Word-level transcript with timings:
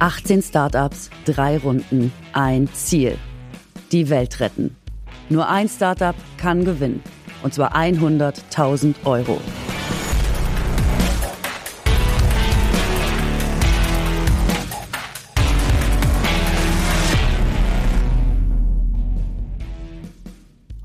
18 0.00 0.40
Startups, 0.40 1.10
drei 1.26 1.58
Runden, 1.58 2.10
ein 2.32 2.72
Ziel. 2.72 3.18
Die 3.92 4.08
Welt 4.08 4.40
retten. 4.40 4.74
Nur 5.28 5.46
ein 5.46 5.68
Startup 5.68 6.14
kann 6.38 6.64
gewinnen. 6.64 7.02
Und 7.42 7.52
zwar 7.52 7.76
100.000 7.76 8.94
Euro. 9.04 9.38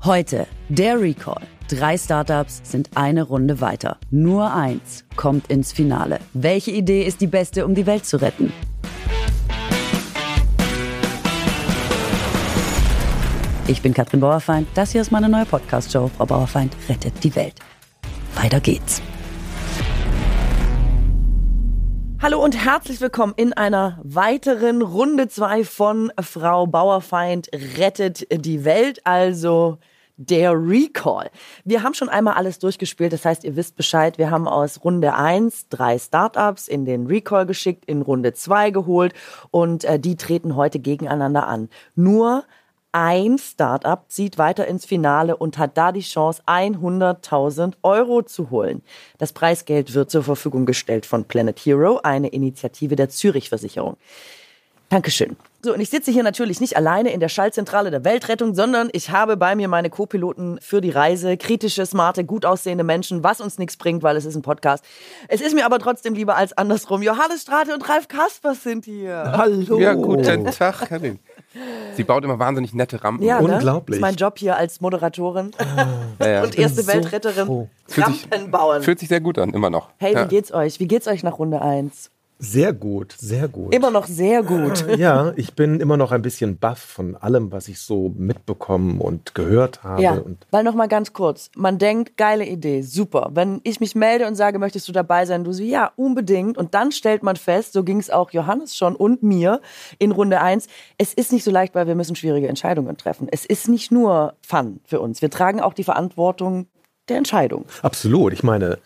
Heute 0.04 0.46
der 0.68 1.00
Recall. 1.00 1.40
Drei 1.68 1.96
Startups 1.96 2.60
sind 2.64 2.90
eine 2.94 3.22
Runde 3.22 3.62
weiter. 3.62 3.96
Nur 4.10 4.52
eins 4.52 5.04
kommt 5.16 5.48
ins 5.48 5.72
Finale. 5.72 6.20
Welche 6.34 6.70
Idee 6.70 7.02
ist 7.04 7.22
die 7.22 7.26
beste, 7.26 7.64
um 7.64 7.74
die 7.74 7.86
Welt 7.86 8.04
zu 8.04 8.20
retten? 8.20 8.52
Ich 13.68 13.82
bin 13.82 13.94
Katrin 13.94 14.20
Bauerfeind. 14.20 14.68
Das 14.74 14.92
hier 14.92 15.00
ist 15.00 15.10
meine 15.10 15.28
neue 15.28 15.44
Podcast-Show. 15.44 16.08
Frau 16.16 16.24
Bauerfeind 16.24 16.76
rettet 16.88 17.24
die 17.24 17.34
Welt. 17.34 17.54
Weiter 18.36 18.60
geht's. 18.60 19.02
Hallo 22.22 22.44
und 22.44 22.64
herzlich 22.64 23.00
willkommen 23.00 23.34
in 23.36 23.54
einer 23.54 23.98
weiteren 24.04 24.82
Runde 24.82 25.26
2 25.26 25.64
von 25.64 26.12
Frau 26.20 26.68
Bauerfeind 26.68 27.48
rettet 27.76 28.28
die 28.30 28.64
Welt. 28.64 29.04
Also 29.04 29.78
der 30.16 30.52
Recall. 30.52 31.28
Wir 31.64 31.82
haben 31.82 31.94
schon 31.94 32.08
einmal 32.08 32.34
alles 32.34 32.60
durchgespielt, 32.60 33.12
das 33.12 33.24
heißt, 33.24 33.42
ihr 33.42 33.56
wisst 33.56 33.76
Bescheid. 33.76 34.16
Wir 34.16 34.30
haben 34.30 34.46
aus 34.46 34.84
Runde 34.84 35.12
1 35.12 35.70
drei 35.70 35.98
Startups 35.98 36.68
in 36.68 36.84
den 36.84 37.06
Recall 37.06 37.46
geschickt, 37.46 37.84
in 37.86 38.02
Runde 38.02 38.32
2 38.32 38.70
geholt 38.70 39.12
und 39.50 39.84
äh, 39.84 39.98
die 39.98 40.16
treten 40.16 40.54
heute 40.54 40.78
gegeneinander 40.78 41.48
an. 41.48 41.68
Nur 41.96 42.44
ein 42.96 43.36
Startup 43.36 44.02
zieht 44.08 44.38
weiter 44.38 44.66
ins 44.66 44.86
Finale 44.86 45.36
und 45.36 45.58
hat 45.58 45.76
da 45.76 45.92
die 45.92 46.00
Chance, 46.00 46.42
100.000 46.46 47.74
Euro 47.82 48.22
zu 48.22 48.48
holen. 48.48 48.80
Das 49.18 49.34
Preisgeld 49.34 49.92
wird 49.92 50.10
zur 50.10 50.22
Verfügung 50.22 50.64
gestellt 50.64 51.04
von 51.04 51.26
Planet 51.26 51.58
Hero, 51.58 52.00
eine 52.02 52.28
Initiative 52.28 52.96
der 52.96 53.10
Zürich 53.10 53.50
Versicherung. 53.50 53.98
Dankeschön. 54.88 55.36
So, 55.62 55.74
und 55.74 55.80
ich 55.80 55.90
sitze 55.90 56.10
hier 56.10 56.22
natürlich 56.22 56.58
nicht 56.60 56.76
alleine 56.76 57.12
in 57.12 57.20
der 57.20 57.28
Schallzentrale 57.28 57.90
der 57.90 58.04
Weltrettung, 58.04 58.54
sondern 58.54 58.88
ich 58.92 59.10
habe 59.10 59.36
bei 59.36 59.54
mir 59.56 59.68
meine 59.68 59.90
Co-Piloten 59.90 60.58
für 60.62 60.80
die 60.80 60.90
Reise. 60.90 61.36
Kritische, 61.36 61.84
smarte, 61.84 62.24
gut 62.24 62.46
aussehende 62.46 62.84
Menschen, 62.84 63.22
was 63.22 63.42
uns 63.42 63.58
nichts 63.58 63.76
bringt, 63.76 64.04
weil 64.04 64.16
es 64.16 64.24
ist 64.24 64.36
ein 64.36 64.42
Podcast. 64.42 64.82
Es 65.28 65.42
ist 65.42 65.54
mir 65.54 65.66
aber 65.66 65.80
trotzdem 65.80 66.14
lieber 66.14 66.36
als 66.36 66.56
andersrum. 66.56 67.02
Johannes 67.02 67.42
Strate 67.42 67.74
und 67.74 67.86
Ralf 67.90 68.08
Kaspers 68.08 68.62
sind 68.62 68.86
hier. 68.86 69.32
Hallo. 69.36 69.78
Ja, 69.78 69.92
guten 69.92 70.46
Tag, 70.46 70.88
Karin. 70.88 71.18
Sie 71.94 72.04
baut 72.04 72.24
immer 72.24 72.38
wahnsinnig 72.38 72.74
nette 72.74 73.02
Rampen. 73.02 73.24
Ja, 73.24 73.40
ne? 73.40 73.54
Unglaublich. 73.54 74.00
Das 74.00 74.10
ist 74.10 74.12
mein 74.12 74.16
Job 74.16 74.38
hier 74.38 74.56
als 74.56 74.80
Moderatorin 74.80 75.52
ja, 76.20 76.28
ja. 76.28 76.42
und 76.42 76.58
erste 76.58 76.82
so 76.82 76.92
Weltretterin. 76.92 77.68
Rampen 77.96 78.50
bauen. 78.50 78.82
Fühlt 78.82 78.98
sich 78.98 79.08
sehr 79.08 79.20
gut 79.20 79.38
an, 79.38 79.50
immer 79.50 79.70
noch. 79.70 79.90
Hey, 79.98 80.14
wie 80.16 80.28
geht's 80.28 80.52
euch? 80.52 80.80
Wie 80.80 80.88
geht's 80.88 81.06
euch 81.06 81.22
nach 81.22 81.38
Runde 81.38 81.62
1? 81.62 82.10
Sehr 82.38 82.72
gut, 82.74 83.14
sehr 83.18 83.48
gut. 83.48 83.74
Immer 83.74 83.90
noch 83.90 84.06
sehr 84.06 84.42
gut. 84.42 84.84
Ja, 84.96 85.32
ich 85.36 85.54
bin 85.54 85.80
immer 85.80 85.96
noch 85.96 86.10
ein 86.10 86.22
bisschen 86.22 86.58
baff 86.58 86.78
von 86.78 87.16
allem, 87.16 87.52
was 87.52 87.68
ich 87.68 87.80
so 87.80 88.14
mitbekommen 88.16 89.00
und 89.00 89.34
gehört 89.34 89.84
habe. 89.84 90.02
Ja, 90.02 90.22
weil 90.50 90.64
noch 90.64 90.74
mal 90.74 90.88
ganz 90.88 91.12
kurz, 91.12 91.50
man 91.54 91.78
denkt, 91.78 92.16
geile 92.16 92.46
Idee, 92.46 92.80
super. 92.80 93.30
Wenn 93.34 93.60
ich 93.62 93.80
mich 93.80 93.94
melde 93.94 94.26
und 94.26 94.36
sage, 94.36 94.58
möchtest 94.58 94.88
du 94.88 94.92
dabei 94.92 95.26
sein, 95.26 95.44
du 95.44 95.52
so, 95.52 95.62
ja, 95.62 95.92
unbedingt. 95.96 96.56
Und 96.56 96.74
dann 96.74 96.92
stellt 96.92 97.22
man 97.22 97.36
fest, 97.36 97.74
so 97.74 97.84
ging 97.84 97.98
es 97.98 98.08
auch 98.08 98.30
Johannes 98.30 98.76
schon 98.76 98.96
und 98.96 99.22
mir 99.22 99.60
in 99.98 100.12
Runde 100.12 100.40
1, 100.40 100.66
es 100.96 101.12
ist 101.12 101.32
nicht 101.32 101.44
so 101.44 101.50
leicht, 101.50 101.74
weil 101.74 101.86
wir 101.86 101.94
müssen 101.94 102.16
schwierige 102.16 102.48
Entscheidungen 102.48 102.96
treffen. 102.96 103.28
Es 103.30 103.44
ist 103.44 103.68
nicht 103.68 103.92
nur 103.92 104.34
Fun 104.40 104.80
für 104.84 105.00
uns. 105.00 105.20
Wir 105.20 105.30
tragen 105.30 105.60
auch 105.60 105.74
die 105.74 105.84
Verantwortung 105.84 106.68
der 107.08 107.18
Entscheidung. 107.18 107.66
Absolut. 107.82 108.32
Ich 108.32 108.42
meine, 108.42 108.78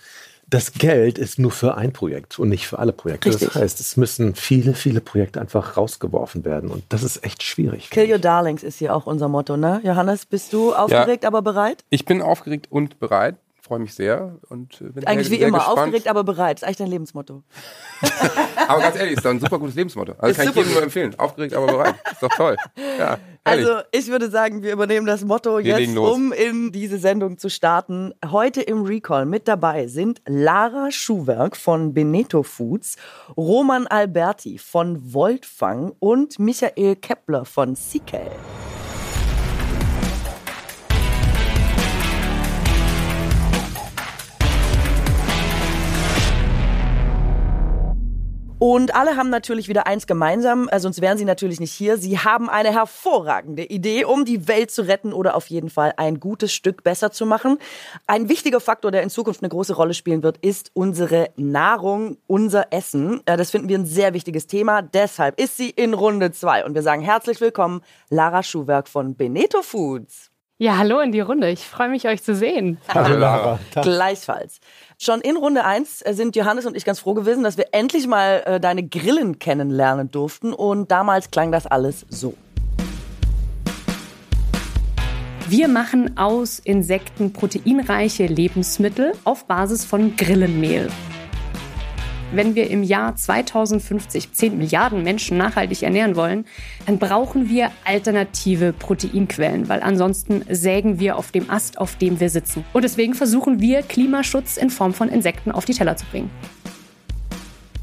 das 0.50 0.72
Geld 0.72 1.16
ist 1.16 1.38
nur 1.38 1.53
für 1.53 1.77
ein 1.77 1.93
Projekt 1.93 2.38
und 2.38 2.49
nicht 2.49 2.66
für 2.66 2.78
alle 2.78 2.93
Projekte. 2.93 3.28
Richtig. 3.28 3.49
Das 3.53 3.62
heißt, 3.62 3.81
es 3.81 3.97
müssen 3.97 4.34
viele, 4.34 4.75
viele 4.75 5.00
Projekte 5.00 5.41
einfach 5.41 5.77
rausgeworfen 5.77 6.44
werden 6.44 6.71
und 6.71 6.83
das 6.88 7.05
ist 7.05 7.25
echt 7.25 7.43
schwierig. 7.43 7.91
Kill 7.91 8.11
your 8.11 8.19
darlings 8.19 8.65
ist 8.65 8.78
hier 8.78 8.94
auch 8.94 9.06
unser 9.06 9.28
Motto, 9.28 9.56
ne? 9.56 9.81
Johannes, 9.84 10.27
bist 10.27 10.53
du 10.53 10.75
aufgeregt, 10.75 11.22
ja, 11.22 11.28
aber 11.28 11.43
bereit? 11.43 11.84
Ich 11.89 12.05
bin 12.05 12.21
aufgeregt 12.21 12.66
und 12.71 12.99
bereit 12.99 13.37
freue 13.70 13.78
mich 13.78 13.94
sehr 13.94 14.36
und 14.48 14.81
äh, 14.81 14.86
bin 14.86 15.06
Eigentlich 15.06 15.28
sehr, 15.28 15.36
wie 15.36 15.38
sehr 15.38 15.48
immer, 15.48 15.58
gespannt. 15.58 15.78
aufgeregt, 15.78 16.08
aber 16.08 16.25
bereit. 16.25 16.56
Das 16.56 16.62
ist 16.62 16.66
eigentlich 16.66 16.76
dein 16.78 16.88
Lebensmotto. 16.88 17.44
aber 18.66 18.81
ganz 18.81 18.97
ehrlich, 18.97 19.16
ist 19.16 19.25
doch 19.25 19.31
ein 19.31 19.38
super 19.38 19.60
gutes 19.60 19.76
Lebensmotto. 19.76 20.14
Also 20.19 20.32
ist 20.32 20.36
kann 20.38 20.48
ich 20.48 20.56
jedem 20.56 20.72
nur 20.72 20.82
empfehlen. 20.82 21.16
Aufgeregt, 21.16 21.54
aber 21.54 21.66
bereit. 21.69 21.94
Ist 22.10 22.20
doch 22.20 22.30
toll. 22.30 22.56
Ja, 22.98 23.19
also 23.44 23.78
ich 23.92 24.09
würde 24.09 24.28
sagen, 24.28 24.64
wir 24.64 24.72
übernehmen 24.72 25.06
das 25.06 25.25
Motto 25.25 25.59
wir 25.59 25.78
jetzt, 25.78 25.97
um 25.97 26.32
in 26.32 26.72
diese 26.72 26.98
Sendung 26.98 27.38
zu 27.38 27.48
starten. 27.48 28.12
Heute 28.28 28.60
im 28.60 28.82
Recall 28.82 29.25
mit 29.25 29.47
dabei 29.47 29.86
sind 29.86 30.20
Lara 30.26 30.91
Schuhwerk 30.91 31.56
von 31.56 31.94
Beneto 31.94 32.42
Foods, 32.42 32.97
Roman 33.36 33.86
Alberti 33.86 34.59
von 34.59 35.12
Voltfang 35.12 35.92
und 36.00 36.41
Michael 36.41 36.97
Kepler 36.97 37.44
von 37.44 37.76
Sikel. 37.76 38.32
Und 48.60 48.94
alle 48.94 49.16
haben 49.16 49.31
natürlich 49.31 49.69
wieder 49.69 49.87
eins 49.87 50.06
gemeinsam, 50.06 50.69
äh, 50.69 50.78
sonst 50.81 51.00
wären 51.00 51.16
sie 51.16 51.25
natürlich 51.25 51.60
nicht 51.60 51.72
hier. 51.72 51.97
Sie 51.97 52.19
haben 52.19 52.50
eine 52.50 52.71
hervorragende 52.71 53.65
Idee, 53.65 54.04
um 54.04 54.26
die 54.26 54.48
Welt 54.48 54.71
zu 54.71 54.82
retten 54.82 55.15
oder 55.15 55.34
auf 55.34 55.47
jeden 55.47 55.71
Fall 55.71 55.94
ein 55.97 56.21
gutes 56.21 56.53
Stück 56.53 56.84
besser 56.84 57.10
zu 57.10 57.25
machen. 57.25 57.56
Ein 58.06 58.28
wichtiger 58.28 58.60
Faktor, 58.60 58.91
der 58.91 59.03
in 59.03 59.09
Zukunft 59.09 59.43
eine 59.43 59.48
große 59.48 59.72
Rolle 59.72 59.94
spielen 59.94 60.22
wird, 60.22 60.37
ist 60.44 60.72
unsere 60.75 61.31
Nahrung, 61.37 62.19
unser 62.26 62.71
Essen. 62.71 63.22
Äh, 63.25 63.38
das 63.38 63.50
finden 63.50 63.71
wir 63.71 63.78
ein 63.78 63.87
sehr 63.87 64.12
wichtiges 64.12 64.47
Thema. 64.47 64.82
Deshalb 64.82 65.41
ist 65.41 65.56
sie 65.56 65.71
in 65.71 65.94
Runde 65.94 66.31
zwei. 66.31 66.62
Und 66.62 66.75
wir 66.75 66.82
sagen 66.82 67.00
herzlich 67.00 67.41
willkommen, 67.41 67.81
Lara 68.10 68.42
Schuhwerk 68.42 68.88
von 68.88 69.16
Beneto 69.16 69.62
Foods. 69.62 70.31
Ja, 70.59 70.77
hallo 70.77 71.00
in 71.00 71.10
die 71.10 71.21
Runde. 71.21 71.48
Ich 71.48 71.66
freue 71.66 71.88
mich, 71.88 72.06
euch 72.06 72.22
zu 72.22 72.34
sehen. 72.34 72.77
Hallo 72.88 73.16
Lara. 73.16 73.59
Gleichfalls. 73.81 74.60
Schon 75.03 75.22
in 75.22 75.38
Runde 75.38 75.65
1 75.65 76.03
äh, 76.03 76.12
sind 76.12 76.37
Johannes 76.37 76.66
und 76.66 76.77
ich 76.77 76.84
ganz 76.84 77.00
froh 77.00 77.15
gewesen, 77.15 77.43
dass 77.43 77.56
wir 77.56 77.69
endlich 77.72 78.06
mal 78.06 78.43
äh, 78.44 78.61
deine 78.61 78.87
Grillen 78.87 79.38
kennenlernen 79.38 80.11
durften. 80.11 80.53
Und 80.53 80.91
damals 80.91 81.31
klang 81.31 81.50
das 81.50 81.66
alles 81.66 82.05
so. 82.11 82.34
Wir 85.49 85.69
machen 85.69 86.19
aus 86.19 86.59
Insekten 86.59 87.33
proteinreiche 87.33 88.27
Lebensmittel 88.27 89.12
auf 89.25 89.47
Basis 89.47 89.87
von 89.87 90.16
Grillenmehl. 90.16 90.91
Wenn 92.32 92.54
wir 92.54 92.70
im 92.70 92.84
Jahr 92.84 93.16
2050 93.16 94.32
10 94.32 94.56
Milliarden 94.56 95.02
Menschen 95.02 95.36
nachhaltig 95.36 95.82
ernähren 95.82 96.14
wollen, 96.14 96.44
dann 96.86 96.98
brauchen 96.98 97.48
wir 97.48 97.72
alternative 97.84 98.72
Proteinquellen, 98.72 99.68
weil 99.68 99.82
ansonsten 99.82 100.44
sägen 100.48 101.00
wir 101.00 101.16
auf 101.16 101.32
dem 101.32 101.50
Ast, 101.50 101.78
auf 101.78 101.96
dem 101.96 102.20
wir 102.20 102.30
sitzen. 102.30 102.64
Und 102.72 102.82
deswegen 102.82 103.14
versuchen 103.14 103.60
wir 103.60 103.82
Klimaschutz 103.82 104.56
in 104.58 104.70
Form 104.70 104.94
von 104.94 105.08
Insekten 105.08 105.50
auf 105.50 105.64
die 105.64 105.74
Teller 105.74 105.96
zu 105.96 106.06
bringen. 106.06 106.30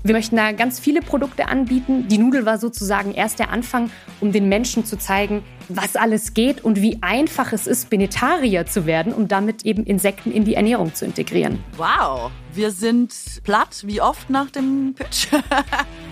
Wir 0.08 0.16
möchten 0.16 0.38
da 0.38 0.54
ganz 0.54 0.80
viele 0.80 1.02
Produkte 1.02 1.50
anbieten. 1.50 2.08
Die 2.08 2.18
Nudel 2.18 2.46
war 2.46 2.60
sozusagen 2.60 3.14
erst 3.14 3.40
der 3.40 3.50
Anfang, 3.50 3.90
um 4.22 4.32
den 4.32 4.48
Menschen 4.48 4.86
zu 4.86 4.98
zeigen, 4.98 5.44
was 5.68 5.98
alles 5.98 6.34
geht 6.34 6.64
und 6.64 6.82
wie 6.82 7.00
einfach 7.02 7.52
es 7.52 7.68
ist, 7.68 7.90
Benetarier 7.90 8.66
zu 8.66 8.86
werden, 8.86 9.12
um 9.12 9.28
damit 9.28 9.66
eben 9.66 9.84
Insekten 9.84 10.32
in 10.32 10.46
die 10.46 10.56
Ernährung 10.56 10.96
zu 10.96 11.04
integrieren. 11.04 11.62
Wow, 11.76 12.32
wir 12.54 12.72
sind 12.72 13.14
platt, 13.44 13.84
wie 13.86 14.00
oft 14.00 14.30
nach 14.30 14.50
dem 14.50 14.96
Pitch? 14.96 15.28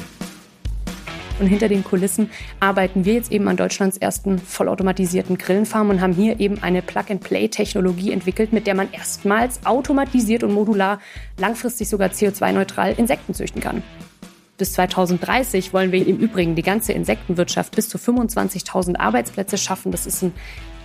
Und 1.40 1.48
hinter 1.48 1.68
den 1.68 1.84
Kulissen 1.84 2.30
arbeiten 2.60 3.04
wir 3.04 3.14
jetzt 3.14 3.32
eben 3.32 3.48
an 3.48 3.58
Deutschlands 3.58 3.98
ersten 3.98 4.40
vollautomatisierten 4.40 5.38
Grillenfarm 5.38 5.90
und 5.90 6.02
haben 6.02 6.14
hier 6.14 6.40
eben 6.40 6.64
eine 6.64 6.82
Plug-and-Play-Technologie 6.82 8.12
entwickelt, 8.12 8.54
mit 8.54 8.68
der 8.68 8.76
man 8.76 8.92
erstmals 8.92 9.66
automatisiert 9.66 10.44
und 10.44 10.54
modular 10.54 11.00
langfristig 11.38 11.90
sogar 11.90 12.10
CO2-neutral 12.10 12.94
Insekten 12.98 13.34
züchten 13.34 13.62
kann. 13.62 13.84
Bis 14.58 14.72
2030 14.74 15.74
wollen 15.74 15.92
wir 15.92 16.08
im 16.08 16.18
Übrigen 16.18 16.56
die 16.56 16.62
ganze 16.62 16.94
Insektenwirtschaft 16.94 17.76
bis 17.76 17.90
zu 17.90 17.98
25.000 17.98 18.96
Arbeitsplätze 18.96 19.58
schaffen. 19.58 19.92
Das 19.92 20.06
ist 20.06 20.24
ein 20.24 20.32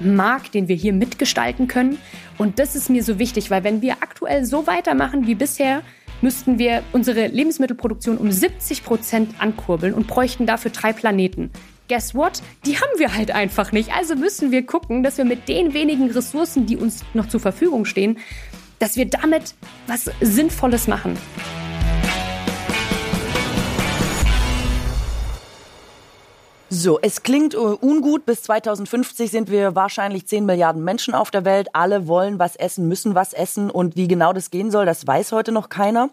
Markt, 0.01 0.55
den 0.55 0.67
wir 0.67 0.75
hier 0.75 0.93
mitgestalten 0.93 1.69
können. 1.69 1.99
Und 2.37 2.59
das 2.59 2.75
ist 2.75 2.91
mir 2.91 3.05
so 3.05 3.21
wichtig, 3.21 3.49
weil 3.53 3.63
wenn 3.63 3.81
wir 3.81 3.99
aktuell 4.01 4.45
so 4.45 4.67
weitermachen 4.67 5.29
wie 5.29 5.37
bisher, 5.37 5.83
müssten 6.23 6.59
wir 6.59 6.83
unsere 6.93 7.27
Lebensmittelproduktion 7.27 8.19
um 8.19 8.31
70 8.31 8.85
Prozent 8.85 9.35
ankurbeln 9.39 9.95
und 9.95 10.07
bräuchten 10.07 10.47
dafür 10.47 10.71
drei 10.71 10.93
Planeten. 10.93 11.51
Guess 11.89 12.15
what? 12.15 12.43
Die 12.67 12.77
haben 12.77 12.99
wir 12.99 13.15
halt 13.15 13.33
einfach 13.33 13.73
nicht. 13.73 13.93
Also 13.93 14.15
müssen 14.15 14.53
wir 14.53 14.65
gucken, 14.65 15.03
dass 15.03 15.19
wir 15.19 15.25
mit 15.25 15.49
den 15.49 15.75
wenigen 15.75 16.11
Ressourcen, 16.11 16.67
die 16.67 16.77
uns 16.77 17.05
noch 17.15 17.27
zur 17.27 17.41
Verfügung 17.41 17.85
stehen, 17.85 18.19
dass 18.79 18.97
wir 18.97 19.07
damit 19.07 19.55
was 19.87 20.11
Sinnvolles 20.21 20.87
machen. 20.87 21.17
So, 26.73 27.01
es 27.03 27.25
klingt 27.25 27.55
äh, 27.55 27.59
ungut. 27.59 28.25
Bis 28.27 28.45
2050 28.45 29.29
sind 29.29 29.51
wir 29.51 29.75
wahrscheinlich 29.75 30.29
10 30.29 30.47
Milliarden 30.47 30.85
Menschen 30.85 31.15
auf 31.15 31.33
der 31.33 31.45
Welt. 31.45 31.69
Alle 31.73 32.07
wollen 32.07 32.39
was 32.39 32.55
essen, 32.55 32.87
müssen 32.87 33.17
was 33.17 33.33
essen. 33.33 33.71
Und 33.71 33.97
wie 33.97 34.07
genau 34.07 34.33
das 34.33 34.53
gehen 34.53 34.71
soll, 34.71 34.87
das 34.87 35.05
weiß 35.05 35.33
heute 35.33 35.51
noch 35.51 35.69
keiner 35.69 36.11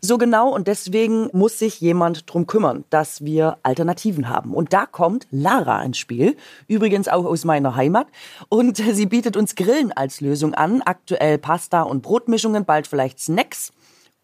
so 0.00 0.18
genau 0.18 0.54
und 0.54 0.68
deswegen 0.68 1.28
muss 1.32 1.58
sich 1.58 1.80
jemand 1.80 2.32
drum 2.32 2.46
kümmern, 2.46 2.84
dass 2.90 3.24
wir 3.24 3.58
Alternativen 3.62 4.28
haben. 4.28 4.54
Und 4.54 4.72
da 4.72 4.86
kommt 4.86 5.26
Lara 5.30 5.82
ins 5.82 5.98
Spiel, 5.98 6.36
übrigens 6.66 7.08
auch 7.08 7.24
aus 7.24 7.44
meiner 7.44 7.74
Heimat 7.74 8.06
und 8.48 8.76
sie 8.92 9.06
bietet 9.06 9.36
uns 9.36 9.54
Grillen 9.56 9.92
als 9.92 10.20
Lösung 10.20 10.54
an, 10.54 10.82
aktuell 10.82 11.38
Pasta 11.38 11.82
und 11.82 12.02
Brotmischungen, 12.02 12.64
bald 12.64 12.86
vielleicht 12.86 13.20
Snacks. 13.20 13.72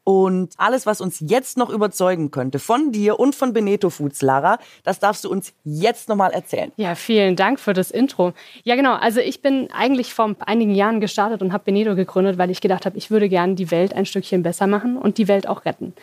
Und 0.04 0.52
alles, 0.58 0.84
was 0.84 1.00
uns 1.00 1.18
jetzt 1.20 1.56
noch 1.56 1.70
überzeugen 1.70 2.30
könnte, 2.30 2.58
von 2.58 2.92
dir 2.92 3.18
und 3.18 3.34
von 3.34 3.54
Beneto 3.54 3.88
Foods, 3.88 4.20
Lara, 4.20 4.58
das 4.84 5.00
darfst 5.00 5.24
du 5.24 5.30
uns 5.30 5.54
jetzt 5.64 6.10
nochmal 6.10 6.32
erzählen. 6.32 6.72
Ja, 6.76 6.94
vielen 6.94 7.36
Dank 7.36 7.58
für 7.58 7.72
das 7.72 7.90
Intro. 7.90 8.34
Ja, 8.64 8.76
genau. 8.76 8.94
Also 8.94 9.20
ich 9.20 9.40
bin 9.40 9.70
eigentlich 9.72 10.12
vor 10.12 10.36
einigen 10.40 10.74
Jahren 10.74 11.00
gestartet 11.00 11.40
und 11.40 11.54
habe 11.54 11.64
Beneto 11.64 11.94
gegründet, 11.94 12.36
weil 12.36 12.50
ich 12.50 12.60
gedacht 12.60 12.84
habe, 12.84 12.98
ich 12.98 13.10
würde 13.10 13.30
gerne 13.30 13.54
die 13.54 13.70
Welt 13.70 13.94
ein 13.94 14.04
Stückchen 14.04 14.42
besser 14.42 14.66
machen 14.66 14.98
und 14.98 15.16
die 15.16 15.26
Welt 15.26 15.48
auch 15.48 15.64
retten. 15.64 15.94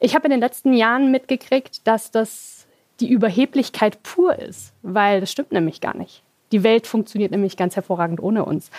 Ich 0.00 0.14
habe 0.14 0.26
in 0.26 0.32
den 0.32 0.40
letzten 0.40 0.74
Jahren 0.74 1.10
mitgekriegt, 1.10 1.86
dass 1.86 2.10
das 2.10 2.66
die 3.00 3.08
Überheblichkeit 3.08 4.02
pur 4.02 4.38
ist, 4.38 4.74
weil 4.82 5.20
das 5.20 5.32
stimmt 5.32 5.52
nämlich 5.52 5.80
gar 5.80 5.96
nicht. 5.96 6.22
Die 6.52 6.62
Welt 6.62 6.86
funktioniert 6.86 7.30
nämlich 7.30 7.56
ganz 7.56 7.74
hervorragend 7.74 8.22
ohne 8.22 8.44
uns. 8.44 8.70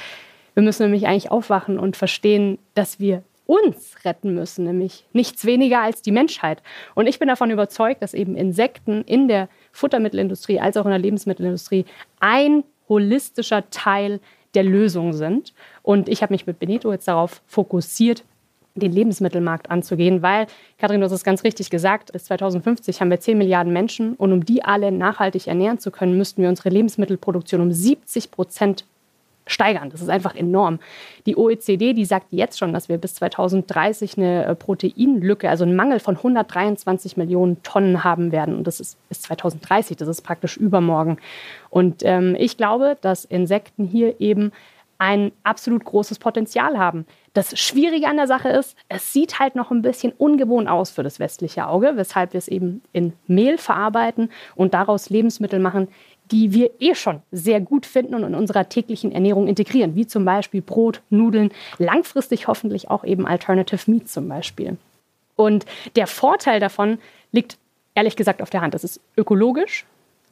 Wir 0.54 0.64
müssen 0.64 0.84
nämlich 0.84 1.08
eigentlich 1.08 1.32
aufwachen 1.32 1.80
und 1.80 1.98
verstehen, 1.98 2.60
dass 2.76 3.00
wir 3.00 3.24
uns 3.48 3.96
retten 4.06 4.36
müssen, 4.36 4.66
nämlich 4.66 5.06
nichts 5.14 5.46
weniger 5.46 5.82
als 5.82 6.02
die 6.02 6.12
Menschheit. 6.12 6.62
Und 6.94 7.08
ich 7.08 7.18
bin 7.18 7.28
davon 7.28 7.50
überzeugt, 7.50 8.04
dass 8.04 8.14
eben 8.14 8.36
Insekten 8.36 9.02
in 9.04 9.28
der 9.28 9.50
Futtermittelindustrie 9.72 10.60
als 10.60 10.78
auch 10.78 10.86
in 10.86 10.92
der 10.92 11.00
Lebensmittelindustrie 11.00 11.86
ein 12.20 12.64
holistischer 12.88 13.70
Teil 13.70 14.20
der 14.54 14.64
Lösung 14.64 15.14
sind. 15.14 15.54
Und 15.82 16.10
ich 16.10 16.22
habe 16.22 16.34
mich 16.34 16.46
mit 16.46 16.60
Benito 16.60 16.92
jetzt 16.92 17.08
darauf 17.08 17.42
fokussiert, 17.48 18.24
den 18.76 18.92
Lebensmittelmarkt 18.92 19.72
anzugehen, 19.72 20.22
weil, 20.22 20.46
Kathrin, 20.78 21.00
du 21.00 21.06
hast 21.06 21.12
es 21.12 21.24
ganz 21.24 21.44
richtig 21.44 21.70
gesagt, 21.70 22.12
bis 22.12 22.26
2050 22.26 23.02
haben 23.02 23.10
wir 23.10 23.20
10 23.20 23.38
Milliarden 23.38 23.74
Menschen 23.74 24.14
und 24.14 24.32
um 24.32 24.46
die 24.46 24.64
alle 24.64 24.92
nachhaltig 24.92 25.48
ernähren 25.48 25.80
zu 25.80 25.90
können, 25.90 26.16
müssten 26.16 26.44
wir 26.44 26.50
unsere 26.50 26.70
Lebensmittelproduktion 26.70 27.62
um 27.62 27.72
70 27.72 28.30
Prozent 28.30 28.86
steigern. 29.48 29.90
Das 29.90 30.02
ist 30.02 30.10
einfach 30.10 30.36
enorm. 30.36 30.80
Die 31.26 31.38
OECD, 31.38 31.94
die 31.94 32.06
sagt 32.06 32.28
jetzt 32.32 32.60
schon, 32.60 32.74
dass 32.74 32.90
wir 32.90 32.98
bis 32.98 33.16
2030 33.16 34.18
eine 34.18 34.46
äh, 34.46 34.56
Proteinlücke, 34.56 35.50
also 35.50 35.64
einen 35.64 35.76
Mangel 35.76 36.00
von 36.00 36.18
123 36.18 37.18
Millionen 37.18 37.62
Tonnen 37.64 38.04
haben 38.04 38.32
werden. 38.32 38.56
Und 38.56 38.68
das 38.68 38.80
ist 38.80 38.98
bis 39.10 39.22
2030, 39.24 39.98
das 39.98 40.08
ist 40.08 40.22
praktisch 40.22 40.58
übermorgen. 40.58 41.18
Und 41.70 42.04
ähm, 42.04 42.36
ich 42.38 42.58
glaube, 42.58 42.98
dass 43.02 43.26
Insekten 43.26 43.86
hier 43.86 44.20
eben 44.22 44.52
ein 45.00 45.32
absolut 45.44 45.84
großes 45.86 46.20
Potenzial 46.20 46.78
haben. 46.78 47.06
Das 47.34 47.58
Schwierige 47.60 48.08
an 48.08 48.18
der 48.18 48.26
Sache 48.26 48.50
ist, 48.50 48.76
es 48.90 49.14
sieht 49.14 49.40
halt 49.40 49.56
noch 49.56 49.70
ein 49.70 49.84
bisschen 49.84 50.12
ungewohnt 50.18 50.68
aus 50.68 50.90
für 50.90 51.04
das 51.04 51.20
westliche 51.20 51.68
Auge, 51.68 51.94
weshalb 51.96 52.34
wir 52.34 52.40
es 52.40 52.48
eben 52.48 52.82
in 52.94 53.14
Mehl 53.28 53.60
verarbeiten 53.60 54.32
und 54.56 54.74
daraus 54.74 55.10
Lebensmittel 55.10 55.60
machen, 55.60 55.88
die 56.32 56.54
wir 56.54 56.72
eh 56.80 56.96
schon 56.96 57.22
sehr 57.32 57.62
gut 57.62 57.86
finden 57.86 58.16
und 58.16 58.24
in 58.24 58.36
unserer 58.36 58.70
täglichen 58.70 59.12
Ernährung 59.12 59.48
integrieren, 59.48 59.96
wie 59.96 60.08
zum 60.08 60.26
Beispiel 60.26 60.62
Brot, 60.62 61.02
Nudeln, 61.10 61.52
langfristig 61.78 62.48
hoffentlich 62.48 62.90
auch 62.90 63.04
eben 63.04 63.26
Alternative 63.26 63.90
Meat 63.90 64.10
zum 64.10 64.28
Beispiel. 64.28 64.78
Und 65.36 65.66
der 65.96 66.08
Vorteil 66.08 66.60
davon 66.60 66.98
liegt 67.32 67.58
ehrlich 67.96 68.16
gesagt 68.16 68.42
auf 68.42 68.50
der 68.50 68.62
Hand. 68.62 68.76
Es 68.76 68.84
ist 68.84 69.00
ökologisch, 69.16 69.86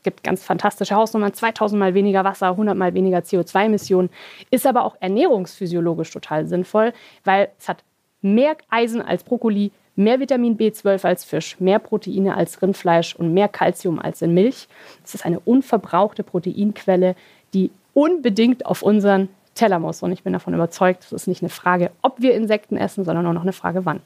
gibt 0.04 0.24
ganz 0.24 0.44
fantastische 0.44 0.96
Hausnummern, 0.96 1.34
2000 1.34 1.78
mal 1.80 1.94
weniger 1.94 2.24
Wasser, 2.24 2.50
100 2.50 2.78
mal 2.78 2.94
weniger 2.94 3.20
CO2-Emissionen, 3.20 4.10
ist 4.52 4.66
aber 4.66 4.86
auch 4.86 4.96
ernährungsphysiologisch 5.00 6.12
total 6.12 6.48
sinnvoll, 6.48 6.94
weil 7.24 7.50
es 7.60 7.68
hat 7.68 7.84
mehr 8.22 8.56
Eisen 8.70 9.02
als 9.02 9.24
Brokkoli, 9.24 9.72
mehr 9.96 10.20
Vitamin 10.20 10.58
B12 10.58 11.06
als 11.06 11.24
Fisch, 11.24 11.60
mehr 11.60 11.80
Proteine 11.80 12.36
als 12.36 12.62
Rindfleisch 12.62 13.16
und 13.16 13.34
mehr 13.34 13.48
Kalzium 13.48 14.00
als 14.00 14.22
in 14.22 14.34
Milch. 14.34 14.68
Es 15.04 15.16
ist 15.16 15.26
eine 15.26 15.40
unverbrauchte 15.40 16.24
Proteinquelle, 16.24 17.16
die 17.54 17.72
unbedingt 17.94 18.66
auf 18.66 18.82
unseren 18.82 19.30
Teller 19.56 19.80
muss. 19.80 20.04
Und 20.04 20.12
ich 20.12 20.24
bin 20.24 20.34
davon 20.34 20.54
überzeugt, 20.54 21.06
es 21.06 21.14
ist 21.14 21.28
nicht 21.28 21.42
eine 21.42 21.50
Frage, 21.50 21.92
ob 22.02 22.22
wir 22.22 22.36
Insekten 22.36 22.78
essen, 22.78 23.06
sondern 23.06 23.24
nur 23.24 23.34
noch 23.34 23.44
eine 23.44 23.54
Frage, 23.54 23.86
wann. 23.86 24.02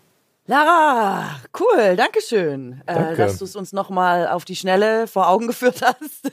Lara, 0.45 1.25
cool, 1.59 1.95
danke 1.95 2.21
schön, 2.21 2.81
äh, 2.87 2.95
danke. 2.95 3.13
Äh, 3.13 3.17
dass 3.17 3.37
du 3.37 3.45
es 3.45 3.55
uns 3.55 3.71
nochmal 3.71 4.27
auf 4.27 4.45
die 4.45 4.55
Schnelle 4.55 5.05
vor 5.05 5.29
Augen 5.29 5.45
geführt 5.47 5.81
hast. 5.83 6.31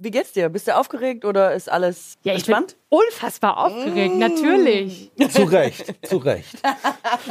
Wie 0.00 0.12
geht's 0.12 0.32
dir? 0.32 0.48
Bist 0.48 0.68
du 0.68 0.76
aufgeregt 0.76 1.24
oder 1.24 1.54
ist 1.54 1.68
alles 1.68 2.14
ja, 2.22 2.32
ich 2.32 2.38
entspannt? 2.38 2.76
Bin 2.88 3.00
unfassbar 3.00 3.58
aufgeregt, 3.58 4.14
mmh. 4.14 4.18
natürlich. 4.18 5.10
Zu 5.30 5.42
Recht, 5.42 5.94
zu 6.06 6.18
Recht. 6.18 6.54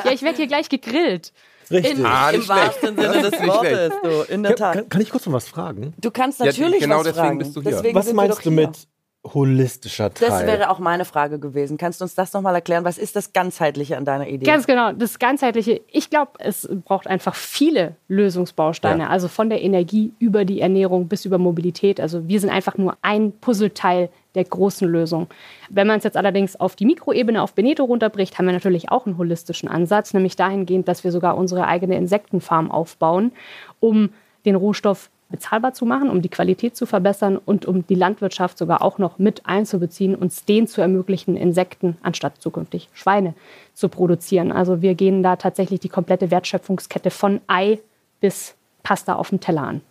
ja, 0.03 0.11
ich 0.11 0.21
werde 0.21 0.35
hier 0.35 0.47
gleich 0.47 0.67
gegrillt. 0.67 1.31
Richtig. 1.71 1.99
In, 1.99 2.05
ah, 2.05 2.29
Im 2.29 2.47
wahrsten 2.47 2.95
Sinne 2.95 3.29
des 3.29 3.41
Wortes, 3.41 3.93
du, 4.03 4.33
in 4.33 4.43
der 4.43 4.55
Tat. 4.55 4.73
Kann, 4.73 4.89
kann, 4.89 5.01
ich 5.01 5.09
kurz 5.09 5.25
noch 5.25 5.33
was 5.33 5.47
fragen? 5.47 5.93
Du 5.97 6.11
kannst 6.11 6.39
natürlich 6.39 6.81
ja, 6.81 6.87
genau 6.87 7.05
was 7.05 7.15
fragen. 7.15 7.37
Bist 7.37 7.55
du 7.55 7.61
hier. 7.61 7.71
Deswegen 7.71 7.95
was 7.95 8.11
meinst 8.11 8.45
du 8.45 8.51
mit 8.51 8.87
holistischer 9.33 10.13
Teil. 10.13 10.29
Das 10.29 10.45
wäre 10.45 10.69
auch 10.69 10.79
meine 10.79 11.05
Frage 11.05 11.39
gewesen. 11.39 11.77
Kannst 11.77 12.01
du 12.01 12.05
uns 12.05 12.15
das 12.15 12.33
nochmal 12.33 12.55
erklären? 12.55 12.83
Was 12.83 12.97
ist 12.97 13.15
das 13.15 13.33
Ganzheitliche 13.33 13.97
an 13.97 14.05
deiner 14.05 14.27
Idee? 14.27 14.45
Ganz 14.45 14.67
genau, 14.67 14.91
das 14.91 15.19
Ganzheitliche. 15.19 15.81
Ich 15.91 16.09
glaube, 16.09 16.31
es 16.39 16.67
braucht 16.85 17.07
einfach 17.07 17.35
viele 17.35 17.95
Lösungsbausteine. 18.07 19.03
Ja. 19.03 19.09
Also 19.09 19.27
von 19.27 19.49
der 19.49 19.61
Energie 19.61 20.13
über 20.19 20.45
die 20.45 20.61
Ernährung 20.61 21.07
bis 21.07 21.25
über 21.25 21.37
Mobilität. 21.37 21.99
Also 21.99 22.27
wir 22.27 22.39
sind 22.39 22.49
einfach 22.49 22.77
nur 22.77 22.97
ein 23.01 23.31
Puzzleteil 23.31 24.09
der 24.35 24.43
großen 24.43 24.87
Lösung. 24.87 25.27
Wenn 25.69 25.87
man 25.87 25.97
es 25.97 26.03
jetzt 26.03 26.15
allerdings 26.15 26.55
auf 26.55 26.75
die 26.75 26.85
Mikroebene, 26.85 27.41
auf 27.41 27.53
Beneto 27.53 27.83
runterbricht, 27.83 28.37
haben 28.37 28.45
wir 28.45 28.53
natürlich 28.53 28.91
auch 28.91 29.05
einen 29.05 29.17
holistischen 29.17 29.67
Ansatz, 29.67 30.13
nämlich 30.13 30.35
dahingehend, 30.35 30.87
dass 30.87 31.03
wir 31.03 31.11
sogar 31.11 31.37
unsere 31.37 31.67
eigene 31.67 31.97
Insektenfarm 31.97 32.71
aufbauen, 32.71 33.31
um 33.79 34.09
den 34.45 34.55
Rohstoff 34.55 35.09
bezahlbar 35.29 35.73
zu 35.73 35.85
machen, 35.85 36.09
um 36.09 36.21
die 36.21 36.29
Qualität 36.29 36.75
zu 36.75 36.85
verbessern 36.85 37.37
und 37.37 37.65
um 37.65 37.85
die 37.85 37.95
Landwirtschaft 37.95 38.57
sogar 38.57 38.81
auch 38.81 38.97
noch 38.97 39.19
mit 39.19 39.45
einzubeziehen, 39.45 40.15
uns 40.15 40.45
den 40.45 40.67
zu 40.67 40.81
ermöglichen, 40.81 41.35
Insekten 41.35 41.97
anstatt 42.01 42.41
zukünftig 42.41 42.89
Schweine 42.93 43.33
zu 43.73 43.89
produzieren. 43.89 44.51
Also 44.51 44.81
wir 44.81 44.95
gehen 44.95 45.23
da 45.23 45.35
tatsächlich 45.35 45.79
die 45.79 45.89
komplette 45.89 46.31
Wertschöpfungskette 46.31 47.11
von 47.11 47.41
Ei 47.47 47.79
bis 48.21 48.55
Pasta 48.83 49.15
auf 49.15 49.29
dem 49.29 49.39
Teller 49.39 49.63
an. 49.63 49.81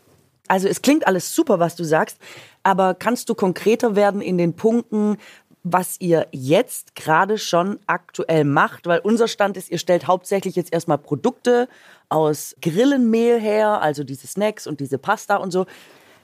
Also 0.49 0.69
es 0.69 0.81
klingt 0.81 1.07
alles 1.07 1.35
super, 1.35 1.59
was 1.59 1.77
du 1.77 1.85
sagst, 1.85 2.19
aber 2.63 2.95
kannst 2.95 3.29
du 3.29 3.35
konkreter 3.35 3.97
werden 3.97 4.21
in 4.21 4.39
den 4.39 4.55
Punkten, 4.55 5.19
was 5.69 5.97
ihr 6.01 6.29
jetzt 6.31 6.95
gerade 6.95 7.39
schon 7.39 7.81
aktuell 7.89 8.45
macht? 8.45 8.87
Weil 8.87 9.01
unser 9.01 9.27
Stand 9.27 9.57
ist, 9.57 9.71
ihr 9.71 9.79
stellt 9.79 10.07
hauptsächlich 10.07 10.55
jetzt 10.55 10.73
erstmal 10.73 10.99
Produkte 10.99 11.69
aus 12.09 12.55
Grillenmehl 12.63 13.41
her, 13.41 13.83
also 13.83 14.05
diese 14.05 14.29
Snacks 14.29 14.69
und 14.69 14.79
diese 14.79 14.97
Pasta 14.99 15.37
und 15.37 15.51
so. 15.51 15.67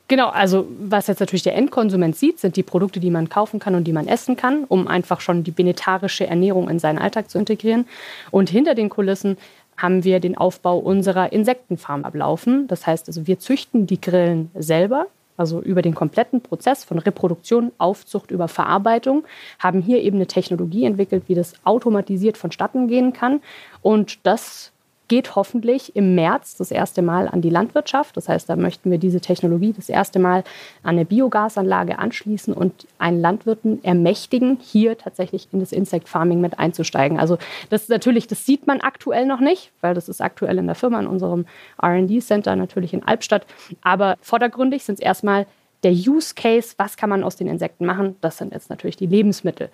Genau, 0.06 0.28
also 0.28 0.68
was 0.78 1.08
jetzt 1.08 1.18
natürlich 1.18 1.42
der 1.42 1.56
Endkonsument 1.56 2.14
sieht, 2.14 2.38
sind 2.38 2.54
die 2.56 2.62
Produkte, 2.62 3.00
die 3.00 3.10
man 3.10 3.28
kaufen 3.28 3.58
kann 3.58 3.74
und 3.74 3.84
die 3.84 3.92
man 3.92 4.06
essen 4.06 4.36
kann, 4.36 4.62
um 4.64 4.86
einfach 4.86 5.20
schon 5.20 5.42
die 5.42 5.50
benetarische 5.50 6.26
Ernährung 6.26 6.68
in 6.68 6.78
seinen 6.78 6.98
Alltag 6.98 7.28
zu 7.28 7.38
integrieren. 7.38 7.86
Und 8.30 8.48
hinter 8.48 8.76
den 8.76 8.90
Kulissen 8.90 9.38
haben 9.76 10.04
wir 10.04 10.20
den 10.20 10.36
Aufbau 10.36 10.78
unserer 10.78 11.32
Insektenfarm 11.32 12.04
ablaufen. 12.04 12.68
Das 12.68 12.86
heißt 12.86 13.08
also, 13.08 13.26
wir 13.26 13.40
züchten 13.40 13.88
die 13.88 14.00
Grillen 14.00 14.50
selber, 14.54 15.06
also 15.42 15.60
über 15.60 15.82
den 15.82 15.96
kompletten 15.96 16.40
Prozess 16.40 16.84
von 16.84 17.00
Reproduktion, 17.00 17.72
Aufzucht 17.76 18.30
über 18.30 18.46
Verarbeitung, 18.46 19.24
haben 19.58 19.82
hier 19.82 20.00
eben 20.00 20.18
eine 20.18 20.28
Technologie 20.28 20.84
entwickelt, 20.84 21.24
wie 21.26 21.34
das 21.34 21.54
automatisiert 21.64 22.38
vonstatten 22.38 22.86
gehen 22.86 23.12
kann. 23.12 23.40
Und 23.82 24.24
das 24.24 24.70
geht 25.12 25.36
hoffentlich 25.36 25.94
im 25.94 26.14
März 26.14 26.56
das 26.56 26.70
erste 26.70 27.02
Mal 27.02 27.28
an 27.28 27.42
die 27.42 27.50
Landwirtschaft. 27.50 28.16
Das 28.16 28.30
heißt, 28.30 28.48
da 28.48 28.56
möchten 28.56 28.90
wir 28.90 28.96
diese 28.96 29.20
Technologie 29.20 29.74
das 29.74 29.90
erste 29.90 30.18
Mal 30.18 30.38
an 30.82 30.96
eine 30.96 31.04
Biogasanlage 31.04 31.98
anschließen 31.98 32.54
und 32.54 32.86
einen 32.98 33.20
Landwirten 33.20 33.84
ermächtigen, 33.84 34.56
hier 34.58 34.96
tatsächlich 34.96 35.48
in 35.52 35.60
das 35.60 35.70
Insect 35.70 36.08
Farming 36.08 36.40
mit 36.40 36.58
einzusteigen. 36.58 37.20
Also 37.20 37.36
das 37.68 37.82
ist 37.82 37.88
natürlich, 37.90 38.26
das 38.26 38.46
sieht 38.46 38.66
man 38.66 38.80
aktuell 38.80 39.26
noch 39.26 39.40
nicht, 39.40 39.70
weil 39.82 39.92
das 39.92 40.08
ist 40.08 40.22
aktuell 40.22 40.56
in 40.56 40.64
der 40.64 40.76
Firma, 40.76 40.98
in 40.98 41.06
unserem 41.06 41.44
R&D 41.82 42.20
Center 42.20 42.56
natürlich 42.56 42.94
in 42.94 43.02
Albstadt. 43.02 43.44
Aber 43.82 44.16
vordergründig 44.22 44.82
sind 44.82 44.94
es 44.94 45.04
erstmal 45.04 45.44
der 45.82 45.92
Use 45.92 46.34
Case, 46.34 46.72
was 46.78 46.96
kann 46.96 47.10
man 47.10 47.22
aus 47.22 47.36
den 47.36 47.48
Insekten 47.48 47.84
machen? 47.84 48.16
Das 48.22 48.38
sind 48.38 48.54
jetzt 48.54 48.70
natürlich 48.70 48.96
die 48.96 49.04
Lebensmittel. 49.04 49.68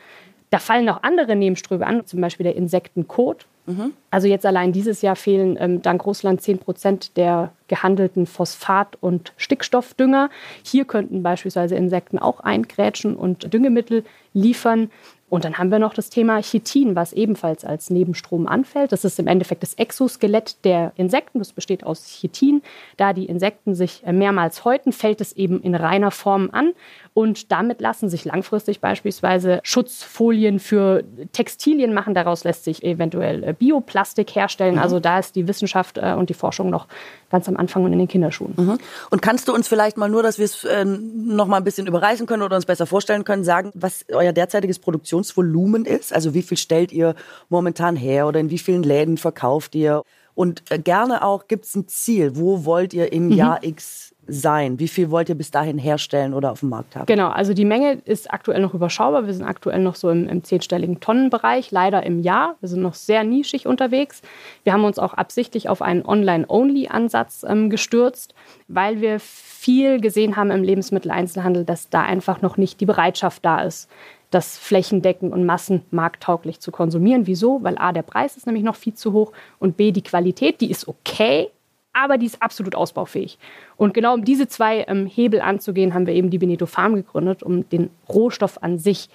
Da 0.50 0.58
fallen 0.58 0.84
noch 0.84 1.04
andere 1.04 1.36
Nebenströme 1.36 1.86
an, 1.86 2.06
zum 2.06 2.20
Beispiel 2.20 2.42
der 2.42 2.56
Insektenkot. 2.56 3.46
Mhm. 3.68 3.92
Also 4.10 4.28
jetzt 4.28 4.46
allein 4.46 4.72
dieses 4.72 5.02
Jahr 5.02 5.14
fehlen 5.14 5.58
ähm, 5.60 5.82
dank 5.82 6.04
Russland 6.06 6.40
10 6.40 6.58
Prozent 6.58 7.16
der 7.18 7.52
gehandelten 7.68 8.26
Phosphat- 8.26 8.96
und 9.00 9.34
Stickstoffdünger. 9.36 10.30
Hier 10.64 10.86
könnten 10.86 11.22
beispielsweise 11.22 11.76
Insekten 11.76 12.18
auch 12.18 12.40
eingrätschen 12.40 13.14
und 13.14 13.52
Düngemittel 13.52 14.04
liefern. 14.32 14.90
Und 15.28 15.44
dann 15.44 15.58
haben 15.58 15.70
wir 15.70 15.78
noch 15.78 15.92
das 15.92 16.08
Thema 16.08 16.40
Chitin, 16.40 16.96
was 16.96 17.12
ebenfalls 17.12 17.62
als 17.62 17.90
Nebenstrom 17.90 18.46
anfällt. 18.46 18.92
Das 18.92 19.04
ist 19.04 19.18
im 19.18 19.26
Endeffekt 19.26 19.62
das 19.62 19.74
Exoskelett 19.74 20.64
der 20.64 20.92
Insekten. 20.96 21.38
Das 21.38 21.52
besteht 21.52 21.84
aus 21.84 22.06
Chitin. 22.06 22.62
Da 22.96 23.12
die 23.12 23.26
Insekten 23.26 23.74
sich 23.74 24.02
mehrmals 24.10 24.64
häuten, 24.64 24.92
fällt 24.92 25.20
es 25.20 25.34
eben 25.34 25.60
in 25.60 25.74
reiner 25.74 26.10
Form 26.10 26.48
an. 26.52 26.72
Und 27.18 27.50
damit 27.50 27.80
lassen 27.80 28.08
sich 28.08 28.24
langfristig 28.24 28.80
beispielsweise 28.80 29.58
Schutzfolien 29.64 30.60
für 30.60 31.02
Textilien 31.32 31.92
machen. 31.92 32.14
Daraus 32.14 32.44
lässt 32.44 32.62
sich 32.62 32.84
eventuell 32.84 33.42
äh, 33.42 33.52
Bioplastik 33.58 34.36
herstellen. 34.36 34.76
Mhm. 34.76 34.82
Also 34.82 35.00
da 35.00 35.18
ist 35.18 35.34
die 35.34 35.48
Wissenschaft 35.48 35.98
äh, 35.98 36.14
und 36.16 36.30
die 36.30 36.34
Forschung 36.34 36.70
noch 36.70 36.86
ganz 37.28 37.48
am 37.48 37.56
Anfang 37.56 37.82
und 37.82 37.92
in 37.92 37.98
den 37.98 38.06
Kinderschuhen. 38.06 38.54
Mhm. 38.56 38.78
Und 39.10 39.20
kannst 39.20 39.48
du 39.48 39.52
uns 39.52 39.66
vielleicht 39.66 39.96
mal 39.96 40.08
nur, 40.08 40.22
dass 40.22 40.38
wir 40.38 40.44
es 40.44 40.62
äh, 40.62 40.84
noch 40.84 41.48
mal 41.48 41.56
ein 41.56 41.64
bisschen 41.64 41.88
überreißen 41.88 42.24
können 42.28 42.44
oder 42.44 42.54
uns 42.54 42.66
besser 42.66 42.86
vorstellen 42.86 43.24
können, 43.24 43.42
sagen, 43.42 43.72
was 43.74 44.04
euer 44.12 44.32
derzeitiges 44.32 44.78
Produktionsvolumen 44.78 45.86
ist? 45.86 46.12
Also 46.12 46.34
wie 46.34 46.42
viel 46.42 46.56
stellt 46.56 46.92
ihr 46.92 47.16
momentan 47.48 47.96
her 47.96 48.28
oder 48.28 48.38
in 48.38 48.50
wie 48.50 48.58
vielen 48.58 48.84
Läden 48.84 49.16
verkauft 49.16 49.74
ihr? 49.74 50.04
Und 50.36 50.62
äh, 50.70 50.78
gerne 50.78 51.24
auch, 51.24 51.48
gibt 51.48 51.64
es 51.64 51.74
ein 51.74 51.88
Ziel? 51.88 52.36
Wo 52.36 52.64
wollt 52.64 52.94
ihr 52.94 53.12
im 53.12 53.24
mhm. 53.24 53.32
Jahr 53.32 53.64
X 53.64 54.14
sein? 54.28 54.78
Wie 54.78 54.88
viel 54.88 55.10
wollt 55.10 55.28
ihr 55.28 55.34
bis 55.34 55.50
dahin 55.50 55.78
herstellen 55.78 56.34
oder 56.34 56.52
auf 56.52 56.60
dem 56.60 56.68
Markt 56.68 56.94
haben? 56.94 57.06
Genau, 57.06 57.28
also 57.28 57.54
die 57.54 57.64
Menge 57.64 57.94
ist 58.04 58.30
aktuell 58.30 58.60
noch 58.60 58.74
überschaubar. 58.74 59.26
Wir 59.26 59.34
sind 59.34 59.46
aktuell 59.46 59.80
noch 59.80 59.94
so 59.94 60.10
im, 60.10 60.28
im 60.28 60.44
zehnstelligen 60.44 61.00
Tonnenbereich, 61.00 61.70
leider 61.70 62.04
im 62.04 62.20
Jahr. 62.20 62.56
Wir 62.60 62.68
sind 62.68 62.82
noch 62.82 62.94
sehr 62.94 63.24
nischig 63.24 63.66
unterwegs. 63.66 64.22
Wir 64.64 64.72
haben 64.72 64.84
uns 64.84 64.98
auch 64.98 65.14
absichtlich 65.14 65.68
auf 65.68 65.82
einen 65.82 66.04
Online-Only-Ansatz 66.04 67.44
ähm, 67.48 67.70
gestürzt, 67.70 68.34
weil 68.68 69.00
wir 69.00 69.18
viel 69.18 70.00
gesehen 70.00 70.36
haben 70.36 70.50
im 70.50 70.62
Lebensmitteleinzelhandel, 70.62 71.64
dass 71.64 71.88
da 71.88 72.02
einfach 72.02 72.42
noch 72.42 72.56
nicht 72.56 72.80
die 72.80 72.86
Bereitschaft 72.86 73.44
da 73.44 73.62
ist 73.62 73.88
das 74.30 74.58
flächendeckend 74.58 75.32
und 75.32 75.46
massenmarkttauglich 75.46 76.60
zu 76.60 76.70
konsumieren. 76.70 77.26
Wieso? 77.26 77.62
Weil 77.62 77.78
A, 77.78 77.92
der 77.92 78.02
Preis 78.02 78.36
ist 78.36 78.46
nämlich 78.46 78.64
noch 78.64 78.76
viel 78.76 78.94
zu 78.94 79.12
hoch 79.12 79.32
und 79.58 79.76
B, 79.76 79.90
die 79.90 80.02
Qualität, 80.02 80.60
die 80.60 80.70
ist 80.70 80.86
okay, 80.86 81.50
aber 81.92 82.18
die 82.18 82.26
ist 82.26 82.42
absolut 82.42 82.74
ausbaufähig. 82.74 83.38
Und 83.76 83.94
genau 83.94 84.14
um 84.14 84.24
diese 84.24 84.48
zwei 84.48 84.84
ähm, 84.88 85.06
Hebel 85.06 85.40
anzugehen, 85.40 85.94
haben 85.94 86.06
wir 86.06 86.14
eben 86.14 86.30
die 86.30 86.38
Benito 86.38 86.66
Farm 86.66 86.94
gegründet, 86.94 87.42
um 87.42 87.68
den 87.68 87.90
Rohstoff 88.08 88.62
an 88.62 88.78
sich 88.78 89.08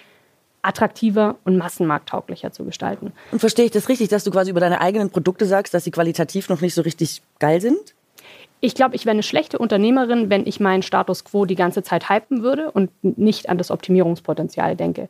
attraktiver 0.62 1.36
und 1.44 1.58
massenmarkttauglicher 1.58 2.52
zu 2.52 2.64
gestalten. 2.64 3.12
Und 3.32 3.40
verstehe 3.40 3.66
ich 3.66 3.72
das 3.72 3.90
richtig, 3.90 4.10
dass 4.10 4.24
du 4.24 4.32
quasi 4.32 4.52
über 4.52 4.62
deine 4.62 4.82
eigenen 4.82 5.10
Produkte 5.10 5.46
sagst, 5.46 5.74
dass 5.74 5.84
sie 5.84 5.92
qualitativ 5.92 6.50
noch 6.50 6.62
nicht 6.62 6.74
so 6.74 6.82
richtig 6.82 7.22
geil 7.40 7.62
sind? 7.62 7.94
Ich 8.62 8.76
glaube, 8.76 8.96
ich 8.96 9.06
wäre 9.06 9.12
eine 9.12 9.24
schlechte 9.24 9.58
Unternehmerin, 9.58 10.30
wenn 10.30 10.48
ich 10.48 10.62
meinen 10.62 10.84
Status 10.84 11.26
quo 11.26 11.44
die 11.44 11.56
ganze 11.56 11.84
Zeit 11.84 12.10
hypen 12.10 12.44
würde 12.44 12.72
und 12.72 12.92
nicht 13.02 13.50
an 13.50 13.58
das 13.58 13.72
Optimierungspotenzial 13.72 14.78
denke. 14.78 15.10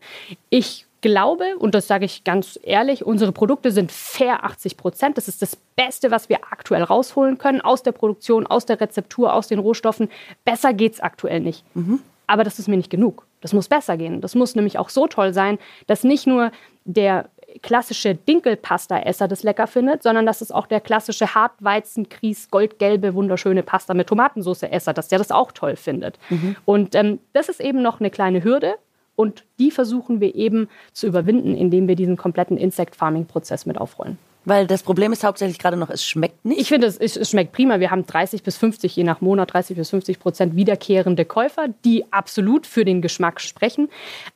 Ich 0.50 0.88
glaube, 1.04 1.56
und 1.60 1.76
das 1.76 1.86
sage 1.86 2.06
ich 2.06 2.24
ganz 2.24 2.60
ehrlich, 2.64 3.06
unsere 3.06 3.32
Produkte 3.32 3.72
sind 3.72 3.92
fair 3.92 4.44
80 4.44 4.78
Prozent. 4.78 5.18
Das 5.18 5.28
ist 5.28 5.44
das 5.44 5.56
Beste, 5.76 6.10
was 6.10 6.30
wir 6.30 6.38
aktuell 6.50 6.82
rausholen 6.82 7.38
können 7.38 7.62
aus 7.62 7.84
der 7.84 7.92
Produktion, 7.92 8.48
aus 8.48 8.66
der 8.66 8.82
Rezeptur, 8.82 9.34
aus 9.34 9.48
den 9.48 9.60
Rohstoffen. 9.60 10.10
Besser 10.46 10.74
geht 10.74 10.94
es 10.94 11.00
aktuell 11.00 11.42
nicht. 11.42 11.64
Mhm. 11.76 12.00
Aber 12.26 12.44
das 12.44 12.58
ist 12.58 12.68
mir 12.68 12.78
nicht 12.78 12.90
genug. 12.90 13.28
Das 13.42 13.54
muss 13.54 13.68
besser 13.68 13.98
gehen. 13.98 14.22
Das 14.22 14.34
muss 14.34 14.56
nämlich 14.56 14.80
auch 14.80 14.90
so 14.90 15.06
toll 15.06 15.34
sein, 15.34 15.60
dass 15.86 16.04
nicht 16.04 16.26
nur 16.26 16.52
der 16.86 17.30
klassische 17.62 18.16
Dinkelpasta-Esser 18.16 19.28
das 19.28 19.44
lecker 19.44 19.68
findet, 19.68 20.02
sondern 20.02 20.26
dass 20.26 20.42
es 20.42 20.52
auch 20.52 20.66
der 20.66 20.82
klassische 20.82 21.36
Hartweizen-Kries, 21.36 22.50
goldgelbe, 22.50 23.14
wunderschöne 23.14 23.62
Pasta 23.62 23.94
mit 23.94 24.08
Tomatensauce-Esser, 24.08 24.94
dass 24.94 25.10
der 25.10 25.20
das 25.20 25.32
auch 25.32 25.52
toll 25.52 25.76
findet. 25.76 26.18
Mhm. 26.30 26.56
Und 26.66 26.96
ähm, 26.96 27.20
das 27.34 27.50
ist 27.50 27.60
eben 27.60 27.82
noch 27.82 28.00
eine 28.00 28.10
kleine 28.10 28.44
Hürde, 28.44 28.76
und 29.16 29.44
die 29.60 29.72
versuchen 29.72 30.20
wir 30.20 30.36
eben 30.36 30.70
zu 30.92 31.08
überwinden, 31.08 31.56
indem 31.56 31.88
wir 31.88 31.96
diesen 31.96 32.18
kompletten 32.18 32.58
Insect-Farming-Prozess 32.58 33.66
mit 33.66 33.78
aufrollen. 33.78 34.18
Weil 34.46 34.68
das 34.68 34.84
Problem 34.84 35.14
ist 35.14 35.24
hauptsächlich 35.24 35.58
gerade 35.58 35.78
noch, 35.78 35.90
es 35.90 36.06
schmeckt 36.06 36.44
nicht. 36.44 36.60
Ich 36.60 36.68
finde, 36.68 36.88
es, 36.88 36.98
es, 36.98 37.30
schmeckt 37.30 37.54
prima. 37.54 37.80
Wir 37.80 37.92
haben 37.92 38.06
30 38.06 38.44
bis 38.44 38.58
50, 38.58 38.94
je 38.94 39.04
nach 39.04 39.22
Monat, 39.22 39.54
30 39.54 39.78
bis 39.78 39.90
50 39.92 40.20
Prozent 40.20 40.56
wiederkehrende 40.56 41.24
Käufer, 41.24 41.68
die 41.86 42.12
absolut 42.12 42.68
für 42.68 42.84
den 42.84 43.02
Geschmack 43.02 43.40
sprechen. 43.40 43.90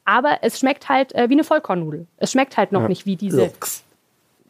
Aber 0.05 0.39
es 0.43 0.60
schmeckt 0.60 0.88
halt 0.88 1.13
äh, 1.13 1.29
wie 1.29 1.34
eine 1.34 1.43
Vollkornnudel. 1.43 2.07
Es 2.17 2.31
schmeckt 2.31 2.55
halt 2.55 2.72
noch 2.72 2.84
ja. 2.84 2.88
nicht 2.88 3.05
wie 3.05 3.17
diese, 3.17 3.51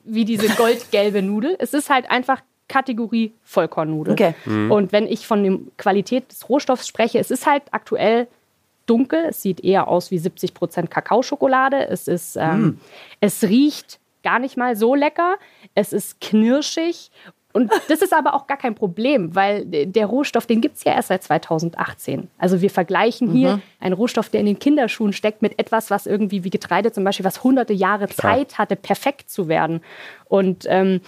wie 0.03 0.25
diese 0.25 0.48
goldgelbe 0.50 1.24
Nudel. 1.24 1.55
Es 1.57 1.74
ist 1.74 1.89
halt 1.89 2.12
einfach 2.12 2.41
Kategorie 2.67 3.34
Vollkornnudel. 3.43 4.13
Okay. 4.13 4.36
Mhm. 4.46 4.72
Und 4.72 4.91
wenn 4.91 5.07
ich 5.07 5.25
von 5.25 5.43
der 5.43 5.57
Qualität 5.77 6.31
des 6.31 6.48
Rohstoffs 6.50 6.88
spreche, 6.88 7.17
es 7.17 7.31
ist 7.31 7.48
halt 7.48 7.63
aktuell 7.72 8.27
dunkel. 8.89 9.25
Es 9.29 9.41
sieht 9.41 9.63
eher 9.63 9.88
aus 9.88 10.12
wie 10.12 10.17
70 10.17 10.53
Prozent 10.53 10.89
Kakaoschokolade. 10.89 11.88
Es 11.88 12.08
ist, 12.08 12.36
ähm, 12.36 12.62
mm. 12.62 12.79
es 13.22 13.44
riecht 13.44 14.00
gar 14.24 14.39
nicht 14.39 14.58
mal 14.58 14.75
so 14.75 14.96
lecker. 14.96 15.36
Es 15.75 15.94
ist 15.94 16.20
knirschig. 16.20 17.12
Und 17.53 17.72
das 17.88 18.01
ist 18.01 18.13
aber 18.13 18.34
auch 18.36 18.46
gar 18.46 18.58
kein 18.58 18.75
Problem, 18.75 19.34
weil 19.34 19.65
der 19.65 20.06
Rohstoff, 20.06 20.46
den 20.46 20.62
gibt 20.62 20.77
es 20.77 20.84
ja 20.84 20.94
erst 20.94 21.08
seit 21.08 21.24
2018. 21.24 22.29
Also 22.38 22.62
wir 22.62 22.70
vergleichen 22.70 23.32
hier 23.32 23.58
mhm. 23.58 23.62
einen 23.79 23.94
Rohstoff, 23.94 24.29
der 24.29 24.41
in 24.41 24.46
den 24.46 24.60
Kinderschuhen 24.60 25.13
steckt, 25.13 25.41
mit 25.41 25.58
etwas, 25.58 25.89
was 25.89 26.06
irgendwie 26.06 26.44
wie 26.44 26.50
Getreide 26.50 26.91
zum 26.91 27.03
Beispiel, 27.03 27.25
was 27.25 27.44
hunderte 27.44 27.74
Jahre 27.74 28.10
Zeit 28.10 28.58
hatte, 28.60 28.75
perfekt 28.75 29.29
zu 29.29 29.48
werden. 29.48 29.82
Und 30.25 30.65
ähm, 30.67 31.01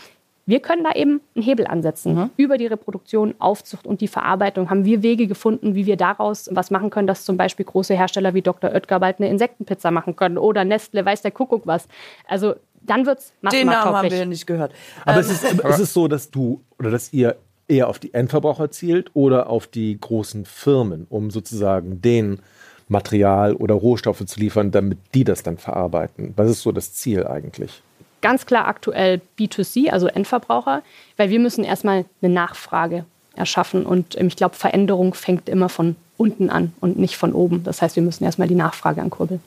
wir 0.50 0.60
können 0.62 0.84
da 0.84 0.92
eben 0.94 1.22
einen 1.36 1.46
Hebel 1.46 1.68
ansetzen. 1.68 2.16
Mhm. 2.16 2.30
Über 2.36 2.58
die 2.58 2.66
Reproduktion, 2.66 3.36
Aufzucht 3.38 3.86
und 3.86 4.02
die 4.02 4.08
Verarbeitung 4.08 4.70
haben 4.72 4.84
wir 4.84 5.04
Wege 5.04 5.28
gefunden, 5.28 5.76
wie 5.76 5.86
wir 5.86 5.96
daraus 5.96 6.50
was 6.52 6.72
machen 6.72 6.90
können, 6.90 7.06
dass 7.06 7.24
zum 7.24 7.38
Beispiel 7.38 7.66
große 7.66 7.94
Hersteller 7.94 8.34
wie 8.34 8.42
Dr. 8.42 8.72
Oetker 8.72 9.00
bald 9.00 9.20
eine 9.20 9.30
Insektenpizza 9.30 9.92
machen 9.92 10.16
können 10.16 10.40
oder 10.40 10.66
Nestle, 10.66 11.06
weiß 11.06 11.22
der 11.22 11.30
Kuckuck 11.32 11.68
was. 11.68 11.88
Also 12.28 12.56
dann 12.82 13.06
wird 13.06 13.20
es 13.20 13.34
Den 13.52 13.68
Namen 13.68 13.96
haben 13.96 14.10
wir 14.10 14.18
ja 14.18 14.26
nicht 14.26 14.48
gehört. 14.48 14.74
Aber 15.06 15.18
ähm. 15.18 15.20
es, 15.20 15.30
ist, 15.30 15.64
es 15.64 15.80
ist 15.80 15.94
so, 15.94 16.08
dass 16.08 16.32
du 16.32 16.62
oder 16.80 16.90
dass 16.90 17.14
ihr 17.14 17.36
eher 17.68 17.88
auf 17.88 18.00
die 18.00 18.16
Endverbraucher 18.16 18.72
zielt 18.72 19.12
oder 19.14 19.52
auf 19.52 19.68
die 19.68 20.00
großen 20.00 20.46
Firmen, 20.46 21.06
um 21.10 21.30
sozusagen 21.30 22.02
den 22.02 22.40
Material 22.88 23.54
oder 23.54 23.76
Rohstoffe 23.76 24.26
zu 24.26 24.40
liefern, 24.40 24.72
damit 24.72 24.98
die 25.14 25.24
das 25.24 25.44
dann 25.44 25.60
verarbeiten. 25.60 26.34
Was 26.36 26.50
ist 26.50 26.64
so 26.64 26.72
das 26.72 26.94
Ziel 26.94 27.28
eigentlich? 27.28 27.84
Ganz 28.22 28.46
klar 28.46 28.68
aktuell 28.68 29.22
B2C, 29.38 29.90
also 29.90 30.08
Endverbraucher, 30.08 30.84
weil 31.18 31.30
wir 31.30 31.40
müssen 31.40 31.64
erstmal 31.64 32.06
eine 32.22 32.34
Nachfrage 32.34 33.06
erschaffen. 33.36 33.86
Und 33.86 34.20
ähm, 34.20 34.28
ich 34.28 34.36
glaube, 34.36 34.56
Veränderung 34.56 35.14
fängt 35.14 35.50
immer 35.50 35.70
von 35.70 35.96
unten 36.18 36.50
an 36.50 36.74
und 36.82 37.00
nicht 37.00 37.18
von 37.18 37.34
oben. 37.34 37.64
Das 37.64 37.82
heißt, 37.82 37.96
wir 37.96 38.04
müssen 38.04 38.24
erstmal 38.24 38.48
die 38.48 38.56
Nachfrage 38.56 39.02
ankurbeln. 39.02 39.42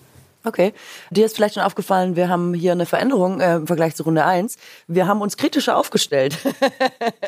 Okay. 0.44 0.72
Dir 1.10 1.24
ist 1.26 1.36
vielleicht 1.36 1.54
schon 1.54 1.62
aufgefallen, 1.62 2.16
wir 2.16 2.28
haben 2.28 2.52
hier 2.54 2.72
eine 2.72 2.86
Veränderung 2.86 3.40
äh, 3.40 3.56
im 3.56 3.66
Vergleich 3.66 3.94
zu 3.94 4.02
Runde 4.02 4.24
1. 4.24 4.56
Wir 4.88 5.06
haben 5.06 5.20
uns 5.20 5.36
kritischer 5.36 5.76
aufgestellt. 5.76 6.36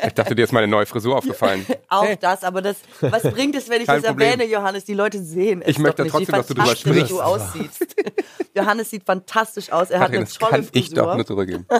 ich 0.05 0.13
dachte, 0.13 0.35
dir 0.35 0.43
ist 0.43 0.51
meine 0.51 0.67
neue 0.67 0.85
Frisur 0.85 1.15
aufgefallen. 1.17 1.65
Auch 1.89 2.03
hey. 2.03 2.17
das, 2.19 2.43
aber 2.43 2.61
das, 2.61 2.77
was 2.99 3.23
bringt 3.23 3.55
es, 3.55 3.69
wenn 3.69 3.81
ich 3.81 3.87
Kein 3.87 4.01
das 4.01 4.11
Problem. 4.11 4.31
erwähne, 4.31 4.51
Johannes? 4.51 4.83
Die 4.83 4.93
Leute 4.93 5.23
sehen 5.23 5.61
es 5.61 5.69
Ich 5.69 5.79
möchte 5.79 6.03
nicht, 6.03 6.11
trotzdem, 6.11 6.35
dass 6.35 6.47
du 6.47 6.53
drüber 6.55 6.75
sprichst. 6.75 7.11
du 7.11 7.21
aussiehst. 7.21 7.95
Johannes 8.53 8.89
sieht 8.89 9.03
fantastisch 9.05 9.71
aus. 9.71 9.89
Er 9.91 9.99
Karin, 9.99 10.21
hat 10.21 10.21
eine 10.21 10.25
tolle 10.27 10.27
das 10.27 10.49
kann 10.49 10.63
Frisur. 10.63 10.81
ich 10.81 10.93
doch 10.93 11.15
nur 11.15 11.25
zurückgeben. 11.25 11.65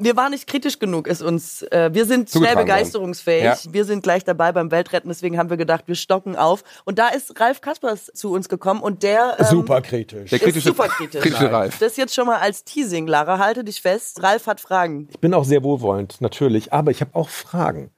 wir 0.00 0.16
waren 0.16 0.32
nicht 0.32 0.46
kritisch 0.46 0.78
genug, 0.78 1.06
ist 1.06 1.22
uns. 1.22 1.62
Äh, 1.62 1.90
wir 1.92 2.06
sind 2.06 2.30
schnell 2.30 2.56
begeisterungsfähig. 2.56 3.44
Ja. 3.44 3.56
Wir 3.70 3.84
sind 3.84 4.02
gleich 4.02 4.24
dabei 4.24 4.52
beim 4.52 4.70
Weltretten, 4.70 5.08
deswegen 5.08 5.38
haben 5.38 5.50
wir 5.50 5.56
gedacht, 5.56 5.84
wir 5.86 5.94
stocken 5.94 6.36
auf. 6.36 6.64
Und 6.84 6.98
da 6.98 7.08
ist 7.08 7.38
Ralf 7.38 7.60
Kaspers 7.60 8.10
zu 8.14 8.32
uns 8.32 8.48
gekommen 8.48 8.80
und 8.80 9.02
der 9.02 9.36
ähm, 9.38 9.46
super 9.46 9.82
kritisch. 9.82 10.30
Der 10.30 10.38
kritische, 10.38 10.68
super 10.68 10.88
kritisch. 10.88 11.20
kritische 11.20 11.52
Ralf. 11.52 11.78
Das 11.78 11.96
jetzt 11.96 12.14
schon 12.14 12.26
mal 12.26 12.38
als 12.38 12.64
Teasing, 12.64 13.06
Lara. 13.06 13.38
Halte 13.38 13.62
dich 13.62 13.82
fest. 13.82 14.22
Ralf 14.22 14.46
hat 14.46 14.60
Fragen. 14.60 15.08
Ich 15.10 15.20
bin 15.20 15.34
auch 15.34 15.44
sehr 15.44 15.62
wohlwollend, 15.62 16.20
natürlich, 16.20 16.72
aber 16.72 16.90
ich 16.90 17.00
habe 17.00 17.14
auch 17.14 17.28
Fragen. 17.28 17.90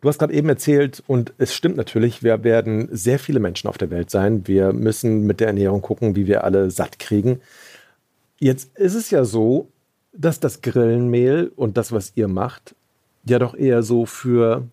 Du 0.00 0.08
hast 0.08 0.18
gerade 0.18 0.32
eben 0.32 0.48
erzählt, 0.48 1.02
und 1.06 1.32
es 1.38 1.54
stimmt 1.54 1.76
natürlich, 1.76 2.22
wir 2.22 2.44
werden 2.44 2.88
sehr 2.92 3.18
viele 3.18 3.40
Menschen 3.40 3.68
auf 3.68 3.78
der 3.78 3.90
Welt 3.90 4.10
sein. 4.10 4.46
Wir 4.46 4.72
müssen 4.72 5.22
mit 5.22 5.40
der 5.40 5.48
Ernährung 5.48 5.82
gucken, 5.82 6.14
wie 6.14 6.26
wir 6.26 6.44
alle 6.44 6.70
satt 6.70 6.98
kriegen. 6.98 7.40
Jetzt 8.38 8.76
ist 8.78 8.94
es 8.94 9.10
ja 9.10 9.24
so, 9.24 9.68
dass 10.12 10.40
das 10.40 10.62
Grillenmehl 10.62 11.52
und 11.56 11.76
das, 11.76 11.92
was 11.92 12.12
ihr 12.14 12.28
macht, 12.28 12.74
ja 13.24 13.38
doch 13.38 13.54
eher 13.54 13.82
so 13.82 14.06
für, 14.06 14.64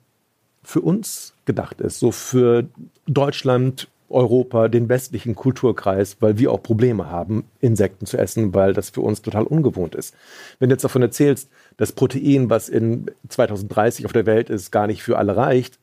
für 0.63 0.81
uns 0.81 1.33
gedacht 1.45 1.81
ist, 1.81 1.99
so 1.99 2.11
für 2.11 2.65
Deutschland, 3.07 3.87
Europa, 4.07 4.67
den 4.67 4.87
westlichen 4.87 5.35
Kulturkreis, 5.35 6.17
weil 6.19 6.37
wir 6.37 6.51
auch 6.51 6.61
Probleme 6.61 7.09
haben, 7.09 7.43
Insekten 7.59 8.05
zu 8.05 8.17
essen, 8.17 8.53
weil 8.53 8.73
das 8.73 8.91
für 8.91 9.01
uns 9.01 9.21
total 9.21 9.43
ungewohnt 9.43 9.95
ist. 9.95 10.15
Wenn 10.59 10.69
du 10.69 10.75
jetzt 10.75 10.83
davon 10.83 11.01
erzählst, 11.01 11.49
dass 11.77 11.91
Protein, 11.91 12.49
was 12.49 12.69
in 12.69 13.11
2030 13.29 14.05
auf 14.05 14.13
der 14.13 14.27
Welt 14.27 14.49
ist, 14.49 14.71
gar 14.71 14.87
nicht 14.87 15.01
für 15.01 15.17
alle 15.17 15.35
reicht, 15.35 15.79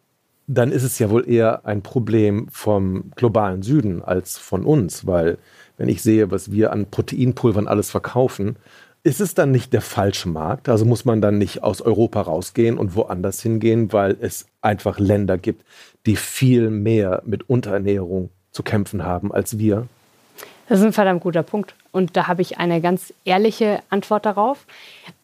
dann 0.46 0.72
ist 0.72 0.82
es 0.82 0.98
ja 0.98 1.10
wohl 1.10 1.28
eher 1.28 1.66
ein 1.66 1.82
Problem 1.82 2.48
vom 2.50 3.10
globalen 3.16 3.62
Süden 3.62 4.02
als 4.02 4.38
von 4.38 4.64
uns, 4.64 5.06
weil 5.06 5.38
wenn 5.76 5.88
ich 5.88 6.02
sehe, 6.02 6.30
was 6.30 6.52
wir 6.52 6.72
an 6.72 6.86
Proteinpulvern 6.86 7.66
alles 7.66 7.90
verkaufen, 7.90 8.56
ist 9.04 9.20
es 9.20 9.34
dann 9.34 9.50
nicht 9.50 9.72
der 9.72 9.80
falsche 9.80 10.28
Markt? 10.28 10.68
Also 10.68 10.84
muss 10.84 11.04
man 11.04 11.20
dann 11.20 11.38
nicht 11.38 11.62
aus 11.62 11.80
Europa 11.82 12.20
rausgehen 12.20 12.78
und 12.78 12.94
woanders 12.94 13.42
hingehen, 13.42 13.92
weil 13.92 14.16
es 14.20 14.46
einfach 14.60 14.98
Länder 14.98 15.38
gibt, 15.38 15.64
die 16.06 16.16
viel 16.16 16.70
mehr 16.70 17.22
mit 17.26 17.48
Unterernährung 17.48 18.30
zu 18.52 18.62
kämpfen 18.62 19.04
haben 19.04 19.32
als 19.32 19.58
wir? 19.58 19.88
Das 20.72 20.80
ist 20.80 20.86
ein 20.86 20.94
verdammt 20.94 21.20
guter 21.20 21.42
Punkt. 21.42 21.74
Und 21.90 22.16
da 22.16 22.28
habe 22.28 22.40
ich 22.40 22.56
eine 22.56 22.80
ganz 22.80 23.12
ehrliche 23.26 23.80
Antwort 23.90 24.24
darauf. 24.24 24.64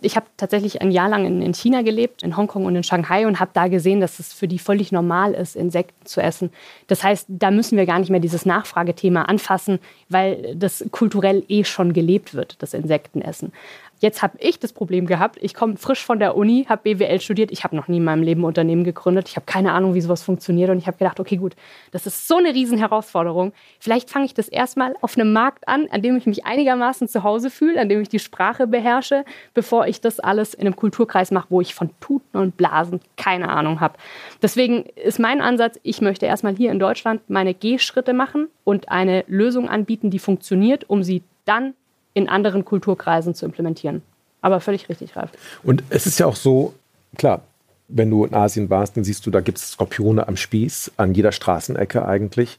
Ich 0.03 0.15
habe 0.15 0.27
tatsächlich 0.37 0.83
ein 0.83 0.91
Jahr 0.91 1.09
lang 1.09 1.25
in, 1.25 1.41
in, 1.41 1.55
China 1.55 1.81
gelebt, 1.81 2.23
in 2.23 2.37
Hongkong 2.37 2.67
und 2.67 2.77
in 2.77 2.83
Shanghai 2.83 3.27
und 3.27 3.41
habe 3.41 3.53
da 3.55 3.69
gesehen, 3.69 3.99
dass 3.99 4.19
es 4.19 4.35
für 4.35 4.47
die 4.47 4.59
völlig 4.59 4.93
normal 4.93 5.33
ist, 5.33 5.57
Insekten 5.57 6.05
zu 6.05 6.21
essen. 6.21 6.51
Das 6.87 7.03
heißt, 7.03 7.29
da 7.31 7.51
müssen 7.51 7.79
wir 7.79 7.87
gar 7.87 7.99
nicht 7.99 8.11
mehr 8.11 8.21
dieses 8.21 8.45
Nachfragethema 8.45 9.23
anfassen, 9.23 9.79
weil 10.11 10.55
das 10.55 10.85
kulturell 10.91 11.43
eh 11.49 11.65
schon 11.65 11.95
gelebt 11.95 12.35
wird, 12.35 12.63
das 12.63 12.75
Insektenessen. 12.75 13.55
Jetzt 14.01 14.23
habe 14.23 14.39
ich 14.41 14.59
das 14.59 14.73
Problem 14.73 15.07
gehabt. 15.07 15.39
Ich 15.41 15.55
komme 15.55 15.77
frisch 15.77 16.05
von 16.05 16.19
der 16.19 16.37
Uni, 16.37 16.67
habe 16.69 16.95
BWL 16.95 17.21
studiert. 17.21 17.51
Ich 17.51 17.65
habe 17.65 17.75
noch 17.75 17.89
nie 17.89 17.97
in 17.97 18.05
meinem 18.05 18.23
Leben 18.23 18.43
ein 18.43 18.45
Unternehmen 18.45 18.85
gegründet. 18.85 19.29
Ich 19.29 19.37
habe 19.37 19.47
keine 19.47 19.73
Ahnung, 19.73 19.95
wie 19.95 20.01
sowas 20.01 20.23
funktioniert. 20.23 20.71
Und 20.71 20.79
ich 20.79 20.87
habe 20.87 20.99
gedacht, 20.99 21.19
okay, 21.19 21.37
gut, 21.37 21.57
das 21.91 22.07
ist 22.07 22.29
so 22.29 22.37
eine 22.37 22.55
Riesenherausforderung. 22.55 23.53
Vielleicht 23.81 24.11
fange 24.11 24.27
ich 24.27 24.35
das 24.35 24.49
erstmal 24.49 24.95
auf 25.01 25.17
einem 25.17 25.33
Markt 25.33 25.67
an, 25.67 25.89
an 25.91 26.03
dem 26.03 26.17
ich 26.17 26.27
mich 26.27 26.47
einigermaßen 26.47 27.09
zu 27.09 27.25
Hause 27.25 27.51
fühle, 27.51 27.81
an 27.81 27.89
dem 27.89 28.01
ich 28.01 28.09
die 28.09 28.19
Sprache 28.19 28.67
beherrsche, 28.67 29.25
bevor 29.55 29.87
ich 29.87 30.01
das 30.01 30.21
alles 30.21 30.55
in 30.55 30.63
einem 30.63 30.77
Kulturkreis 30.77 31.31
mache, 31.31 31.49
wo 31.51 31.61
ich 31.61 31.75
von 31.75 31.91
Tuten 32.01 32.39
und 32.39 32.57
Blasen 32.57 33.01
keine 33.17 33.49
Ahnung 33.49 33.81
habe. 33.81 33.99
Deswegen 34.43 34.85
ist 34.95 35.19
mein 35.19 35.41
Ansatz, 35.41 35.79
ich 35.83 36.01
möchte 36.01 36.27
erstmal 36.27 36.55
hier 36.55 36.71
in 36.71 36.79
Deutschland 36.79 37.29
meine 37.29 37.55
Gehschritte 37.55 38.13
machen 38.13 38.49
und 38.65 38.91
eine 38.91 39.25
Lösung 39.27 39.69
anbieten, 39.69 40.11
die 40.11 40.19
funktioniert, 40.19 40.89
um 40.89 41.03
sie 41.03 41.23
dann 41.45 41.75
in 42.19 42.29
anderen 42.29 42.65
Kulturkreisen 42.65 43.35
zu 43.35 43.47
implementieren. 43.47 44.03
Aber 44.41 44.61
völlig 44.61 44.89
richtig, 44.89 45.17
Ralf. 45.17 45.31
Und 45.63 45.85
es 45.89 46.07
ist 46.07 46.19
ja 46.19 46.27
auch 46.27 46.37
so, 46.37 46.75
klar, 47.17 47.43
wenn 47.89 48.11
du 48.11 48.25
in 48.25 48.35
Asien 48.35 48.69
warst, 48.71 48.97
dann 48.97 49.05
siehst 49.05 49.25
du, 49.25 49.31
da 49.31 49.41
gibt 49.41 49.59
es 49.59 49.73
Skorpione 49.73 50.27
am 50.27 50.37
Spieß, 50.37 50.93
an 50.97 51.15
jeder 51.15 51.33
Straßenecke 51.33 52.05
eigentlich. 52.05 52.59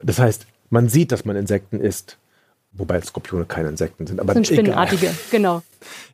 Das 0.00 0.18
heißt, 0.18 0.46
man 0.70 0.88
sieht, 0.88 1.12
dass 1.12 1.24
man 1.24 1.36
Insekten 1.36 1.80
isst. 1.80 2.16
Wobei 2.72 3.00
Skorpione 3.00 3.46
keine 3.46 3.68
Insekten 3.68 4.06
sind. 4.06 4.20
Aber 4.20 4.28
das 4.28 4.46
sind 4.46 4.46
Spinnenartige, 4.46 5.12
genau. 5.32 5.62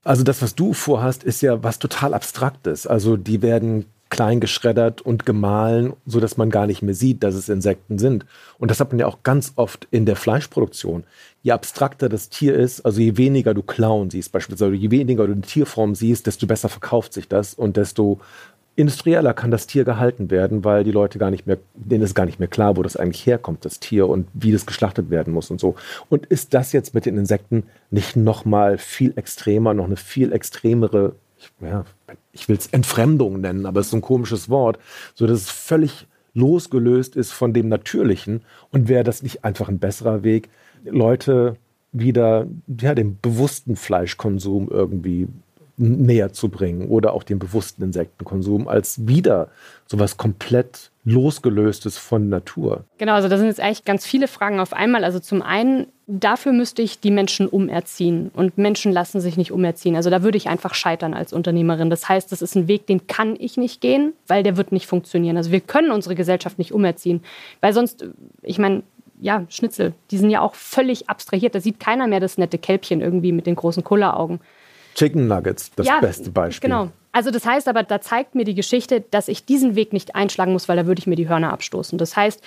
Also 0.05 0.23
das, 0.23 0.41
was 0.41 0.55
du 0.55 0.73
vorhast, 0.73 1.23
ist 1.23 1.43
ja 1.43 1.63
was 1.63 1.79
total 1.79 2.15
Abstraktes. 2.15 2.87
Also 2.87 3.19
die 3.19 3.43
werden 3.43 3.85
klein 4.09 4.41
geschreddert 4.41 5.03
und 5.03 5.27
gemahlen, 5.27 5.93
so 6.07 6.21
dass 6.21 6.37
man 6.37 6.51
gar 6.51 6.67
nicht 6.67 6.83
mehr 6.83 6.95
sieht, 6.95 7.23
dass 7.23 7.35
es 7.35 7.49
Insekten 7.49 7.99
sind. 7.99 8.25
Und 8.59 8.71
das 8.71 8.79
hat 8.79 8.93
man 8.93 9.01
ja 9.01 9.07
auch 9.07 9.23
ganz 9.23 9.53
oft 9.57 9.89
in 9.91 10.07
der 10.07 10.17
Fleischproduktion. 10.17 11.05
Je 11.43 11.53
abstrakter 11.53 12.09
das 12.09 12.29
Tier 12.29 12.55
ist, 12.55 12.83
also 12.83 13.01
je 13.01 13.17
weniger 13.17 13.53
du 13.53 13.63
Klauen 13.63 14.11
siehst, 14.11 14.33
beispielsweise, 14.33 14.75
je 14.75 14.91
weniger 14.91 15.27
du 15.27 15.35
die 15.35 15.41
Tierform 15.43 15.95
siehst, 15.95 16.27
desto 16.27 16.47
besser 16.47 16.69
verkauft 16.69 17.13
sich 17.13 17.29
das 17.29 17.55
und 17.55 17.77
desto 17.77 18.21
industrieller 18.77 19.33
kann 19.33 19.51
das 19.51 19.67
Tier 19.67 19.85
gehalten 19.85 20.31
werden, 20.31 20.63
weil 20.63 20.85
die 20.85 20.93
Leute 20.93 21.19
gar 21.19 21.31
nicht 21.31 21.47
mehr, 21.47 21.59
denen 21.75 22.05
ist 22.05 22.15
gar 22.15 22.27
nicht 22.27 22.39
mehr 22.39 22.49
klar, 22.49 22.77
wo 22.77 22.83
das 22.83 22.97
eigentlich 22.97 23.25
herkommt, 23.27 23.65
das 23.65 23.81
Tier 23.81 24.07
und 24.07 24.29
wie 24.35 24.53
das 24.53 24.67
geschlachtet 24.67 25.09
werden 25.09 25.33
muss 25.33 25.51
und 25.51 25.61
so. 25.61 25.77
Und 26.11 26.27
ist 26.27 26.53
das 26.53 26.73
jetzt 26.73 26.95
mit 26.95 27.07
den 27.07 27.17
Insekten 27.17 27.65
nicht 27.91 28.17
noch 28.17 28.45
mal 28.45 28.77
viel 28.77 29.15
extremer, 29.17 29.73
noch 29.73 29.87
eine 29.87 29.97
viel 29.97 30.33
extremere 30.33 31.15
ja, 31.61 31.85
ich 32.33 32.49
will 32.49 32.57
es 32.57 32.67
Entfremdung 32.69 33.41
nennen, 33.41 33.67
aber 33.67 33.81
es 33.81 33.87
ist 33.87 33.91
so 33.93 33.99
ein 33.99 34.03
komisches 34.03 34.49
Wort, 34.49 34.79
so 35.15 35.27
dass 35.27 35.41
es 35.41 35.51
völlig 35.51 36.07
losgelöst 36.35 37.17
ist 37.17 37.33
von 37.33 37.53
dem 37.53 37.69
Natürlichen. 37.69 38.43
Und 38.71 38.89
wäre 38.89 39.05
das 39.05 39.23
nicht 39.23 39.45
einfach 39.45 39.69
ein 39.69 39.79
besserer 39.79 40.23
Weg, 40.23 40.49
Leute 40.85 41.57
wieder 41.93 42.47
ja, 42.81 42.95
dem 42.95 43.19
bewussten 43.21 43.75
Fleischkonsum 43.75 44.69
irgendwie 44.71 45.29
näher 45.79 46.33
zu 46.33 46.49
bringen 46.49 46.89
oder 46.89 47.13
auch 47.13 47.23
den 47.23 47.39
bewussten 47.39 47.83
Insektenkonsum 47.83 48.67
als 48.69 49.07
wieder 49.07 49.49
sowas 49.87 50.17
komplett 50.17 50.91
losgelöstes 51.05 51.99
von 51.99 52.29
Natur. 52.29 52.85
Genau, 52.99 53.13
also 53.13 53.29
da 53.29 53.39
sind 53.39 53.47
jetzt 53.47 53.61
eigentlich 53.61 53.85
ganz 53.85 54.05
viele 54.05 54.27
Fragen 54.27 54.59
auf 54.59 54.73
einmal. 54.73 55.05
Also 55.05 55.21
zum 55.21 55.43
einen, 55.43 55.87
dafür 56.07 56.53
müsste 56.53 56.83
ich 56.83 56.99
die 56.99 57.11
Menschen 57.13 57.47
umerziehen 57.47 58.31
und 58.35 58.59
Menschen 58.59 58.91
lassen 58.91 59.21
sich 59.21 59.37
nicht 59.37 59.53
umerziehen. 59.53 59.95
Also 59.95 60.11
da 60.11 60.23
würde 60.23 60.39
ich 60.39 60.49
einfach 60.49 60.75
scheitern 60.75 61.15
als 61.15 61.33
Unternehmerin. 61.33 61.91
Das 61.91 62.09
heißt, 62.09 62.33
das 62.33 62.43
ist 62.43 62.57
ein 62.57 62.69
Weg, 62.69 62.87
den 62.87 63.07
kann 63.07 63.37
ich 63.39 63.57
nicht 63.57 63.81
gehen, 63.81 64.15
weil 64.27 64.43
der 64.43 64.57
wird 64.57 64.73
nicht 64.73 64.87
funktionieren. 64.87 65.37
Also 65.37 65.53
wir 65.53 65.61
können 65.61 65.93
unsere 65.93 66.15
Gesellschaft 66.17 66.59
nicht 66.59 66.73
umerziehen, 66.73 67.23
weil 67.61 67.73
sonst, 67.73 68.05
ich 68.43 68.59
meine, 68.59 68.83
ja, 69.21 69.45
Schnitzel, 69.49 69.95
die 70.11 70.19
sind 70.19 70.31
ja 70.31 70.41
auch 70.41 70.55
völlig 70.55 71.09
abstrahiert. 71.09 71.55
Da 71.55 71.61
sieht 71.61 71.81
keiner 71.81 72.07
mehr 72.07 72.21
das 72.21 72.39
nette 72.39 72.59
Kälbchen 72.59 73.01
irgendwie 73.01 73.33
mit 73.33 73.47
den 73.47 73.57
großen 73.57 73.85
Kulleraugen. 73.85 74.41
Chicken 74.97 75.29
Nuggets, 75.29 75.71
das 75.77 75.87
ja, 75.87 76.01
beste 76.01 76.31
Beispiel. 76.31 76.71
Genau. 76.71 76.91
Also 77.13 77.31
das 77.31 77.47
heißt 77.47 77.69
aber, 77.69 77.83
da 77.83 78.01
zeigt 78.01 78.35
mir 78.35 78.45
die 78.45 78.55
Geschichte, 78.55 79.01
dass 79.01 79.29
ich 79.29 79.45
diesen 79.45 79.75
Weg 79.75 79.93
nicht 79.93 80.15
einschlagen 80.15 80.53
muss, 80.53 80.69
weil 80.69 80.77
da 80.77 80.87
würde 80.87 80.99
ich 80.99 81.07
mir 81.07 81.17
die 81.17 81.29
Hörner 81.29 81.53
abstoßen. 81.53 81.97
Das 81.99 82.17
heißt, 82.17 82.43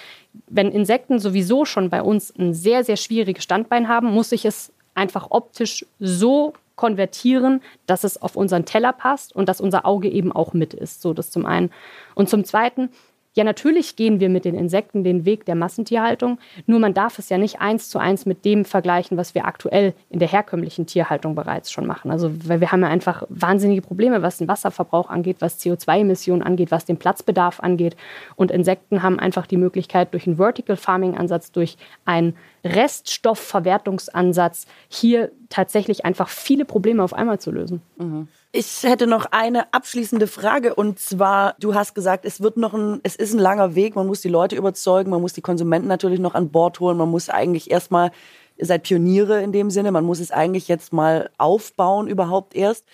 wenn 0.48 0.72
Insekten 0.72 1.20
sowieso 1.20 1.66
schon 1.66 1.90
bei 1.90 2.02
uns 2.02 2.34
ein 2.38 2.54
sehr, 2.54 2.84
sehr 2.84 2.98
schwieriges 2.98 3.44
Standbein 3.44 3.88
haben, 3.88 4.12
muss 4.12 4.32
ich 4.32 4.46
es 4.46 4.72
einfach 4.94 5.28
optisch 5.30 5.86
so 6.00 6.54
konvertieren, 6.76 7.62
dass 7.88 8.04
es 8.04 8.22
auf 8.22 8.36
unseren 8.36 8.66
Teller 8.66 8.94
passt 8.94 9.36
und 9.36 9.50
dass 9.50 9.60
unser 9.60 9.86
Auge 9.86 10.10
eben 10.10 10.32
auch 10.32 10.54
mit 10.54 10.74
ist. 10.74 11.02
So 11.02 11.14
das 11.14 11.30
zum 11.30 11.46
einen. 11.46 11.72
Und 12.16 12.30
zum 12.30 12.46
zweiten, 12.46 12.90
ja, 13.36 13.44
natürlich 13.44 13.96
gehen 13.96 14.20
wir 14.20 14.28
mit 14.28 14.44
den 14.44 14.56
Insekten 14.56 15.04
den 15.04 15.24
Weg 15.24 15.46
der 15.46 15.56
Massentierhaltung, 15.56 16.40
nur 16.66 16.80
man 16.80 16.96
darf 16.96 17.20
es 17.20 17.30
ja 17.30 17.38
nicht 17.38 17.62
eins 17.62 17.88
zu 17.88 18.00
eins 18.00 18.26
mit 18.26 18.44
dem 18.44 18.66
vergleichen, 18.66 19.18
was 19.18 19.36
wir 19.36 19.46
aktuell 19.46 19.94
in 20.10 20.18
der 20.18 20.28
herkömmlichen 20.28 20.88
Tierhaltung 20.88 21.36
bereits 21.36 21.72
schon 21.72 21.86
machen. 21.86 22.10
Also, 22.10 22.32
weil 22.48 22.60
wir 22.60 22.72
haben 22.72 22.82
ja 22.82 22.88
einfach 22.88 23.24
wahnsinnige 23.30 23.84
Probleme, 23.84 24.24
was 24.24 24.40
den 24.40 24.48
Wasserverbrauch 24.48 25.10
angeht, 25.10 25.38
was 25.40 25.60
CO2-Emissionen 25.60 26.42
angeht, 26.42 26.72
was 26.72 26.86
den 26.86 26.98
Platzbedarf 26.98 27.60
angeht. 27.60 27.96
Und 28.36 28.50
Insekten 28.50 29.04
haben 29.04 29.20
einfach 29.20 29.46
die 29.46 29.58
Möglichkeit, 29.58 30.14
durch 30.14 30.26
einen 30.26 30.38
Vertical 30.38 30.76
Farming-Ansatz, 30.76 31.52
durch 31.52 31.78
einen 32.06 32.36
Reststoffverwertungsansatz 32.64 34.66
hier 34.88 35.32
tatsächlich 35.50 36.04
einfach 36.04 36.30
viele 36.30 36.66
Probleme 36.66 37.04
auf 37.04 37.14
einmal 37.14 37.40
zu 37.40 37.52
lösen. 37.52 37.84
Mhm. 37.98 38.28
Ich 38.52 38.82
hätte 38.82 39.06
noch 39.06 39.28
eine 39.30 39.72
abschließende 39.76 40.26
Frage 40.26 40.74
und 40.74 40.98
zwar, 40.98 41.56
du 41.60 41.76
hast 41.76 41.94
gesagt, 41.94 42.26
es 42.26 42.42
wird 42.42 42.58
noch 42.58 42.74
ein, 42.74 43.00
es 43.04 43.16
ist 43.16 43.34
ein 43.34 43.40
langer 43.40 43.76
Weg, 43.76 43.96
man 43.96 44.08
muss 44.08 44.22
die 44.22 44.28
Leute 44.30 44.56
überzeugen, 44.56 45.12
man 45.12 45.22
muss 45.22 45.34
die 45.34 45.42
Konsumenten 45.42 45.88
natürlich 45.88 46.20
noch 46.20 46.34
an 46.34 46.50
Bord 46.50 46.80
holen, 46.80 46.98
man 46.98 47.12
muss 47.12 47.30
eigentlich 47.30 47.70
erstmal, 47.70 48.10
ihr 48.58 48.66
seid 48.66 48.84
Pioniere 48.84 49.44
in 49.44 49.52
dem 49.52 49.70
Sinne, 49.70 49.92
man 49.92 50.04
muss 50.04 50.20
es 50.20 50.32
eigentlich 50.32 50.68
jetzt 50.68 50.94
mal 50.94 51.30
aufbauen 51.38 52.08
überhaupt 52.08 52.56
erst. 52.56 52.86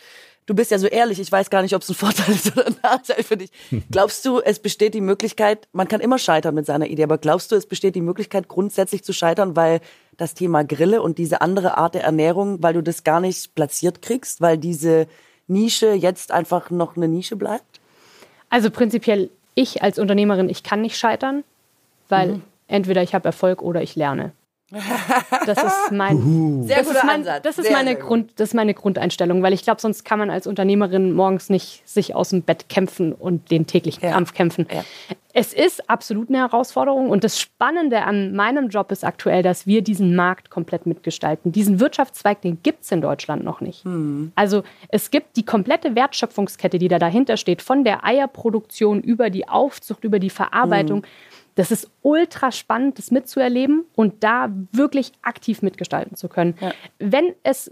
Du 0.46 0.56
bist 0.56 0.72
ja 0.72 0.78
so 0.78 0.88
ehrlich, 0.88 1.22
ich 1.22 1.32
weiß 1.32 1.50
gar 1.50 1.62
nicht, 1.62 1.74
ob 1.74 1.84
es 1.84 1.90
ein 1.90 1.96
Vorteil 1.96 2.36
ist 2.36 2.52
oder 2.52 2.68
ein 2.68 2.76
Nachteil 2.84 3.24
für 3.24 3.38
dich. 3.38 3.50
Glaubst 3.92 4.26
du, 4.26 4.42
es 4.42 4.60
besteht 4.60 4.94
die 4.94 5.00
Möglichkeit, 5.00 5.70
man 5.72 5.88
kann 5.88 6.02
immer 6.02 6.20
scheitern 6.20 6.54
mit 6.54 6.66
seiner 6.66 6.88
Idee, 6.88 7.04
aber 7.04 7.18
glaubst 7.18 7.54
du, 7.54 7.56
es 7.56 7.66
besteht 7.66 7.96
die 7.96 8.02
Möglichkeit, 8.02 8.50
grundsätzlich 8.50 9.06
zu 9.06 9.14
scheitern, 9.14 9.56
weil 9.56 9.80
das 10.18 10.34
Thema 10.34 10.66
Grille 10.66 11.02
und 11.02 11.18
diese 11.18 11.40
andere 11.40 11.78
Art 11.78 11.96
der 11.96 12.04
Ernährung, 12.04 12.62
weil 12.62 12.74
du 12.74 12.84
das 12.84 13.06
gar 13.06 13.22
nicht 13.22 13.56
platziert 13.56 14.02
kriegst, 14.02 14.42
weil 14.42 14.58
diese 14.58 15.08
Nische 15.48 15.94
jetzt 15.94 16.32
einfach 16.32 16.70
noch 16.70 16.96
eine 16.96 17.08
Nische 17.08 17.36
bleibt? 17.36 17.80
Also 18.50 18.70
prinzipiell, 18.70 19.30
ich 19.54 19.84
als 19.84 20.00
Unternehmerin, 20.00 20.50
ich 20.50 20.64
kann 20.64 20.82
nicht 20.82 20.98
scheitern, 20.98 21.44
weil 22.10 22.34
mhm. 22.34 22.42
entweder 22.68 23.04
ich 23.04 23.14
habe 23.14 23.26
Erfolg 23.26 23.62
oder 23.62 23.82
ich 23.82 23.96
lerne. 23.96 24.32
Das 24.72 25.64
ist 25.64 25.92
mein, 25.92 26.64
sehr 26.64 26.78
das 26.78 26.88
guter 26.88 27.00
ist 27.00 27.06
mein, 27.06 27.16
Ansatz. 27.16 27.44
Das 27.44 27.58
ist 27.60 27.68
sehr, 27.68 27.76
meine 27.76 27.92
sehr 27.92 28.00
Grund, 28.00 28.32
das 28.38 28.50
ist 28.50 28.54
meine 28.56 28.74
Grundeinstellung, 28.74 29.44
weil 29.44 29.54
ich 29.54 29.64
glaube, 29.64 29.80
sonst 29.80 30.04
kann 30.06 30.18
man 30.18 30.32
als 30.32 30.48
Unternehmerin 30.48 31.12
morgens 31.12 31.50
nicht 31.50 31.88
sich 31.88 32.16
aus 32.16 32.30
dem 32.30 32.42
Bett 32.42 32.68
kämpfen 32.68 33.14
und 33.14 33.52
den 33.52 33.68
täglichen 33.68 34.04
ja. 34.04 34.12
Kampf 34.12 34.34
kämpfen. 34.34 34.66
Ja. 34.72 34.84
Es 35.34 35.54
ist 35.54 35.88
absolut 35.90 36.30
eine 36.30 36.40
Herausforderung 36.40 37.10
und 37.10 37.24
das 37.24 37.40
Spannende 37.40 38.04
an 38.04 38.34
meinem 38.34 38.70
Job 38.70 38.92
ist 38.92 39.04
aktuell, 39.04 39.44
dass 39.44 39.68
wir 39.68 39.84
diesen 39.84 40.16
Markt 40.16 40.50
komplett 40.50 40.88
mitgestalten. 40.88 41.52
Diesen 41.52 41.80
Wirtschaftszweig, 41.80 42.42
den 42.42 42.64
gibt 42.64 42.84
es 42.86 42.92
in 42.92 43.02
Deutschland 43.02 43.44
noch 43.44 43.62
nicht. 43.62 43.84
Hm. 43.84 44.32
Also 44.34 44.64
es 44.90 45.12
gibt 45.12 45.36
die 45.36 45.46
komplette 45.46 45.96
Wertschöpfungskette, 45.96 46.80
die 46.80 46.88
da 46.88 46.98
dahinter 46.98 47.38
steht, 47.38 47.62
von 47.62 47.84
der 47.84 48.04
Eierproduktion 48.04 49.02
über 49.02 49.30
die 49.30 49.48
Aufzucht, 49.48 50.04
über 50.04 50.20
die 50.20 50.32
Verarbeitung. 50.32 51.04
Hm 51.04 51.10
das 51.56 51.72
ist 51.72 51.90
ultra 52.02 52.52
spannend, 52.52 52.98
das 52.98 53.12
mitzuerleben 53.12 53.86
und 53.96 54.24
da 54.24 54.50
wirklich 54.72 55.14
aktiv 55.22 55.62
mitgestalten 55.62 56.16
zu 56.16 56.28
können. 56.28 56.56
Ja. 56.60 56.74
Wenn 57.00 57.34
es 57.44 57.72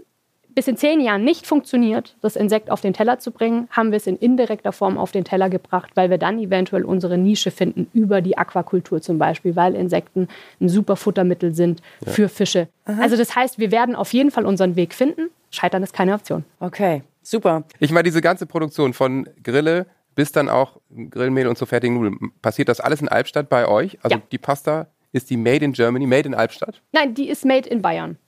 bis 0.54 0.68
in 0.68 0.76
zehn 0.76 1.00
Jahren 1.00 1.24
nicht 1.24 1.46
funktioniert, 1.46 2.16
das 2.20 2.36
Insekt 2.36 2.70
auf 2.70 2.80
den 2.80 2.92
Teller 2.92 3.18
zu 3.18 3.30
bringen, 3.30 3.68
haben 3.70 3.90
wir 3.90 3.96
es 3.96 4.06
in 4.06 4.16
indirekter 4.16 4.72
Form 4.72 4.98
auf 4.98 5.10
den 5.12 5.24
Teller 5.24 5.50
gebracht, 5.50 5.90
weil 5.94 6.10
wir 6.10 6.18
dann 6.18 6.38
eventuell 6.38 6.84
unsere 6.84 7.18
Nische 7.18 7.50
finden 7.50 7.88
über 7.92 8.20
die 8.20 8.38
Aquakultur 8.38 9.02
zum 9.02 9.18
Beispiel, 9.18 9.56
weil 9.56 9.74
Insekten 9.74 10.28
ein 10.60 10.68
super 10.68 10.96
Futtermittel 10.96 11.54
sind 11.54 11.82
ja. 12.06 12.12
für 12.12 12.28
Fische. 12.28 12.68
Aha. 12.84 13.02
Also 13.02 13.16
das 13.16 13.34
heißt, 13.34 13.58
wir 13.58 13.70
werden 13.70 13.96
auf 13.96 14.12
jeden 14.12 14.30
Fall 14.30 14.46
unseren 14.46 14.76
Weg 14.76 14.94
finden. 14.94 15.30
Scheitern 15.50 15.82
ist 15.82 15.92
keine 15.92 16.14
Option. 16.14 16.44
Okay, 16.60 17.02
super. 17.22 17.64
Ich 17.80 17.90
meine, 17.90 18.04
diese 18.04 18.20
ganze 18.20 18.46
Produktion 18.46 18.92
von 18.92 19.28
Grille, 19.42 19.86
bis 20.14 20.32
dann 20.32 20.48
auch 20.48 20.80
Grillmehl 21.10 21.46
und 21.46 21.58
so 21.58 21.66
fertigen 21.66 21.96
Nudeln. 21.96 22.32
Passiert 22.42 22.68
das 22.68 22.80
alles 22.80 23.00
in 23.00 23.08
Albstadt 23.08 23.48
bei 23.48 23.66
euch? 23.66 23.98
Also 24.02 24.16
ja. 24.16 24.22
die 24.30 24.38
Pasta, 24.38 24.88
ist 25.12 25.30
die 25.30 25.36
made 25.36 25.64
in 25.64 25.72
Germany, 25.72 26.06
made 26.06 26.26
in 26.26 26.34
Albstadt? 26.34 26.82
Nein, 26.92 27.14
die 27.14 27.28
ist 27.28 27.44
made 27.44 27.68
in 27.68 27.82
Bayern. 27.82 28.18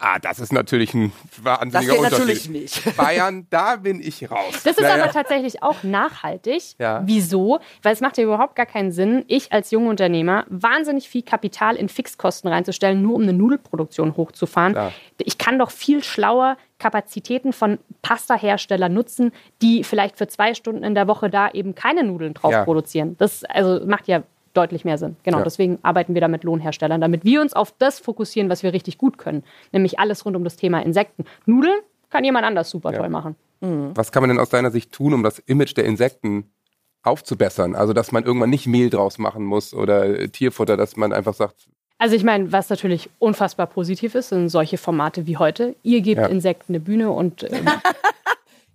Ah, 0.00 0.18
das 0.18 0.40
ist 0.40 0.52
natürlich 0.52 0.92
ein 0.92 1.12
wahnsinniger 1.40 1.78
Das 1.78 1.86
geht 1.86 1.98
Unterschied. 1.98 2.18
natürlich 2.18 2.48
nicht. 2.50 2.96
Bayern, 2.96 3.46
da 3.48 3.76
bin 3.76 4.00
ich 4.00 4.28
raus. 4.30 4.62
Das 4.64 4.76
ist 4.76 4.80
Naja. 4.82 5.04
aber 5.04 5.12
tatsächlich 5.12 5.62
auch 5.62 5.82
nachhaltig. 5.82 6.62
Ja. 6.78 7.02
Wieso? 7.06 7.60
Weil 7.82 7.94
es 7.94 8.00
macht 8.00 8.18
ja 8.18 8.24
überhaupt 8.24 8.56
gar 8.56 8.66
keinen 8.66 8.90
Sinn, 8.90 9.24
ich 9.28 9.52
als 9.52 9.70
junger 9.70 9.90
Unternehmer 9.90 10.44
wahnsinnig 10.48 11.08
viel 11.08 11.22
Kapital 11.22 11.76
in 11.76 11.88
Fixkosten 11.88 12.50
reinzustellen, 12.50 13.00
nur 13.00 13.14
um 13.14 13.22
eine 13.22 13.32
Nudelproduktion 13.32 14.16
hochzufahren. 14.16 14.72
Klar. 14.72 14.92
Ich 15.18 15.38
kann 15.38 15.58
doch 15.58 15.70
viel 15.70 16.02
schlauer 16.02 16.56
Kapazitäten 16.84 17.54
von 17.54 17.78
Pasta-Herstellern 18.02 18.92
nutzen, 18.92 19.32
die 19.62 19.84
vielleicht 19.84 20.18
für 20.18 20.28
zwei 20.28 20.52
Stunden 20.52 20.84
in 20.84 20.94
der 20.94 21.08
Woche 21.08 21.30
da 21.30 21.48
eben 21.50 21.74
keine 21.74 22.04
Nudeln 22.04 22.34
drauf 22.34 22.52
Ja. 22.52 22.64
produzieren. 22.64 23.16
Das 23.18 23.42
also 23.44 23.86
macht 23.86 24.06
ja 24.06 24.22
deutlich 24.52 24.84
mehr 24.84 24.98
Sinn. 24.98 25.16
Genau, 25.22 25.38
Ja. 25.38 25.44
deswegen 25.44 25.78
arbeiten 25.82 26.12
wir 26.12 26.20
da 26.20 26.28
mit 26.28 26.44
Lohnherstellern, 26.44 27.00
damit 27.00 27.24
wir 27.24 27.40
uns 27.40 27.54
auf 27.54 27.72
das 27.78 28.00
fokussieren, 28.00 28.50
was 28.50 28.62
wir 28.62 28.74
richtig 28.74 28.98
gut 28.98 29.16
können, 29.16 29.44
nämlich 29.72 29.98
alles 29.98 30.26
rund 30.26 30.36
um 30.36 30.44
das 30.44 30.56
Thema 30.56 30.80
Insekten. 30.82 31.24
Nudeln 31.46 31.80
kann 32.10 32.22
jemand 32.22 32.44
anders 32.44 32.68
super 32.68 32.92
toll 32.92 33.08
machen. 33.08 33.34
Was 33.62 34.12
kann 34.12 34.22
man 34.22 34.28
denn 34.28 34.38
aus 34.38 34.50
deiner 34.50 34.70
Sicht 34.70 34.92
tun, 34.92 35.14
um 35.14 35.22
das 35.22 35.38
Image 35.38 35.74
der 35.74 35.86
Insekten 35.86 36.50
aufzubessern? 37.02 37.74
Also, 37.74 37.94
dass 37.94 38.12
man 38.12 38.24
irgendwann 38.24 38.50
nicht 38.50 38.66
Mehl 38.66 38.90
draus 38.90 39.16
machen 39.16 39.42
muss 39.46 39.72
oder 39.72 40.30
Tierfutter, 40.30 40.76
dass 40.76 40.96
man 40.96 41.14
einfach 41.14 41.32
sagt, 41.32 41.66
Also 41.98 42.16
ich 42.16 42.24
meine, 42.24 42.52
was 42.52 42.68
natürlich 42.70 43.08
unfassbar 43.18 43.66
positiv 43.66 44.14
ist, 44.14 44.30
sind 44.30 44.48
solche 44.48 44.78
Formate 44.78 45.26
wie 45.26 45.36
heute. 45.36 45.74
Ihr 45.82 46.00
gebt 46.00 46.20
Ja. 46.20 46.26
Insekten 46.26 46.72
eine 46.72 46.80
Bühne 46.80 47.10
und 47.10 47.44
ähm, 47.44 47.66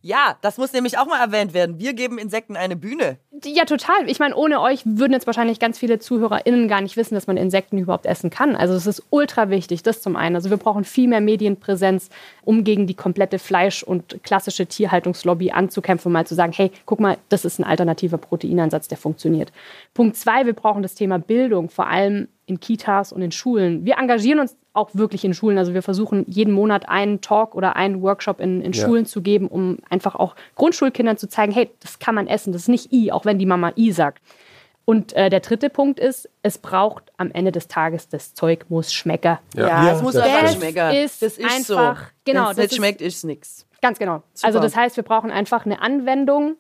Ja, 0.02 0.38
das 0.42 0.58
muss 0.58 0.72
nämlich 0.72 0.98
auch 0.98 1.08
mal 1.08 1.20
erwähnt 1.20 1.54
werden. 1.54 1.78
Wir 1.78 1.94
geben 1.94 2.18
Insekten 2.20 2.56
eine 2.56 2.78
Bühne. 2.78 3.18
ja 3.46 3.66
total. 3.66 4.10
Ich 4.10 4.20
meine, 4.20 4.34
ohne 4.34 4.62
euch 4.62 4.82
würden 4.86 5.12
jetzt 5.12 5.28
wahrscheinlich 5.28 5.60
ganz 5.60 5.78
viele 5.78 6.00
ZuhörerInnen 6.00 6.70
gar 6.70 6.80
nicht 6.80 6.96
wissen, 6.96 7.16
dass 7.16 7.28
man 7.28 7.36
Insekten 7.36 7.78
überhaupt 7.78 8.06
essen 8.06 8.30
kann. 8.30 8.56
Also 8.56 8.76
es 8.76 8.88
ist 8.88 9.04
ultra 9.10 9.50
wichtig, 9.50 9.84
das 9.84 10.02
zum 10.02 10.16
einen. 10.16 10.38
Also 10.38 10.50
wir 10.50 10.58
brauchen 10.58 10.86
viel 10.86 11.10
mehr 11.10 11.20
Medienpräsenz, 11.20 12.10
um 12.44 12.64
gegen 12.64 12.88
die 12.88 12.94
komplette 12.94 13.40
Fleisch- 13.40 13.84
und 13.84 14.24
klassische 14.24 14.66
Tierhaltungslobby 14.68 15.52
anzukämpfen 15.52 16.08
und 16.08 16.14
mal 16.14 16.26
zu 16.26 16.36
sagen, 16.36 16.54
hey, 16.56 16.72
guck 16.86 17.02
mal, 17.02 17.18
das 17.28 17.44
ist 17.44 17.60
ein 17.60 17.66
alternativer 17.66 18.18
Proteinansatz, 18.18 18.88
der 18.88 18.98
funktioniert. 18.98 19.52
Punkt 19.94 20.16
zwei, 20.16 20.46
wir 20.46 20.54
brauchen 20.54 20.82
das 20.82 20.96
Thema 20.96 21.20
Bildung, 21.20 21.70
vor 21.70 21.88
allem 21.88 22.30
in 22.50 22.60
Kitas 22.60 23.14
und 23.14 23.22
in 23.22 23.32
Schulen. 23.32 23.86
Wir 23.86 23.98
engagieren 23.98 24.40
uns 24.40 24.56
auch 24.74 24.90
wirklich 24.94 25.24
in 25.24 25.34
Schulen. 25.34 25.58
Also 25.58 25.74
wir 25.74 25.82
versuchen 25.84 26.26
jeden 26.28 26.54
Monat 26.54 26.90
einen 26.90 27.22
Talk 27.22 27.56
oder 27.56 27.76
einen 27.76 28.02
Workshop 28.02 28.40
in, 28.40 28.62
in 28.62 28.74
Ja. 28.74 28.86
Schulen 28.86 29.06
zu 29.06 29.22
geben, 29.22 29.48
um 29.48 29.78
einfach 29.90 30.16
auch 30.16 30.36
Grundschulkindern 30.56 31.18
zu 31.18 31.28
zeigen, 31.30 31.52
hey, 31.52 31.70
das 31.82 32.00
kann 32.00 32.16
man 32.16 32.28
essen, 32.28 32.52
das 32.54 32.64
ist 32.64 32.68
nicht 32.70 32.92
I, 32.92 33.12
auch 33.12 33.26
wenn 33.26 33.40
die 33.40 33.46
Mama 33.46 33.72
I 33.78 33.92
sagt. 33.92 34.22
Und 34.86 35.14
äh, 35.14 35.30
der 35.30 35.42
dritte 35.42 35.70
Punkt 35.70 36.00
ist, 36.00 36.28
es 36.42 36.58
braucht 36.58 37.12
am 37.18 37.30
Ende 37.32 37.52
des 37.52 37.68
Tages, 37.68 38.10
das 38.10 38.34
Zeug 38.34 38.66
muss 38.70 38.92
schmecken. 38.92 39.38
Ja, 39.56 39.68
Ja, 39.68 39.92
es 39.94 40.02
muss 40.02 40.14
das 40.16 40.24
einfach 40.24 40.48
stimmt. 40.50 40.64
schmecken. 40.64 40.96
ist 40.96 41.22
das 41.22 41.38
ist 41.38 41.46
einfach- 41.46 41.98
so. 42.00 42.06
genau, 42.26 42.42
Wenn 42.46 42.50
es 42.52 42.56
das 42.56 42.58
nicht 42.58 42.72
ist- 42.72 42.76
schmeckt, 42.78 43.02
ist 43.02 43.24
nix. 43.24 43.66
Ganz 43.82 44.00
genau. 44.00 44.24
Also 44.42 44.60
das 44.60 44.76
heißt, 44.76 44.98
wir 44.98 45.04
brauchen 45.04 45.30
einfach 45.32 45.66
eine 45.66 45.82
Anwendung, 45.82 46.56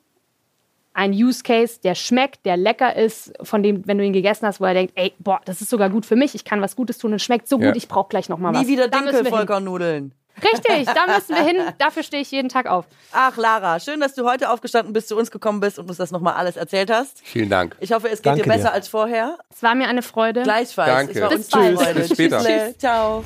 ein 0.94 1.12
Use 1.12 1.44
Case, 1.44 1.80
der 1.84 1.96
schmeckt, 1.96 2.46
der 2.46 2.58
lecker 2.58 2.96
ist, 2.96 3.32
von 3.42 3.64
dem, 3.64 3.88
wenn 3.88 3.98
du 3.98 4.04
ihn 4.04 4.14
gegessen 4.14 4.46
hast, 4.48 4.60
wo 4.60 4.66
er 4.66 4.74
denkt, 4.74 4.94
ey, 4.96 5.14
boah, 5.20 5.40
das 5.46 5.62
ist 5.62 5.70
sogar 5.70 5.90
gut 5.90 6.06
für 6.06 6.16
mich, 6.16 6.36
ich 6.36 6.44
kann 6.44 6.62
was 6.62 6.76
Gutes 6.76 6.98
tun 6.98 7.14
und 7.14 7.22
schmeckt 7.22 7.48
so 7.48 7.60
Ja. 7.60 7.68
gut, 7.68 7.78
ich 7.78 7.88
brauche 7.88 8.10
gleich 8.10 8.28
noch 8.30 8.38
mal 8.40 8.54
was. 8.54 8.62
Nie 8.62 8.68
wieder. 8.68 8.88
Dinkelvollkornnudeln. 8.88 10.14
Richtig, 10.42 10.86
da 10.94 11.14
müssen 11.14 11.36
wir 11.36 11.44
hin. 11.44 11.58
Dafür 11.80 12.02
stehe 12.02 12.22
ich 12.22 12.32
jeden 12.32 12.48
Tag 12.48 12.66
auf. 12.66 12.86
Ach, 13.12 13.36
Lara, 13.36 13.78
schön, 13.82 14.00
dass 14.00 14.14
du 14.16 14.26
heute 14.26 14.50
aufgestanden 14.50 14.94
bist, 14.94 15.10
zu 15.10 15.18
uns 15.18 15.32
gekommen 15.32 15.60
bist 15.60 15.78
und 15.80 15.90
uns 15.90 15.98
das 15.98 16.12
nochmal 16.12 16.36
alles 16.36 16.56
erzählt 16.56 16.90
hast. 16.90 17.20
vielen 17.26 17.50
Dank. 17.50 17.76
Ich 17.82 17.92
hoffe, 17.92 18.08
es 18.08 18.22
geht 18.22 18.28
Danke 18.28 18.44
dir 18.44 18.50
besser 18.50 18.70
dir. 18.70 18.74
als 18.74 18.88
vorher. 18.88 19.38
Es 19.54 19.62
war 19.64 19.76
mir 19.76 19.90
eine 19.90 20.02
Freude. 20.02 20.44
Gleichfalls. 20.44 20.92
Danke. 20.92 21.12
Es 21.14 21.22
war 21.22 21.30
Bis 21.30 21.38
uns 21.40 21.50
bald. 21.50 21.78
Freude. 21.82 22.00
Bis 22.00 22.12
später. 22.14 22.38
Tschüssle. 22.38 22.76
Ciao. 22.78 23.24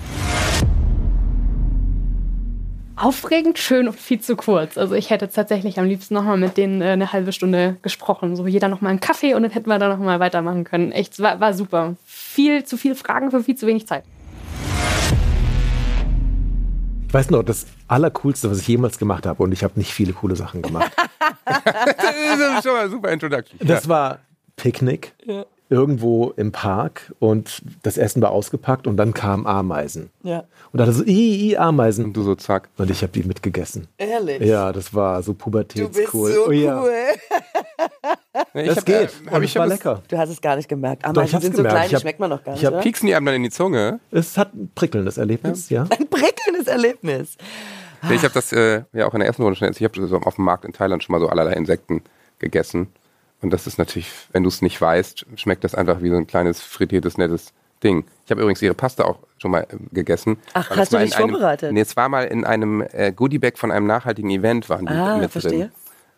Aufregend, 2.95 3.58
schön 3.58 3.88
und 3.88 3.99
viel 3.99 4.21
zu 4.21 4.36
kurz. 4.36 4.77
Also 4.77 4.93
ich 4.93 5.10
hätte 5.10 5.27
tatsächlich 5.27 5.79
am 5.79 5.86
liebsten 5.86 6.13
nochmal 6.13 6.38
mit 6.38 6.58
denen 6.58 6.82
äh, 6.82 6.89
eine 6.89 7.12
halbe 7.12 7.32
Stunde 7.32 7.77
gesprochen. 7.82 8.36
So 8.36 8.45
jeder 8.45 8.67
nochmal 8.67 8.91
einen 8.91 8.99
Kaffee 8.99 9.34
und 9.34 9.41
dann 9.41 9.51
hätten 9.51 9.67
wir 9.67 9.79
da 9.79 9.89
nochmal 9.89 10.19
weitermachen 10.19 10.63
können. 10.63 10.91
Echt, 10.91 11.13
es 11.13 11.19
war, 11.19 11.39
war 11.39 11.56
super. 11.56 11.95
Viel 12.06 12.63
zu 12.65 12.77
viele 12.77 12.93
Fragen 12.93 13.32
für 13.32 13.43
viel 13.43 13.56
zu 13.56 13.65
wenig 13.65 13.88
Zeit. 13.88 14.03
Ich 17.08 17.13
weiß 17.13 17.32
noch, 17.32 17.43
das 17.43 17.65
Allercoolste, 17.88 18.49
was 18.49 18.60
ich 18.60 18.67
jemals 18.67 18.99
gemacht 18.99 19.25
habe, 19.25 19.41
und 19.41 19.51
ich 19.51 19.63
habe 19.63 19.73
nicht 19.75 19.91
viele 19.91 20.13
coole 20.13 20.36
Sachen 20.36 20.62
gemacht. 20.62 20.91
Das 21.45 22.39
ist 22.39 22.63
schon 22.63 22.73
mal 22.73 22.89
super 22.89 23.12
Introduction. 23.12 23.60
Das 23.62 23.88
war 23.88 24.19
Picknick 24.56 25.13
irgendwo 25.69 26.32
im 26.36 26.52
Park 26.52 27.13
und 27.19 27.62
das 27.82 27.97
Essen 27.97 28.21
war 28.21 28.32
ausgepackt 28.32 28.86
und 28.86 28.97
dann 28.97 29.13
kamen 29.13 29.47
Ameisen. 29.47 30.10
Ja, 30.21 30.43
Und 30.71 30.80
da 30.80 30.91
so, 30.91 31.04
i, 31.04 31.49
i, 31.52 31.58
Ameisen. 31.58 32.06
Und 32.06 32.13
du 32.13 32.21
so 32.23 32.36
zack. 32.36 32.69
Und 32.78 32.91
ich 32.91 33.02
habe 33.02 33.12
die 33.13 33.23
mitgegessen. 33.23 33.88
ehrlich. 33.97 34.41
Ja, 34.41 34.71
das 34.71 34.93
war 34.93 35.23
so 35.23 35.32
du 35.32 35.34
bist 35.38 35.43
pubertätscool. 35.43 36.32
so 36.32 36.47
oh, 36.47 36.52
ja. 36.52 36.82
cool. 36.82 36.91
Ich 38.56 38.67
Das 38.67 38.78
hab, 38.78 38.86
geht. 38.86 38.95
äh, 39.10 39.28
und 39.28 39.32
hab 39.32 39.41
ich 39.43 39.56
war 39.56 39.63
hab 39.63 39.69
lecker. 39.69 40.02
Du 40.08 40.17
hast 40.17 40.30
es 40.30 40.41
gar 40.41 40.56
nicht 40.56 40.67
gemerkt. 40.69 41.04
Doch, 41.06 41.12
ich 41.12 41.17
Ameisen 41.17 41.34
hab's 41.36 41.43
sind 41.45 41.56
so 41.56 41.58
gemerkt. 41.63 41.76
klein, 41.76 41.86
Ich 41.86 41.89
die 41.89 41.95
hab- 41.95 42.02
schmeckt 42.02 42.19
man 42.19 42.30
noch 42.30 42.43
gar 42.43 42.54
ich 42.56 42.62
nicht. 42.62 42.65
hab 42.67 42.73
oder? 42.73 42.82
Pieksen 42.84 43.08
die 43.08 43.15
einem 43.15 43.26
dann 43.26 43.36
in 43.36 43.43
die 43.43 43.49
Zunge? 43.49 43.99
Es 44.12 44.38
hat 44.38 44.54
ein 44.54 44.71
prickelndes 44.76 45.17
Erlebnis, 45.17 45.69
ja. 45.69 45.84
Ein 45.89 46.08
prickelndes 46.08 46.67
Erlebnis. 46.67 47.38
Ich 48.12 48.23
habe 48.23 48.34
das 48.34 48.52
äh, 48.52 48.84
ja 48.91 49.08
auch 49.08 49.13
in 49.13 49.19
der 49.19 49.28
ersten 49.28 49.43
Runde 49.43 49.58
schon 49.58 49.67
erzählt. 49.67 49.91
Ich 49.93 49.97
habe 49.97 50.08
so 50.08 50.17
auf 50.17 50.36
dem 50.36 50.45
Markt 50.45 50.65
in 50.65 50.73
Thailand 50.73 51.04
schon 51.04 51.13
mal 51.13 51.19
so 51.19 51.30
allerlei 51.30 51.54
Insekten 51.54 52.02
gegessen. 52.39 52.88
Und 53.43 53.51
das 53.51 53.67
ist 53.67 53.77
natürlich, 53.77 54.10
wenn 54.32 54.43
du 54.43 54.49
es 54.49 54.62
nicht 54.62 54.79
weißt, 54.82 55.25
schmeckt 55.36 55.63
das 55.63 55.75
einfach 55.75 56.01
wie 56.01 56.10
so 56.10 56.15
ein 56.15 56.25
kleines, 56.27 56.62
frittiertes, 56.62 57.17
nettes 57.17 57.53
Ding. 57.84 58.06
Ich 58.25 58.32
habe 58.32 58.41
übrigens 58.41 58.62
ihre 58.62 58.73
Pasta 58.73 59.03
auch 59.03 59.19
schon 59.38 59.51
mal 59.51 59.67
äh, 59.69 59.75
gegessen. 59.93 60.38
Ach, 60.53 60.69
Weil 60.71 60.77
hast 60.77 60.93
du 60.93 60.97
dich 60.97 61.15
einem, 61.17 61.29
vorbereitet? 61.32 61.73
Nee, 61.73 61.82
es 61.82 61.95
war 61.97 62.08
mal 62.10 62.23
in 62.23 62.45
einem 62.45 62.82
äh, 62.93 63.12
Goodiebag 63.12 63.58
von 63.58 63.71
einem 63.71 63.86
nachhaltigen 63.86 64.29
Event, 64.32 64.69
waren 64.69 64.86
die 64.86 64.93
Ah, 64.93 65.17
mit 65.17 65.29
verstehe. 65.32 65.69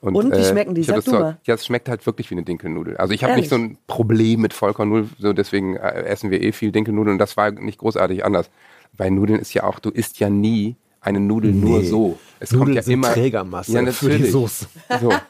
drin. 0.01 0.15
Und 0.15 0.35
wie 0.38 0.43
schmecken 0.45 0.75
die? 0.75 0.83
Sag 0.83 0.97
das 0.97 1.05
du 1.05 1.11
so- 1.11 1.19
mal. 1.19 1.38
Ja, 1.45 1.55
es 1.55 1.65
schmeckt 1.65 1.89
halt 1.89 2.05
wirklich 2.05 2.29
wie 2.29 2.35
eine 2.35 2.43
Dinkelnudel. 2.43 2.95
Also 2.97 3.15
ich 3.15 3.23
habe 3.23 3.35
nicht 3.35 3.49
so 3.49 3.55
ein 3.55 3.79
Problem 3.88 4.41
mit 4.41 4.53
Vollkornnudeln, 4.53 5.09
so 5.17 5.33
deswegen 5.33 5.77
äh, 5.77 6.03
essen 6.03 6.29
wir 6.29 6.43
eh 6.43 6.51
viel 6.51 6.71
Dinkelnudeln 6.71 7.13
und 7.15 7.17
das 7.19 7.35
war 7.38 7.49
nicht 7.49 7.79
großartig 7.79 8.23
anders. 8.23 8.51
Bei 8.93 9.09
Nudeln 9.09 9.39
ist 9.39 9.51
ja 9.55 9.63
auch, 9.63 9.79
du 9.79 9.89
isst 9.89 10.19
ja 10.19 10.29
nie 10.29 10.75
eine 11.05 11.19
Nudel 11.19 11.51
nur 11.53 11.79
Nee. 11.79 11.87
so. 11.87 12.19
Es 12.39 12.51
Nudeln 12.51 12.65
kommt 12.65 12.75
ja 12.75 12.81
sind 12.81 12.93
immer 12.95 13.13
Trägermasse 13.13 13.71
ja, 13.71 13.91
für 13.91 14.07
die 14.07 14.13
natürlich. 14.13 14.31
Soße. 14.31 14.65
So. 15.01 15.13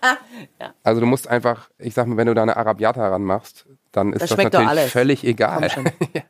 Also 0.83 1.01
du 1.01 1.07
musst 1.07 1.27
einfach, 1.27 1.69
ich 1.79 1.93
sag 1.93 2.07
mal, 2.07 2.17
wenn 2.17 2.27
du 2.27 2.33
da 2.33 2.43
eine 2.43 2.55
Arabiata 2.57 3.07
ranmachst, 3.07 3.65
dann 3.91 4.13
ist 4.13 4.21
Das 4.21 4.29
das, 4.29 4.35
schmeckt 4.37 4.53
doch 4.53 4.59
natürlich 4.59 4.79
alles. 4.79 4.91
völlig 4.91 5.23
egal. 5.23 5.71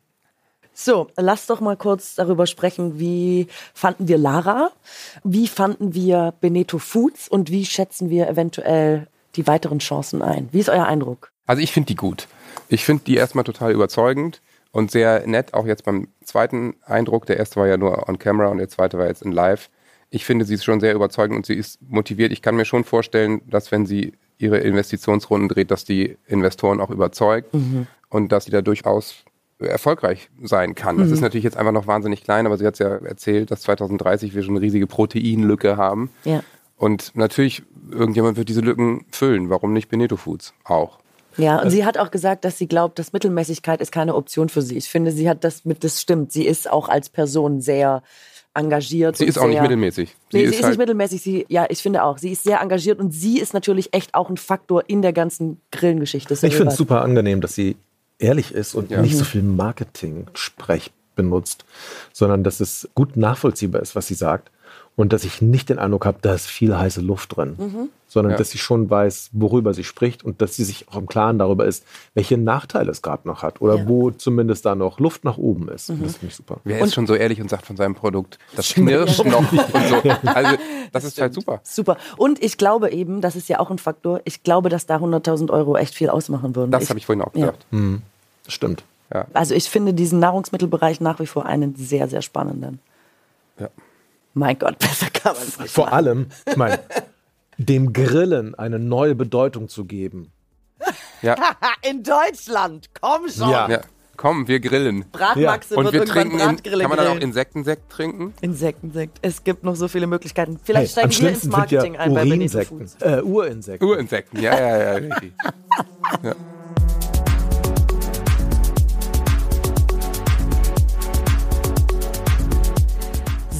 So, 0.78 1.08
lass 1.16 1.46
doch 1.46 1.62
mal 1.62 1.78
kurz 1.78 2.16
darüber 2.16 2.48
sprechen, 2.48 3.00
wie 3.00 3.48
fanden 3.74 4.10
wir 4.10 4.18
Lara, 4.18 4.72
wie 5.24 5.48
fanden 5.48 5.94
wir 5.94 6.34
Beneto 6.42 6.80
Foods 6.80 7.30
und 7.30 7.50
wie 7.50 7.66
schätzen 7.66 8.10
wir 8.10 8.28
eventuell 8.28 9.08
die 9.38 9.48
weiteren 9.48 9.80
Chancen 9.80 10.22
ein? 10.22 10.50
Wie 10.52 10.60
ist 10.60 10.68
euer 10.68 10.86
Eindruck? 10.86 11.32
Also 11.48 11.62
ich 11.62 11.72
finde 11.72 11.88
die 11.88 11.96
gut. 11.96 12.28
Ich 12.68 12.84
finde 12.84 13.04
die 13.06 13.16
erstmal 13.16 13.46
total 13.46 13.72
überzeugend 13.72 14.42
und 14.76 14.92
sehr 14.92 15.26
nett, 15.26 15.54
auch 15.54 15.66
jetzt 15.66 15.86
beim 15.86 16.10
zweiten 16.26 16.76
Eindruck. 16.84 17.26
Der 17.28 17.38
erste 17.38 17.56
war 17.62 17.66
ja 17.66 17.78
nur 17.78 18.10
on 18.10 18.20
camera 18.20 18.50
und 18.50 18.58
der 18.58 18.68
zweite 18.68 18.98
war 18.98 19.08
jetzt 19.08 19.22
in 19.22 19.32
live. 19.32 19.70
Ich 20.10 20.26
finde, 20.26 20.44
sie 20.44 20.56
ist 20.56 20.66
schon 20.66 20.82
sehr 20.82 20.94
überzeugend 20.94 21.38
und 21.38 21.46
sie 21.46 21.54
ist 21.54 21.80
motiviert. 21.88 22.34
Ich 22.34 22.42
kann 22.42 22.58
mir 22.58 22.66
schon 22.66 22.84
vorstellen, 22.84 23.42
dass 23.50 23.72
wenn 23.72 23.86
sie 23.86 24.12
ihre 24.38 24.58
Investitionsrunden 24.58 25.48
dreht, 25.48 25.72
dass 25.72 25.86
die 25.86 26.18
Investoren 26.28 26.82
auch 26.82 26.90
überzeugt 26.90 27.56
und 28.10 28.34
dass 28.34 28.44
sie 28.46 28.52
da 28.52 28.62
durchaus 28.62 29.24
erfolgreich 29.60 30.30
sein 30.44 30.76
kann. 30.76 30.98
Das 30.98 31.10
ist 31.10 31.22
natürlich 31.22 31.46
jetzt 31.46 31.56
einfach 31.56 31.72
noch 31.72 31.88
wahnsinnig 31.88 32.26
klein, 32.26 32.46
aber 32.46 32.58
sie 32.58 32.68
hat 32.68 32.74
es 32.74 32.80
ja 32.80 32.98
erzählt, 32.98 33.52
dass 33.52 33.62
2030 33.62 34.36
wir 34.36 34.44
schon 34.44 34.58
eine 34.58 34.62
riesige 34.62 34.88
Proteinlücke 34.88 35.78
haben. 35.78 36.10
Ja. 36.26 36.44
Und 36.76 37.16
natürlich, 37.16 37.64
irgendjemand 37.92 38.36
wird 38.36 38.50
diese 38.50 38.60
Lücken 38.60 39.06
füllen. 39.10 39.50
Warum 39.50 39.72
nicht 39.72 39.88
Beneto 39.88 40.18
Foods 40.18 40.54
auch? 40.66 41.00
Ja, 41.38 41.62
und 41.62 41.70
sie 41.70 41.86
hat 41.86 41.98
auch 41.98 42.12
gesagt, 42.12 42.46
dass 42.46 42.58
sie 42.58 42.68
glaubt, 42.68 43.00
dass 43.00 43.14
Mittelmäßigkeit 43.14 43.82
ist 43.82 43.92
keine 43.92 44.16
Option 44.16 44.50
für 44.50 44.62
sie. 44.62 44.78
Ich 44.78 44.90
finde, 44.90 45.12
sie 45.12 45.30
hat 45.30 45.44
das 45.44 45.66
mit, 45.66 45.84
das 45.84 46.02
stimmt. 46.02 46.32
Sie 46.32 46.46
ist 46.46 46.70
auch 46.70 46.90
als 46.90 47.10
Person 47.10 47.62
sehr 47.62 48.04
engagiert. 48.54 49.18
Sie 49.18 49.26
ist 49.26 49.38
auch 49.38 49.48
nicht 49.48 49.62
mittelmäßig. 49.62 50.16
Nee, 50.32 50.40
sie 50.40 50.46
ist, 50.46 50.64
halt, 50.64 50.72
nicht 50.72 50.80
mittelmäßig. 50.80 51.22
Sie, 51.22 51.46
ja, 51.50 51.66
ich 51.70 51.82
finde 51.82 52.04
auch. 52.04 52.18
Sie 52.18 52.32
ist 52.32 52.44
sehr 52.44 52.62
engagiert 52.62 53.00
und 53.00 53.12
sie 53.12 53.40
ist 53.40 53.54
natürlich 53.54 53.94
echt 53.94 54.16
auch 54.16 54.30
ein 54.30 54.38
Faktor 54.38 54.84
in 54.88 55.02
der 55.02 55.14
ganzen 55.14 55.62
Grillengeschichte. 55.72 56.34
Ich 56.34 56.56
finde 56.56 56.72
es 56.72 56.78
super 56.78 57.02
angenehm, 57.02 57.42
dass 57.42 57.54
sie 57.54 57.76
ehrlich 58.18 58.54
ist 58.54 58.74
und 58.76 58.92
Ja. 58.92 59.02
nicht 59.02 59.18
so 59.18 59.26
viel 59.26 59.44
Marketing-Sprech 59.44 60.92
benutzt, 61.16 61.66
sondern 62.14 62.44
dass 62.44 62.60
es 62.60 62.90
gut 62.96 63.18
nachvollziehbar 63.18 63.82
ist, 63.82 63.96
was 63.96 64.08
sie 64.08 64.14
sagt. 64.16 64.52
Und 64.98 65.12
dass 65.12 65.26
ich 65.26 65.42
nicht 65.42 65.68
den 65.68 65.78
Eindruck 65.78 66.06
habe, 66.06 66.20
da 66.22 66.34
ist 66.34 66.48
viel 66.48 66.78
heiße 66.78 67.02
Luft 67.02 67.36
drin, 67.36 67.90
sondern 68.08 68.32
Ja. 68.32 68.38
dass 68.38 68.52
sie 68.52 68.58
schon 68.58 68.90
weiß, 68.90 69.32
worüber 69.34 69.74
sie 69.74 69.84
spricht 69.84 70.24
und 70.24 70.42
dass 70.42 70.56
sie 70.56 70.64
sich 70.64 70.88
auch 70.88 70.96
im 70.96 71.06
Klaren 71.06 71.38
darüber 71.38 71.66
ist, 71.66 71.84
welche 72.14 72.38
Nachteile 72.38 72.92
es 72.92 73.02
gerade 73.02 73.28
noch 73.28 73.44
hat 73.44 73.60
oder 73.62 73.76
Ja. 73.76 73.88
wo 73.90 74.12
zumindest 74.12 74.66
da 74.66 74.74
noch 74.74 75.00
Luft 75.00 75.26
nach 75.26 75.38
oben 75.38 75.68
ist. 75.68 75.90
Und 75.90 76.02
Das 76.06 76.14
finde 76.16 76.28
ich 76.32 76.36
super. 76.38 76.62
Wer 76.64 76.80
ist 76.80 76.94
schon 76.94 77.08
so 77.08 77.14
ehrlich 77.14 77.42
und 77.42 77.50
sagt 77.50 77.66
von 77.66 77.76
seinem 77.76 77.94
Produkt, 77.94 78.40
das 78.56 78.70
knirscht 78.74 79.26
noch 79.26 79.52
und 79.52 79.60
so. 79.90 80.02
Also, 80.34 80.56
das 80.94 81.04
ist 81.04 81.20
halt 81.20 81.34
super. 81.34 81.60
Super. 81.64 81.98
Und 82.16 82.42
ich 82.42 82.58
glaube 82.58 82.90
eben, 82.92 83.20
das 83.20 83.36
ist 83.36 83.50
ja 83.50 83.60
auch 83.60 83.72
ein 83.72 83.80
Faktor, 83.80 84.22
ich 84.24 84.44
glaube, 84.44 84.70
dass 84.70 84.86
da 84.86 84.96
100.000 85.00 85.52
Euro 85.52 85.76
echt 85.76 85.94
viel 85.94 86.10
ausmachen 86.10 86.56
würden. 86.56 86.72
Das 86.72 86.88
habe 86.90 87.00
ich 87.00 87.06
vorhin 87.06 87.22
auch 87.22 87.36
Ja. 87.36 87.48
gesagt. 87.52 87.66
Stimmt. 88.48 88.84
Also 89.34 89.56
ich 89.56 89.70
finde 89.70 89.94
diesen 89.94 90.20
Nahrungsmittelbereich 90.20 91.02
nach 91.02 91.20
wie 91.20 91.28
vor 91.28 91.46
einen 91.46 91.76
sehr, 91.76 92.08
sehr 92.08 92.22
spannenden. 92.22 92.80
Ja. 93.60 93.68
Mein 94.36 94.60
Gott, 94.60 94.78
besser 94.80 95.08
kann 95.10 95.34
man 95.34 95.44
es 95.44 95.58
nicht 95.58 95.72
Vor 95.74 95.86
machen. 95.86 95.96
allem, 95.96 96.28
ich 96.46 96.56
meine, 96.58 96.80
dem 97.58 97.94
Grillen 97.94 98.54
eine 98.54 98.78
neue 98.78 99.16
Bedeutung 99.16 99.70
zu 99.70 99.86
geben. 99.86 100.32
Ja, 101.22 101.36
In 101.90 102.04
Deutschland, 102.04 102.90
komm 103.02 103.28
schon. 103.30 103.50
Ja. 103.50 103.68
ja. 103.70 103.82
Komm, 104.18 104.48
wir 104.48 104.62
grillen. 104.62 105.04
Bratmaxe 105.12 105.76
Und 105.76 105.92
wird 105.92 105.94
wir 105.94 106.16
irgendwann 106.16 106.58
trinken, 106.58 106.72
in, 106.74 106.80
kann 106.80 106.90
man 106.90 106.98
dann 106.98 107.18
auch. 107.18 107.22
Insektensekt 107.22 107.92
trinken? 107.92 108.34
Insektensekt. 108.40 109.18
Es 109.22 109.44
gibt 109.44 109.66
noch 109.66 109.76
so 109.76 109.90
viele 109.90 110.08
Möglichkeiten. 110.08 110.58
Vielleicht 110.64 110.96
Hey, 110.96 111.10
steigen 111.10 111.22
wir 111.22 111.30
ins 111.32 111.42
sind 111.42 111.52
ja 111.52 111.58
Marketing 111.58 111.98
ein 111.98 112.14
bei 112.14 112.24
Urinsekten. 112.26 112.80
Foods. 112.80 112.96
Äh, 113.02 113.22
Urinsekten. 113.22 113.86
Urinsekten, 113.88 114.42
ja, 114.42 114.58
ja, 114.58 114.78
ja, 114.78 114.92
richtig. 114.94 115.34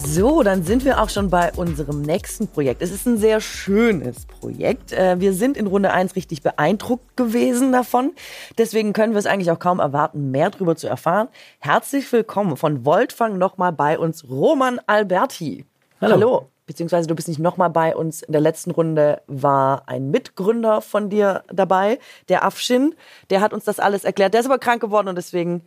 So, 0.08 0.44
dann 0.44 0.64
sind 0.64 0.86
wir 0.86 1.02
auch 1.02 1.10
schon 1.10 1.32
bei 1.32 1.52
unserem 1.54 2.04
nächsten 2.04 2.48
Projekt. 2.48 2.84
Es 2.84 2.92
ist 2.92 3.08
ein 3.08 3.18
sehr 3.18 3.42
schönes 3.42 4.28
Projekt. 4.28 4.92
Äh, 4.94 5.20
Wir 5.20 5.34
sind 5.34 5.58
in 5.58 5.66
Runde 5.66 5.92
1 5.92 6.16
richtig 6.16 6.44
beeindruckt 6.44 7.18
gewesen 7.18 7.72
davon. 7.72 8.14
Deswegen 8.60 8.94
können 8.94 9.14
wir 9.14 9.20
es 9.20 9.26
eigentlich 9.26 9.50
auch 9.50 9.58
kaum 9.58 9.80
erwarten, 9.80 10.30
mehr 10.30 10.52
darüber 10.52 10.76
zu 10.76 10.88
erfahren. 10.88 11.28
Herzlich 11.60 12.12
willkommen 12.12 12.56
von 12.56 12.86
Voltfang 12.86 13.40
nochmal 13.40 13.72
bei 13.72 13.98
uns, 13.98 14.30
Roman 14.30 14.80
Alberti. 14.86 15.66
Hallo. 16.00 16.50
Beziehungsweise 16.68 17.08
du 17.08 17.16
bist 17.16 17.28
nicht 17.28 17.40
nochmal 17.40 17.72
bei 17.72 17.96
uns. 17.96 18.22
In 18.22 18.32
der 18.32 18.42
letzten 18.42 18.72
Runde 18.72 19.22
war 19.28 19.88
ein 19.88 20.12
Mitgründer 20.12 20.82
von 20.82 21.10
dir 21.10 21.44
dabei, 21.52 22.00
der 22.30 22.44
Afshin. 22.44 22.94
Der 23.32 23.42
hat 23.42 23.54
uns 23.54 23.66
das 23.66 23.80
alles 23.80 24.04
erklärt. 24.04 24.34
Der 24.34 24.42
ist 24.42 24.48
aber 24.48 24.60
krank 24.60 24.82
geworden 24.82 25.08
und 25.08 25.16
deswegen 25.16 25.64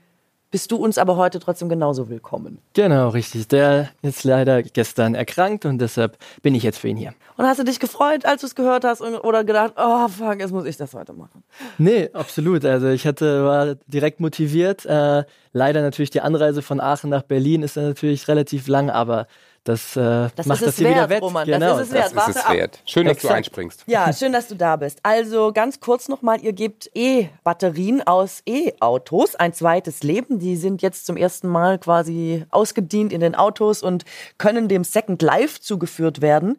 bist 0.50 0.72
du 0.72 0.76
uns 0.76 0.96
aber 0.96 1.16
heute 1.16 1.40
trotzdem 1.40 1.68
genauso 1.68 2.08
willkommen. 2.08 2.58
Genau, 2.72 3.10
richtig. 3.10 3.48
Der 3.48 3.90
ist 4.02 4.24
leider 4.24 4.62
gestern 4.62 5.14
erkrankt 5.14 5.66
und 5.66 5.78
deshalb 5.78 6.16
bin 6.42 6.54
ich 6.54 6.62
jetzt 6.62 6.78
für 6.78 6.88
ihn 6.88 6.96
hier. 6.96 7.12
Und 7.36 7.46
hast 7.46 7.60
du 7.60 7.64
dich 7.64 7.80
gefreut, 7.80 8.24
als 8.24 8.40
du 8.40 8.46
es 8.46 8.54
gehört 8.54 8.84
hast 8.84 9.00
und, 9.00 9.16
oder 9.16 9.44
gedacht, 9.44 9.74
oh 9.76 10.08
fuck, 10.08 10.40
jetzt 10.40 10.52
muss 10.52 10.64
ich 10.64 10.76
das 10.76 10.94
heute 10.94 11.12
machen? 11.12 11.44
Nee, 11.76 12.10
absolut. 12.12 12.64
Also 12.64 12.88
ich 12.88 13.06
hatte, 13.06 13.44
war 13.44 13.74
direkt 13.86 14.20
motiviert. 14.20 14.86
Äh, 14.86 15.24
leider 15.52 15.82
natürlich 15.82 16.10
die 16.10 16.22
Anreise 16.22 16.62
von 16.62 16.80
Aachen 16.80 17.10
nach 17.10 17.22
Berlin 17.22 17.62
ist 17.62 17.76
dann 17.76 17.84
natürlich 17.84 18.26
relativ 18.28 18.68
lang, 18.68 18.90
aber 18.90 19.26
das, 19.68 19.96
äh, 19.96 20.28
Das 20.34 20.46
macht 20.46 20.60
ist 20.62 20.66
das 20.68 20.76
hier 20.76 20.86
wert, 20.86 20.96
wieder 20.96 21.08
wett. 21.10 21.22
Roman, 21.22 21.46
genau. 21.46 21.58
das 21.58 21.80
ist 21.82 21.86
es 21.88 21.92
wert. 21.94 22.12
Das 22.16 22.28
ist 22.28 22.36
es 22.36 22.48
wert. 22.50 22.82
Schön, 22.86 23.04
dass 23.06 23.12
du 23.16 23.18
Exakt. 23.18 23.34
einspringst. 23.36 23.84
Ja, 23.86 24.12
schön, 24.12 24.32
dass 24.32 24.48
du 24.48 24.54
da 24.54 24.76
bist. 24.76 24.98
Also 25.02 25.52
ganz 25.52 25.80
kurz 25.80 26.08
nochmal, 26.08 26.40
ihr 26.40 26.52
gebt 26.52 26.90
E-Batterien 26.94 28.06
aus 28.06 28.42
E-Autos 28.46 29.34
ein 29.36 29.52
zweites 29.52 30.02
Leben. 30.02 30.38
Die 30.38 30.56
sind 30.56 30.82
jetzt 30.82 31.06
zum 31.06 31.16
ersten 31.16 31.48
Mal 31.48 31.78
quasi 31.78 32.44
ausgedient 32.50 33.12
in 33.12 33.20
den 33.20 33.34
Autos 33.34 33.82
und 33.82 34.04
können 34.38 34.68
dem 34.68 34.84
Second 34.84 35.20
Life 35.22 35.60
zugeführt 35.60 36.20
werden. 36.20 36.56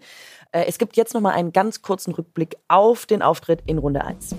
Äh, 0.52 0.66
Es 0.68 0.78
gibt 0.78 0.98
jetzt 0.98 1.14
nochmal 1.14 1.34
einen 1.34 1.52
ganz 1.52 1.82
kurzen 1.82 2.14
Rückblick 2.14 2.56
auf 2.68 3.06
den 3.06 3.22
Auftritt 3.22 3.62
in 3.66 3.78
Runde 3.78 4.04
1. 4.04 4.36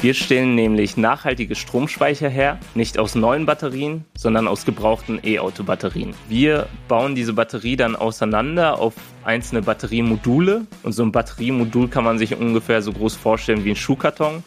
Wir 0.00 0.14
stellen 0.14 0.54
nämlich 0.54 0.96
nachhaltige 0.96 1.56
Stromspeicher 1.56 2.28
her, 2.28 2.60
nicht 2.76 3.00
aus 3.00 3.16
neuen 3.16 3.46
Batterien, 3.46 4.04
sondern 4.16 4.46
aus 4.46 4.64
gebrauchten 4.64 5.18
E-Auto-Batterien. 5.24 6.14
Wir 6.28 6.68
bauen 6.86 7.16
diese 7.16 7.32
Batterie 7.32 7.74
dann 7.74 7.96
auseinander 7.96 8.78
auf 8.78 8.94
einzelne 9.24 9.60
Batteriemodule 9.60 10.66
und 10.84 10.92
so 10.92 11.02
ein 11.02 11.10
Batteriemodul 11.10 11.88
kann 11.88 12.04
man 12.04 12.16
sich 12.16 12.36
ungefähr 12.36 12.80
so 12.80 12.92
groß 12.92 13.16
vorstellen 13.16 13.64
wie 13.64 13.70
ein 13.70 13.76
Schuhkarton. 13.76 14.44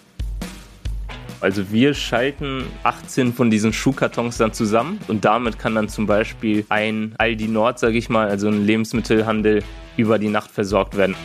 Also 1.41 1.69
wir 1.69 1.95
schalten 1.95 2.63
18 2.83 3.33
von 3.33 3.49
diesen 3.49 3.73
Schuhkartons 3.73 4.37
dann 4.37 4.53
zusammen 4.53 4.99
und 5.09 5.25
damit 5.25 5.59
kann 5.59 5.75
dann 5.75 5.89
zum 5.89 6.05
Beispiel 6.05 6.65
ein 6.69 7.13
Aldi 7.17 7.49
Nord, 7.49 7.77
sage 7.77 7.97
ich 7.97 8.07
mal, 8.07 8.29
also 8.29 8.47
ein 8.47 8.65
Lebensmittelhandel 8.65 9.63
über 9.97 10.17
die 10.17 10.29
Nacht 10.29 10.49
versorgt 10.49 10.95
werden. 10.95 11.15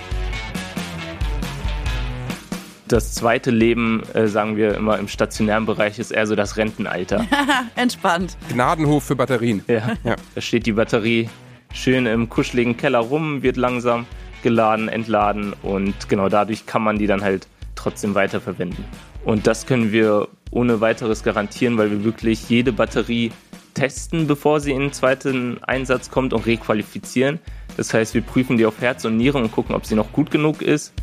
Das 2.88 3.14
zweite 3.14 3.50
Leben, 3.50 4.02
äh, 4.14 4.28
sagen 4.28 4.56
wir 4.56 4.74
immer 4.74 4.98
im 4.98 5.08
stationären 5.08 5.66
Bereich, 5.66 5.98
ist 5.98 6.12
eher 6.12 6.26
so 6.26 6.36
das 6.36 6.56
Rentenalter. 6.56 7.26
Entspannt. 7.74 8.36
Gnadenhof 8.52 9.04
für 9.04 9.16
Batterien. 9.16 9.62
Ja. 9.66 9.94
Ja. 10.04 10.16
Da 10.34 10.40
steht 10.40 10.66
die 10.66 10.72
Batterie 10.72 11.28
schön 11.72 12.06
im 12.06 12.28
kuscheligen 12.28 12.76
Keller 12.76 13.00
rum, 13.00 13.42
wird 13.42 13.56
langsam 13.56 14.06
geladen, 14.42 14.88
entladen 14.88 15.52
und 15.62 16.08
genau 16.08 16.28
dadurch 16.28 16.66
kann 16.66 16.82
man 16.82 16.98
die 16.98 17.08
dann 17.08 17.22
halt 17.22 17.48
trotzdem 17.74 18.14
weiterverwenden. 18.14 18.84
Und 19.24 19.48
das 19.48 19.66
können 19.66 19.90
wir 19.90 20.28
ohne 20.52 20.80
weiteres 20.80 21.24
garantieren, 21.24 21.76
weil 21.78 21.90
wir 21.90 22.04
wirklich 22.04 22.48
jede 22.48 22.72
Batterie 22.72 23.32
testen, 23.74 24.28
bevor 24.28 24.60
sie 24.60 24.70
in 24.70 24.80
den 24.80 24.92
zweiten 24.92 25.62
Einsatz 25.64 26.10
kommt 26.10 26.32
und 26.32 26.46
requalifizieren. 26.46 27.40
Das 27.76 27.92
heißt, 27.92 28.14
wir 28.14 28.22
prüfen 28.22 28.56
die 28.56 28.64
auf 28.64 28.80
Herz 28.80 29.04
und 29.04 29.16
Niere 29.16 29.38
und 29.38 29.50
gucken, 29.50 29.74
ob 29.74 29.84
sie 29.84 29.96
noch 29.96 30.12
gut 30.12 30.30
genug 30.30 30.62
ist. 30.62 30.94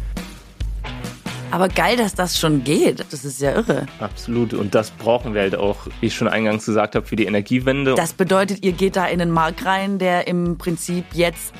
Aber 1.53 1.69
geil, 1.69 1.97
dass 1.97 2.15
das 2.15 2.39
schon 2.39 2.63
geht. 2.63 3.05
Das 3.11 3.23
ist 3.23 3.39
ja 3.39 3.51
irre. 3.51 3.85
Absolut. 3.99 4.55
Und 4.55 4.73
das 4.73 4.89
brauchen 4.89 5.35
wir 5.35 5.41
halt 5.41 5.55
auch, 5.55 5.85
wie 6.01 6.07
ich 6.07 6.15
schon 6.15 6.27
eingangs 6.27 6.65
gesagt 6.65 6.95
habe, 6.95 7.05
für 7.05 7.15
die 7.15 7.25
Energiewende. 7.25 7.93
Das 7.93 8.13
bedeutet, 8.13 8.65
ihr 8.65 8.71
geht 8.71 8.95
da 8.95 9.05
in 9.05 9.19
den 9.19 9.29
Markt 9.29 9.63
rein, 9.63 9.99
der 9.99 10.25
im 10.25 10.57
Prinzip 10.57 11.05
jetzt 11.13 11.53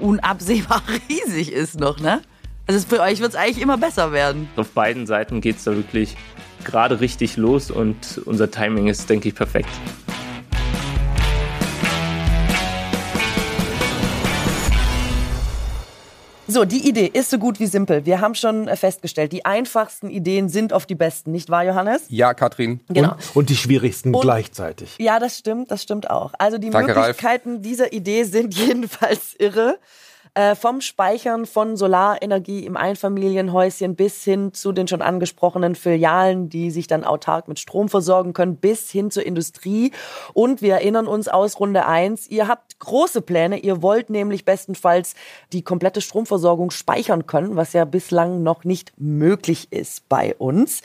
unabsehbar 0.00 0.80
riesig 1.10 1.52
ist 1.52 1.78
noch, 1.78 2.00
ne? 2.00 2.22
Also 2.66 2.86
für 2.88 3.02
euch 3.02 3.20
wird 3.20 3.32
es 3.32 3.36
eigentlich 3.36 3.60
immer 3.60 3.76
besser 3.76 4.10
werden. 4.10 4.48
Auf 4.56 4.70
beiden 4.70 5.06
Seiten 5.06 5.42
geht 5.42 5.58
es 5.58 5.64
da 5.64 5.76
wirklich 5.76 6.16
gerade 6.64 7.00
richtig 7.00 7.36
los 7.36 7.70
und 7.70 8.22
unser 8.24 8.50
Timing 8.50 8.88
ist, 8.88 9.10
denke 9.10 9.28
ich, 9.28 9.34
perfekt. 9.34 9.68
So, 16.48 16.64
die 16.64 16.88
Idee 16.88 17.10
ist 17.12 17.30
so 17.30 17.38
gut 17.38 17.58
wie 17.58 17.66
simpel. 17.66 18.06
Wir 18.06 18.20
haben 18.20 18.34
schon 18.36 18.68
äh, 18.68 18.76
festgestellt, 18.76 19.32
die 19.32 19.44
einfachsten 19.44 20.08
Ideen 20.10 20.48
sind 20.48 20.72
oft 20.72 20.88
die 20.88 20.94
besten, 20.94 21.32
nicht 21.32 21.50
wahr, 21.50 21.64
Johannes? 21.64 22.04
Ja, 22.08 22.34
Katrin. 22.34 22.80
Genau. 22.88 23.12
Und, 23.14 23.36
und 23.36 23.48
die 23.50 23.56
schwierigsten 23.56 24.14
Und- 24.14 24.20
gleichzeitig. 24.20 24.94
Ja, 24.98 25.18
das 25.18 25.36
stimmt, 25.38 25.70
das 25.72 25.82
stimmt 25.82 26.08
auch. 26.08 26.34
Also 26.38 26.58
die 26.58 26.70
Danke, 26.70 26.94
Ralf. 26.94 27.08
Möglichkeiten 27.08 27.62
dieser 27.62 27.92
Idee 27.92 28.22
sind 28.24 28.54
jedenfalls 28.66 29.34
irre. 29.38 29.78
Äh, 30.36 30.54
vom 30.54 30.82
Speichern 30.82 31.46
von 31.46 31.78
Solarenergie 31.78 32.66
im 32.66 32.76
Einfamilienhäuschen 32.76 33.96
bis 33.96 34.22
hin 34.22 34.52
zu 34.52 34.72
den 34.72 34.86
schon 34.86 35.00
angesprochenen 35.00 35.74
Filialen, 35.74 36.50
die 36.50 36.70
sich 36.70 36.86
dann 36.86 37.04
autark 37.04 37.48
mit 37.48 37.58
Strom 37.58 37.88
versorgen 37.88 38.34
können, 38.34 38.56
bis 38.56 38.90
hin 38.90 39.10
zur 39.10 39.24
Industrie. 39.24 39.92
Und 40.34 40.60
wir 40.60 40.74
erinnern 40.74 41.06
uns 41.06 41.28
aus 41.28 41.58
Runde 41.58 41.86
1, 41.86 42.28
ihr 42.28 42.48
habt 42.48 42.78
große 42.80 43.22
Pläne. 43.22 43.60
Ihr 43.60 43.80
wollt 43.80 44.10
nämlich 44.10 44.44
bestenfalls 44.44 45.14
die 45.54 45.62
komplette 45.62 46.02
Stromversorgung 46.02 46.70
speichern 46.70 47.24
können, 47.26 47.56
was 47.56 47.72
ja 47.72 47.86
bislang 47.86 48.42
noch 48.42 48.64
nicht 48.64 48.92
möglich 48.98 49.68
ist 49.72 50.06
bei 50.10 50.34
uns. 50.36 50.82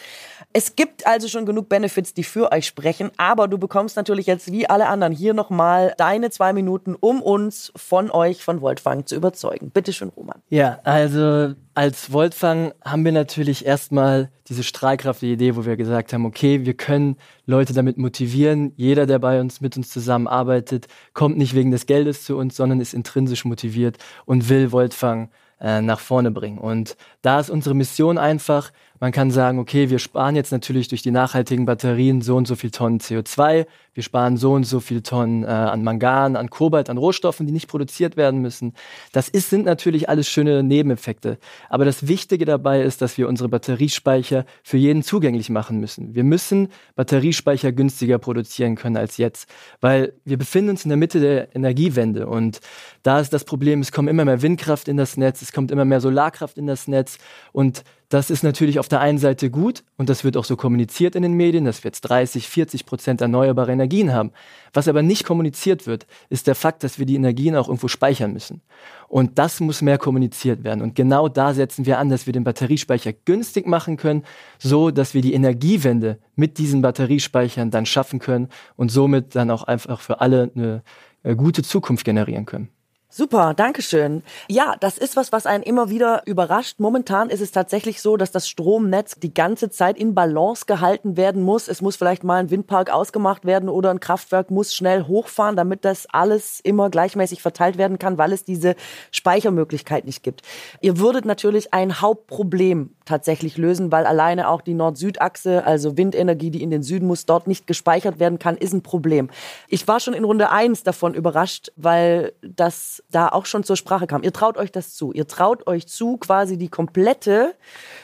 Es 0.53 0.75
gibt 0.75 1.07
also 1.07 1.29
schon 1.29 1.45
genug 1.45 1.69
Benefits, 1.69 2.13
die 2.13 2.25
für 2.25 2.51
euch 2.51 2.65
sprechen, 2.67 3.09
aber 3.15 3.47
du 3.47 3.57
bekommst 3.57 3.95
natürlich 3.95 4.25
jetzt 4.25 4.51
wie 4.51 4.67
alle 4.67 4.87
anderen 4.87 5.13
hier 5.13 5.33
nochmal 5.33 5.93
deine 5.97 6.29
zwei 6.29 6.51
Minuten, 6.51 6.95
um 6.99 7.21
uns 7.21 7.71
von 7.75 8.11
euch 8.11 8.43
von 8.43 8.59
Voltfang 8.59 9.05
zu 9.05 9.15
überzeugen. 9.15 9.69
Bitte 9.69 9.93
schön, 9.93 10.09
Roman. 10.09 10.41
Ja, 10.49 10.79
also 10.83 11.53
als 11.73 12.11
Voltfang 12.11 12.73
haben 12.83 13.05
wir 13.05 13.13
natürlich 13.13 13.65
erstmal 13.65 14.29
diese 14.49 14.63
strahlkraft 14.63 15.23
Idee, 15.23 15.55
wo 15.55 15.65
wir 15.65 15.77
gesagt 15.77 16.11
haben, 16.11 16.25
okay, 16.25 16.65
wir 16.65 16.73
können 16.73 17.15
Leute 17.45 17.73
damit 17.73 17.97
motivieren. 17.97 18.73
Jeder, 18.75 19.05
der 19.05 19.19
bei 19.19 19.39
uns 19.39 19.61
mit 19.61 19.77
uns 19.77 19.89
zusammenarbeitet, 19.89 20.87
kommt 21.13 21.37
nicht 21.37 21.55
wegen 21.55 21.71
des 21.71 21.85
Geldes 21.85 22.25
zu 22.25 22.35
uns, 22.35 22.57
sondern 22.57 22.81
ist 22.81 22.93
intrinsisch 22.93 23.45
motiviert 23.45 23.97
und 24.25 24.49
will 24.49 24.71
Voltfang 24.73 25.29
äh, 25.61 25.81
nach 25.81 25.99
vorne 25.99 26.31
bringen. 26.31 26.57
Und 26.57 26.97
da 27.21 27.39
ist 27.39 27.49
unsere 27.49 27.75
Mission 27.75 28.17
einfach, 28.17 28.71
man 29.01 29.11
kann 29.11 29.31
sagen, 29.31 29.57
okay, 29.57 29.89
wir 29.89 29.97
sparen 29.97 30.35
jetzt 30.35 30.51
natürlich 30.51 30.87
durch 30.87 31.01
die 31.01 31.09
nachhaltigen 31.09 31.65
Batterien 31.65 32.21
so 32.21 32.35
und 32.35 32.47
so 32.47 32.55
viel 32.55 32.69
Tonnen 32.69 32.99
CO2, 32.99 33.65
wir 33.95 34.03
sparen 34.03 34.37
so 34.37 34.53
und 34.53 34.63
so 34.63 34.79
viel 34.79 35.01
Tonnen 35.01 35.43
äh, 35.43 35.47
an 35.47 35.83
Mangan, 35.83 36.35
an 36.35 36.51
Kobalt, 36.51 36.87
an 36.87 36.99
Rohstoffen, 36.99 37.47
die 37.47 37.51
nicht 37.51 37.67
produziert 37.67 38.15
werden 38.15 38.41
müssen. 38.41 38.73
Das 39.11 39.27
ist, 39.27 39.49
sind 39.49 39.65
natürlich 39.65 40.07
alles 40.07 40.29
schöne 40.29 40.61
Nebeneffekte. 40.61 41.39
Aber 41.67 41.83
das 41.83 42.07
Wichtige 42.07 42.45
dabei 42.45 42.83
ist, 42.83 43.01
dass 43.01 43.17
wir 43.17 43.27
unsere 43.27 43.49
Batteriespeicher 43.49 44.45
für 44.61 44.77
jeden 44.77 45.01
zugänglich 45.01 45.49
machen 45.49 45.79
müssen. 45.79 46.13
Wir 46.13 46.23
müssen 46.23 46.67
Batteriespeicher 46.95 47.71
günstiger 47.71 48.19
produzieren 48.19 48.75
können 48.75 48.97
als 48.97 49.17
jetzt, 49.17 49.49
weil 49.81 50.13
wir 50.25 50.37
befinden 50.37 50.69
uns 50.69 50.85
in 50.85 50.89
der 50.89 50.97
Mitte 50.97 51.19
der 51.19 51.55
Energiewende 51.55 52.27
und 52.27 52.59
da 53.01 53.19
ist 53.19 53.33
das 53.33 53.45
Problem, 53.45 53.81
es 53.81 53.91
kommt 53.91 54.09
immer 54.09 54.25
mehr 54.25 54.43
Windkraft 54.43 54.87
in 54.87 54.97
das 54.97 55.17
Netz, 55.17 55.41
es 55.41 55.51
kommt 55.51 55.71
immer 55.71 55.85
mehr 55.85 56.01
Solarkraft 56.01 56.59
in 56.59 56.67
das 56.67 56.87
Netz 56.87 57.17
und 57.51 57.83
Das 58.12 58.30
ist 58.30 58.43
natürlich 58.43 58.78
auf 58.78 58.89
der 58.89 59.00
einen 59.00 59.19
Seite 59.19 59.50
gut 59.50 59.86
und 59.95 60.10
das 60.10 60.26
wird 60.26 60.36
auch 60.36 60.43
so 60.43 60.58
kommuniziert 60.58 61.15
in 61.15 61.21
den 61.21 61.32
Medien, 61.32 61.63
dass 61.63 61.82
wir 61.82 61.88
jetzt 61.88 62.02
30, 62.02 62.45
40 62.45 62.86
Prozent 62.86 63.21
erneuerbare 63.21 63.71
Energien 63.71 64.12
haben. 64.12 64.32
Was 64.74 64.89
aber 64.89 65.02
nicht 65.02 65.24
kommuniziert 65.24 65.88
wird, 65.88 66.08
ist 66.28 66.45
der 66.45 66.56
Fakt, 66.56 66.84
dass 66.84 67.00
wir 67.00 67.06
die 67.06 67.15
Energien 67.15 67.56
auch 67.56 67.69
irgendwo 67.69 67.88
speichern 67.88 68.34
müssen. 68.34 68.63
Und 69.08 69.39
das 69.39 69.62
muss 69.62 69.82
mehr 69.82 69.97
kommuniziert 69.97 70.65
werden. 70.65 70.82
Und 70.82 70.93
genau 70.93 71.30
da 71.30 71.54
setzen 71.54 71.86
wir 71.86 72.00
an, 72.00 72.10
dass 72.10 72.26
wir 72.26 72.34
den 72.34 72.43
Batteriespeicher 72.43 73.13
günstig 73.13 73.65
machen 73.65 73.95
können, 73.95 74.26
so 74.60 74.91
dass 74.91 75.13
wir 75.13 75.21
die 75.21 75.34
Energiewende 75.34 76.19
mit 76.36 76.58
diesen 76.58 76.82
Batteriespeichern 76.82 77.71
dann 77.71 77.86
schaffen 77.86 78.19
können 78.19 78.50
und 78.76 78.91
somit 78.91 79.36
dann 79.36 79.50
auch 79.50 79.63
einfach 79.63 80.02
für 80.02 80.19
alle 80.19 80.52
eine, 80.54 80.84
eine 81.24 81.38
gute 81.38 81.63
Zukunft 81.63 82.04
generieren 82.04 82.45
können. 82.45 82.71
Super, 83.13 83.54
Dankeschön. 83.54 84.24
Ja, 84.47 84.78
das 84.80 84.97
ist 84.97 85.17
was, 85.17 85.34
was 85.34 85.45
einen 85.45 85.65
immer 85.65 85.89
wieder 85.89 86.21
überrascht. 86.26 86.80
Momentan 86.80 87.30
ist 87.30 87.41
es 87.41 87.52
tatsächlich 87.52 88.02
so, 88.02 88.15
dass 88.15 88.32
das 88.32 88.47
Stromnetz 88.47 89.15
die 89.19 89.34
ganze 89.34 89.69
Zeit 89.69 89.97
in 89.97 90.15
Balance 90.15 90.63
gehalten 90.65 91.17
werden 91.17 91.43
muss. 91.43 91.67
Es 91.67 91.82
muss 91.82 91.97
vielleicht 91.97 92.24
mal 92.24 92.38
ein 92.38 92.52
Windpark 92.52 92.89
ausgemacht 92.89 93.43
werden 93.43 93.67
oder 93.67 93.89
ein 93.89 94.00
Kraftwerk 94.00 94.50
muss 94.50 94.74
schnell 94.74 95.08
hochfahren, 95.08 95.58
damit 95.58 95.84
das 95.84 96.08
alles 96.10 96.62
immer 96.62 96.89
gleichmäßig 96.89 97.41
verteilt 97.41 97.78
werden 97.78 98.00
kann, 98.00 98.17
weil 98.17 98.32
es 98.32 98.45
diese 98.45 98.76
Speichermöglichkeit 99.12 100.06
nicht 100.06 100.24
gibt. 100.24 100.43
Ihr 100.80 100.97
würdet 100.97 101.26
natürlich 101.26 101.74
ein 101.74 102.00
Hauptproblem 102.00 102.91
tatsächlich 103.12 103.58
lösen, 103.58 103.91
weil 103.91 104.06
alleine 104.06 104.47
auch 104.47 104.62
die 104.62 104.74
Nord-Süd-Achse, 104.74 105.65
also 105.65 105.97
Windenergie, 105.97 106.50
die 106.50 106.63
in 106.63 106.71
den 106.71 106.82
Süden 106.82 107.08
muss, 107.08 107.26
dort 107.26 107.45
nicht 107.45 107.67
gespeichert 107.67 108.19
werden 108.19 108.39
kann, 108.39 108.56
ist 108.56 108.71
ein 108.71 108.84
Problem. 108.84 109.30
Ich 109.67 109.86
war 109.86 110.00
schon 110.00 110.13
in 110.13 110.24
Runde 110.24 110.50
eins 110.50 110.84
davon 110.84 111.13
überrascht, 111.13 111.74
weil 111.76 112.32
das 112.41 113.04
da 113.12 113.28
auch 113.28 113.45
schon 113.45 113.65
zur 113.65 113.76
Sprache 113.76 114.08
kam. 114.08 114.24
Ihr 114.24 114.32
traut 114.32 114.58
euch 114.58 114.71
das 114.71 114.95
zu. 114.95 115.12
Ihr 115.12 115.28
traut 115.28 115.67
euch 115.67 115.88
zu, 115.88 116.15
quasi 116.17 116.58
die 116.58 116.69
komplette 116.69 117.54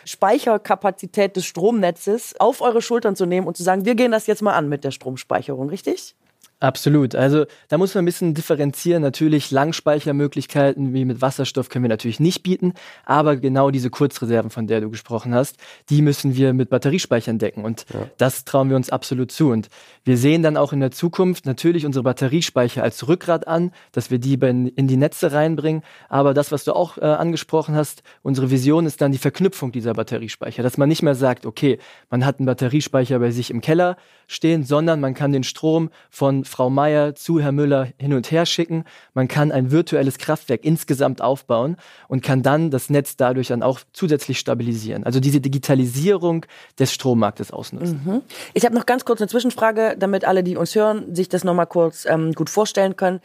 Speicherkapazität 0.04 1.38
des 1.38 1.46
Stromnetzes 1.46 2.36
auf 2.40 2.60
eure 2.60 2.82
Schultern 2.82 3.16
zu 3.16 3.26
nehmen 3.26 3.48
und 3.48 3.56
zu 3.56 3.64
sagen, 3.64 3.86
wir 3.86 3.96
gehen 3.96 4.12
das 4.12 4.28
jetzt 4.28 4.42
mal 4.42 4.56
an 4.56 4.68
mit 4.68 4.84
der 4.84 4.92
Stromspeicherung, 4.92 5.70
richtig? 5.70 6.16
Absolut. 6.60 7.14
Also 7.14 7.46
da 7.68 7.78
muss 7.78 7.94
man 7.94 8.02
ein 8.02 8.06
bisschen 8.06 8.34
differenzieren. 8.34 9.04
Natürlich 9.04 9.52
Langspeichermöglichkeiten 9.52 10.92
wie 10.92 11.06
mit 11.06 11.22
Wasserstoff 11.22 11.70
können 11.70 11.84
wir 11.84 11.90
natürlich 11.90 12.20
nicht 12.20 12.42
bieten, 12.42 12.74
aber 13.06 13.38
genau 13.38 13.70
diese 13.70 13.92
Kurzreserven, 13.92 14.50
von 14.50 14.66
der 14.66 14.82
du 14.82 14.90
gesprochen 14.90 15.36
hast, 15.36 15.58
die 15.92 16.02
müssen 16.02 16.36
wir 16.36 16.54
mit 16.54 16.72
Batteriespeichern 16.72 17.38
decken 17.38 17.64
und 17.64 17.86
ja. 17.94 18.10
das 18.18 18.44
trauen 18.44 18.70
wir 18.70 18.76
uns 18.76 18.90
absolut 18.90 19.32
zu. 19.32 19.50
Und 19.50 19.70
wir 20.04 20.18
sehen 20.18 20.42
dann 20.42 20.58
auch 20.58 20.74
in 20.74 20.80
der 20.80 20.90
Zukunft 20.90 21.46
natürlich 21.46 21.86
unsere 21.86 22.02
Batteriespeicher 22.02 22.82
als 22.82 23.08
Rückgrat 23.08 23.48
an, 23.48 23.72
dass 23.92 24.10
wir 24.10 24.18
die 24.18 24.34
in 24.34 24.88
die 24.88 24.98
Netze 24.98 25.32
reinbringen. 25.32 25.84
Aber 26.10 26.34
das, 26.34 26.52
was 26.52 26.64
du 26.64 26.74
auch 26.74 26.98
äh, 26.98 27.02
angesprochen 27.02 27.76
hast, 27.76 28.02
unsere 28.24 28.50
Vision 28.50 28.88
ist 28.88 29.02
dann 29.02 29.12
die 29.12 29.20
Verknüpfung 29.20 29.72
dieser 29.72 29.94
Batteriespeicher, 29.94 30.64
dass 30.64 30.78
man 30.78 30.90
nicht 30.90 31.04
mehr 31.04 31.16
sagt, 31.16 31.46
okay, 31.46 31.78
man 32.10 32.26
hat 32.26 32.40
einen 32.40 32.48
Batteriespeicher 32.48 33.20
bei 33.20 33.30
sich 33.30 33.52
im 33.52 33.62
Keller 33.62 33.96
stehen, 34.26 34.64
sondern 34.64 35.00
man 35.00 35.14
kann 35.14 35.32
den 35.32 35.44
Strom 35.44 35.90
von 36.10 36.46
Frau 36.48 36.70
Meier 36.70 37.16
zu 37.16 37.40
Herr 37.40 37.52
Müller 37.52 37.90
hin 37.98 38.14
und 38.14 38.32
her 38.32 38.46
schicken. 38.46 38.84
Man 39.14 39.28
kann 39.28 39.52
ein 39.52 39.72
virtuelles 39.72 40.18
Kraftwerk 40.18 40.64
insgesamt 40.64 41.22
aufbauen 41.22 41.78
und 42.08 42.24
kann 42.24 42.42
dann 42.42 42.72
das 42.72 42.90
Netz 42.90 43.18
dadurch 43.18 43.48
dann 43.48 43.64
auch 43.64 43.80
zusätzlich 43.94 44.40
stabilisieren. 44.40 45.04
Also 45.04 45.20
diese 45.20 45.42
Digitalisierung 45.42 46.46
des 46.80 46.94
Strommarktes 46.94 47.52
ausnutzen. 47.52 48.02
Mhm. 48.06 48.22
Ich 48.54 48.66
habe 48.66 48.76
noch 48.76 48.86
ganz 48.86 49.06
kurz 49.06 49.22
eine 49.22 49.28
Zwischenfrage, 49.28 49.96
damit 49.98 50.26
alle, 50.26 50.44
die 50.44 50.56
uns 50.56 50.74
hören, 50.76 51.14
sich 51.14 51.30
das 51.30 51.44
nochmal 51.44 51.68
kurz 51.68 52.06
ähm, 52.06 52.34
gut 52.34 52.50
vorstellen 52.50 52.96
können. 52.96 53.20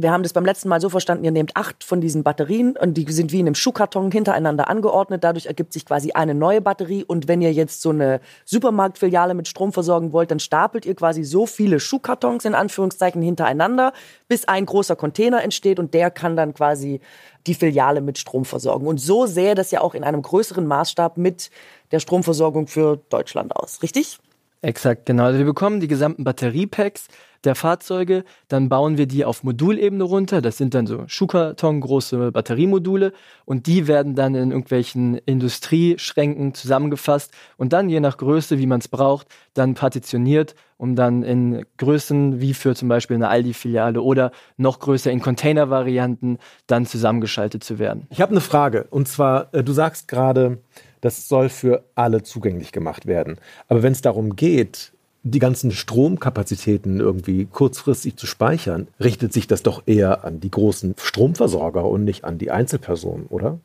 Wir 0.00 0.12
haben 0.12 0.22
das 0.22 0.32
beim 0.32 0.44
letzten 0.44 0.68
Mal 0.68 0.80
so 0.80 0.88
verstanden, 0.88 1.24
ihr 1.24 1.32
nehmt 1.32 1.56
acht 1.56 1.82
von 1.82 2.00
diesen 2.00 2.22
Batterien 2.22 2.76
und 2.76 2.94
die 2.94 3.10
sind 3.10 3.32
wie 3.32 3.40
in 3.40 3.46
einem 3.46 3.54
Schuhkarton 3.54 4.10
hintereinander 4.10 4.68
angeordnet. 4.68 5.24
Dadurch 5.24 5.46
ergibt 5.46 5.72
sich 5.72 5.84
quasi 5.84 6.12
eine 6.12 6.34
neue 6.34 6.60
Batterie. 6.60 7.04
Und 7.04 7.26
wenn 7.28 7.42
ihr 7.42 7.52
jetzt 7.52 7.82
so 7.82 7.90
eine 7.90 8.20
Supermarktfiliale 8.44 9.34
mit 9.34 9.48
Strom 9.48 9.72
versorgen 9.72 10.12
wollt, 10.12 10.30
dann 10.30 10.40
stapelt 10.40 10.86
ihr 10.86 10.94
quasi 10.94 11.24
so 11.24 11.46
viele 11.46 11.80
Schuhkartons 11.80 12.44
in 12.44 12.54
Anführungszeichen 12.54 13.22
hintereinander, 13.22 13.92
bis 14.28 14.46
ein 14.46 14.66
großer 14.66 14.96
Container 14.96 15.42
entsteht 15.42 15.78
und 15.78 15.94
der 15.94 16.10
kann 16.10 16.36
dann 16.36 16.54
quasi 16.54 17.00
die 17.46 17.54
Filiale 17.54 18.00
mit 18.00 18.18
Strom 18.18 18.44
versorgen. 18.44 18.86
Und 18.86 18.98
so 18.98 19.26
sähe 19.26 19.54
das 19.54 19.70
ja 19.70 19.80
auch 19.80 19.94
in 19.94 20.04
einem 20.04 20.22
größeren 20.22 20.66
Maßstab 20.66 21.16
mit 21.16 21.50
der 21.90 22.00
Stromversorgung 22.00 22.66
für 22.66 22.98
Deutschland 23.08 23.56
aus, 23.56 23.82
richtig? 23.82 24.18
Exakt, 24.60 25.06
genau. 25.06 25.24
Also 25.24 25.38
wir 25.38 25.46
bekommen 25.46 25.80
die 25.80 25.88
gesamten 25.88 26.24
Batteriepacks 26.24 27.08
der 27.44 27.54
Fahrzeuge, 27.54 28.24
dann 28.48 28.68
bauen 28.68 28.98
wir 28.98 29.06
die 29.06 29.24
auf 29.24 29.44
Modulebene 29.44 30.04
runter. 30.04 30.40
Das 30.40 30.56
sind 30.56 30.74
dann 30.74 30.86
so 30.86 31.04
Schuhkarton 31.06 31.80
große 31.80 32.32
Batteriemodule 32.32 33.12
und 33.44 33.66
die 33.66 33.86
werden 33.86 34.14
dann 34.14 34.34
in 34.34 34.50
irgendwelchen 34.50 35.18
Industrieschränken 35.18 36.54
zusammengefasst 36.54 37.32
und 37.56 37.72
dann 37.72 37.88
je 37.88 38.00
nach 38.00 38.16
Größe, 38.16 38.58
wie 38.58 38.66
man 38.66 38.80
es 38.80 38.88
braucht, 38.88 39.28
dann 39.54 39.74
partitioniert, 39.74 40.54
um 40.76 40.96
dann 40.96 41.22
in 41.22 41.64
Größen 41.76 42.40
wie 42.40 42.54
für 42.54 42.74
zum 42.74 42.88
Beispiel 42.88 43.16
eine 43.16 43.28
Aldi-Filiale 43.28 44.00
oder 44.00 44.32
noch 44.56 44.78
größer 44.78 45.10
in 45.10 45.20
Container-Varianten 45.20 46.38
dann 46.66 46.86
zusammengeschaltet 46.86 47.64
zu 47.64 47.78
werden. 47.78 48.06
Ich 48.10 48.20
habe 48.20 48.32
eine 48.32 48.40
Frage 48.40 48.86
und 48.90 49.08
zwar, 49.08 49.52
äh, 49.54 49.62
du 49.62 49.72
sagst 49.72 50.08
gerade, 50.08 50.58
das 51.00 51.28
soll 51.28 51.48
für 51.48 51.84
alle 51.94 52.22
zugänglich 52.22 52.72
gemacht 52.72 53.06
werden. 53.06 53.38
Aber 53.68 53.82
wenn 53.82 53.92
es 53.92 54.00
darum 54.00 54.36
geht, 54.36 54.92
die 55.30 55.38
ganzen 55.38 55.70
Stromkapazitäten 55.70 57.00
irgendwie 57.00 57.46
kurzfristig 57.46 58.16
zu 58.16 58.26
speichern, 58.26 58.88
richtet 59.00 59.32
sich 59.32 59.46
das 59.46 59.62
doch 59.62 59.82
eher 59.86 60.24
an 60.24 60.40
die 60.40 60.50
großen 60.50 60.94
Stromversorger 60.98 61.84
und 61.84 62.04
nicht 62.04 62.24
an 62.24 62.38
die 62.38 62.50
Einzelpersonen, 62.50 63.26
oder? 63.26 63.60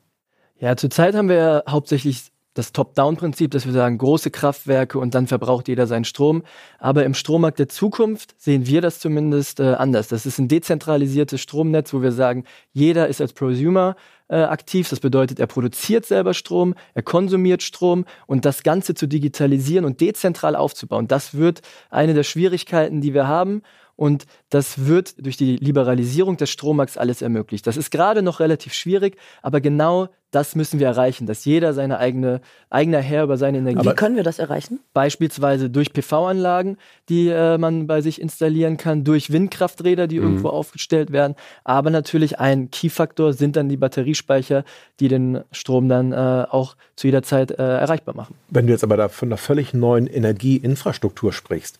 Ja, 0.59 0.75
zurzeit 0.75 1.15
haben 1.15 1.29
wir 1.29 1.63
hauptsächlich 1.67 2.32
das 2.53 2.71
Top-Down-Prinzip, 2.71 3.51
dass 3.51 3.65
wir 3.65 3.73
sagen, 3.73 3.97
große 3.97 4.29
Kraftwerke 4.31 4.99
und 4.99 5.15
dann 5.15 5.27
verbraucht 5.27 5.67
jeder 5.67 5.87
seinen 5.87 6.05
Strom. 6.05 6.43
Aber 6.79 7.03
im 7.03 7.13
Strommarkt 7.13 7.59
der 7.59 7.69
Zukunft 7.69 8.35
sehen 8.37 8.67
wir 8.67 8.81
das 8.81 8.99
zumindest 8.99 9.59
äh, 9.59 9.73
anders. 9.73 10.07
Das 10.07 10.25
ist 10.25 10.37
ein 10.37 10.47
dezentralisiertes 10.47 11.41
Stromnetz, 11.41 11.93
wo 11.93 12.01
wir 12.01 12.11
sagen, 12.11 12.43
jeder 12.71 13.07
ist 13.07 13.21
als 13.21 13.33
Prosumer 13.33 13.95
äh, 14.27 14.37
aktiv. 14.37 14.89
Das 14.89 14.99
bedeutet, 14.99 15.39
er 15.39 15.47
produziert 15.47 16.05
selber 16.05 16.33
Strom, 16.33 16.75
er 16.93 17.03
konsumiert 17.03 17.63
Strom 17.63 18.05
und 18.27 18.45
das 18.45 18.63
Ganze 18.63 18.93
zu 18.93 19.07
digitalisieren 19.07 19.85
und 19.85 20.01
dezentral 20.01 20.55
aufzubauen. 20.55 21.07
Das 21.07 21.35
wird 21.35 21.61
eine 21.89 22.13
der 22.13 22.23
Schwierigkeiten, 22.23 23.01
die 23.01 23.13
wir 23.13 23.27
haben. 23.27 23.63
Und 23.95 24.25
das 24.49 24.85
wird 24.85 25.23
durch 25.23 25.37
die 25.37 25.57
Liberalisierung 25.57 26.37
des 26.37 26.49
Strommarkts 26.49 26.97
alles 26.97 27.21
ermöglicht. 27.21 27.67
Das 27.67 27.77
ist 27.77 27.91
gerade 27.91 28.21
noch 28.21 28.39
relativ 28.39 28.73
schwierig, 28.73 29.17
aber 29.41 29.61
genau 29.61 30.09
das 30.33 30.55
müssen 30.55 30.79
wir 30.79 30.87
erreichen, 30.87 31.27
dass 31.27 31.45
jeder 31.45 31.73
seine 31.73 31.99
eigene, 31.99 32.41
eigener 32.71 32.99
Herr 32.99 33.23
über 33.23 33.37
seine 33.37 33.59
Energie. 33.59 33.87
Wie 33.87 33.93
können 33.93 34.15
wir 34.15 34.23
das 34.23 34.39
erreichen? 34.39 34.79
Beispielsweise 34.93 35.69
durch 35.69 35.93
PV-Anlagen, 35.93 36.77
die 37.07 37.27
äh, 37.27 37.59
man 37.59 37.85
bei 37.85 38.01
sich 38.01 38.19
installieren 38.19 38.77
kann, 38.77 39.03
durch 39.03 39.31
Windkrafträder, 39.31 40.07
die 40.07 40.17
mhm. 40.17 40.25
irgendwo 40.25 40.49
aufgestellt 40.49 41.11
werden. 41.11 41.35
Aber 41.63 41.91
natürlich 41.91 42.39
ein 42.39 42.71
Key-Faktor 42.71 43.33
sind 43.33 43.55
dann 43.55 43.69
die 43.69 43.77
Batteriespeicher, 43.77 44.63
die 44.99 45.07
den 45.07 45.43
Strom 45.51 45.87
dann 45.87 46.11
äh, 46.11 46.15
auch 46.49 46.75
zu 46.95 47.07
jeder 47.07 47.21
Zeit 47.21 47.51
äh, 47.51 47.55
erreichbar 47.55 48.15
machen. 48.15 48.33
Wenn 48.49 48.65
du 48.65 48.73
jetzt 48.73 48.83
aber 48.83 48.97
da 48.97 49.09
von 49.09 49.29
einer 49.29 49.37
völlig 49.37 49.75
neuen 49.75 50.07
Energieinfrastruktur 50.07 51.31
sprichst, 51.31 51.79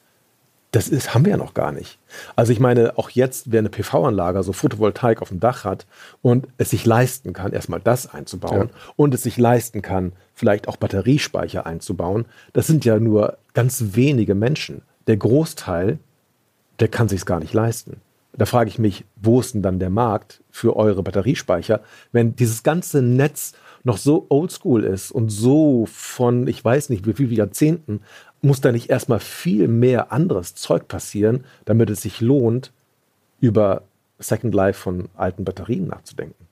das 0.73 0.89
ist, 0.89 1.13
haben 1.13 1.23
wir 1.23 1.31
ja 1.31 1.38
noch 1.38 1.53
gar 1.53 1.71
nicht. 1.71 1.99
Also 2.36 2.51
ich 2.51 2.59
meine, 2.59 2.97
auch 2.97 3.12
jetzt, 3.12 3.51
wer 3.51 3.59
eine 3.59 3.69
PV-Anlage, 3.69 4.39
also 4.39 4.53
Photovoltaik 4.53 5.21
auf 5.21 5.29
dem 5.29 5.39
Dach 5.39 5.65
hat 5.65 5.86
und 6.23 6.47
es 6.57 6.71
sich 6.71 6.83
leisten 6.83 7.31
kann, 7.31 7.53
erstmal 7.53 7.79
das 7.79 8.12
einzubauen 8.12 8.69
ja. 8.73 8.79
und 8.95 9.13
es 9.13 9.21
sich 9.21 9.38
leisten 9.38 9.83
kann, 9.83 10.13
vielleicht 10.33 10.67
auch 10.67 10.77
Batteriespeicher 10.77 11.67
einzubauen, 11.67 12.25
das 12.53 12.65
sind 12.65 12.86
ja 12.86 12.99
nur 12.99 13.38
ganz 13.53 13.83
wenige 13.91 14.33
Menschen. 14.33 14.81
Der 15.05 15.17
Großteil, 15.17 15.99
der 16.79 16.88
kann 16.88 17.07
sich 17.07 17.23
gar 17.23 17.39
nicht 17.39 17.53
leisten. 17.53 18.01
Da 18.36 18.47
frage 18.47 18.67
ich 18.67 18.79
mich, 18.79 19.05
wo 19.15 19.39
ist 19.39 19.53
denn 19.53 19.62
dann 19.62 19.77
der 19.77 19.91
Markt 19.91 20.41
für 20.49 20.75
eure 20.75 21.03
Batteriespeicher, 21.03 21.81
wenn 22.12 22.36
dieses 22.36 22.63
ganze 22.63 23.03
Netz 23.03 23.53
noch 23.83 23.97
so 23.97 24.25
oldschool 24.29 24.86
ist 24.86 25.12
und 25.12 25.29
so 25.29 25.86
von, 25.91 26.47
ich 26.47 26.65
weiß 26.65 26.89
nicht, 26.89 27.05
wie 27.05 27.13
viele 27.13 27.36
Jahrzehnten 27.36 28.01
muss 28.43 28.62
da 28.62 28.71
nicht 28.71 28.89
erstmal 28.89 29.19
viel 29.19 29.67
mehr 29.67 30.12
anderes 30.12 30.53
Zeug 30.53 30.88
passieren, 30.88 31.45
damit 31.65 31.89
es 31.89 32.01
sich 32.01 32.21
lohnt, 32.21 32.71
über 33.39 33.84
Second 34.19 34.53
Life 34.53 34.79
von 34.79 35.10
alten 35.15 35.43
Batterien 35.43 35.88
nachzudenken? 35.88 36.43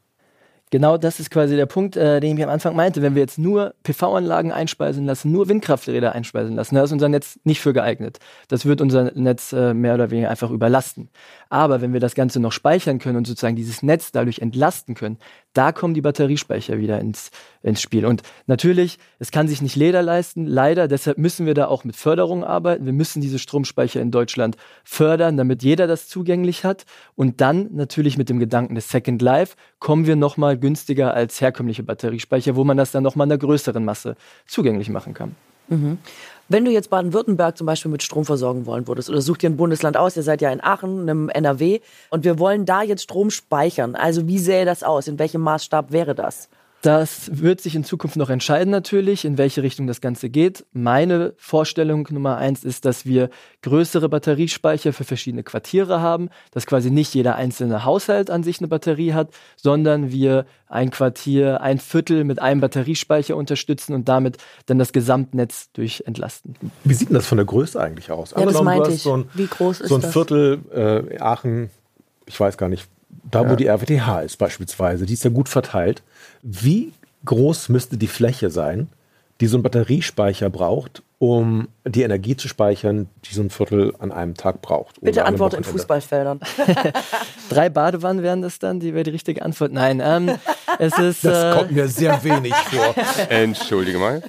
Genau 0.74 0.98
das 0.98 1.20
ist 1.20 1.30
quasi 1.30 1.58
der 1.58 1.66
Punkt, 1.66 1.98
äh, 1.98 2.22
den 2.22 2.38
ich 2.38 2.44
am 2.44 2.50
Anfang 2.50 2.78
meinte. 2.78 3.02
Wenn 3.02 3.14
wir 3.14 3.22
jetzt 3.22 3.38
nur 3.38 3.74
PV-Anlagen 3.84 4.54
einspeisen 4.54 5.06
lassen, 5.06 5.30
nur 5.30 5.50
Windkrafträder 5.50 6.16
einspeisen 6.16 6.56
lassen, 6.56 6.76
da 6.76 6.84
ist 6.84 6.94
unser 6.94 7.10
Netz 7.10 7.38
nicht 7.44 7.60
für 7.60 7.74
geeignet. 7.74 8.20
Das 8.48 8.66
wird 8.66 8.80
unser 8.80 9.12
Netz 9.14 9.52
äh, 9.52 9.74
mehr 9.74 9.96
oder 9.96 10.12
weniger 10.12 10.30
einfach 10.30 10.50
überlasten. 10.50 11.10
Aber 11.50 11.82
wenn 11.82 11.92
wir 11.92 12.00
das 12.00 12.16
Ganze 12.16 12.40
noch 12.40 12.54
speichern 12.54 13.00
können 13.00 13.18
und 13.18 13.28
sozusagen 13.28 13.58
dieses 13.58 13.84
Netz 13.84 14.14
dadurch 14.14 14.40
entlasten 14.40 14.96
können, 14.96 15.18
da 15.52 15.74
kommen 15.74 15.94
die 15.94 16.02
Batteriespeicher 16.02 16.78
wieder 16.78 17.02
ins, 17.02 17.32
ins 17.64 17.82
Spiel. 17.82 18.06
Und 18.06 18.24
natürlich, 18.48 18.98
es 19.20 19.32
kann 19.32 19.48
sich 19.48 19.62
nicht 19.62 19.76
Leder 19.76 20.02
leisten, 20.02 20.46
leider. 20.46 20.88
Deshalb 20.88 21.18
müssen 21.18 21.46
wir 21.46 21.54
da 21.54 21.68
auch 21.68 21.84
mit 21.84 21.96
Förderung 21.96 22.44
arbeiten. 22.44 22.86
Wir 22.86 22.94
müssen 22.94 23.22
diese 23.22 23.40
Stromspeicher 23.40 24.02
in 24.02 24.12
Deutschland 24.12 24.58
fördern, 24.84 25.38
damit 25.38 25.64
jeder 25.64 25.88
das 25.88 26.08
zugänglich 26.08 26.64
hat. 26.64 26.86
Und 27.16 27.42
dann 27.42 27.70
natürlich 27.74 28.18
mit 28.18 28.30
dem 28.30 28.40
Gedanken 28.40 28.76
des 28.76 28.90
Second 28.90 29.22
Life 29.22 29.56
kommen 29.80 30.06
wir 30.08 30.16
nochmal 30.16 30.58
günstiger 30.58 31.14
als 31.14 31.42
herkömmliche 31.42 31.84
Batteriespeicher, 31.84 32.56
wo 32.56 32.64
man 32.64 32.78
das 32.78 32.92
dann 32.92 33.04
nochmal 33.04 33.26
einer 33.26 33.38
größeren 33.38 33.84
Masse 33.84 34.16
zugänglich 34.48 34.90
machen 34.90 35.14
kann. 35.14 35.36
Mhm. 35.68 36.00
Wenn 36.50 36.66
du 36.66 36.72
jetzt 36.72 36.90
Baden-Württemberg 36.90 37.58
zum 37.58 37.66
Beispiel 37.66 37.90
mit 37.90 38.04
Strom 38.04 38.26
versorgen 38.26 38.66
wollen 38.66 38.86
würdest 38.86 39.10
oder 39.10 39.22
such 39.22 39.38
dir 39.38 39.50
ein 39.50 39.56
Bundesland 39.56 39.96
aus, 39.96 40.18
ihr 40.18 40.24
seid 40.24 40.42
ja 40.42 40.52
in 40.52 40.62
Aachen, 40.62 41.02
einem 41.02 41.30
NRW, 41.30 41.80
und 42.10 42.26
wir 42.26 42.40
wollen 42.40 42.66
da 42.66 42.82
jetzt 42.82 43.04
Strom 43.04 43.30
speichern. 43.30 43.96
Also 43.96 44.28
wie 44.28 44.38
sähe 44.38 44.66
das 44.66 44.84
aus? 44.84 45.08
In 45.08 45.18
welchem 45.18 45.40
Maßstab 45.42 45.94
wäre 45.94 46.14
das? 46.14 46.50
Das 46.82 47.30
wird 47.32 47.62
sich 47.62 47.76
in 47.76 47.84
Zukunft 47.84 48.16
noch 48.16 48.32
entscheiden 48.32 48.72
natürlich, 48.72 49.24
in 49.24 49.38
welche 49.38 49.62
Richtung 49.62 49.86
das 49.86 50.02
Ganze 50.02 50.32
geht. 50.32 50.66
Meine 50.74 51.34
Vorstellung 51.38 52.08
Nummer 52.10 52.38
eins 52.38 52.64
ist, 52.64 52.86
dass 52.86 53.06
wir 53.06 53.30
größere 53.62 54.10
Batteriespeicher 54.10 54.92
für 54.92 55.04
verschiedene 55.04 55.44
Quartiere 55.44 56.02
haben, 56.02 56.30
dass 56.50 56.66
quasi 56.66 56.90
nicht 56.90 57.14
jeder 57.14 57.36
einzelne 57.36 57.86
Haushalt 57.86 58.32
an 58.32 58.42
sich 58.42 58.60
eine 58.60 58.68
Batterie 58.68 59.14
hat, 59.14 59.30
sondern 59.58 60.12
wir 60.12 60.46
ein 60.68 60.90
Quartier, 60.90 61.62
ein 61.62 61.78
Viertel 61.78 62.24
mit 62.24 62.42
einem 62.42 62.62
Batteriespeicher 62.62 63.36
unterstützen 63.36 63.94
und 63.94 64.10
damit 64.10 64.38
dann 64.66 64.80
das 64.80 64.92
Gesamtnetz 64.92 65.70
durch 65.74 66.04
entlasten. 66.08 66.56
Wie 66.84 66.96
sieht 66.96 67.10
denn 67.10 67.16
das 67.16 67.28
von 67.28 67.38
der 67.38 67.46
Größe 67.46 67.80
eigentlich 67.80 68.10
aus? 68.10 68.32
Ja, 68.32 68.44
das 68.44 68.62
meinte 68.64 68.92
ich. 68.92 69.04
So 69.04 69.18
ein, 69.18 69.30
Wie 69.36 69.46
groß 69.46 69.82
ist 69.82 69.90
so 69.90 69.96
ein 69.96 70.02
Viertel 70.02 70.60
äh, 70.74 71.20
Aachen, 71.20 71.70
ich 72.26 72.40
weiß 72.40 72.58
gar 72.58 72.70
nicht, 72.70 72.88
da 73.30 73.50
wo 73.50 73.56
die 73.56 73.68
RWTH 73.68 74.24
ist 74.24 74.38
beispielsweise, 74.38 75.06
die 75.06 75.14
ist 75.14 75.24
ja 75.24 75.30
gut 75.30 75.50
verteilt. 75.50 76.04
Wie 76.42 76.94
groß 77.26 77.70
müsste 77.70 77.98
die 77.98 78.08
Fläche 78.08 78.50
sein, 78.50 78.90
die 79.40 79.48
so 79.48 79.58
ein 79.58 79.64
Batteriespeicher 79.64 80.50
braucht, 80.50 81.04
um 81.22 81.68
die 81.86 82.02
Energie 82.02 82.36
zu 82.36 82.48
speichern, 82.48 83.08
die 83.26 83.36
so 83.36 83.44
ein 83.44 83.52
Viertel 83.52 83.94
an 84.00 84.12
einem 84.12 84.34
Tag 84.34 84.64
braucht. 84.64 85.00
Bitte 85.02 85.24
antworte 85.24 85.56
in 85.56 85.64
Fußballfeldern. 85.64 86.40
Drei 87.50 87.70
Badewannen 87.70 88.24
wären 88.24 88.42
das 88.42 88.58
dann, 88.58 88.80
die 88.80 88.96
wäre 88.96 89.04
die 89.04 89.12
richtige 89.12 89.44
Antwort. 89.44 89.72
Nein, 89.72 90.02
ähm, 90.04 90.32
es 90.80 90.98
ist. 90.98 91.24
Das 91.24 91.56
äh, 91.56 91.60
kommt 91.60 91.72
mir 91.74 91.88
sehr 91.88 92.24
wenig 92.24 92.56
vor. 92.56 92.96
Entschuldige 93.30 94.00
mal. 94.00 94.24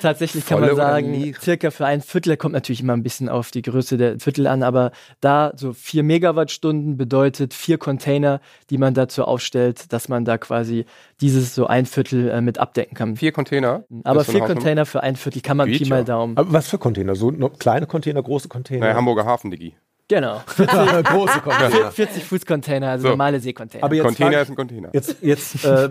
Tatsächlich 0.00 0.46
kann 0.46 0.60
Volle 0.60 0.72
man 0.72 0.76
sagen, 0.76 1.34
circa 1.42 1.70
für 1.70 1.84
ein 1.84 2.00
Viertel 2.00 2.38
kommt 2.38 2.54
natürlich 2.54 2.80
immer 2.80 2.94
ein 2.94 3.02
bisschen 3.02 3.28
auf 3.28 3.50
die 3.50 3.60
Größe 3.60 3.98
der 3.98 4.18
Viertel 4.18 4.46
an, 4.46 4.62
aber 4.62 4.92
da 5.20 5.52
so 5.56 5.74
vier 5.74 6.04
Megawattstunden 6.04 6.96
bedeutet 6.96 7.52
vier 7.52 7.76
Container, 7.76 8.40
die 8.70 8.78
man 8.78 8.94
dazu 8.94 9.24
aufstellt, 9.24 9.92
dass 9.92 10.08
man 10.08 10.24
da 10.24 10.38
quasi 10.38 10.86
dieses 11.20 11.54
so 11.54 11.66
ein 11.66 11.84
Viertel 11.84 12.30
äh, 12.30 12.40
mit 12.40 12.56
abdecken 12.58 12.96
kann. 12.96 13.16
Vier 13.16 13.32
Container? 13.32 13.84
Aber 14.04 14.24
vier 14.24 14.40
Container 14.40 14.86
für 14.86 15.02
ein 15.02 15.16
Viertel 15.16 15.42
kann 15.42 15.58
man 15.58 15.70
Pi 15.70 15.84
mal 15.86 15.97
Daumen. 16.04 16.36
Aber 16.36 16.52
was 16.52 16.68
für 16.68 16.78
Container? 16.78 17.14
So 17.14 17.30
kleine 17.58 17.86
Container, 17.86 18.22
große 18.22 18.48
Container? 18.48 18.80
Naja, 18.80 18.94
Hamburger 18.94 19.24
Hafen, 19.24 19.50
Digi. 19.50 19.74
Genau. 20.08 20.40
40, 20.46 21.04
große 21.04 21.40
Container. 21.44 21.92
40 21.92 22.24
Fuß 22.24 22.46
Container, 22.46 22.88
also 22.88 23.02
so. 23.02 23.08
normale 23.10 23.40
Seekontainer. 23.40 23.84
Aber 23.84 23.94
jetzt 23.94 24.06
Container 24.06 24.32
frag, 24.32 24.42
ist 24.42 24.48
ein 24.48 24.56
Container. 24.56 24.88
Jetzt, 24.94 25.16
jetzt 25.20 25.64
äh, 25.66 25.90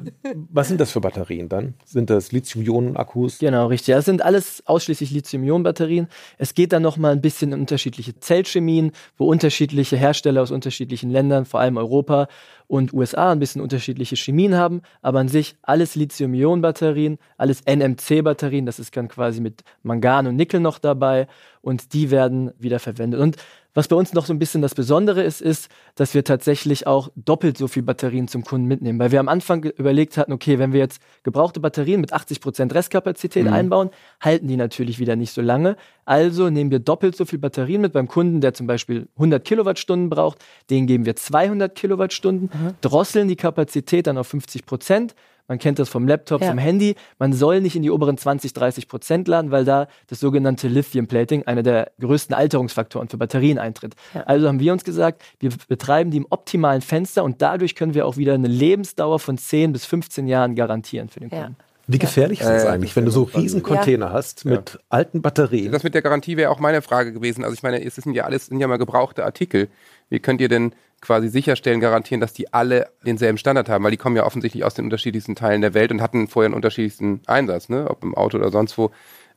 was 0.52 0.68
sind 0.68 0.82
das 0.82 0.92
für 0.92 1.00
Batterien 1.00 1.48
dann? 1.50 1.76
Sind 1.86 2.10
das 2.10 2.32
Lithium-Ionen-Akkus? 2.32 3.38
Genau, 3.38 3.68
richtig. 3.68 3.94
Das 3.94 4.06
sind 4.06 4.24
alles 4.24 4.64
ausschließlich 4.66 5.12
Lithium-Ionen-Batterien. 5.12 6.08
Es 6.40 6.56
geht 6.56 6.74
dann 6.74 6.82
noch 6.82 6.98
mal 6.98 7.12
ein 7.12 7.22
bisschen 7.22 7.54
in 7.54 7.60
unterschiedliche 7.60 8.20
Zellchemien, 8.20 8.92
wo 9.18 9.28
unterschiedliche 9.28 9.98
Hersteller 9.98 10.42
aus 10.42 10.50
unterschiedlichen 10.50 11.12
Ländern, 11.12 11.46
vor 11.46 11.60
allem 11.60 11.78
Europa 11.78 12.28
und 12.66 12.94
USA, 12.94 13.32
ein 13.32 13.40
bisschen 13.40 13.62
unterschiedliche 13.62 14.16
Chemien 14.16 14.56
haben. 14.56 14.82
Aber 15.04 15.20
an 15.20 15.28
sich 15.28 15.58
alles 15.62 15.96
Lithium-Ionen-Batterien, 15.96 17.20
alles 17.38 17.62
NMC-Batterien. 17.66 18.66
Das 18.66 18.80
ist 18.80 18.98
dann 18.98 19.10
quasi 19.10 19.42
mit 19.42 19.64
Mangan 19.84 20.26
und 20.26 20.36
Nickel 20.36 20.60
noch 20.60 20.80
dabei. 20.80 21.28
Und 21.62 21.94
die 21.94 22.12
werden 22.12 22.52
wieder 22.60 22.80
verwendet. 22.80 23.20
Und 23.20 23.38
was 23.78 23.88
bei 23.88 23.96
uns 23.96 24.12
noch 24.14 24.26
so 24.26 24.34
ein 24.34 24.40
bisschen 24.40 24.64
das 24.64 24.74
Besondere 24.74 25.22
ist, 25.22 25.40
ist, 25.40 25.70
dass 25.94 26.16
wir 26.16 26.24
tatsächlich 26.24 26.88
auch 26.88 27.12
doppelt 27.16 27.60
so 27.60 27.68
viel 27.68 27.84
Batterien 27.84 28.28
zum 28.28 28.44
Kunden 28.44 28.66
mitnehmen. 28.66 28.98
Weil 28.98 29.12
wir 29.12 29.20
am 29.20 29.28
Anfang 29.28 29.64
überlegt 29.66 30.18
hatten, 30.18 30.34
okay, 30.34 30.58
wenn 30.58 30.74
wir 30.74 30.80
jetzt 30.80 31.00
gebrauchte 31.22 31.60
Batterien 31.60 32.02
mit 32.02 32.12
80 32.12 32.42
Prozent 32.42 32.74
Restkapazität 32.74 33.46
mhm. 33.46 33.54
einbauen, 33.54 33.92
halten 34.20 34.48
die 34.48 34.58
natürlich 34.58 34.98
wieder 34.98 35.16
nicht 35.16 35.32
so 35.32 35.42
lange. 35.42 35.78
Also 36.06 36.50
nehmen 36.50 36.72
wir 36.72 36.80
doppelt 36.80 37.16
so 37.16 37.26
viel 37.26 37.38
Batterien 37.38 37.82
mit 37.82 37.94
beim 37.94 38.08
Kunden, 38.08 38.42
der 38.42 38.56
zum 38.56 38.66
Beispiel 38.66 39.10
100 39.18 39.46
Kilowattstunden 39.46 40.10
braucht. 40.10 40.44
Den 40.72 40.88
geben 40.88 41.06
wir 41.06 41.16
200 41.16 41.76
Kilowattstunden, 41.76 42.50
mhm. 42.52 42.74
drosseln 42.82 43.28
die 43.28 43.36
Kapazität 43.36 44.08
dann 44.08 44.18
auf 44.18 44.26
50 44.26 44.66
Prozent 44.66 45.14
man 45.48 45.60
kennt 45.60 45.80
das 45.80 45.90
vom 45.90 46.08
Laptop, 46.08 46.42
ja. 46.42 46.50
vom 46.50 46.58
Handy. 46.58 46.96
Man 47.20 47.34
soll 47.34 47.62
nicht 47.62 47.76
in 47.76 47.84
die 47.84 47.92
oberen 47.92 48.18
20, 48.18 48.54
30 48.54 48.88
Prozent 48.88 49.28
laden, 49.28 49.52
weil 49.52 49.66
da 49.66 49.88
das 50.08 50.20
sogenannte 50.20 50.68
Lithium 50.68 51.08
Plating, 51.08 51.44
einer 51.44 51.64
der 51.64 51.92
größten 52.00 52.36
Alterungsfaktoren 52.36 53.10
für 53.10 53.18
Batterien 53.18 53.58
eintritt. 53.58 53.96
Ja. 54.14 54.24
Also 54.24 54.48
haben 54.48 54.60
wir 54.60 54.74
uns 54.74 54.84
gesagt, 54.84 55.24
wir 55.40 55.52
betreiben 55.68 56.12
die 56.12 56.18
im 56.18 56.28
optimalen 56.30 56.82
Fenster 56.82 57.24
und 57.24 57.42
dadurch 57.42 57.76
können 57.76 57.94
wir 57.94 58.06
auch 58.06 58.18
wieder 58.18 58.34
eine 58.34 58.48
Lebensdauer 58.48 59.20
von 59.20 59.38
10 59.38 59.74
bis 59.74 59.86
15 59.86 60.28
Jahren 60.28 60.56
garantieren 60.56 61.10
für 61.10 61.20
den 61.20 61.30
Kunden. 61.30 61.56
Ja. 61.60 61.66
Wie 61.90 62.00
gefährlich 62.00 62.42
ist 62.42 62.50
das 62.50 62.66
äh, 62.66 62.68
eigentlich, 62.68 62.94
wenn 62.98 63.06
du 63.06 63.12
so 63.12 63.24
riesen 63.24 63.64
Container 63.64 64.12
hast 64.12 64.44
mit 64.44 64.74
ja. 64.74 64.80
alten 64.90 65.22
Batterien? 65.22 65.72
Das 65.72 65.84
mit 65.84 65.94
der 65.94 66.02
Garantie 66.02 66.36
wäre 66.36 66.52
auch 66.52 66.60
meine 66.60 66.82
Frage 66.82 67.14
gewesen. 67.14 67.46
Also 67.46 67.54
ich 67.54 67.64
meine, 67.64 67.82
es 67.82 67.96
sind 67.96 68.14
ja 68.14 68.26
alles 68.26 68.48
sind 68.48 68.60
ja 68.60 68.68
mal 68.68 68.78
gebrauchte 68.78 69.24
Artikel. 69.24 69.70
Wie 70.10 70.20
könnt 70.20 70.42
ihr 70.42 70.50
denn 70.50 70.74
quasi 71.02 71.30
sicherstellen, 71.30 71.80
garantieren, 71.80 72.22
dass 72.22 72.34
die 72.34 72.54
alle 72.54 72.90
denselben 73.06 73.38
Standard 73.38 73.70
haben? 73.70 73.84
Weil 73.84 73.92
die 73.92 73.98
kommen 73.98 74.16
ja 74.16 74.26
offensichtlich 74.26 74.64
aus 74.64 74.74
den 74.74 74.86
unterschiedlichsten 74.86 75.36
Teilen 75.36 75.62
der 75.62 75.74
Welt 75.74 75.92
und 75.92 76.02
hatten 76.02 76.28
vorher 76.28 76.48
einen 76.48 76.56
unterschiedlichsten 76.56 77.22
Einsatz, 77.28 77.70
ne? 77.70 77.90
ob 77.90 78.04
im 78.04 78.16
Auto 78.16 78.38
oder 78.38 78.52
sonst 78.52 78.78
wo. 78.78 78.92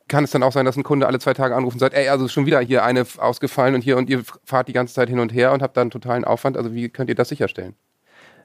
Kann 0.09 0.25
es 0.25 0.33
dann 0.33 0.43
auch 0.43 0.53
sein, 0.53 0.65
dass 0.65 0.77
ein 0.77 0.83
Kunde 0.83 1.07
alle 1.07 1.21
zwei 1.21 1.35
Tage 1.35 1.55
anruft 1.55 1.77
und 1.77 1.81
sagt, 1.81 1.95
ey, 1.95 2.09
also 2.09 2.25
ist 2.25 2.33
schon 2.33 2.47
wieder 2.47 2.59
hier 2.61 2.85
eine 2.85 3.07
ausgefallen 3.19 3.77
und 3.77 3.83
hier 3.83 3.97
und 3.97 4.11
ihr 4.11 4.23
fahrt 4.45 4.67
die 4.67 4.73
ganze 4.73 4.93
Zeit 4.93 5.09
hin 5.09 5.21
und 5.21 5.33
her 5.33 5.53
und 5.53 5.63
habt 5.63 5.77
dann 5.77 5.91
totalen 5.91 6.25
Aufwand? 6.25 6.57
Also 6.57 6.75
wie 6.75 6.89
könnt 6.89 7.11
ihr 7.11 7.15
das 7.15 7.29
sicherstellen? 7.29 7.77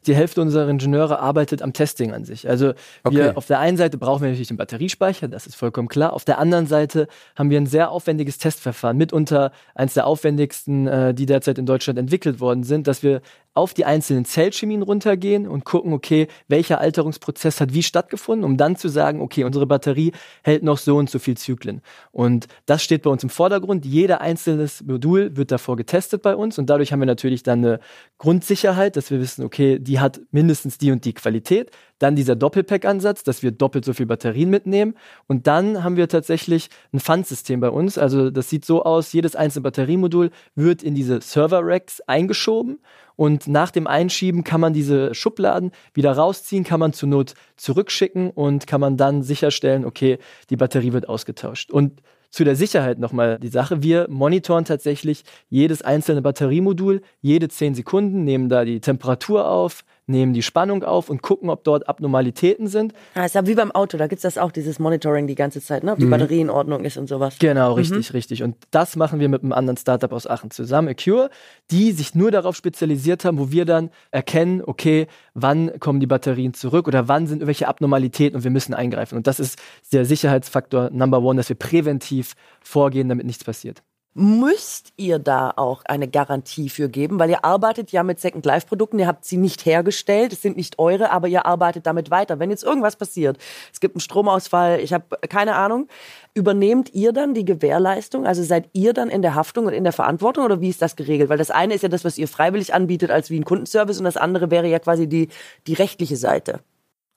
Die 0.07 0.15
Hälfte 0.15 0.41
unserer 0.41 0.69
Ingenieure 0.69 1.19
arbeitet 1.19 1.61
am 1.61 1.73
Testing 1.73 2.13
an 2.13 2.25
sich. 2.25 2.47
Also 2.49 2.67
wir 2.67 3.27
okay. 3.27 3.31
auf 3.35 3.45
der 3.47 3.59
einen 3.59 3.77
Seite 3.77 3.97
brauchen 3.97 4.21
wir 4.21 4.29
natürlich 4.29 4.47
den 4.47 4.57
Batteriespeicher, 4.57 5.27
das 5.27 5.47
ist 5.47 5.55
vollkommen 5.55 5.87
klar. 5.87 6.13
Auf 6.13 6.25
der 6.25 6.39
anderen 6.39 6.67
Seite 6.67 7.07
haben 7.35 7.49
wir 7.49 7.59
ein 7.59 7.67
sehr 7.67 7.91
aufwendiges 7.91 8.37
Testverfahren, 8.37 8.97
mitunter 8.97 9.51
eines 9.73 9.93
der 9.93 10.07
aufwendigsten, 10.07 10.87
äh, 10.87 11.13
die 11.13 11.25
derzeit 11.25 11.57
in 11.57 11.65
Deutschland 11.65 11.99
entwickelt 11.99 12.39
worden 12.39 12.63
sind, 12.63 12.87
dass 12.87 13.03
wir 13.03 13.21
auf 13.55 13.73
die 13.73 13.85
einzelnen 13.85 14.25
Zellchemien 14.25 14.83
runtergehen 14.83 15.47
und 15.47 15.63
gucken, 15.63 15.93
okay, 15.93 16.27
welcher 16.49 16.79
Alterungsprozess 16.79 17.61
hat 17.61 17.73
wie 17.73 17.83
stattgefunden, 17.83 18.43
um 18.43 18.57
dann 18.57 18.75
zu 18.75 18.89
sagen, 18.89 19.21
okay, 19.21 19.45
unsere 19.45 19.65
Batterie 19.65 20.11
hält 20.43 20.61
noch 20.61 20.77
so 20.77 20.97
und 20.97 21.09
so 21.09 21.19
viel 21.19 21.37
Zyklen. 21.37 21.81
Und 22.11 22.47
das 22.65 22.83
steht 22.83 23.03
bei 23.03 23.09
uns 23.09 23.23
im 23.23 23.29
Vordergrund. 23.29 23.85
Jeder 23.85 24.19
einzelne 24.19 24.67
Modul 24.85 25.37
wird 25.37 25.51
davor 25.51 25.77
getestet 25.77 26.21
bei 26.21 26.35
uns 26.35 26.59
und 26.59 26.69
dadurch 26.69 26.91
haben 26.91 26.99
wir 26.99 27.05
natürlich 27.05 27.43
dann 27.43 27.59
eine 27.59 27.79
Grundsicherheit, 28.17 28.97
dass 28.97 29.09
wir 29.09 29.21
wissen, 29.21 29.45
okay, 29.45 29.79
die 29.79 30.01
hat 30.01 30.19
mindestens 30.31 30.77
die 30.77 30.91
und 30.91 31.05
die 31.05 31.13
Qualität. 31.13 31.71
Dann 31.99 32.17
dieser 32.17 32.35
Doppelpack-Ansatz, 32.35 33.23
dass 33.23 33.41
wir 33.41 33.51
doppelt 33.51 33.85
so 33.85 33.93
viel 33.93 34.05
Batterien 34.05 34.49
mitnehmen. 34.49 34.95
Und 35.27 35.47
dann 35.47 35.81
haben 35.81 35.95
wir 35.95 36.09
tatsächlich 36.09 36.69
ein 36.91 36.99
Pfandsystem 36.99 37.61
bei 37.61 37.69
uns. 37.69 37.97
Also 37.97 38.31
das 38.31 38.49
sieht 38.49 38.65
so 38.65 38.83
aus, 38.83 39.13
jedes 39.13 39.37
einzelne 39.37 39.63
Batteriemodul 39.63 40.31
wird 40.55 40.83
in 40.83 40.93
diese 40.93 41.21
Server-Racks 41.21 42.01
eingeschoben. 42.01 42.79
Und 43.15 43.47
nach 43.47 43.71
dem 43.71 43.87
Einschieben 43.87 44.43
kann 44.43 44.61
man 44.61 44.73
diese 44.73 45.13
Schubladen 45.13 45.71
wieder 45.93 46.11
rausziehen, 46.11 46.63
kann 46.63 46.79
man 46.79 46.93
zur 46.93 47.09
Not 47.09 47.33
zurückschicken 47.55 48.29
und 48.29 48.67
kann 48.67 48.81
man 48.81 48.97
dann 48.97 49.23
sicherstellen, 49.23 49.85
okay, 49.85 50.17
die 50.49 50.57
Batterie 50.57 50.93
wird 50.93 51.07
ausgetauscht. 51.07 51.71
Und 51.71 52.01
zu 52.35 52.43
der 52.43 52.57
Sicherheit 52.57 52.99
nochmal 52.99 53.39
die 53.39 53.47
Sache. 53.47 53.81
Wir 53.81 54.07
monitoren 54.09 54.65
tatsächlich 54.65 55.23
jedes 55.49 55.81
einzelne 55.81 56.21
Batteriemodul, 56.21 57.01
jede 57.21 57.47
10 57.47 57.75
Sekunden, 57.75 58.25
nehmen 58.25 58.49
da 58.49 58.65
die 58.65 58.81
Temperatur 58.81 59.49
auf, 59.49 59.85
nehmen 60.07 60.33
die 60.33 60.41
Spannung 60.41 60.83
auf 60.83 61.09
und 61.09 61.21
gucken, 61.21 61.49
ob 61.49 61.63
dort 61.63 61.87
Abnormalitäten 61.87 62.67
sind. 62.67 62.93
Ah, 63.13 63.25
ist 63.25 63.35
ja 63.35 63.45
wie 63.47 63.55
beim 63.55 63.71
Auto, 63.71 63.97
da 63.97 64.07
gibt 64.07 64.19
es 64.19 64.23
das 64.23 64.37
auch, 64.37 64.51
dieses 64.51 64.79
Monitoring 64.79 65.27
die 65.27 65.35
ganze 65.35 65.61
Zeit, 65.61 65.83
ne? 65.83 65.93
ob 65.93 65.99
die 65.99 66.05
mhm. 66.05 66.11
Batterie 66.11 66.41
in 66.41 66.49
Ordnung 66.49 66.83
ist 66.83 66.97
und 66.97 67.07
sowas. 67.07 67.37
Genau, 67.39 67.71
mhm. 67.71 67.75
richtig, 67.75 68.09
mhm. 68.09 68.15
richtig. 68.15 68.43
Und 68.43 68.55
das 68.71 68.95
machen 68.95 69.19
wir 69.19 69.29
mit 69.29 69.43
einem 69.43 69.53
anderen 69.53 69.77
Startup 69.77 70.11
aus 70.11 70.27
Aachen 70.27 70.51
zusammen, 70.51 70.89
Acure, 70.89 71.29
die 71.71 71.91
sich 71.91 72.15
nur 72.15 72.31
darauf 72.31 72.55
spezialisiert 72.55 73.25
haben, 73.25 73.39
wo 73.39 73.51
wir 73.51 73.65
dann 73.65 73.89
erkennen, 74.11 74.61
okay, 74.65 75.07
wann 75.33 75.79
kommen 75.79 75.99
die 75.99 76.07
Batterien 76.07 76.53
zurück 76.53 76.87
oder 76.87 77.07
wann 77.07 77.27
sind 77.27 77.37
irgendwelche 77.39 77.67
Abnormalitäten 77.67 78.37
und 78.37 78.43
wir 78.43 78.51
müssen 78.51 78.73
eingreifen. 78.73 79.17
Und 79.17 79.27
das 79.27 79.39
ist 79.39 79.59
der 79.91 80.05
Sicherheitsfaktor 80.05 80.89
Number 80.91 81.21
One, 81.21 81.37
dass 81.37 81.49
wir 81.49 81.55
präventiv 81.55 82.35
vorgehen, 82.61 83.09
damit 83.09 83.25
nichts 83.25 83.43
passiert 83.43 83.81
müsst 84.17 84.93
ihr 84.95 85.19
da 85.19 85.51
auch 85.57 85.83
eine 85.85 86.07
Garantie 86.07 86.69
für 86.69 86.87
geben? 86.87 87.19
Weil 87.19 87.29
ihr 87.29 87.43
arbeitet 87.43 87.91
ja 87.91 88.01
mit 88.01 88.19
Second 88.19 88.45
Life 88.45 88.65
Produkten, 88.65 88.97
ihr 88.97 89.07
habt 89.07 89.25
sie 89.25 89.35
nicht 89.35 89.65
hergestellt, 89.65 90.31
es 90.31 90.41
sind 90.41 90.55
nicht 90.55 90.79
eure, 90.79 91.11
aber 91.11 91.27
ihr 91.27 91.45
arbeitet 91.45 91.85
damit 91.85 92.09
weiter. 92.09 92.39
Wenn 92.39 92.49
jetzt 92.49 92.63
irgendwas 92.63 92.95
passiert, 92.95 93.37
es 93.73 93.81
gibt 93.81 93.95
einen 93.95 93.99
Stromausfall, 93.99 94.79
ich 94.79 94.93
habe 94.93 95.17
keine 95.27 95.55
Ahnung, 95.55 95.89
übernehmt 96.33 96.93
ihr 96.93 97.11
dann 97.11 97.33
die 97.33 97.43
Gewährleistung? 97.43 98.25
Also 98.25 98.41
seid 98.41 98.69
ihr 98.71 98.93
dann 98.93 99.09
in 99.09 99.21
der 99.21 99.35
Haftung 99.35 99.65
und 99.65 99.73
in 99.73 99.83
der 99.83 99.93
Verantwortung 99.93 100.45
oder 100.45 100.61
wie 100.61 100.69
ist 100.69 100.81
das 100.81 100.95
geregelt? 100.95 101.29
Weil 101.29 101.37
das 101.37 101.51
eine 101.51 101.73
ist 101.73 101.81
ja 101.81 101.89
das, 101.89 102.05
was 102.05 102.17
ihr 102.17 102.29
freiwillig 102.29 102.73
anbietet 102.73 103.11
als 103.11 103.29
wie 103.29 103.37
ein 103.37 103.45
Kundenservice 103.45 103.99
und 103.99 104.05
das 104.05 104.17
andere 104.17 104.49
wäre 104.49 104.67
ja 104.67 104.79
quasi 104.79 105.07
die, 105.07 105.27
die 105.67 105.73
rechtliche 105.73 106.15
Seite. 106.15 106.61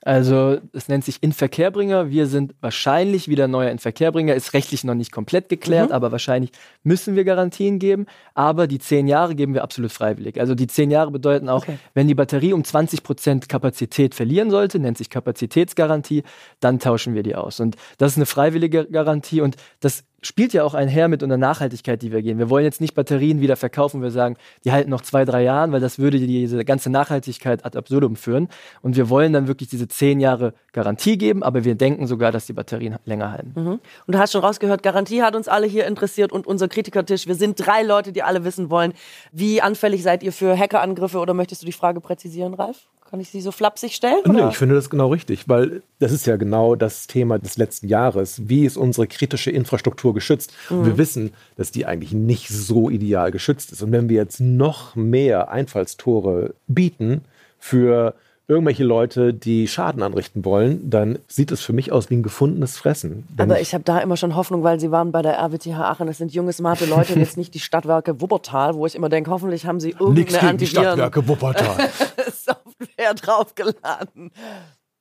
Also 0.08 0.56
es 0.72 0.88
nennt 0.88 1.04
sich 1.04 1.22
Inverkehrbringer. 1.22 2.08
Wir 2.08 2.28
sind 2.28 2.54
wahrscheinlich 2.62 3.28
wieder 3.28 3.46
neuer 3.46 3.70
Inverkehrbringer. 3.70 4.34
Ist 4.34 4.54
rechtlich 4.54 4.82
noch 4.82 4.94
nicht 4.94 5.12
komplett 5.12 5.50
geklärt, 5.50 5.90
mhm. 5.90 5.94
aber 5.94 6.12
wahrscheinlich 6.12 6.50
müssen 6.82 7.14
wir 7.14 7.24
Garantien 7.24 7.78
geben. 7.78 8.06
Aber 8.32 8.66
die 8.68 8.78
zehn 8.78 9.06
Jahre 9.06 9.34
geben 9.34 9.52
wir 9.52 9.62
absolut 9.62 9.92
freiwillig. 9.92 10.40
Also 10.40 10.54
die 10.54 10.66
zehn 10.66 10.90
Jahre 10.90 11.10
bedeuten 11.10 11.50
auch, 11.50 11.64
okay. 11.64 11.76
wenn 11.92 12.08
die 12.08 12.14
Batterie 12.14 12.54
um 12.54 12.64
20 12.64 13.02
Prozent 13.02 13.50
Kapazität 13.50 14.14
verlieren 14.14 14.50
sollte, 14.50 14.78
nennt 14.78 14.96
sich 14.96 15.10
Kapazitätsgarantie, 15.10 16.22
dann 16.58 16.78
tauschen 16.78 17.14
wir 17.14 17.22
die 17.22 17.36
aus. 17.36 17.60
Und 17.60 17.76
das 17.98 18.12
ist 18.12 18.16
eine 18.16 18.24
freiwillige 18.24 18.86
Garantie 18.86 19.42
und 19.42 19.56
das 19.80 20.04
spielt 20.22 20.52
ja 20.52 20.64
auch 20.64 20.74
einher 20.74 21.08
mit 21.08 21.22
unserer 21.22 21.38
Nachhaltigkeit, 21.38 22.02
die 22.02 22.12
wir 22.12 22.22
gehen. 22.22 22.38
Wir 22.38 22.50
wollen 22.50 22.64
jetzt 22.64 22.80
nicht 22.80 22.94
Batterien 22.94 23.40
wieder 23.40 23.56
verkaufen, 23.56 24.02
wir 24.02 24.10
sagen, 24.10 24.36
die 24.64 24.72
halten 24.72 24.90
noch 24.90 25.02
zwei, 25.02 25.24
drei 25.24 25.42
Jahre, 25.42 25.72
weil 25.72 25.80
das 25.80 25.98
würde 25.98 26.18
diese 26.18 26.64
ganze 26.64 26.90
Nachhaltigkeit 26.90 27.64
ad 27.64 27.78
absurdum 27.78 28.16
führen. 28.16 28.48
Und 28.82 28.96
wir 28.96 29.08
wollen 29.10 29.32
dann 29.32 29.46
wirklich 29.46 29.68
diese 29.68 29.86
zehn 29.86 30.18
Jahre 30.20 30.54
Garantie 30.72 31.18
geben, 31.18 31.42
aber 31.42 31.64
wir 31.64 31.74
denken 31.74 32.06
sogar, 32.06 32.32
dass 32.32 32.46
die 32.46 32.52
Batterien 32.52 32.96
länger 33.04 33.30
halten. 33.30 33.52
Mhm. 33.54 33.68
Und 33.68 33.80
du 34.14 34.18
hast 34.18 34.32
schon 34.32 34.42
rausgehört, 34.42 34.82
Garantie 34.82 35.22
hat 35.22 35.36
uns 35.36 35.48
alle 35.48 35.66
hier 35.66 35.86
interessiert 35.86 36.32
und 36.32 36.46
unser 36.46 36.68
Kritikertisch. 36.68 37.26
Wir 37.26 37.34
sind 37.34 37.64
drei 37.64 37.82
Leute, 37.82 38.12
die 38.12 38.22
alle 38.22 38.44
wissen 38.44 38.70
wollen, 38.70 38.92
wie 39.32 39.62
anfällig 39.62 40.02
seid 40.02 40.22
ihr 40.22 40.32
für 40.32 40.58
Hackerangriffe 40.58 41.18
oder 41.18 41.34
möchtest 41.34 41.62
du 41.62 41.66
die 41.66 41.72
Frage 41.72 42.00
präzisieren, 42.00 42.54
Ralf? 42.54 42.88
Kann 43.10 43.20
ich 43.20 43.30
sie 43.30 43.40
so 43.40 43.52
flapsig 43.52 43.94
stellen? 43.94 44.20
Nee, 44.26 44.48
ich 44.50 44.58
finde 44.58 44.74
das 44.74 44.90
genau 44.90 45.08
richtig, 45.08 45.48
weil 45.48 45.82
das 45.98 46.12
ist 46.12 46.26
ja 46.26 46.36
genau 46.36 46.74
das 46.74 47.06
Thema 47.06 47.38
des 47.38 47.56
letzten 47.56 47.88
Jahres. 47.88 48.48
Wie 48.48 48.66
ist 48.66 48.76
unsere 48.76 49.06
kritische 49.06 49.50
Infrastruktur 49.50 50.12
geschützt? 50.12 50.52
Mhm. 50.68 50.78
Und 50.78 50.86
wir 50.86 50.98
wissen, 50.98 51.32
dass 51.56 51.70
die 51.70 51.86
eigentlich 51.86 52.12
nicht 52.12 52.50
so 52.50 52.90
ideal 52.90 53.30
geschützt 53.30 53.72
ist. 53.72 53.82
Und 53.82 53.92
wenn 53.92 54.10
wir 54.10 54.16
jetzt 54.16 54.40
noch 54.40 54.94
mehr 54.94 55.50
Einfallstore 55.50 56.52
bieten 56.66 57.22
für 57.58 58.14
irgendwelche 58.48 58.84
Leute, 58.84 59.34
die 59.34 59.68
Schaden 59.68 60.02
anrichten 60.02 60.44
wollen, 60.44 60.88
dann 60.88 61.18
sieht 61.28 61.52
es 61.52 61.60
für 61.60 61.74
mich 61.74 61.92
aus 61.92 62.08
wie 62.08 62.16
ein 62.16 62.22
gefundenes 62.22 62.78
Fressen. 62.78 63.28
Aber 63.36 63.60
ich 63.60 63.74
habe 63.74 63.84
da 63.84 63.98
immer 64.00 64.16
schon 64.16 64.36
Hoffnung, 64.36 64.62
weil 64.62 64.80
sie 64.80 64.90
waren 64.90 65.12
bei 65.12 65.20
der 65.20 65.38
RWTH 65.38 65.78
Aachen. 65.78 66.06
Das 66.06 66.16
sind 66.16 66.32
junge, 66.32 66.52
smarte 66.54 66.86
Leute 66.86 67.12
und 67.12 67.20
jetzt 67.20 67.36
nicht 67.36 67.52
die 67.54 67.60
Stadtwerke 67.60 68.22
Wuppertal, 68.22 68.74
wo 68.74 68.86
ich 68.86 68.94
immer 68.94 69.10
denke, 69.10 69.30
hoffentlich 69.30 69.66
haben 69.66 69.80
sie 69.80 69.90
irgendeine 69.90 70.20
Nichts 70.20 70.40
gegen 70.40 70.58
die 70.58 70.66
Stadtwerke 70.66 71.28
Wuppertal. 71.28 71.76
Software 72.98 73.14
draufgeladen. 73.14 74.30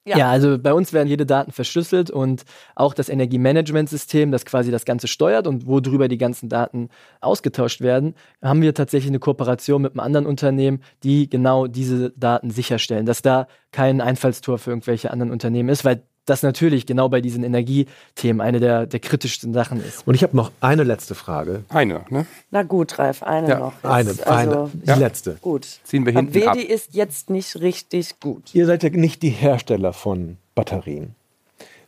Ja. 0.06 0.18
ja. 0.18 0.32
also 0.32 0.58
bei 0.58 0.74
uns 0.74 0.94
werden 0.94 1.10
jede 1.10 1.26
Daten 1.26 1.52
verschlüsselt 1.52 2.10
und 2.10 2.46
auch 2.76 2.94
das 2.94 3.10
Energiemanagementsystem, 3.10 4.32
das 4.32 4.46
quasi 4.46 4.72
das 4.72 4.86
Ganze 4.86 5.08
steuert 5.08 5.48
und 5.48 5.68
worüber 5.68 6.08
die 6.08 6.18
ganzen 6.18 6.48
Daten 6.48 6.90
ausgetauscht 7.20 7.82
werden, 7.82 8.16
haben 8.42 8.62
wir 8.62 8.74
tatsächlich 8.74 9.12
eine 9.12 9.20
Kooperation 9.20 9.82
mit 9.82 9.92
einem 9.92 10.00
anderen 10.00 10.26
Unternehmen, 10.26 10.82
die 11.04 11.30
genau 11.30 11.68
diese 11.68 12.12
Daten 12.12 12.52
sicherstellen, 12.52 13.06
dass 13.06 13.22
da 13.22 13.48
kein 13.72 14.00
Einfallstor 14.00 14.60
für 14.60 14.72
irgendwelche 14.72 15.12
anderen 15.12 15.32
Unternehmen 15.32 15.68
ist, 15.68 15.84
weil 15.84 16.04
das 16.28 16.44
natürlich 16.44 16.86
genau 16.86 17.10
bei 17.10 17.22
diesen 17.22 17.44
Energiethemen 17.44 18.42
eine 18.42 18.60
der, 18.60 18.86
der 18.86 19.00
kritischsten 19.00 19.54
Sachen 19.54 19.84
ist. 19.84 20.06
Und 20.06 20.14
ich 20.14 20.24
habe 20.24 20.36
noch 20.36 20.52
eine 20.62 20.84
letzte 20.84 21.16
Frage. 21.16 21.64
Eine, 21.70 22.06
ne? 22.10 22.28
Na 22.52 22.64
gut, 22.64 23.00
Ralf, 23.00 23.24
eine 23.24 23.50
ja. 23.50 23.60
noch. 23.60 23.74
Jetzt. 23.74 23.86
Eine, 23.86 24.10
also, 24.10 24.28
eine, 24.28 24.70
die 24.74 24.88
ja. 24.88 24.96
letzte. 24.96 25.38
Gut. 25.42 25.66
Ziehen 25.84 26.06
wir 26.06 26.14
hinten 26.14 26.34
Verdi 26.34 26.64
ab. 26.64 26.70
ist 26.70 26.94
jetzt 26.94 27.30
nicht 27.30 27.60
richtig 27.62 28.20
gut. 28.20 28.54
Ihr 28.54 28.66
seid 28.66 28.84
ja 28.84 28.90
nicht 28.90 29.22
die 29.22 29.30
Hersteller 29.30 29.94
von 29.94 30.38
Batterien, 30.54 31.16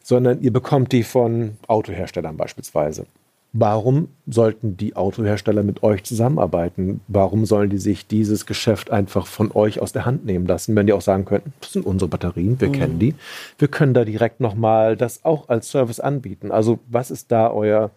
sondern 0.02 0.42
ihr 0.42 0.54
bekommt 0.54 0.94
die 0.94 1.04
von 1.04 1.58
Autoherstellern 1.68 2.38
beispielsweise. 2.38 3.06
Warum 3.52 4.10
sollten 4.28 4.78
die 4.78 4.96
Autohersteller 4.96 5.64
mit 5.64 5.82
euch 5.82 6.04
zusammenarbeiten? 6.04 7.02
Warum 7.08 7.46
sollen 7.46 7.72
die 7.72 7.80
sich 7.80 8.06
dieses 8.06 8.46
Geschäft 8.46 8.92
einfach 8.92 9.26
von 9.26 9.52
euch 9.52 9.80
aus 9.82 9.92
der 9.92 10.06
Hand 10.06 10.24
nehmen 10.24 10.46
lassen, 10.46 10.76
wenn 10.76 10.86
die 10.86 10.94
auch 10.94 11.02
sagen 11.02 11.26
könnten, 11.26 11.54
das 11.60 11.74
sind 11.74 11.86
unsere 11.86 12.10
Batterien, 12.10 12.62
wir 12.62 12.68
mhm. 12.68 12.74
kennen 12.74 13.00
die, 13.00 13.16
wir 13.58 13.68
können 13.68 13.96
da 13.96 14.06
direkt 14.06 14.40
nochmal 14.40 14.96
das 14.96 15.26
auch 15.26 15.50
als 15.50 15.70
Service 15.70 16.00
anbieten. 16.00 16.52
Also 16.52 16.78
was 16.88 17.10
ist 17.10 17.32
da 17.32 17.50
euer 17.50 17.90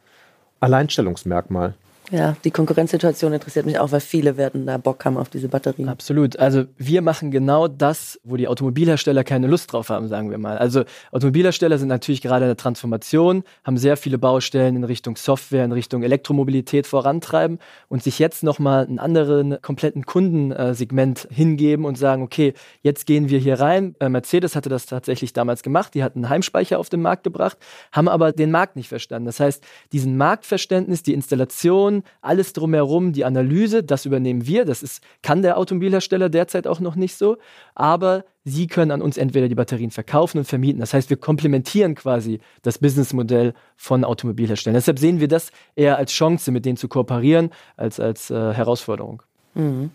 Alleinstellungsmerkmal? 0.60 1.74
Ja, 2.10 2.36
die 2.44 2.50
Konkurrenzsituation 2.50 3.32
interessiert 3.32 3.64
mich 3.64 3.78
auch, 3.78 3.92
weil 3.92 4.00
viele 4.00 4.36
werden 4.36 4.66
da 4.66 4.76
Bock 4.76 5.04
haben 5.04 5.16
auf 5.16 5.30
diese 5.30 5.48
Batterien. 5.48 5.88
Absolut. 5.88 6.38
Also 6.38 6.64
wir 6.76 7.00
machen 7.00 7.30
genau 7.30 7.68
das, 7.68 8.20
wo 8.24 8.36
die 8.36 8.48
Automobilhersteller 8.48 9.24
keine 9.24 9.46
Lust 9.46 9.72
drauf 9.72 9.88
haben, 9.88 10.08
sagen 10.08 10.30
wir 10.30 10.38
mal. 10.38 10.58
Also 10.58 10.84
Automobilhersteller 11.12 11.78
sind 11.78 11.88
natürlich 11.88 12.20
gerade 12.20 12.44
in 12.44 12.48
der 12.48 12.56
Transformation, 12.56 13.44
haben 13.64 13.78
sehr 13.78 13.96
viele 13.96 14.18
Baustellen 14.18 14.76
in 14.76 14.84
Richtung 14.84 15.16
Software, 15.16 15.64
in 15.64 15.72
Richtung 15.72 16.02
Elektromobilität 16.02 16.86
vorantreiben 16.86 17.58
und 17.88 18.02
sich 18.02 18.18
jetzt 18.18 18.42
nochmal 18.42 18.84
einen 18.84 18.98
anderen 18.98 19.62
kompletten 19.62 20.04
Kundensegment 20.04 21.28
hingeben 21.30 21.84
und 21.84 21.96
sagen, 21.96 22.22
okay, 22.22 22.52
jetzt 22.82 23.06
gehen 23.06 23.28
wir 23.28 23.38
hier 23.38 23.60
rein. 23.60 23.94
Äh, 24.00 24.08
Mercedes 24.08 24.56
hatte 24.56 24.68
das 24.68 24.86
tatsächlich 24.86 25.32
damals 25.32 25.62
gemacht. 25.62 25.94
Die 25.94 26.02
hatten 26.02 26.20
einen 26.20 26.30
Heimspeicher 26.30 26.78
auf 26.78 26.88
den 26.88 27.00
Markt 27.00 27.24
gebracht, 27.24 27.58
haben 27.92 28.08
aber 28.08 28.32
den 28.32 28.50
Markt 28.50 28.76
nicht 28.76 28.88
verstanden. 28.88 29.26
Das 29.26 29.40
heißt, 29.40 29.62
diesen 29.92 30.16
Marktverständnis, 30.16 31.02
die 31.02 31.14
Installation, 31.14 31.91
alles 32.22 32.52
drumherum, 32.52 33.12
die 33.12 33.24
Analyse, 33.24 33.82
das 33.82 34.06
übernehmen 34.06 34.46
wir. 34.46 34.64
Das 34.64 34.82
ist, 34.82 35.02
kann 35.22 35.42
der 35.42 35.58
Automobilhersteller 35.58 36.28
derzeit 36.28 36.66
auch 36.66 36.80
noch 36.80 36.96
nicht 36.96 37.16
so. 37.16 37.36
Aber 37.74 38.24
sie 38.44 38.66
können 38.66 38.90
an 38.90 39.02
uns 39.02 39.16
entweder 39.16 39.48
die 39.48 39.54
Batterien 39.54 39.90
verkaufen 39.90 40.38
und 40.38 40.44
vermieten. 40.44 40.80
Das 40.80 40.94
heißt, 40.94 41.10
wir 41.10 41.16
komplementieren 41.16 41.94
quasi 41.94 42.40
das 42.62 42.78
Businessmodell 42.78 43.54
von 43.76 44.04
Automobilherstellern. 44.04 44.74
Deshalb 44.74 44.98
sehen 44.98 45.20
wir 45.20 45.28
das 45.28 45.52
eher 45.76 45.98
als 45.98 46.12
Chance, 46.12 46.50
mit 46.50 46.64
denen 46.64 46.76
zu 46.76 46.88
kooperieren, 46.88 47.50
als 47.76 48.00
als 48.00 48.30
äh, 48.30 48.52
Herausforderung. 48.52 49.22
Mhm. 49.54 49.90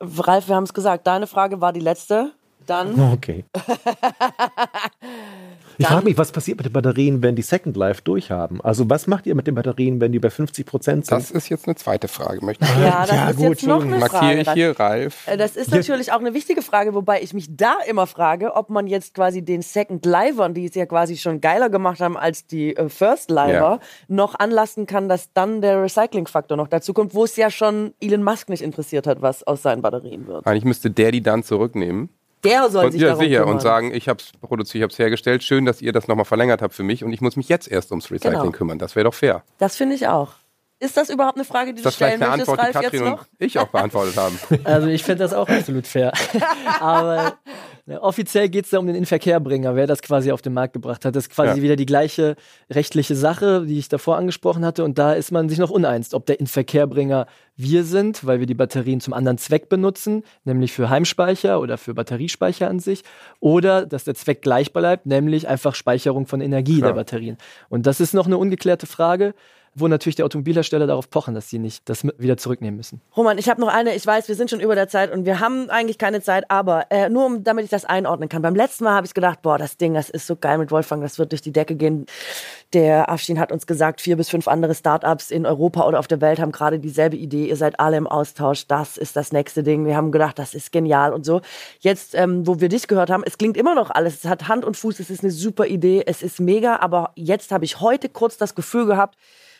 Ralf, 0.00 0.48
wir 0.48 0.56
haben 0.56 0.64
es 0.64 0.74
gesagt, 0.74 1.06
deine 1.06 1.26
Frage 1.26 1.60
war 1.60 1.72
die 1.72 1.80
letzte. 1.80 2.32
Dann. 2.66 3.00
Okay. 3.12 3.44
Ich 5.78 5.86
frage 5.86 6.04
mich, 6.04 6.18
was 6.18 6.32
passiert 6.32 6.58
mit 6.58 6.66
den 6.66 6.72
Batterien, 6.72 7.22
wenn 7.22 7.34
die 7.34 7.42
Second 7.42 7.76
Life 7.76 8.02
durchhaben? 8.02 8.60
Also 8.60 8.88
was 8.90 9.06
macht 9.06 9.26
ihr 9.26 9.34
mit 9.34 9.46
den 9.46 9.54
Batterien, 9.54 10.00
wenn 10.00 10.12
die 10.12 10.18
bei 10.18 10.30
50 10.30 10.66
Prozent 10.66 11.06
sind? 11.06 11.18
Das 11.18 11.30
ist 11.30 11.48
jetzt 11.48 11.66
eine 11.66 11.74
zweite 11.76 12.08
Frage, 12.08 12.44
möchte 12.44 12.64
ich 12.64 12.70
Ja, 12.82 13.06
das 13.06 13.10
ja, 13.10 13.30
ist 13.30 13.36
gut, 13.36 13.48
jetzt 13.48 13.66
noch 13.66 13.82
eine 13.82 13.98
Frage. 13.98 14.12
Markiere 14.12 14.40
ich 14.42 14.50
hier, 14.52 14.78
Ralf. 14.78 15.26
Äh, 15.26 15.36
das 15.36 15.56
ist 15.56 15.70
natürlich 15.70 16.12
auch 16.12 16.20
eine 16.20 16.34
wichtige 16.34 16.62
Frage, 16.62 16.94
wobei 16.94 17.22
ich 17.22 17.32
mich 17.34 17.56
da 17.56 17.76
immer 17.88 18.06
frage, 18.06 18.54
ob 18.54 18.70
man 18.70 18.86
jetzt 18.86 19.14
quasi 19.14 19.42
den 19.42 19.62
Second 19.62 20.04
Livern, 20.04 20.54
die 20.54 20.66
es 20.66 20.74
ja 20.74 20.86
quasi 20.86 21.16
schon 21.16 21.40
geiler 21.40 21.70
gemacht 21.70 22.00
haben 22.00 22.16
als 22.16 22.46
die 22.46 22.76
äh, 22.76 22.88
First 22.88 23.30
Liver, 23.30 23.52
ja. 23.52 23.80
noch 24.08 24.38
anlassen 24.38 24.86
kann, 24.86 25.08
dass 25.08 25.32
dann 25.32 25.62
der 25.62 25.82
Recycling-Faktor 25.82 26.56
noch 26.56 26.68
dazu 26.68 26.92
kommt, 26.92 27.14
wo 27.14 27.24
es 27.24 27.36
ja 27.36 27.50
schon 27.50 27.94
Elon 28.00 28.22
Musk 28.22 28.48
nicht 28.48 28.62
interessiert 28.62 29.06
hat, 29.06 29.22
was 29.22 29.46
aus 29.46 29.62
seinen 29.62 29.82
Batterien 29.82 30.26
wird. 30.26 30.46
Eigentlich 30.46 30.64
müsste 30.64 30.90
der 30.90 31.12
die 31.12 31.22
dann 31.22 31.42
zurücknehmen. 31.42 32.10
Der 32.44 32.70
soll 32.70 32.86
und, 32.86 32.92
sich 32.92 33.00
ja, 33.00 33.08
darum 33.08 33.24
sicher. 33.24 33.38
kümmern. 33.40 33.54
Und 33.54 33.60
sagen, 33.60 33.94
ich 33.94 34.08
habe 34.08 34.20
es 34.20 34.32
produziert, 34.40 34.76
ich 34.76 34.82
habe 34.82 34.92
es 34.92 34.98
hergestellt. 34.98 35.42
Schön, 35.42 35.64
dass 35.64 35.80
ihr 35.80 35.92
das 35.92 36.08
nochmal 36.08 36.24
verlängert 36.24 36.62
habt 36.62 36.74
für 36.74 36.82
mich 36.82 37.04
und 37.04 37.12
ich 37.12 37.20
muss 37.20 37.36
mich 37.36 37.48
jetzt 37.48 37.70
erst 37.70 37.90
ums 37.90 38.10
Recycling 38.10 38.40
genau. 38.40 38.52
kümmern. 38.52 38.78
Das 38.78 38.96
wäre 38.96 39.04
doch 39.04 39.14
fair. 39.14 39.44
Das 39.58 39.76
finde 39.76 39.94
ich 39.94 40.08
auch. 40.08 40.34
Ist 40.82 40.96
das 40.96 41.10
überhaupt 41.10 41.36
eine 41.36 41.44
Frage, 41.44 41.74
die 41.74 41.80
du 41.80 41.90
stellen 41.92 42.18
möchtest, 42.18 42.40
Antwort, 42.40 42.58
Ralf, 42.58 42.76
die 42.76 42.82
Katrin 42.82 43.12
und 43.12 43.20
ich 43.38 43.56
auch 43.56 43.68
beantwortet 43.68 44.16
haben? 44.16 44.36
Also 44.64 44.88
ich 44.88 45.04
finde 45.04 45.22
das 45.22 45.32
auch 45.32 45.48
absolut 45.48 45.86
fair. 45.86 46.12
Aber 46.80 47.34
ja, 47.86 48.02
offiziell 48.02 48.48
geht 48.48 48.64
es 48.64 48.72
da 48.72 48.80
um 48.80 48.88
den 48.88 48.96
Inverkehrbringer, 48.96 49.76
wer 49.76 49.86
das 49.86 50.02
quasi 50.02 50.32
auf 50.32 50.42
den 50.42 50.54
Markt 50.54 50.72
gebracht 50.72 51.04
hat. 51.04 51.14
Das 51.14 51.24
ist 51.24 51.30
quasi 51.30 51.58
ja. 51.58 51.62
wieder 51.62 51.76
die 51.76 51.86
gleiche 51.86 52.34
rechtliche 52.68 53.14
Sache, 53.14 53.64
die 53.64 53.78
ich 53.78 53.88
davor 53.88 54.16
angesprochen 54.16 54.64
hatte. 54.64 54.82
Und 54.82 54.98
da 54.98 55.12
ist 55.12 55.30
man 55.30 55.48
sich 55.48 55.58
noch 55.58 55.70
uneins, 55.70 56.14
ob 56.14 56.26
der 56.26 56.40
Inverkehrbringer 56.40 57.26
wir 57.56 57.84
sind, 57.84 58.26
weil 58.26 58.40
wir 58.40 58.46
die 58.46 58.54
Batterien 58.54 59.00
zum 59.00 59.14
anderen 59.14 59.38
Zweck 59.38 59.68
benutzen, 59.68 60.24
nämlich 60.42 60.72
für 60.72 60.90
Heimspeicher 60.90 61.60
oder 61.60 61.78
für 61.78 61.94
Batteriespeicher 61.94 62.68
an 62.68 62.80
sich, 62.80 63.04
oder 63.38 63.86
dass 63.86 64.02
der 64.02 64.16
Zweck 64.16 64.42
gleich 64.42 64.72
bleibt, 64.72 65.06
nämlich 65.06 65.46
einfach 65.46 65.76
Speicherung 65.76 66.26
von 66.26 66.40
Energie 66.40 66.78
Klar. 66.78 66.90
der 66.90 66.96
Batterien. 66.96 67.36
Und 67.68 67.86
das 67.86 68.00
ist 68.00 68.14
noch 68.14 68.26
eine 68.26 68.36
ungeklärte 68.36 68.86
Frage 68.86 69.34
wo 69.74 69.88
natürlich 69.88 70.16
die 70.16 70.22
Automobilhersteller 70.22 70.86
darauf 70.86 71.08
pochen, 71.08 71.34
dass 71.34 71.48
sie 71.48 71.58
nicht 71.58 71.88
das 71.88 72.04
wieder 72.04 72.36
zurücknehmen 72.36 72.76
müssen. 72.76 73.00
Roman, 73.16 73.38
ich 73.38 73.48
habe 73.48 73.60
noch 73.60 73.68
eine, 73.68 73.94
ich 73.94 74.06
weiß, 74.06 74.28
wir 74.28 74.34
sind 74.34 74.50
schon 74.50 74.60
über 74.60 74.74
der 74.74 74.88
Zeit 74.88 75.10
und 75.10 75.24
wir 75.24 75.40
haben 75.40 75.70
eigentlich 75.70 75.96
keine 75.96 76.20
Zeit, 76.20 76.50
aber 76.50 76.86
äh, 76.90 77.08
nur 77.08 77.24
um, 77.24 77.42
damit 77.42 77.64
ich 77.64 77.70
das 77.70 77.86
einordnen 77.86 78.28
kann. 78.28 78.42
Beim 78.42 78.54
letzten 78.54 78.84
Mal 78.84 78.94
habe 78.94 79.06
ich 79.06 79.14
gedacht, 79.14 79.40
boah, 79.40 79.56
das 79.56 79.78
Ding, 79.78 79.94
das 79.94 80.10
ist 80.10 80.26
so 80.26 80.36
geil 80.36 80.58
mit 80.58 80.70
Wolfgang, 80.70 81.02
das 81.02 81.18
wird 81.18 81.32
durch 81.32 81.40
die 81.40 81.52
Decke 81.52 81.74
gehen. 81.74 82.06
Der 82.74 83.10
Afshin 83.10 83.38
hat 83.38 83.50
uns 83.50 83.66
gesagt, 83.66 84.00
vier 84.00 84.16
bis 84.16 84.28
fünf 84.28 84.46
andere 84.46 84.74
Startups 84.74 85.30
in 85.30 85.46
Europa 85.46 85.86
oder 85.86 85.98
auf 85.98 86.06
der 86.06 86.20
Welt 86.20 86.38
haben 86.38 86.52
gerade 86.52 86.78
dieselbe 86.78 87.16
Idee. 87.16 87.46
Ihr 87.46 87.56
seid 87.56 87.80
alle 87.80 87.96
im 87.96 88.06
Austausch. 88.06 88.66
Das 88.66 88.96
ist 88.98 89.16
das 89.16 89.32
nächste 89.32 89.62
Ding. 89.62 89.86
Wir 89.86 89.96
haben 89.96 90.12
gedacht, 90.12 90.38
das 90.38 90.54
ist 90.54 90.72
genial 90.72 91.12
und 91.12 91.24
so. 91.24 91.40
Jetzt, 91.80 92.14
ähm, 92.14 92.46
wo 92.46 92.60
wir 92.60 92.68
dich 92.68 92.88
gehört 92.88 93.10
haben, 93.10 93.22
es 93.26 93.38
klingt 93.38 93.56
immer 93.56 93.74
noch 93.74 93.90
alles. 93.90 94.16
Es 94.16 94.24
hat 94.24 94.48
Hand 94.48 94.64
und 94.64 94.76
Fuß. 94.76 95.00
Es 95.00 95.10
ist 95.10 95.22
eine 95.22 95.32
super 95.32 95.66
Idee. 95.66 96.02
Es 96.06 96.22
ist 96.22 96.40
mega. 96.40 96.76
Aber 96.76 97.12
jetzt 97.14 97.52
habe 97.52 97.64
ich 97.64 97.80
heute 97.80 98.08
kurz 98.08 98.36
das 98.36 98.54
Gefühl 98.54 98.86
gehabt, 98.86 99.16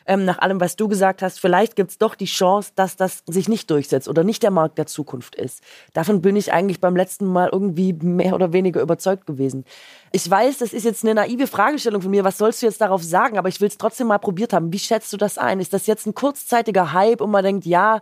ähm, 0.06 0.24
nach 0.24 0.38
allem, 0.38 0.60
was 0.60 0.76
du 0.76 0.88
gesagt 0.88 1.22
hast, 1.22 1.40
vielleicht 1.40 1.76
gibt's 1.76 1.98
doch 1.98 2.14
die 2.14 2.26
Chance, 2.26 2.72
dass 2.74 2.96
das 2.96 3.22
sich 3.26 3.48
nicht 3.48 3.70
durchsetzt 3.70 4.08
oder 4.08 4.24
nicht 4.24 4.42
der 4.42 4.50
Markt 4.50 4.78
der 4.78 4.86
Zukunft 4.86 5.34
ist. 5.34 5.62
Davon 5.92 6.22
bin 6.22 6.36
ich 6.36 6.52
eigentlich 6.52 6.80
beim 6.80 6.96
letzten 6.96 7.26
Mal 7.26 7.48
irgendwie 7.52 7.92
mehr 7.92 8.34
oder 8.34 8.52
weniger 8.52 8.80
überzeugt 8.80 9.26
gewesen. 9.26 9.64
Ich 10.12 10.28
weiß, 10.28 10.58
das 10.58 10.72
ist 10.72 10.84
jetzt 10.84 11.04
eine 11.04 11.14
naive 11.14 11.46
Fragestellung 11.46 12.02
von 12.02 12.10
mir. 12.10 12.24
Was 12.24 12.38
sollst 12.38 12.60
du 12.60 12.66
jetzt 12.66 12.80
darauf 12.80 13.02
sagen? 13.02 13.38
Aber 13.38 13.48
ich 13.48 13.60
will 13.60 13.68
es 13.68 13.78
trotzdem 13.78 14.08
mal 14.08 14.18
probiert 14.18 14.52
haben. 14.52 14.72
Wie 14.72 14.78
schätzt 14.78 15.12
du 15.12 15.16
das 15.16 15.38
ein? 15.38 15.60
Ist 15.60 15.72
das 15.72 15.86
jetzt 15.86 16.06
ein 16.06 16.14
kurzzeitiger 16.14 16.92
Hype 16.92 17.20
und 17.20 17.30
man 17.30 17.42
denkt, 17.42 17.64
ja, 17.64 18.00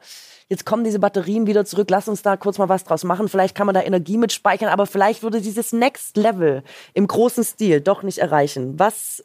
jetzt 0.48 0.66
kommen 0.66 0.84
diese 0.84 0.98
Batterien 0.98 1.46
wieder 1.46 1.64
zurück, 1.64 1.88
lass 1.90 2.08
uns 2.08 2.22
da 2.22 2.36
kurz 2.36 2.58
mal 2.58 2.68
was 2.68 2.84
draus 2.84 3.04
machen. 3.04 3.28
Vielleicht 3.28 3.54
kann 3.54 3.66
man 3.66 3.74
da 3.74 3.82
Energie 3.82 4.18
mit 4.18 4.32
speichern, 4.32 4.68
aber 4.68 4.86
vielleicht 4.86 5.22
würde 5.22 5.40
dieses 5.40 5.72
Next 5.72 6.16
Level 6.16 6.62
im 6.92 7.06
großen 7.06 7.44
Stil 7.44 7.80
doch 7.80 8.02
nicht 8.02 8.18
erreichen. 8.18 8.78
Was, 8.78 9.24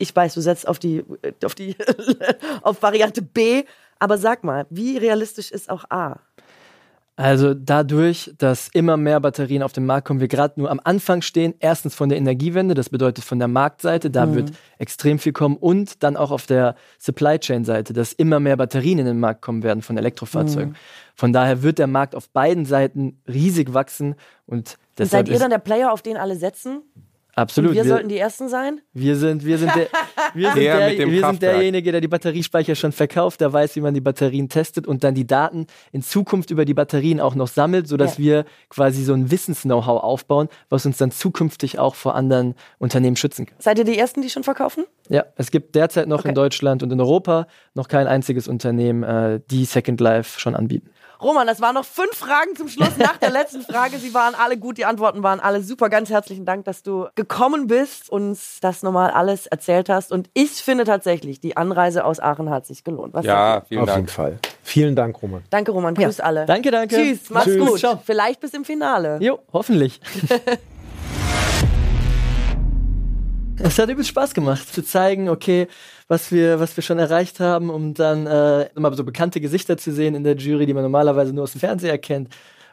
ich 0.00 0.14
weiß, 0.14 0.34
du 0.34 0.40
setzt 0.40 0.66
auf 0.66 0.78
die, 0.78 1.04
auf 1.44 1.54
die, 1.54 1.76
auf 2.62 2.82
Variante 2.82 3.22
B, 3.22 3.64
aber 3.98 4.18
sag 4.18 4.44
mal, 4.44 4.66
wie 4.70 4.96
realistisch 4.96 5.50
ist 5.50 5.70
auch 5.70 5.84
A? 5.90 6.20
Also 7.16 7.52
dadurch, 7.52 8.32
dass 8.38 8.68
immer 8.72 8.96
mehr 8.96 9.20
Batterien 9.20 9.62
auf 9.62 9.74
den 9.74 9.84
Markt 9.84 10.06
kommen, 10.06 10.20
wir 10.20 10.28
gerade 10.28 10.58
nur 10.58 10.70
am 10.70 10.80
Anfang 10.82 11.20
stehen, 11.20 11.52
erstens 11.58 11.94
von 11.94 12.08
der 12.08 12.16
Energiewende, 12.16 12.72
das 12.72 12.88
bedeutet 12.88 13.24
von 13.24 13.38
der 13.38 13.48
Marktseite, 13.48 14.10
da 14.10 14.24
mhm. 14.24 14.36
wird 14.36 14.52
extrem 14.78 15.18
viel 15.18 15.34
kommen 15.34 15.58
und 15.58 16.02
dann 16.02 16.16
auch 16.16 16.30
auf 16.30 16.46
der 16.46 16.76
Supply 16.98 17.38
Chain 17.38 17.66
Seite, 17.66 17.92
dass 17.92 18.14
immer 18.14 18.40
mehr 18.40 18.56
Batterien 18.56 18.98
in 18.98 19.04
den 19.04 19.20
Markt 19.20 19.42
kommen 19.42 19.62
werden 19.62 19.82
von 19.82 19.98
Elektrofahrzeugen. 19.98 20.70
Mhm. 20.70 20.76
Von 21.14 21.34
daher 21.34 21.62
wird 21.62 21.78
der 21.78 21.88
Markt 21.88 22.14
auf 22.14 22.30
beiden 22.30 22.64
Seiten 22.64 23.20
riesig 23.28 23.74
wachsen 23.74 24.14
und 24.46 24.78
deshalb 24.96 25.26
und 25.26 25.28
seid 25.28 25.28
ihr 25.28 25.40
dann 25.40 25.50
der 25.50 25.58
Player, 25.58 25.92
auf 25.92 26.00
den 26.00 26.16
alle 26.16 26.36
setzen? 26.36 26.80
Absolut. 27.40 27.70
Und 27.70 27.76
wir, 27.76 27.84
wir, 27.84 27.88
sollten 27.88 28.08
die 28.10 28.18
Ersten 28.18 28.48
sein? 28.50 28.82
Wir 28.92 29.16
sind, 29.16 29.46
wir 29.46 29.56
sind, 29.56 29.74
der, 29.74 29.86
wir 30.34 30.52
sind, 30.52 30.62
der, 30.62 31.10
wir 31.10 31.26
sind 31.26 31.42
derjenige, 31.42 31.90
der 31.90 32.02
die 32.02 32.08
Batteriespeicher 32.08 32.74
schon 32.74 32.92
verkauft, 32.92 33.40
der 33.40 33.50
weiß, 33.50 33.76
wie 33.76 33.80
man 33.80 33.94
die 33.94 34.02
Batterien 34.02 34.50
testet 34.50 34.86
und 34.86 35.02
dann 35.04 35.14
die 35.14 35.26
Daten 35.26 35.66
in 35.90 36.02
Zukunft 36.02 36.50
über 36.50 36.66
die 36.66 36.74
Batterien 36.74 37.18
auch 37.18 37.34
noch 37.34 37.48
sammelt, 37.48 37.88
sodass 37.88 38.18
ja. 38.18 38.24
wir 38.24 38.44
quasi 38.68 39.04
so 39.04 39.14
ein 39.14 39.30
Wissens-Know-how 39.30 40.02
aufbauen, 40.02 40.48
was 40.68 40.84
uns 40.84 40.98
dann 40.98 41.12
zukünftig 41.12 41.78
auch 41.78 41.94
vor 41.94 42.14
anderen 42.14 42.54
Unternehmen 42.78 43.16
schützen 43.16 43.46
kann. 43.46 43.56
Seid 43.58 43.78
ihr 43.78 43.84
die 43.84 43.98
Ersten, 43.98 44.20
die 44.20 44.28
schon 44.28 44.44
verkaufen? 44.44 44.84
Ja, 45.08 45.24
es 45.36 45.50
gibt 45.50 45.74
derzeit 45.74 46.08
noch 46.08 46.20
okay. 46.20 46.28
in 46.28 46.34
Deutschland 46.34 46.82
und 46.82 46.92
in 46.92 47.00
Europa 47.00 47.46
noch 47.72 47.88
kein 47.88 48.06
einziges 48.06 48.48
Unternehmen, 48.48 49.02
äh, 49.02 49.40
die 49.50 49.64
Second 49.64 49.98
Life 50.00 50.38
schon 50.38 50.54
anbieten. 50.54 50.90
Roman, 51.22 51.46
das 51.46 51.60
waren 51.60 51.74
noch 51.74 51.84
fünf 51.84 52.14
Fragen 52.14 52.56
zum 52.56 52.68
Schluss 52.68 52.96
nach 52.96 53.16
der 53.18 53.30
letzten 53.30 53.62
Frage. 53.62 53.98
Sie 53.98 54.14
waren 54.14 54.34
alle 54.34 54.56
gut, 54.56 54.78
die 54.78 54.84
Antworten 54.84 55.22
waren 55.22 55.40
alle 55.40 55.62
super. 55.62 55.88
Ganz 55.88 56.10
herzlichen 56.10 56.44
Dank, 56.44 56.64
dass 56.64 56.82
du 56.82 57.08
gekommen 57.14 57.66
bist, 57.66 58.10
uns 58.10 58.58
das 58.60 58.82
nochmal 58.82 59.10
alles 59.10 59.46
erzählt 59.46 59.88
hast. 59.88 60.12
Und 60.12 60.30
ich 60.34 60.50
finde 60.50 60.84
tatsächlich, 60.84 61.40
die 61.40 61.56
Anreise 61.56 62.04
aus 62.04 62.20
Aachen 62.20 62.50
hat 62.50 62.66
sich 62.66 62.84
gelohnt. 62.84 63.14
Was 63.14 63.24
ja, 63.26 63.62
vielen 63.68 63.80
Auf 63.82 63.86
Dank. 63.86 63.98
jeden 63.98 64.08
Fall. 64.08 64.38
Vielen 64.62 64.96
Dank, 64.96 65.20
Roman. 65.22 65.42
Danke, 65.50 65.72
Roman. 65.72 65.94
Grüß 65.94 66.18
ja. 66.18 66.24
alle. 66.24 66.46
Danke, 66.46 66.70
danke. 66.70 66.96
Tschüss, 66.96 67.30
mach's 67.30 67.46
Tschüss. 67.46 67.66
gut. 67.68 67.78
Ciao. 67.78 68.00
Vielleicht 68.04 68.40
bis 68.40 68.54
im 68.54 68.64
Finale. 68.64 69.18
Jo, 69.20 69.40
hoffentlich. 69.52 70.00
es 73.62 73.78
hat 73.78 73.88
übelst 73.88 74.10
Spaß 74.10 74.34
gemacht, 74.34 74.72
zu 74.72 74.82
zeigen, 74.82 75.28
okay, 75.28 75.68
was 76.08 76.32
wir, 76.32 76.60
was 76.60 76.76
wir 76.76 76.82
schon 76.82 76.98
erreicht 76.98 77.40
haben, 77.40 77.70
um 77.70 77.94
dann 77.94 78.26
äh, 78.26 78.68
immer 78.74 78.92
so 78.94 79.04
bekannte 79.04 79.40
Gesichter 79.40 79.76
zu 79.76 79.92
sehen 79.92 80.14
in 80.14 80.24
der 80.24 80.36
Jury, 80.36 80.66
die 80.66 80.74
man 80.74 80.82
normalerweise 80.82 81.32
nur 81.32 81.44
aus 81.44 81.52
dem 81.52 81.60
Fernseher 81.60 81.98
kennt. 81.98 82.28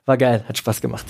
War 0.06 0.18
geil, 0.18 0.44
hat 0.48 0.58
Spaß 0.58 0.82
gemacht. 0.82 1.06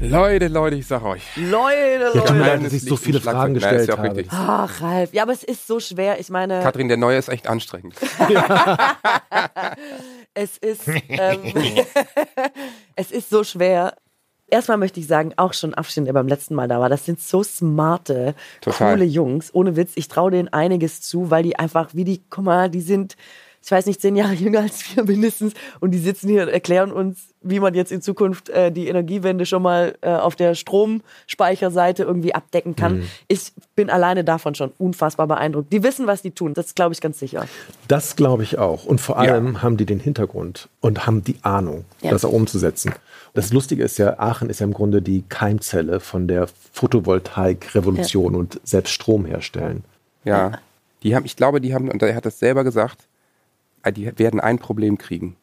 Leute, 0.00 0.48
Leute, 0.48 0.76
ich 0.76 0.86
sag 0.86 1.04
euch. 1.04 1.22
Leute, 1.36 2.06
Leute. 2.06 2.18
Ja, 2.18 2.24
tut 2.24 2.36
mir 2.36 2.40
leid, 2.40 2.64
dass 2.64 2.72
ich 2.72 2.82
so 2.82 2.96
viele 2.96 3.20
Fragen 3.20 3.54
gestellt 3.54 3.88
ja 3.88 3.96
habe. 3.96 4.24
Ach, 4.30 4.80
Ralf. 4.80 5.14
Ja, 5.14 5.22
aber 5.22 5.32
es 5.32 5.44
ist 5.44 5.68
so 5.68 5.78
schwer. 5.78 6.18
Ich 6.18 6.28
meine. 6.28 6.60
Katrin, 6.60 6.88
der 6.88 6.96
Neue 6.96 7.18
ist 7.18 7.28
echt 7.28 7.46
anstrengend. 7.46 7.94
es 10.34 10.58
ist, 10.58 10.88
ähm, 10.88 11.52
es 12.96 13.12
ist 13.12 13.30
so 13.30 13.44
schwer 13.44 13.94
erstmal 14.52 14.78
möchte 14.78 15.00
ich 15.00 15.06
sagen, 15.06 15.32
auch 15.36 15.54
schon 15.54 15.74
Abstand, 15.74 16.06
der 16.06 16.12
beim 16.12 16.28
letzten 16.28 16.54
Mal 16.54 16.68
da 16.68 16.78
war, 16.78 16.88
das 16.88 17.06
sind 17.06 17.20
so 17.20 17.42
smarte, 17.42 18.34
Total. 18.60 18.94
coole 18.94 19.04
Jungs. 19.04 19.50
Ohne 19.52 19.76
Witz, 19.76 19.92
ich 19.94 20.08
traue 20.08 20.30
denen 20.30 20.48
einiges 20.48 21.00
zu, 21.00 21.30
weil 21.30 21.42
die 21.42 21.58
einfach, 21.58 21.90
wie 21.94 22.04
die, 22.04 22.22
guck 22.28 22.44
mal, 22.44 22.70
die 22.70 22.82
sind, 22.82 23.16
ich 23.64 23.70
weiß 23.70 23.86
nicht, 23.86 24.00
zehn 24.00 24.14
Jahre 24.14 24.34
jünger 24.34 24.60
als 24.60 24.94
wir 24.94 25.04
mindestens 25.04 25.54
und 25.80 25.92
die 25.92 25.98
sitzen 25.98 26.28
hier 26.28 26.42
und 26.42 26.48
erklären 26.48 26.92
uns, 26.92 27.32
wie 27.40 27.60
man 27.60 27.74
jetzt 27.74 27.90
in 27.90 28.02
Zukunft 28.02 28.50
äh, 28.50 28.70
die 28.70 28.88
Energiewende 28.88 29.46
schon 29.46 29.62
mal 29.62 29.96
äh, 30.02 30.10
auf 30.10 30.36
der 30.36 30.54
Stromspeicherseite 30.54 32.02
irgendwie 32.04 32.34
abdecken 32.34 32.76
kann. 32.76 32.98
Mhm. 32.98 33.08
Ich 33.28 33.52
bin 33.74 33.90
alleine 33.90 34.22
davon 34.22 34.54
schon 34.54 34.72
unfassbar 34.78 35.26
beeindruckt. 35.26 35.72
Die 35.72 35.82
wissen, 35.82 36.06
was 36.06 36.22
die 36.22 36.32
tun. 36.32 36.54
Das 36.54 36.74
glaube 36.74 36.92
ich 36.92 37.00
ganz 37.00 37.18
sicher. 37.18 37.46
Das 37.88 38.16
glaube 38.16 38.42
ich 38.42 38.58
auch. 38.58 38.84
Und 38.84 39.00
vor 39.00 39.18
allem 39.18 39.54
ja. 39.54 39.62
haben 39.62 39.76
die 39.76 39.86
den 39.86 39.98
Hintergrund 39.98 40.68
und 40.80 41.06
haben 41.06 41.24
die 41.24 41.36
Ahnung, 41.42 41.84
ja. 42.02 42.10
das 42.10 42.24
auch 42.24 42.32
umzusetzen. 42.32 42.94
Das 43.34 43.52
Lustige 43.52 43.82
ist 43.82 43.98
ja, 43.98 44.18
Aachen 44.18 44.50
ist 44.50 44.60
ja 44.60 44.66
im 44.66 44.74
Grunde 44.74 45.00
die 45.00 45.22
Keimzelle 45.22 46.00
von 46.00 46.28
der 46.28 46.48
Photovoltaik-Revolution 46.72 48.34
ja. 48.34 48.38
und 48.38 48.60
selbst 48.62 48.90
Strom 48.90 49.24
herstellen. 49.24 49.84
Ja, 50.24 50.58
die 51.02 51.16
haben, 51.16 51.24
ich 51.24 51.36
glaube, 51.36 51.60
die 51.60 51.74
haben, 51.74 51.90
und 51.90 52.02
er 52.02 52.14
hat 52.14 52.26
das 52.26 52.38
selber 52.38 52.62
gesagt, 52.62 53.08
äh, 53.82 53.92
die 53.92 54.18
werden 54.18 54.38
ein 54.38 54.58
Problem 54.58 54.98
kriegen. 54.98 55.36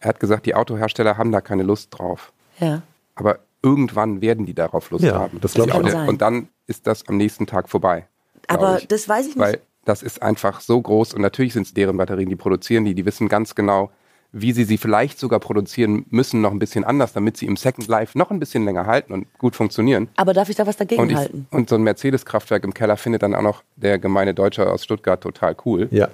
Er 0.00 0.10
hat 0.10 0.20
gesagt, 0.20 0.46
die 0.46 0.54
Autohersteller 0.54 1.18
haben 1.18 1.32
da 1.32 1.40
keine 1.40 1.62
Lust 1.62 1.88
drauf. 1.96 2.32
Ja. 2.58 2.82
Aber 3.14 3.40
irgendwann 3.62 4.20
werden 4.20 4.46
die 4.46 4.54
darauf 4.54 4.90
Lust 4.90 5.04
ja, 5.04 5.14
haben. 5.14 5.40
Das 5.40 5.54
glaube 5.54 5.70
ich 5.70 5.94
auch. 5.94 6.06
Und 6.06 6.22
dann 6.22 6.48
ist 6.66 6.86
das 6.86 7.06
am 7.08 7.16
nächsten 7.16 7.46
Tag 7.46 7.68
vorbei. 7.68 8.06
Aber 8.46 8.78
ich. 8.78 8.88
das 8.88 9.08
weiß 9.08 9.26
ich 9.26 9.36
nicht. 9.36 9.44
Weil 9.44 9.60
das 9.84 10.02
ist 10.02 10.22
einfach 10.22 10.60
so 10.60 10.80
groß 10.80 11.14
und 11.14 11.22
natürlich 11.22 11.54
sind 11.54 11.66
es 11.66 11.74
deren 11.74 11.96
Batterien, 11.96 12.28
die 12.28 12.36
produzieren 12.36 12.84
die, 12.84 12.94
die 12.94 13.06
wissen 13.06 13.28
ganz 13.28 13.54
genau, 13.54 13.90
wie 14.32 14.52
sie 14.52 14.64
sie 14.64 14.76
vielleicht 14.76 15.18
sogar 15.18 15.40
produzieren 15.40 16.04
müssen, 16.10 16.40
noch 16.40 16.50
ein 16.50 16.58
bisschen 16.58 16.84
anders, 16.84 17.12
damit 17.12 17.36
sie 17.36 17.46
im 17.46 17.56
Second 17.56 17.88
Life 17.88 18.16
noch 18.16 18.30
ein 18.30 18.38
bisschen 18.38 18.64
länger 18.64 18.86
halten 18.86 19.12
und 19.12 19.26
gut 19.38 19.56
funktionieren. 19.56 20.08
Aber 20.16 20.34
darf 20.34 20.48
ich 20.48 20.56
da 20.56 20.66
was 20.66 20.76
dagegen 20.76 21.00
und 21.00 21.10
ich, 21.10 21.16
halten? 21.16 21.46
Und 21.50 21.68
so 21.68 21.76
ein 21.76 21.82
Mercedes-Kraftwerk 21.82 22.64
im 22.64 22.74
Keller 22.74 22.96
findet 22.96 23.22
dann 23.22 23.34
auch 23.34 23.42
noch 23.42 23.62
der 23.76 23.98
gemeine 23.98 24.34
Deutsche 24.34 24.70
aus 24.70 24.84
Stuttgart 24.84 25.22
total 25.22 25.56
cool. 25.64 25.88
Ja. 25.90 26.08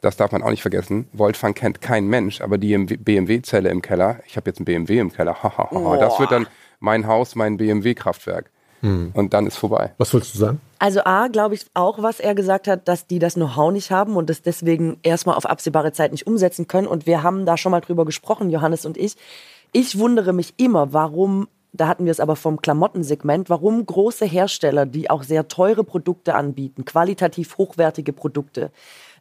Das 0.00 0.16
darf 0.16 0.30
man 0.32 0.42
auch 0.42 0.50
nicht 0.50 0.62
vergessen. 0.62 1.08
Voltfang 1.12 1.54
kennt 1.54 1.80
kein 1.80 2.06
Mensch, 2.06 2.40
aber 2.40 2.56
die 2.56 2.76
BMW-Zelle 2.78 3.68
im 3.68 3.82
Keller, 3.82 4.20
ich 4.26 4.36
habe 4.36 4.48
jetzt 4.48 4.60
ein 4.60 4.64
BMW 4.64 4.98
im 5.00 5.12
Keller, 5.12 5.36
das 6.00 6.20
wird 6.20 6.30
dann 6.30 6.46
mein 6.78 7.06
Haus, 7.06 7.34
mein 7.34 7.56
BMW-Kraftwerk. 7.56 8.50
Hm. 8.80 9.10
Und 9.14 9.34
dann 9.34 9.46
ist 9.46 9.56
vorbei. 9.56 9.92
Was 9.98 10.14
willst 10.14 10.34
du 10.34 10.38
sagen? 10.38 10.60
Also 10.78 11.00
A, 11.04 11.28
glaube 11.28 11.54
ich 11.54 11.66
auch, 11.74 12.02
was 12.02 12.20
er 12.20 12.34
gesagt 12.34 12.68
hat, 12.68 12.86
dass 12.86 13.06
die 13.06 13.18
das 13.18 13.34
Know-how 13.34 13.72
nicht 13.72 13.90
haben 13.90 14.16
und 14.16 14.30
das 14.30 14.42
deswegen 14.42 14.98
erstmal 15.02 15.36
auf 15.36 15.46
absehbare 15.46 15.92
Zeit 15.92 16.12
nicht 16.12 16.26
umsetzen 16.26 16.68
können. 16.68 16.86
Und 16.86 17.06
wir 17.06 17.22
haben 17.22 17.46
da 17.46 17.56
schon 17.56 17.72
mal 17.72 17.80
drüber 17.80 18.04
gesprochen, 18.04 18.50
Johannes 18.50 18.86
und 18.86 18.96
ich. 18.96 19.16
Ich 19.72 19.98
wundere 19.98 20.32
mich 20.32 20.54
immer, 20.56 20.92
warum, 20.92 21.48
da 21.72 21.88
hatten 21.88 22.04
wir 22.04 22.12
es 22.12 22.20
aber 22.20 22.36
vom 22.36 22.62
Klamottensegment, 22.62 23.50
warum 23.50 23.84
große 23.84 24.24
Hersteller, 24.24 24.86
die 24.86 25.10
auch 25.10 25.24
sehr 25.24 25.48
teure 25.48 25.84
Produkte 25.84 26.34
anbieten, 26.34 26.84
qualitativ 26.84 27.58
hochwertige 27.58 28.12
Produkte, 28.12 28.70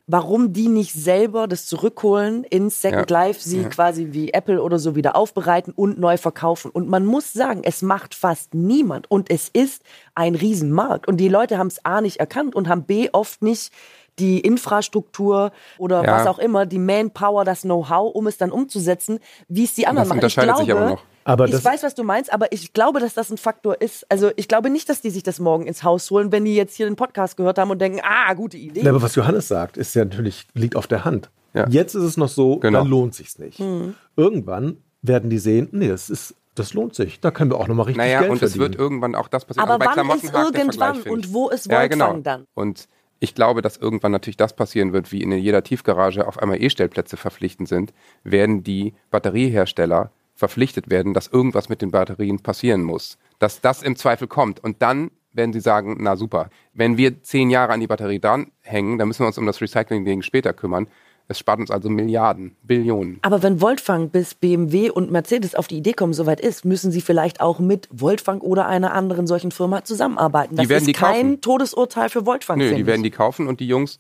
warum 0.08 0.54
die 0.54 0.70
nicht 0.70 0.94
selber 0.94 1.48
das 1.48 1.66
zurückholen 1.66 2.46
ins 2.46 2.82
Second 2.82 3.12
ja. 3.12 3.26
Life, 3.26 3.42
sie 3.42 3.62
ja. 3.62 3.70
quasi 3.70 4.08
wie 4.12 4.32
Apple 4.32 4.64
oder 4.64 4.80
so 4.80 4.96
wieder 4.96 5.18
aufbereiten 5.18 5.74
und 5.76 6.00
neu 6.00 6.18
verkaufen. 6.18 6.72
Und 6.72 6.88
man 6.88 7.06
muss 7.06 7.34
sagen, 7.34 7.62
es 7.64 7.82
macht 7.82 8.16
fast 8.16 8.54
niemand. 8.54 9.12
Und 9.12 9.30
es 9.30 9.50
ist 9.50 9.84
ein 10.16 10.36
Riesenmarkt. 10.36 11.08
Und 11.08 11.18
die 11.18 11.28
Leute 11.28 11.58
haben 11.58 11.68
es 11.68 11.84
A 11.84 12.00
nicht 12.00 12.22
erkannt 12.22 12.56
und 12.56 12.70
haben 12.70 12.84
B 12.84 13.10
oft 13.12 13.42
nicht 13.42 13.74
die 14.18 14.40
Infrastruktur 14.40 15.52
oder 15.78 16.04
ja. 16.04 16.12
was 16.12 16.28
auch 16.28 16.40
immer, 16.40 16.66
die 16.66 16.80
Manpower, 16.80 17.44
das 17.44 17.62
Know-how, 17.62 18.16
um 18.16 18.28
es 18.28 18.38
dann 18.38 18.52
umzusetzen, 18.52 19.20
wie 19.48 19.66
es 19.66 19.74
die 19.76 19.86
anderen 19.88 20.20
das 20.20 20.36
machen. 20.36 20.50
Ich 20.62 20.66
glaube, 20.68 20.98
aber 21.28 21.48
ich 21.48 21.64
weiß, 21.64 21.84
was 21.84 21.94
du 21.94 22.04
meinst, 22.04 22.32
aber 22.32 22.52
ich 22.54 22.72
glaube, 22.72 23.00
dass 23.00 23.14
das 23.14 23.30
ein 23.30 23.38
Faktor 23.38 23.82
ist. 23.82 24.10
Also 24.10 24.32
ich 24.38 24.48
glaube 24.48 24.70
nicht, 24.70 24.88
dass 24.88 25.02
die 25.02 25.10
sich 25.10 25.24
das 25.24 25.40
morgen 25.40 25.68
ins 25.68 25.84
Haus 25.84 26.10
holen, 26.10 26.32
wenn 26.32 26.46
die 26.46 26.56
jetzt 26.56 26.76
hier 26.76 26.86
den 26.86 26.96
Podcast 26.96 27.36
gehört 27.36 27.58
haben 27.58 27.70
und 27.70 27.80
denken, 27.80 28.00
ah, 28.04 28.34
gute 28.34 28.58
Idee. 28.58 28.82
Ja, 28.82 28.92
aber 28.92 29.02
was 29.02 29.16
Johannes 29.16 29.48
sagt, 29.48 29.76
ist 29.76 29.94
ja 29.94 30.06
natürlich, 30.06 30.48
liegt 30.54 30.76
auf 30.76 30.88
der 30.88 31.04
Hand. 31.04 31.30
Ja. 31.54 31.68
Jetzt 31.68 31.96
ist 31.96 32.04
es 32.04 32.18
noch 32.18 32.30
so, 32.30 32.58
genau. 32.58 32.80
dann 32.80 32.88
lohnt 32.88 33.14
sich's 33.14 33.40
nicht. 33.40 33.60
Mhm. 33.60 33.96
Irgendwann 34.16 34.78
werden 35.02 35.30
die 35.30 35.40
sehen, 35.40 35.68
nee, 35.72 35.90
das 35.90 36.10
ist 36.10 36.36
das 36.56 36.74
lohnt 36.74 36.96
sich. 36.96 37.20
Da 37.20 37.30
können 37.30 37.52
wir 37.52 37.60
auch 37.60 37.68
nochmal 37.68 37.86
richtig 37.86 38.04
naja, 38.04 38.20
Geld 38.22 38.32
und 38.32 38.40
verdienen. 38.40 38.64
es 38.64 38.70
wird 38.70 38.80
irgendwann 38.80 39.14
auch 39.14 39.28
das 39.28 39.46
passieren. 39.46 39.70
Aber 39.70 39.88
also 39.88 40.02
wann 40.02 40.18
ist 40.18 40.34
irgendwann 40.34 41.02
und 41.04 41.34
wo 41.34 41.50
ist 41.50 41.70
Wolfgang 41.70 42.02
ja, 42.02 42.08
genau. 42.08 42.20
dann? 42.22 42.46
Und 42.56 42.88
ich 43.20 43.36
glaube, 43.36 43.62
dass 43.62 43.78
irgendwann 43.78 44.12
natürlich 44.12 44.38
das 44.38 44.56
passieren 44.56 44.94
wird, 44.94 45.12
wie 45.12 45.22
in 45.22 45.32
jeder 45.32 45.64
Tiefgarage 45.64 46.28
auf 46.28 46.40
einmal 46.40 46.62
E-Stellplätze 46.62 47.18
verpflichtend 47.18 47.68
sind, 47.68 47.94
werden 48.24 48.64
die 48.64 48.94
Batteriehersteller 49.12 50.12
verpflichtet 50.38 50.90
werden, 50.90 51.14
dass 51.14 51.28
irgendwas 51.28 51.68
mit 51.68 51.82
den 51.82 51.92
Batterien 51.92 52.40
passieren 52.40 52.84
muss. 52.84 53.18
Dass 53.40 53.60
das 53.60 53.84
im 53.84 53.96
Zweifel 53.96 54.28
kommt. 54.28 54.64
Und 54.64 54.82
dann 54.82 55.12
werden 55.34 55.52
sie 55.52 55.60
sagen, 55.60 55.98
na 56.00 56.16
super, 56.16 56.50
wenn 56.74 56.98
wir 56.98 57.24
zehn 57.24 57.50
Jahre 57.50 57.74
an 57.74 57.80
die 57.80 57.88
Batterie 57.88 58.20
dranhängen, 58.20 58.98
dann 58.98 59.08
müssen 59.08 59.24
wir 59.24 59.28
uns 59.28 59.38
um 59.38 59.46
das 59.46 59.62
Recycling-Ding 59.62 60.22
später 60.22 60.54
kümmern. 60.54 60.88
Es 61.30 61.40
spart 61.40 61.60
uns 61.60 61.72
also 61.72 61.90
Milliarden, 61.90 62.56
Billionen. 62.64 63.20
Aber 63.22 63.44
wenn 63.44 63.60
Voltfang 63.60 64.10
bis 64.10 64.34
BMW 64.34 64.90
und 64.90 65.12
Mercedes 65.12 65.56
auf 65.56 65.68
die 65.68 65.78
Idee 65.78 65.92
kommen, 65.92 66.14
soweit 66.14 66.40
ist, 66.40 66.64
müssen 66.64 66.90
sie 66.92 67.02
vielleicht 67.02 67.42
auch 67.42 67.60
mit 67.60 67.90
Voltfang 67.92 68.40
oder 68.40 68.68
einer 68.68 68.94
anderen 68.94 69.28
solchen 69.28 69.52
Firma 69.52 69.84
zusammenarbeiten. 69.84 70.56
Das 70.56 70.64
Die 70.64 70.70
werden 70.70 70.84
ist 70.84 70.88
die 70.88 70.94
kein 70.94 71.14
kaufen. 71.14 71.42
Todesurteil 71.42 72.10
für 72.10 72.26
Voltfang. 72.26 72.60
Nö, 72.60 72.74
die 72.74 72.86
werden 72.86 73.04
die 73.04 73.12
kaufen 73.12 73.48
und 73.48 73.60
die 73.60 73.68
Jungs 73.68 74.00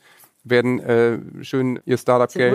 werden 0.49 0.79
äh, 0.79 1.19
schön 1.43 1.79
ihr 1.85 1.97
Startup-Geld 1.97 2.51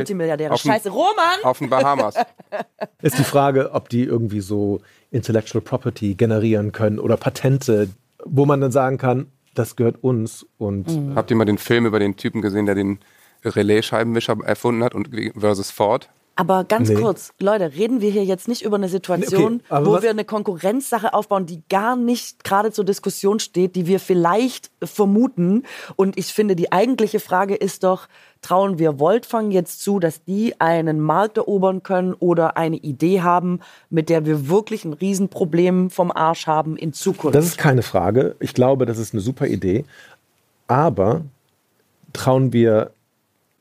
auf, 0.53 0.63
den- 0.63 0.71
Scheiße, 0.73 0.91
Roman! 0.91 1.39
auf 1.45 1.59
den 1.59 1.71
Bahamas. 1.71 2.15
Ist 3.03 3.19
die 3.19 3.25
Frage, 3.25 3.73
ob 3.73 3.89
die 3.89 4.05
irgendwie 4.05 4.41
so 4.41 4.81
Intellectual 5.11 5.61
Property 5.63 6.15
generieren 6.15 6.73
können 6.73 6.99
oder 6.99 7.17
Patente, 7.17 7.89
wo 8.25 8.47
man 8.47 8.61
dann 8.61 8.73
sagen 8.73 8.99
kann, 8.99 9.27
das 9.55 9.77
gehört 9.77 10.03
uns 10.03 10.47
und 10.59 10.89
Mhm. 10.89 11.15
Habt 11.15 11.31
ihr 11.31 11.37
mal 11.37 11.45
den 11.45 11.59
Film 11.59 11.85
über 11.87 11.99
den 11.99 12.17
Typen 12.17 12.41
gesehen, 12.41 12.67
der 12.67 12.75
den 12.75 12.99
Relais-Scheibenwischer 13.45 14.37
erfunden 14.45 14.83
hat 14.85 14.95
und 14.95 15.11
versus 15.39 15.71
Ford? 15.71 16.09
Aber 16.35 16.65
ganz 16.65 16.89
Nee. 16.89 16.95
kurz, 16.95 17.33
Leute, 17.41 17.75
reden 17.75 18.01
wir 18.01 18.11
hier 18.11 18.25
jetzt 18.25 18.49
nicht 18.49 18.63
über 18.63 18.77
eine 18.77 18.89
Situation, 18.89 19.61
Okay, 19.69 19.85
wo 19.85 20.01
wir 20.01 20.09
eine 20.09 20.25
Konkurrenzsache 20.25 21.13
aufbauen, 21.13 21.45
die 21.45 21.63
gar 21.69 21.95
nicht 21.95 22.43
gerade 22.43 22.73
zur 22.73 22.87
Diskussion 22.87 23.39
steht, 23.39 23.77
die 23.77 23.87
wir 23.87 24.01
vielleicht 24.01 24.71
vermuten. 24.83 25.65
Und 25.97 26.17
ich 26.17 26.33
finde, 26.33 26.57
die 26.57 26.73
eigentliche 26.73 27.21
Frage 27.21 27.55
ist 27.55 27.85
doch, 27.85 28.09
trauen 28.41 28.79
wir 28.79 28.99
Voltfang 28.99 29.51
jetzt 29.51 29.83
zu, 29.83 29.99
dass 30.01 30.25
die 30.25 30.59
einen 30.59 31.01
Markt 31.01 31.37
erobern 31.37 31.83
können 31.83 32.15
oder 32.15 32.57
eine 32.57 32.77
Idee 32.77 33.21
haben, 33.21 33.61
mit 33.91 34.09
der 34.09 34.25
wir 34.25 34.49
wirklich 34.49 34.87
ein 34.87 34.95
Riesenproblem 34.95 35.91
vom 35.91 36.11
Arsch 36.11 36.47
haben 36.47 36.77
in 36.79 36.95
Zukunft? 36.95 37.35
Das 37.35 37.45
ist 37.45 37.59
keine 37.59 37.83
Frage. 37.83 38.37
Ich 38.41 38.55
glaube, 38.55 38.87
das 38.87 38.97
ist 38.97 39.13
eine 39.13 39.21
super 39.21 39.47
Idee. 39.47 39.85
Aber 40.67 41.21
trauen 42.15 42.55
wir 42.55 42.91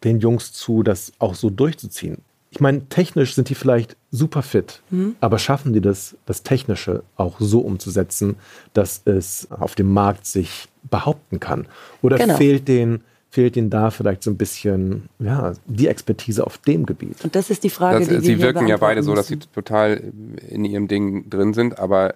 den 0.06 0.20
Jungs 0.22 0.54
zu, 0.54 0.84
das 0.84 1.12
auch 1.20 1.36
so 1.36 1.50
durchzuziehen? 1.50 2.20
Ich 2.54 2.60
meine, 2.60 2.86
technisch 2.90 3.34
sind 3.34 3.48
die 3.48 3.56
vielleicht 3.56 3.96
super 4.12 4.42
fit, 4.42 4.82
aber 5.22 5.40
schaffen 5.40 5.72
die 5.72 5.80
das, 5.80 6.18
das 6.26 6.44
Technische 6.44 7.02
auch 7.16 7.38
so 7.40 7.62
umzusetzen, 7.62 8.36
dass 8.74 9.02
es 9.06 9.48
auf 9.52 9.74
dem 9.76 9.92
Markt 9.94 10.26
sich 10.26 10.68
behaupten 10.90 11.40
kann? 11.40 11.66
Oder 12.02 12.18
Genau. 12.18 12.36
fehlt 12.36 12.68
denen, 12.68 13.06
fehlt 13.30 13.56
ihnen 13.56 13.70
da 13.70 13.90
vielleicht 13.90 14.22
so 14.22 14.32
ein 14.32 14.36
bisschen 14.38 15.08
ja, 15.20 15.54
die 15.66 15.88
Expertise 15.88 16.46
auf 16.46 16.58
dem 16.58 16.86
Gebiet? 16.86 17.24
Und 17.24 17.36
das 17.36 17.50
ist 17.50 17.64
die 17.64 17.70
Frage, 17.70 18.00
Das, 18.00 18.10
die 18.10 18.16
wir 18.16 18.22
sie 18.22 18.28
hier 18.36 18.42
wirken 18.42 18.68
ja 18.68 18.76
beide 18.76 19.02
beantworten 19.02 19.04
so, 19.06 19.16
dass 19.16 19.28
sie 19.28 19.36
müssen. 19.38 19.54
total 19.54 20.12
in 20.50 20.66
ihrem 20.66 20.90
Ding 20.90 21.30
drin 21.30 21.54
sind, 21.54 21.80
aber 21.80 22.16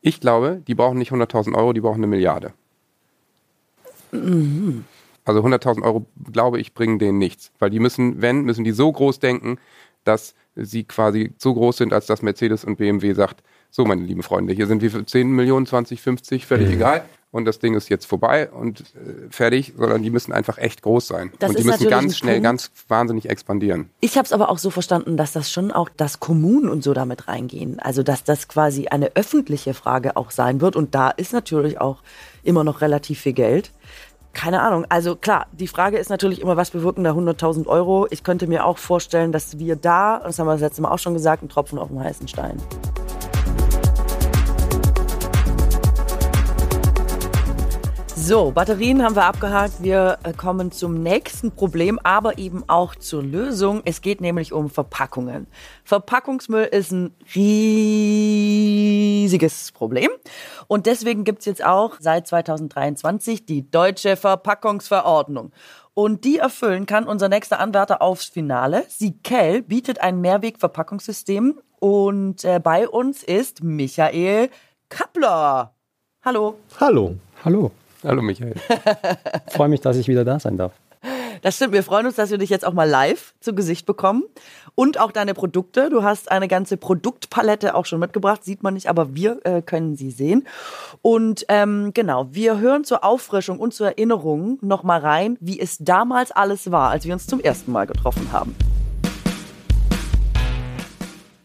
ich 0.00 0.18
glaube, 0.18 0.62
die 0.66 0.74
brauchen 0.74 0.96
nicht 0.96 1.12
100.000 1.12 1.54
Euro, 1.54 1.74
die 1.74 1.82
brauchen 1.82 1.98
eine 1.98 2.06
Milliarde. 2.06 2.54
Mhm. 4.12 4.86
Also 5.28 5.42
100.000 5.42 5.82
Euro, 5.82 6.06
glaube 6.32 6.58
ich, 6.58 6.74
bringen 6.74 6.98
denen 6.98 7.18
nichts, 7.18 7.52
weil 7.58 7.70
die 7.70 7.80
müssen, 7.80 8.22
wenn, 8.22 8.42
müssen 8.42 8.64
die 8.64 8.72
so 8.72 8.90
groß 8.90 9.18
denken, 9.18 9.58
dass 10.04 10.34
sie 10.56 10.84
quasi 10.84 11.32
so 11.38 11.54
groß 11.54 11.76
sind, 11.76 11.92
als 11.92 12.06
dass 12.06 12.22
Mercedes 12.22 12.64
und 12.64 12.76
BMW 12.76 13.12
sagt, 13.12 13.42
so 13.70 13.84
meine 13.84 14.02
lieben 14.02 14.22
Freunde, 14.22 14.54
hier 14.54 14.66
sind 14.66 14.80
wir 14.80 14.90
für 14.90 15.04
10 15.04 15.30
Millionen, 15.30 15.66
20, 15.66 16.00
50, 16.00 16.46
völlig 16.46 16.70
egal. 16.70 17.04
Und 17.30 17.44
das 17.44 17.58
Ding 17.58 17.74
ist 17.74 17.90
jetzt 17.90 18.06
vorbei 18.06 18.48
und 18.50 18.80
äh, 18.80 19.28
fertig, 19.28 19.74
sondern 19.76 20.02
die 20.02 20.08
müssen 20.08 20.32
einfach 20.32 20.56
echt 20.56 20.80
groß 20.80 21.08
sein. 21.08 21.30
Das 21.38 21.50
und 21.50 21.58
die 21.58 21.64
müssen 21.64 21.90
ganz 21.90 22.16
schnell, 22.16 22.36
Punkt. 22.36 22.44
ganz 22.44 22.70
wahnsinnig 22.88 23.28
expandieren. 23.28 23.90
Ich 24.00 24.16
habe 24.16 24.24
es 24.24 24.32
aber 24.32 24.48
auch 24.48 24.56
so 24.56 24.70
verstanden, 24.70 25.18
dass 25.18 25.32
das 25.32 25.52
schon 25.52 25.70
auch, 25.70 25.90
dass 25.90 26.20
Kommunen 26.20 26.70
und 26.70 26.82
so 26.82 26.94
damit 26.94 27.28
reingehen. 27.28 27.80
Also 27.80 28.02
dass 28.02 28.24
das 28.24 28.48
quasi 28.48 28.86
eine 28.88 29.14
öffentliche 29.14 29.74
Frage 29.74 30.16
auch 30.16 30.30
sein 30.30 30.62
wird. 30.62 30.74
Und 30.74 30.94
da 30.94 31.10
ist 31.10 31.34
natürlich 31.34 31.78
auch 31.78 32.02
immer 32.44 32.64
noch 32.64 32.80
relativ 32.80 33.20
viel 33.20 33.34
Geld. 33.34 33.72
Keine 34.38 34.62
Ahnung. 34.62 34.86
Also 34.88 35.16
klar, 35.16 35.48
die 35.50 35.66
Frage 35.66 35.98
ist 35.98 36.10
natürlich 36.10 36.40
immer, 36.40 36.56
was 36.56 36.70
bewirken 36.70 37.02
da 37.02 37.10
100.000 37.10 37.66
Euro? 37.66 38.06
Ich 38.10 38.22
könnte 38.22 38.46
mir 38.46 38.66
auch 38.66 38.78
vorstellen, 38.78 39.32
dass 39.32 39.58
wir 39.58 39.74
da, 39.74 40.20
das 40.20 40.38
haben 40.38 40.46
wir 40.46 40.52
das 40.52 40.60
letzte 40.60 40.80
Mal 40.80 40.92
auch 40.92 41.00
schon 41.00 41.12
gesagt, 41.12 41.42
ein 41.42 41.48
Tropfen 41.48 41.76
auf 41.76 41.88
dem 41.88 41.98
heißen 41.98 42.28
Stein. 42.28 42.56
So, 48.28 48.50
Batterien 48.50 49.02
haben 49.02 49.16
wir 49.16 49.24
abgehakt. 49.24 49.82
Wir 49.82 50.18
äh, 50.22 50.34
kommen 50.34 50.70
zum 50.70 51.02
nächsten 51.02 51.50
Problem, 51.50 51.98
aber 52.02 52.36
eben 52.36 52.62
auch 52.66 52.94
zur 52.94 53.22
Lösung. 53.22 53.80
Es 53.86 54.02
geht 54.02 54.20
nämlich 54.20 54.52
um 54.52 54.68
Verpackungen. 54.68 55.46
Verpackungsmüll 55.82 56.64
ist 56.64 56.92
ein 56.92 57.14
riesiges 57.34 58.52
Problem. 59.72 60.10
Und 60.66 60.84
deswegen 60.84 61.24
gibt's 61.24 61.46
jetzt 61.46 61.64
auch 61.64 61.96
seit 62.00 62.26
2023 62.26 63.46
die 63.46 63.70
deutsche 63.70 64.14
Verpackungsverordnung. 64.14 65.52
Und 65.94 66.24
die 66.24 66.36
erfüllen 66.36 66.84
kann 66.84 67.06
unser 67.06 67.30
nächster 67.30 67.60
Anwärter 67.60 68.02
aufs 68.02 68.26
Finale. 68.26 68.84
Sikel 68.88 69.62
bietet 69.62 70.02
ein 70.02 70.20
Mehrwegverpackungssystem. 70.20 71.58
Und 71.80 72.44
äh, 72.44 72.60
bei 72.62 72.90
uns 72.90 73.22
ist 73.22 73.62
Michael 73.62 74.50
Kappler. 74.90 75.72
Hallo. 76.22 76.58
Hallo. 76.78 77.16
Hallo, 77.42 77.70
Hallo 78.04 78.22
Michael. 78.22 78.54
freue 79.48 79.68
mich, 79.68 79.80
dass 79.80 79.96
ich 79.96 80.08
wieder 80.08 80.24
da 80.24 80.38
sein 80.38 80.56
darf. 80.56 80.72
Das 81.42 81.56
stimmt. 81.56 81.72
Wir 81.72 81.82
freuen 81.82 82.06
uns, 82.06 82.16
dass 82.16 82.30
wir 82.30 82.38
dich 82.38 82.50
jetzt 82.50 82.64
auch 82.64 82.72
mal 82.72 82.88
live 82.88 83.34
zu 83.40 83.54
Gesicht 83.54 83.86
bekommen. 83.86 84.24
Und 84.74 84.98
auch 85.00 85.12
deine 85.12 85.34
Produkte. 85.34 85.90
Du 85.90 86.02
hast 86.02 86.30
eine 86.30 86.48
ganze 86.48 86.76
Produktpalette 86.76 87.74
auch 87.74 87.86
schon 87.86 88.00
mitgebracht. 88.00 88.44
Sieht 88.44 88.62
man 88.62 88.74
nicht, 88.74 88.88
aber 88.88 89.14
wir 89.14 89.44
äh, 89.44 89.62
können 89.62 89.96
sie 89.96 90.10
sehen. 90.10 90.46
Und 91.02 91.44
ähm, 91.48 91.92
genau, 91.94 92.28
wir 92.30 92.58
hören 92.58 92.84
zur 92.84 93.04
Auffrischung 93.04 93.58
und 93.58 93.74
zur 93.74 93.88
Erinnerung 93.88 94.58
noch 94.60 94.82
mal 94.82 95.00
rein, 95.00 95.36
wie 95.40 95.60
es 95.60 95.78
damals 95.78 96.30
alles 96.32 96.70
war, 96.70 96.90
als 96.90 97.04
wir 97.04 97.12
uns 97.12 97.26
zum 97.26 97.40
ersten 97.40 97.72
Mal 97.72 97.86
getroffen 97.86 98.30
haben. 98.32 98.54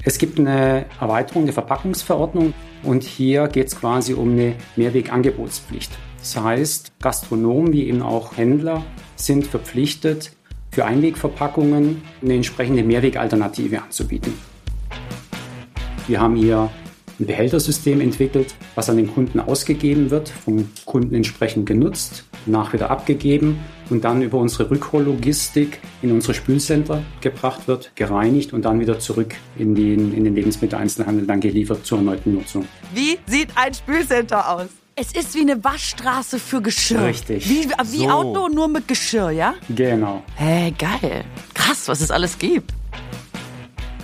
Es 0.06 0.18
gibt 0.18 0.38
eine 0.38 0.86
Erweiterung 1.00 1.46
der 1.46 1.54
Verpackungsverordnung 1.54 2.54
und 2.84 3.04
hier 3.04 3.48
geht 3.48 3.68
es 3.68 3.80
quasi 3.80 4.14
um 4.14 4.34
eine 4.34 4.56
Mehrwegangebotspflicht. 4.76 5.92
Das 6.24 6.38
heißt, 6.38 6.94
Gastronomen 7.02 7.74
wie 7.74 7.90
eben 7.90 8.02
auch 8.02 8.38
Händler 8.38 8.86
sind 9.18 9.46
verpflichtet, 9.46 10.32
für 10.72 10.86
Einwegverpackungen 10.86 12.02
eine 12.22 12.36
entsprechende 12.36 12.82
Mehrwegalternative 12.82 13.82
anzubieten. 13.82 14.34
Wir 16.08 16.22
haben 16.22 16.38
hier 16.38 16.70
ein 17.20 17.26
Behältersystem 17.26 18.00
entwickelt, 18.00 18.56
was 18.74 18.90
an 18.90 18.96
den 18.96 19.14
Kunden 19.14 19.42
ausgegeben 19.42 20.12
wird, 20.12 20.30
vom 20.30 20.70
Kunden 20.86 21.14
entsprechend 21.14 21.66
genutzt, 21.66 22.24
nach 22.46 22.72
wieder 22.72 22.90
abgegeben 22.90 23.60
und 23.90 24.06
dann 24.06 24.22
über 24.22 24.38
unsere 24.38 24.72
Rückhollogistik 24.72 25.80
in 26.02 26.14
unsere 26.14 26.34
Spülcenter 26.34 27.04
gebracht 27.20 27.68
wird, 27.68 27.92
gereinigt 27.96 28.54
und 28.54 28.64
dann 28.64 28.80
wieder 28.80 28.98
zurück 28.98 29.36
in 29.58 29.76
den, 29.76 30.14
in 30.14 30.24
den 30.24 30.36
Lebensmitteleinzelhandel 30.36 31.28
dann 31.28 31.42
geliefert 31.42 31.86
zur 31.86 31.98
erneuten 31.98 32.34
Nutzung. 32.34 32.66
Wie 32.94 33.20
sieht 33.28 33.50
ein 33.56 33.74
Spülcenter 33.74 34.50
aus? 34.50 34.70
Es 34.96 35.12
ist 35.14 35.34
wie 35.34 35.42
eine 35.42 35.64
Waschstraße 35.64 36.38
für 36.38 36.62
Geschirr. 36.62 37.06
Richtig. 37.06 37.50
Wie, 37.50 37.68
wie 37.68 37.98
So. 38.06 38.10
Auto, 38.10 38.48
nur 38.48 38.68
mit 38.68 38.88
Geschirr, 38.88 39.32
ja? 39.32 39.56
Genau. 39.68 40.22
Hä, 40.36 40.72
geil. 40.78 41.24
Krass, 41.56 41.88
was 41.88 42.00
es 42.02 42.12
alles 42.12 42.38
gibt. 42.38 42.72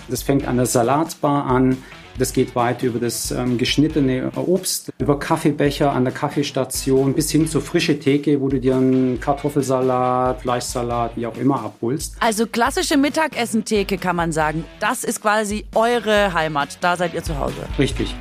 Das 0.07 0.23
fängt 0.23 0.47
an 0.47 0.57
der 0.57 0.65
Salatbar 0.65 1.45
an. 1.45 1.77
Das 2.17 2.33
geht 2.33 2.55
weit 2.55 2.81
über 2.81 2.97
das 2.97 3.29
ähm, 3.29 3.59
geschnittene 3.59 4.31
Obst, 4.35 4.91
über 4.97 5.19
Kaffeebecher 5.19 5.91
an 5.93 6.05
der 6.05 6.13
Kaffeestation 6.13 7.13
bis 7.13 7.29
hin 7.29 7.47
zur 7.47 7.61
frische 7.61 7.99
Theke, 7.99 8.41
wo 8.41 8.49
du 8.49 8.59
dir 8.59 8.75
einen 8.75 9.19
Kartoffelsalat, 9.19 10.41
Fleischsalat, 10.41 11.15
wie 11.15 11.27
auch 11.27 11.37
immer 11.37 11.63
abholst. 11.63 12.15
Also 12.19 12.47
klassische 12.47 12.97
Mittagessentheke 12.97 13.99
kann 13.99 14.15
man 14.15 14.31
sagen. 14.31 14.65
Das 14.79 15.03
ist 15.03 15.21
quasi 15.21 15.65
eure 15.75 16.33
Heimat. 16.33 16.79
Da 16.81 16.97
seid 16.97 17.13
ihr 17.13 17.23
zu 17.23 17.37
Hause. 17.37 17.67
Richtig. 17.77 18.15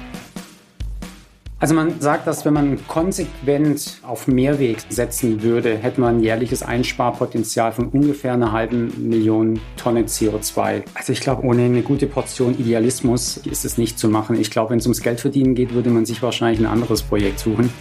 Also 1.61 1.75
man 1.75 2.01
sagt, 2.01 2.29
dass 2.29 2.45
wenn 2.45 2.55
man 2.55 2.87
konsequent 2.87 3.99
auf 4.07 4.29
Mehrweg 4.29 4.79
setzen 4.91 5.43
würde, 5.43 5.77
hätte 5.77 6.01
man 6.01 6.19
ein 6.19 6.21
jährliches 6.23 6.63
Einsparpotenzial 6.63 7.73
von 7.73 7.89
ungefähr 7.89 8.35
einer 8.35 8.53
halben 8.53 9.09
Million 9.09 9.59
Tonnen 9.77 10.07
CO2. 10.07 10.85
Also 10.95 11.13
ich 11.13 11.21
glaube, 11.21 11.45
ohne 11.45 11.65
eine 11.65 11.83
gute 11.83 12.07
Portion 12.07 12.57
Idealismus 12.57 13.39
ist 13.39 13.65
es 13.65 13.77
nicht 13.77 13.99
zu 13.99 14.09
machen. 14.09 14.41
Ich 14.41 14.53
glaube, 14.53 14.71
wenn 14.71 14.79
es 14.79 14.87
ums 14.87 15.01
Geldverdienen 15.01 15.57
geht, 15.57 15.75
würde 15.75 15.91
man 15.91 16.07
sich 16.07 16.23
wahrscheinlich 16.23 16.61
ein 16.61 16.67
anderes 16.67 17.03
Projekt 17.03 17.41
suchen. 17.41 17.73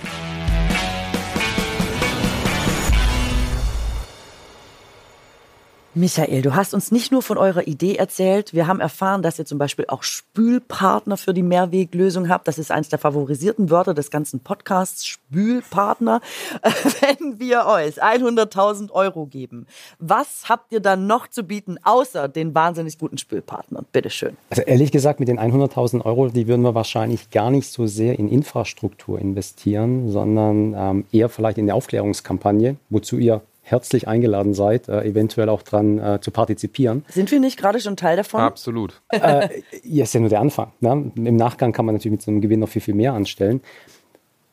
Michael, 5.97 6.43
du 6.43 6.53
hast 6.53 6.75
uns 6.75 6.91
nicht 6.91 7.11
nur 7.11 7.23
von 7.23 7.39
eurer 7.39 7.65
Idee 7.65 7.95
erzählt, 7.95 8.53
wir 8.53 8.67
haben 8.67 8.79
erfahren, 8.79 9.23
dass 9.23 9.39
ihr 9.39 9.45
zum 9.45 9.57
Beispiel 9.57 9.85
auch 9.87 10.03
Spülpartner 10.03 11.17
für 11.17 11.33
die 11.33 11.41
Mehrweglösung 11.41 12.29
habt. 12.29 12.47
Das 12.47 12.59
ist 12.59 12.69
eines 12.71 12.89
der 12.89 12.99
favorisierten 12.99 13.71
Wörter 13.71 13.95
des 13.95 14.11
ganzen 14.11 14.39
Podcasts, 14.39 15.07
Spülpartner. 15.07 16.21
Wenn 17.01 17.39
wir 17.39 17.65
euch 17.65 18.03
100.000 18.03 18.91
Euro 18.91 19.25
geben, 19.25 19.65
was 19.97 20.47
habt 20.47 20.71
ihr 20.71 20.81
dann 20.81 21.07
noch 21.07 21.27
zu 21.27 21.41
bieten, 21.41 21.77
außer 21.81 22.27
den 22.27 22.53
wahnsinnig 22.53 22.99
guten 22.99 23.17
Spülpartnern? 23.17 23.87
Bitteschön. 23.91 24.37
Also 24.51 24.61
ehrlich 24.61 24.91
gesagt, 24.91 25.19
mit 25.19 25.29
den 25.29 25.39
100.000 25.39 26.05
Euro, 26.05 26.27
die 26.27 26.47
würden 26.47 26.61
wir 26.61 26.75
wahrscheinlich 26.75 27.31
gar 27.31 27.49
nicht 27.49 27.71
so 27.71 27.87
sehr 27.87 28.19
in 28.19 28.29
Infrastruktur 28.29 29.19
investieren, 29.19 30.11
sondern 30.11 30.75
ähm, 30.77 31.05
eher 31.11 31.29
vielleicht 31.29 31.57
in 31.57 31.65
eine 31.65 31.73
Aufklärungskampagne, 31.73 32.75
wozu 32.91 33.17
ihr 33.17 33.41
herzlich 33.69 34.07
eingeladen 34.07 34.53
seid, 34.53 34.87
äh, 34.87 35.03
eventuell 35.03 35.49
auch 35.49 35.61
dran 35.61 35.99
äh, 35.99 36.19
zu 36.21 36.31
partizipieren. 36.31 37.03
Sind 37.09 37.31
wir 37.31 37.39
nicht 37.39 37.57
gerade 37.57 37.79
schon 37.79 37.97
Teil 37.97 38.15
davon? 38.15 38.39
Absolut. 38.39 39.01
äh, 39.09 39.49
ja, 39.83 40.03
ist 40.03 40.13
ja 40.13 40.19
nur 40.19 40.29
der 40.29 40.39
Anfang. 40.39 40.71
Ne? 40.79 41.11
Im 41.15 41.35
Nachgang 41.35 41.73
kann 41.73 41.85
man 41.85 41.95
natürlich 41.95 42.13
mit 42.13 42.21
so 42.21 42.31
einem 42.31 42.41
Gewinn 42.41 42.61
noch 42.61 42.69
viel, 42.69 42.81
viel 42.81 42.95
mehr 42.95 43.13
anstellen. 43.13 43.61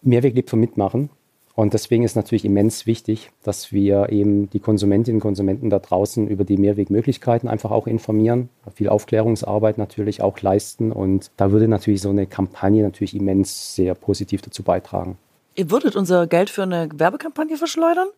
Mehrweg 0.03 0.35
lebt 0.35 0.51
vom 0.51 0.61
Mitmachen. 0.61 1.11
Und 1.57 1.73
deswegen 1.73 2.03
ist 2.03 2.17
natürlich 2.17 2.45
immens 2.45 2.85
wichtig, 2.85 3.31
dass 3.45 3.73
wir 3.73 4.11
eben 4.11 4.51
die 4.51 4.59
Konsumentinnen 4.59 5.19
und 5.19 5.23
Konsumenten 5.23 5.71
da 5.71 5.79
draußen 5.79 6.27
über 6.27 6.43
die 6.43 6.57
Mehrwegmöglichkeiten 6.57 7.49
einfach 7.49 7.71
auch 7.71 7.87
informieren, 7.87 8.49
viel 8.75 8.89
Aufklärungsarbeit 8.89 9.79
natürlich 9.79 10.21
auch 10.21 10.41
leisten. 10.41 10.91
Und 10.91 11.31
da 11.37 11.53
würde 11.53 11.69
natürlich 11.69 12.03
so 12.03 12.11
eine 12.11 12.27
Kampagne 12.27 12.83
natürlich 12.83 13.15
immens 13.15 13.77
sehr 13.77 13.95
positiv 13.95 14.43
dazu 14.43 14.65
beitragen. 14.65 15.17
Ihr 15.55 15.71
würdet 15.71 15.95
unser 15.95 16.27
Geld 16.27 16.51
für 16.51 16.65
eine 16.65 16.89
Werbekampagne 16.93 17.57
verschleudern? 17.57 18.09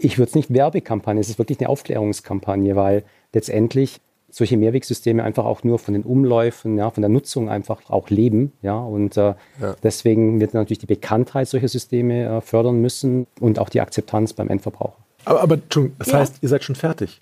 Ich 0.00 0.18
würde 0.18 0.28
es 0.28 0.34
nicht 0.34 0.52
Werbekampagne, 0.52 1.20
es 1.20 1.28
ist 1.28 1.38
wirklich 1.38 1.60
eine 1.60 1.68
Aufklärungskampagne, 1.68 2.76
weil 2.76 3.04
letztendlich 3.32 4.00
solche 4.30 4.56
Mehrwegsysteme 4.56 5.22
einfach 5.22 5.44
auch 5.44 5.64
nur 5.64 5.78
von 5.78 5.94
den 5.94 6.02
Umläufen, 6.02 6.76
ja, 6.76 6.90
von 6.90 7.00
der 7.00 7.08
Nutzung 7.08 7.48
einfach 7.48 7.80
auch 7.88 8.10
leben. 8.10 8.52
Ja, 8.62 8.78
und 8.78 9.16
äh, 9.16 9.34
ja. 9.60 9.74
deswegen 9.82 10.40
wird 10.40 10.54
natürlich 10.54 10.78
die 10.78 10.86
Bekanntheit 10.86 11.48
solcher 11.48 11.68
Systeme 11.68 12.24
äh, 12.24 12.40
fördern 12.40 12.80
müssen 12.80 13.26
und 13.40 13.58
auch 13.58 13.68
die 13.68 13.80
Akzeptanz 13.80 14.34
beim 14.34 14.48
Endverbraucher. 14.48 14.98
Aber, 15.24 15.40
aber 15.40 15.56
das 15.56 16.08
ja. 16.08 16.18
heißt, 16.18 16.42
ihr 16.42 16.48
seid 16.48 16.62
schon 16.62 16.76
fertig. 16.76 17.20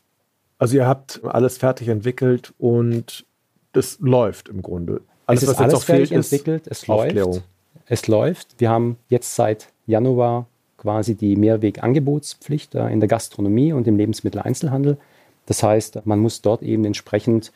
Also 0.58 0.76
ihr 0.76 0.86
habt 0.86 1.20
alles 1.24 1.58
fertig 1.58 1.88
entwickelt 1.88 2.54
und 2.58 3.24
das 3.72 3.98
läuft 4.00 4.48
im 4.48 4.62
Grunde. 4.62 5.02
Alles, 5.26 5.42
es 5.42 5.48
ist 5.48 5.54
was 5.54 5.60
alles 5.60 5.72
jetzt 5.72 5.80
noch 5.80 5.86
fertig 5.86 6.08
fehlt, 6.08 6.24
entwickelt, 6.24 6.66
es 6.66 6.88
Aufklärung. 6.88 7.32
läuft. 7.32 7.44
Es 7.88 8.08
läuft. 8.08 8.48
Wir 8.58 8.70
haben 8.70 8.96
jetzt 9.08 9.34
seit 9.34 9.68
Januar 9.86 10.46
quasi 10.86 11.16
die 11.16 11.34
Mehrwegangebotspflicht 11.34 12.76
äh, 12.76 12.86
in 12.90 13.00
der 13.00 13.08
Gastronomie 13.08 13.72
und 13.72 13.88
im 13.88 13.96
Lebensmitteleinzelhandel. 13.96 14.98
Das 15.46 15.64
heißt, 15.64 16.06
man 16.06 16.20
muss 16.20 16.42
dort 16.42 16.62
eben 16.62 16.84
entsprechend, 16.84 17.50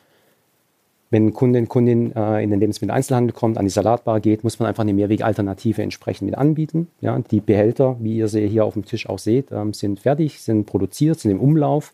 wenn 1.11 1.31
Kundin, 1.31 1.69
Kundin 1.69 2.13
äh, 2.13 2.43
in 2.43 2.49
den 2.49 2.59
Lebensmitteleinzelhandel 2.59 3.33
kommt, 3.33 3.57
an 3.57 3.63
die 3.63 3.71
Salatbar 3.71 4.19
geht, 4.19 4.43
muss 4.43 4.59
man 4.59 4.67
einfach 4.67 4.83
eine 4.83 4.93
Mehrwegalternative 4.93 5.81
entsprechend 5.81 6.25
mit 6.25 6.37
anbieten. 6.37 6.87
Ja, 6.99 7.17
die 7.19 7.39
Behälter, 7.39 7.95
wie 8.01 8.17
ihr 8.17 8.27
sie 8.27 8.45
hier 8.49 8.65
auf 8.65 8.73
dem 8.73 8.83
Tisch 8.83 9.07
auch 9.07 9.19
seht, 9.19 9.49
ähm, 9.53 9.71
sind 9.73 10.01
fertig, 10.01 10.41
sind 10.41 10.65
produziert, 10.65 11.21
sind 11.21 11.31
im 11.31 11.39
Umlauf 11.39 11.93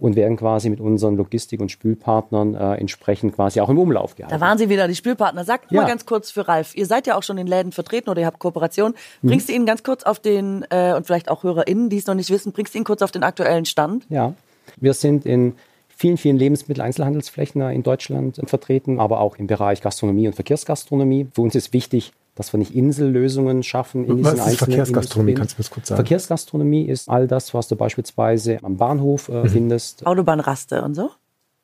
und 0.00 0.16
werden 0.16 0.36
quasi 0.36 0.70
mit 0.70 0.80
unseren 0.80 1.16
Logistik- 1.16 1.60
und 1.60 1.70
Spülpartnern 1.70 2.54
äh, 2.54 2.74
entsprechend 2.74 3.34
quasi 3.34 3.60
auch 3.60 3.68
im 3.68 3.78
Umlauf 3.78 4.16
gehalten. 4.16 4.34
Da 4.34 4.40
waren 4.40 4.58
Sie 4.58 4.68
wieder, 4.68 4.88
die 4.88 4.94
Spülpartner. 4.94 5.44
Sagt 5.44 5.70
ja. 5.70 5.82
mal 5.82 5.88
ganz 5.88 6.06
kurz 6.06 6.30
für 6.30 6.48
Ralf, 6.48 6.74
ihr 6.74 6.86
seid 6.86 7.06
ja 7.06 7.16
auch 7.16 7.22
schon 7.22 7.38
in 7.38 7.46
Läden 7.46 7.72
vertreten 7.72 8.10
oder 8.10 8.20
ihr 8.20 8.26
habt 8.26 8.38
Kooperation. 8.38 8.94
Bringst 9.22 9.48
mhm. 9.48 9.52
du 9.52 9.56
Ihnen 9.56 9.66
ganz 9.66 9.82
kurz 9.82 10.02
auf 10.02 10.18
den, 10.18 10.64
äh, 10.70 10.94
und 10.94 11.06
vielleicht 11.06 11.30
auch 11.30 11.42
HörerInnen, 11.42 11.90
die 11.90 11.98
es 11.98 12.06
noch 12.06 12.14
nicht 12.14 12.30
wissen, 12.30 12.52
bringst 12.52 12.74
du 12.74 12.78
Ihnen 12.78 12.84
kurz 12.84 13.02
auf 13.02 13.10
den 13.10 13.22
aktuellen 13.22 13.66
Stand? 13.66 14.06
Ja, 14.08 14.34
wir 14.76 14.94
sind 14.94 15.26
in 15.26 15.54
vielen, 15.88 16.16
vielen 16.16 16.38
Lebensmitteleinzelhandelsflächen 16.38 17.60
in 17.70 17.82
Deutschland 17.82 18.40
vertreten, 18.46 18.98
aber 19.00 19.20
auch 19.20 19.36
im 19.36 19.46
Bereich 19.46 19.82
Gastronomie 19.82 20.26
und 20.26 20.34
Verkehrsgastronomie. 20.34 21.28
Für 21.34 21.42
uns 21.42 21.54
ist 21.54 21.74
wichtig, 21.74 22.12
dass 22.40 22.54
wir 22.54 22.58
nicht 22.58 22.74
Insellösungen 22.74 23.62
schaffen 23.62 24.06
in 24.06 24.24
was 24.24 24.32
diesen 24.32 24.48
ist 24.48 24.56
Verkehrsgastronomie? 24.56 25.34
Kannst 25.34 25.52
du 25.52 25.56
das 25.58 25.70
kurz 25.70 25.88
sagen? 25.88 25.98
Verkehrsgastronomie 25.98 26.84
ist 26.86 27.10
all 27.10 27.28
das, 27.28 27.52
was 27.52 27.68
du 27.68 27.76
beispielsweise 27.76 28.56
am 28.62 28.78
Bahnhof 28.78 29.28
äh, 29.28 29.42
mhm. 29.42 29.48
findest. 29.50 30.06
Autobahnraste 30.06 30.80
und 30.80 30.94
so? 30.94 31.10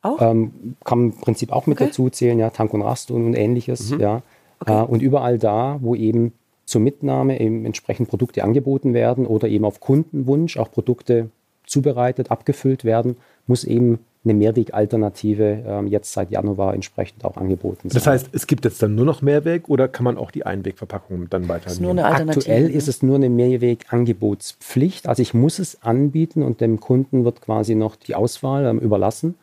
Auch? 0.02 0.20
Ähm, 0.20 0.76
kann 0.84 0.98
man 0.98 1.10
im 1.12 1.16
Prinzip 1.16 1.50
auch 1.50 1.66
mit 1.66 1.78
okay. 1.80 1.86
dazu 1.86 2.10
zählen, 2.10 2.38
ja, 2.38 2.50
Tank 2.50 2.74
und 2.74 2.82
Rast 2.82 3.10
und, 3.10 3.24
und 3.24 3.32
ähnliches. 3.32 3.92
Mhm. 3.92 4.00
Ja. 4.00 4.22
Okay. 4.60 4.82
Äh, 4.82 4.82
und 4.82 5.00
überall 5.00 5.38
da, 5.38 5.78
wo 5.80 5.94
eben 5.94 6.34
zur 6.66 6.82
Mitnahme 6.82 7.40
eben 7.40 7.64
entsprechend 7.64 8.10
Produkte 8.10 8.44
angeboten 8.44 8.92
werden 8.92 9.24
oder 9.24 9.48
eben 9.48 9.64
auf 9.64 9.80
Kundenwunsch 9.80 10.58
auch 10.58 10.70
Produkte 10.70 11.30
zubereitet, 11.64 12.30
abgefüllt 12.30 12.84
werden, 12.84 13.16
muss 13.46 13.64
eben 13.64 14.00
eine 14.26 14.34
Mehrwegalternative 14.34 15.64
ähm, 15.66 15.86
jetzt 15.86 16.12
seit 16.12 16.30
Januar 16.30 16.74
entsprechend 16.74 17.24
auch 17.24 17.36
angeboten 17.36 17.88
sein. 17.88 17.94
Das 17.94 18.06
heißt, 18.06 18.28
es 18.32 18.46
gibt 18.46 18.64
jetzt 18.64 18.82
dann 18.82 18.94
nur 18.94 19.06
noch 19.06 19.22
Mehrweg 19.22 19.68
oder 19.68 19.88
kann 19.88 20.04
man 20.04 20.18
auch 20.18 20.30
die 20.30 20.44
Einwegverpackung 20.44 21.30
dann 21.30 21.48
weiternehmen? 21.48 21.98
Aktuell 22.00 22.70
ist 22.70 22.88
es 22.88 23.02
nur 23.02 23.16
eine 23.16 23.30
Mehrwegangebotspflicht. 23.30 25.08
Also 25.08 25.22
ich 25.22 25.32
muss 25.32 25.58
es 25.58 25.82
anbieten 25.82 26.42
und 26.42 26.60
dem 26.60 26.80
Kunden 26.80 27.24
wird 27.24 27.40
quasi 27.40 27.74
noch 27.74 27.96
die 27.96 28.14
Auswahl 28.14 28.66
ähm, 28.66 28.78
überlassen. 28.78 29.36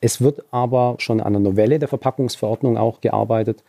Es 0.00 0.20
wird 0.20 0.44
aber 0.50 0.96
schon 0.98 1.20
an 1.20 1.28
einer 1.28 1.38
Novelle 1.38 1.78
der 1.78 1.88
Verpackungsverordnung 1.88 2.76
auch 2.76 3.00
gearbeitet, 3.00 3.62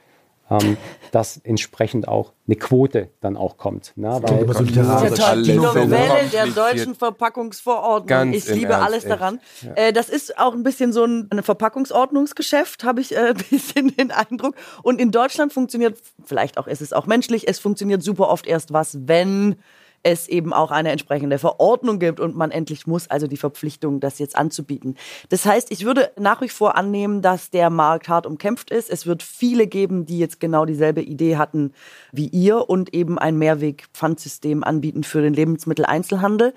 ähm, 0.50 0.78
dass 1.12 1.38
entsprechend 1.38 2.08
auch 2.08 2.34
eine 2.48 2.56
Quote 2.56 3.10
dann 3.22 3.38
auch 3.38 3.58
kommt. 3.58 3.94
Ne? 3.96 4.20
Weil 4.22 4.54
so 4.54 4.64
die, 4.64 4.74
die 4.74 5.58
Novelle 5.58 6.30
der 6.32 6.48
deutschen 6.48 6.96
Verpackungsverordnung. 6.96 8.08
Ganz 8.08 8.36
ich 8.36 8.48
liebe 8.50 8.74
Ernst, 8.74 8.88
alles 8.88 9.06
daran. 9.06 9.39
Ja. 9.62 9.74
Äh, 9.76 9.94
das 9.94 10.10
ist 10.10 10.38
auch 10.38 10.54
ein 10.54 10.64
bisschen 10.64 10.91
so 10.91 11.06
ein, 11.06 11.30
Verpackungsordnungsgeschäft, 11.41 12.84
habe 12.84 13.02
ich 13.02 13.16
äh, 13.16 13.20
ein 13.30 13.44
bisschen 13.50 13.96
den 13.96 14.12
Eindruck. 14.12 14.56
Und 14.82 15.00
in 15.00 15.12
Deutschland 15.12 15.54
funktioniert, 15.54 15.98
vielleicht 16.24 16.58
auch 16.58 16.68
ist 16.68 16.82
es 16.82 16.94
auch 16.94 17.06
menschlich, 17.06 17.48
es 17.48 17.60
funktioniert 17.60 18.04
super 18.04 18.30
oft 18.30 18.46
erst 18.46 18.74
was, 18.74 18.98
wenn 19.08 19.56
es 20.04 20.28
eben 20.28 20.54
auch 20.54 20.72
eine 20.72 20.91
entsprechende 20.91 21.39
Verordnung 21.39 21.97
gibt 21.97 22.20
und 22.20 22.36
man 22.36 22.51
endlich 22.51 22.86
muss 22.88 23.10
also 23.10 23.28
die 23.28 23.38
Verpflichtung, 23.38 23.99
das 23.99 24.20
jetzt 24.20 24.36
anzubieten. 24.38 24.95
Das 25.30 25.45
heißt, 25.45 25.72
ich 25.72 25.86
würde 25.86 26.12
nach 26.18 26.41
wie 26.41 26.49
vor 26.49 26.76
annehmen, 26.76 27.22
dass 27.22 27.49
der 27.49 27.70
Markt 27.70 28.10
hart 28.10 28.26
umkämpft 28.26 28.70
ist. 28.70 28.89
Es 28.89 29.08
wird 29.08 29.24
viele 29.24 29.68
geben, 29.68 30.06
die 30.06 30.20
jetzt 30.20 30.39
genau 30.39 30.66
dieselbe 30.66 31.01
Idee 31.01 31.38
hatten 31.38 31.74
wie 32.12 32.28
ihr 32.28 32.70
und 32.70 32.93
eben 32.93 33.18
ein 33.18 33.38
Mehrweg-Pfandsystem 33.38 34.64
anbieten 34.64 35.04
für 35.04 35.22
den 35.22 35.34
Lebensmitteleinzelhandel. 35.34 36.54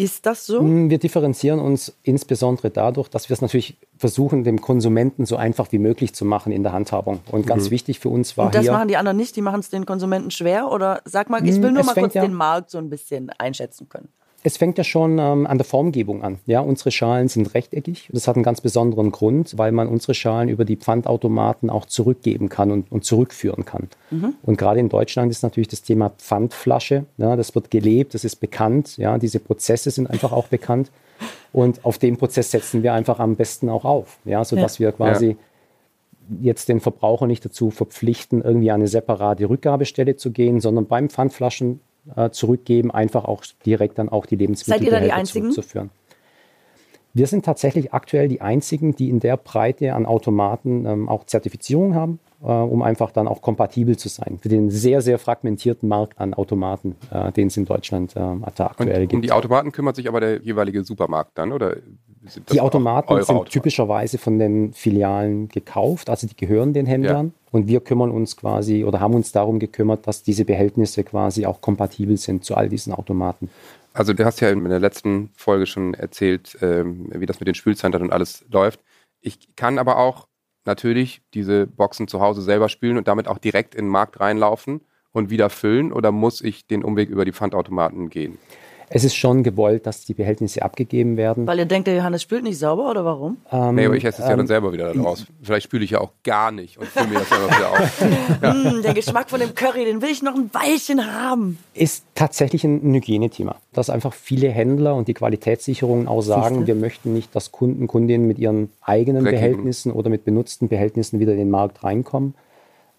Ist 0.00 0.24
das 0.26 0.46
so? 0.46 0.62
Mm, 0.62 0.88
wir 0.88 0.98
differenzieren 0.98 1.60
uns 1.60 1.92
insbesondere 2.02 2.70
dadurch, 2.70 3.08
dass 3.08 3.28
wir 3.28 3.34
es 3.34 3.42
natürlich 3.42 3.76
versuchen, 3.98 4.44
dem 4.44 4.60
Konsumenten 4.60 5.26
so 5.26 5.36
einfach 5.36 5.70
wie 5.72 5.78
möglich 5.78 6.14
zu 6.14 6.24
machen 6.24 6.52
in 6.52 6.62
der 6.62 6.72
Handhabung. 6.72 7.20
Und 7.30 7.46
ganz 7.46 7.66
mhm. 7.66 7.70
wichtig 7.72 8.00
für 8.00 8.08
uns 8.08 8.36
war 8.36 8.46
Und 8.46 8.54
das 8.54 8.62
hier, 8.62 8.72
machen 8.72 8.88
die 8.88 8.96
anderen 8.96 9.16
nicht? 9.16 9.36
Die 9.36 9.42
machen 9.42 9.60
es 9.60 9.68
den 9.68 9.84
Konsumenten 9.84 10.30
schwer? 10.30 10.70
Oder 10.70 11.02
sag 11.04 11.28
mal, 11.28 11.46
ich 11.46 11.60
will 11.60 11.70
mm, 11.70 11.74
nur 11.74 11.84
mal 11.84 11.94
kurz 11.94 12.14
ja, 12.14 12.22
den 12.22 12.34
Markt 12.34 12.70
so 12.70 12.78
ein 12.78 12.88
bisschen 12.88 13.30
einschätzen 13.38 13.88
können 13.88 14.08
es 14.42 14.56
fängt 14.56 14.78
ja 14.78 14.84
schon 14.84 15.18
ähm, 15.18 15.46
an 15.46 15.58
der 15.58 15.66
Formgebung 15.66 16.22
an. 16.22 16.38
Ja, 16.46 16.60
unsere 16.60 16.90
Schalen 16.90 17.28
sind 17.28 17.54
rechteckig. 17.54 18.08
Das 18.10 18.26
hat 18.26 18.36
einen 18.36 18.42
ganz 18.42 18.60
besonderen 18.60 19.10
Grund, 19.10 19.58
weil 19.58 19.70
man 19.70 19.86
unsere 19.86 20.14
Schalen 20.14 20.48
über 20.48 20.64
die 20.64 20.76
Pfandautomaten 20.76 21.68
auch 21.68 21.84
zurückgeben 21.84 22.48
kann 22.48 22.70
und, 22.70 22.90
und 22.90 23.04
zurückführen 23.04 23.66
kann. 23.66 23.88
Mhm. 24.10 24.34
Und 24.42 24.56
gerade 24.56 24.80
in 24.80 24.88
Deutschland 24.88 25.30
ist 25.30 25.42
natürlich 25.42 25.68
das 25.68 25.82
Thema 25.82 26.10
Pfandflasche. 26.10 27.04
Ja, 27.18 27.36
das 27.36 27.54
wird 27.54 27.70
gelebt, 27.70 28.14
das 28.14 28.24
ist 28.24 28.36
bekannt. 28.36 28.96
Ja, 28.96 29.18
diese 29.18 29.40
Prozesse 29.40 29.90
sind 29.90 30.08
einfach 30.08 30.32
auch 30.32 30.48
bekannt. 30.48 30.90
Und 31.52 31.84
auf 31.84 31.98
dem 31.98 32.16
Prozess 32.16 32.50
setzen 32.50 32.82
wir 32.82 32.94
einfach 32.94 33.18
am 33.18 33.36
besten 33.36 33.68
auch 33.68 33.84
auf, 33.84 34.18
ja, 34.24 34.42
sodass 34.44 34.78
ja. 34.78 34.86
wir 34.86 34.92
quasi 34.92 35.26
ja. 35.30 35.36
jetzt 36.40 36.70
den 36.70 36.80
Verbraucher 36.80 37.26
nicht 37.26 37.44
dazu 37.44 37.70
verpflichten, 37.70 38.40
irgendwie 38.40 38.70
an 38.70 38.80
eine 38.80 38.88
separate 38.88 39.50
Rückgabestelle 39.50 40.16
zu 40.16 40.30
gehen, 40.30 40.60
sondern 40.60 40.86
beim 40.86 41.10
Pfandflaschen 41.10 41.80
äh, 42.16 42.30
zurückgeben, 42.30 42.90
einfach 42.90 43.24
auch 43.24 43.44
direkt 43.64 43.98
dann 43.98 44.08
auch 44.08 44.26
die 44.26 44.36
Lebensmittel 44.36 44.80
Seid 44.80 44.86
ihr 44.86 44.90
da 44.90 45.04
die 45.04 45.12
Einzigen? 45.12 45.50
zurückzuführen. 45.50 45.90
Wir 47.12 47.26
sind 47.26 47.44
tatsächlich 47.44 47.92
aktuell 47.92 48.28
die 48.28 48.40
Einzigen, 48.40 48.94
die 48.94 49.08
in 49.10 49.18
der 49.18 49.36
Breite 49.36 49.94
an 49.94 50.06
Automaten 50.06 50.86
ähm, 50.86 51.08
auch 51.08 51.24
Zertifizierung 51.24 51.94
haben, 51.94 52.20
äh, 52.40 52.46
um 52.46 52.82
einfach 52.82 53.10
dann 53.10 53.26
auch 53.26 53.42
kompatibel 53.42 53.96
zu 53.96 54.08
sein 54.08 54.38
für 54.40 54.48
den 54.48 54.70
sehr, 54.70 55.02
sehr 55.02 55.18
fragmentierten 55.18 55.88
Markt 55.88 56.20
an 56.20 56.34
Automaten, 56.34 56.94
äh, 57.10 57.32
den 57.32 57.48
es 57.48 57.56
in 57.56 57.64
Deutschland 57.64 58.14
äh, 58.14 58.20
aktuell 58.20 59.02
und, 59.02 59.08
gibt. 59.08 59.14
Um 59.14 59.22
die 59.22 59.32
Automaten 59.32 59.72
kümmert 59.72 59.96
sich 59.96 60.08
aber 60.08 60.20
der 60.20 60.40
jeweilige 60.42 60.84
Supermarkt 60.84 61.36
dann, 61.36 61.52
oder? 61.52 61.76
Die 62.20 62.60
Automaten 62.60 63.14
sind 63.14 63.22
Automaten? 63.22 63.50
typischerweise 63.50 64.18
von 64.18 64.38
den 64.38 64.72
Filialen 64.74 65.48
gekauft, 65.48 66.10
also 66.10 66.26
die 66.26 66.36
gehören 66.36 66.72
den 66.72 66.86
Händlern. 66.86 67.26
Ja. 67.28 67.32
Und 67.52 67.66
wir 67.66 67.80
kümmern 67.80 68.10
uns 68.10 68.36
quasi 68.36 68.84
oder 68.84 69.00
haben 69.00 69.14
uns 69.14 69.32
darum 69.32 69.58
gekümmert, 69.58 70.06
dass 70.06 70.22
diese 70.22 70.44
Behältnisse 70.44 71.02
quasi 71.02 71.46
auch 71.46 71.60
kompatibel 71.60 72.16
sind 72.16 72.44
zu 72.44 72.54
all 72.54 72.68
diesen 72.68 72.92
Automaten. 72.92 73.50
Also 73.92 74.12
du 74.12 74.24
hast 74.24 74.40
ja 74.40 74.50
in 74.50 74.68
der 74.68 74.78
letzten 74.78 75.30
Folge 75.34 75.66
schon 75.66 75.94
erzählt, 75.94 76.56
ähm, 76.60 77.10
wie 77.12 77.26
das 77.26 77.40
mit 77.40 77.48
den 77.48 77.54
Spülzentren 77.54 78.04
und 78.04 78.12
alles 78.12 78.44
läuft. 78.50 78.80
Ich 79.20 79.56
kann 79.56 79.78
aber 79.78 79.98
auch 79.98 80.28
natürlich 80.64 81.22
diese 81.34 81.66
Boxen 81.66 82.06
zu 82.06 82.20
Hause 82.20 82.42
selber 82.42 82.68
spülen 82.68 82.98
und 82.98 83.08
damit 83.08 83.26
auch 83.26 83.38
direkt 83.38 83.74
in 83.74 83.86
den 83.86 83.90
Markt 83.90 84.20
reinlaufen 84.20 84.82
und 85.12 85.30
wieder 85.30 85.50
füllen 85.50 85.92
oder 85.92 86.12
muss 86.12 86.40
ich 86.40 86.66
den 86.66 86.84
Umweg 86.84 87.08
über 87.08 87.24
die 87.24 87.32
Pfandautomaten 87.32 88.10
gehen? 88.10 88.38
Es 88.92 89.04
ist 89.04 89.14
schon 89.14 89.44
gewollt, 89.44 89.86
dass 89.86 90.04
die 90.04 90.14
Behältnisse 90.14 90.62
abgegeben 90.62 91.16
werden. 91.16 91.46
Weil 91.46 91.60
ihr 91.60 91.64
denkt, 91.64 91.86
der 91.86 91.94
Johannes 91.94 92.22
spült 92.22 92.42
nicht 92.42 92.58
sauber 92.58 92.90
oder 92.90 93.04
warum? 93.04 93.36
Ähm, 93.52 93.76
nee, 93.76 93.86
aber 93.86 93.94
ich 93.94 94.04
esse 94.04 94.20
es 94.20 94.24
ähm, 94.24 94.30
ja 94.30 94.36
dann 94.36 94.40
ähm, 94.40 94.46
selber 94.48 94.72
wieder 94.72 94.96
raus. 94.96 95.26
Vielleicht 95.42 95.64
spüle 95.64 95.84
ich 95.84 95.90
ja 95.90 96.00
auch 96.00 96.10
gar 96.24 96.50
nicht 96.50 96.76
und 96.76 96.88
fülle 96.88 97.06
mir 97.06 97.20
das 97.20 97.28
selber 97.28 97.46
wieder 97.46 97.70
auf. 97.70 98.04
ja. 98.42 98.52
mm, 98.52 98.82
der 98.82 98.94
Geschmack 98.94 99.30
von 99.30 99.38
dem 99.38 99.54
Curry, 99.54 99.84
den 99.84 100.02
will 100.02 100.10
ich 100.10 100.22
noch 100.22 100.34
ein 100.34 100.50
Weilchen 100.52 101.06
haben. 101.06 101.58
Ist 101.72 102.04
tatsächlich 102.16 102.64
ein 102.64 102.92
Hygienethema. 102.92 103.54
Dass 103.72 103.90
einfach 103.90 104.12
viele 104.12 104.48
Händler 104.48 104.96
und 104.96 105.06
die 105.06 105.14
Qualitätssicherungen 105.14 106.08
auch 106.08 106.22
sagen, 106.22 106.56
Siehste? 106.56 106.66
wir 106.66 106.74
möchten 106.74 107.14
nicht, 107.14 107.32
dass 107.36 107.52
Kunden, 107.52 107.86
Kundinnen 107.86 108.26
mit 108.26 108.40
ihren 108.40 108.70
eigenen 108.80 109.22
Dreckigen. 109.22 109.40
Behältnissen 109.40 109.92
oder 109.92 110.10
mit 110.10 110.24
benutzten 110.24 110.66
Behältnissen 110.66 111.20
wieder 111.20 111.30
in 111.30 111.38
den 111.38 111.50
Markt 111.50 111.84
reinkommen. 111.84 112.34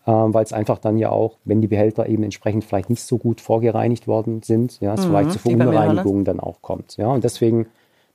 Ähm, 0.07 0.33
weil 0.33 0.43
es 0.43 0.53
einfach 0.53 0.79
dann 0.79 0.97
ja 0.97 1.09
auch, 1.09 1.37
wenn 1.45 1.61
die 1.61 1.67
Behälter 1.67 2.07
eben 2.07 2.23
entsprechend 2.23 2.63
vielleicht 2.63 2.89
nicht 2.89 3.03
so 3.03 3.17
gut 3.17 3.41
vorgereinigt 3.41 4.07
worden 4.07 4.41
sind, 4.43 4.79
ja, 4.81 4.93
es 4.93 5.01
Mhm, 5.01 5.05
vielleicht 5.05 5.31
zu 5.31 5.39
mir, 5.39 5.41
Verunreinigungen 5.41 6.25
dann 6.25 6.39
auch 6.39 6.61
kommt. 6.61 6.97
Ja, 6.97 7.07
und 7.07 7.23
deswegen, 7.23 7.67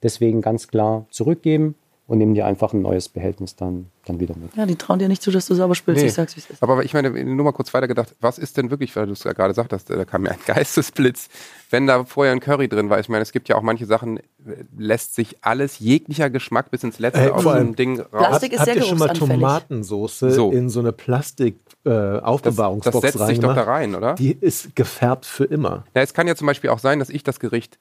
deswegen 0.03 0.41
ganz 0.43 0.69
klar 0.69 1.07
zurückgeben 1.11 1.77
und 2.09 2.19
nimm 2.19 2.35
dir 2.35 2.47
einfach 2.47 2.73
ein 2.73 2.83
neues 2.83 3.09
Behältnis 3.09 3.57
dann, 3.57 3.87
dann 4.05 4.21
wieder 4.21 4.37
mit. 4.37 4.55
Ja, 4.55 4.65
die 4.65 4.77
trauen 4.77 5.01
dir 5.01 5.09
nicht 5.09 5.23
zu, 5.23 5.33
dass 5.33 5.47
du 5.47 5.55
sauber 5.55 5.75
spülst. 5.75 6.03
Nee. 6.03 6.09
Ich 6.09 6.15
sag's, 6.15 6.37
wie 6.37 6.41
es 6.41 6.49
ist. 6.49 6.63
Aber 6.63 6.85
ich 6.85 6.95
meine, 6.95 7.11
nur 7.11 7.45
mal 7.45 7.53
kurz 7.53 7.75
weitergedacht, 7.75 8.15
was 8.21 8.39
ist 8.39 8.57
denn 8.57 8.71
wirklich, 8.71 8.95
weil 8.95 9.07
du 9.07 9.13
es 9.13 9.25
ja 9.25 9.33
gerade 9.33 9.55
sagtest, 9.55 9.91
da 9.91 10.05
kam 10.05 10.23
mir 10.23 10.31
ein 10.31 10.39
Geistesblitz, 10.47 11.29
wenn 11.71 11.89
da 11.89 12.05
vorher 12.05 12.33
ein 12.33 12.39
Curry 12.41 12.69
drin 12.69 12.91
war. 12.91 13.01
Ich 13.01 13.09
meine, 13.09 13.23
es 13.23 13.33
gibt 13.33 13.49
ja 13.49 13.57
auch 13.57 13.63
manche 13.63 13.87
Sachen, 13.87 14.19
äh, 14.19 14.23
lässt 14.79 15.17
sich 15.17 15.39
alles, 15.41 15.81
jeglicher 15.81 16.31
Geschmack 16.31 16.71
bis 16.71 16.85
ins 16.85 17.01
Letzte 17.01 17.23
Ey, 17.23 17.31
aus 17.31 17.45
einem 17.47 17.75
Ding 17.75 17.99
raus. 17.99 18.09
Plastik 18.11 18.53
ist 18.53 18.59
Habt 18.61 18.67
sehr 18.67 18.77
ihr 18.77 18.83
schon 18.85 18.99
mal. 18.99 19.09
Tomatensoße 19.09 20.31
So. 20.31 20.53
in 20.53 20.69
so 20.69 20.79
eine 20.81 20.93
Plastik 20.93 21.57
äh, 21.85 21.91
das, 21.91 22.23
Aufbewahrungsbox 22.23 23.01
das 23.01 23.13
setzt 23.15 23.27
sich 23.27 23.41
doch 23.41 23.55
da 23.55 23.63
rein, 23.63 23.97
oder? 23.97 24.15
Die 24.15 24.33
ist 24.33 24.77
gefärbt 24.77 25.27
für 25.27 25.45
immer. 25.45 25.85
Ja, 25.95 26.03
es 26.03 26.15
kann 26.15 26.29
ja 26.29 26.37
zum 26.37 26.47
Beispiel 26.47 26.71
auch 26.71 26.79
sein, 26.79 27.01
dass 27.01 27.11
ich 27.11 27.25
das 27.25 27.41
Gericht. 27.41 27.79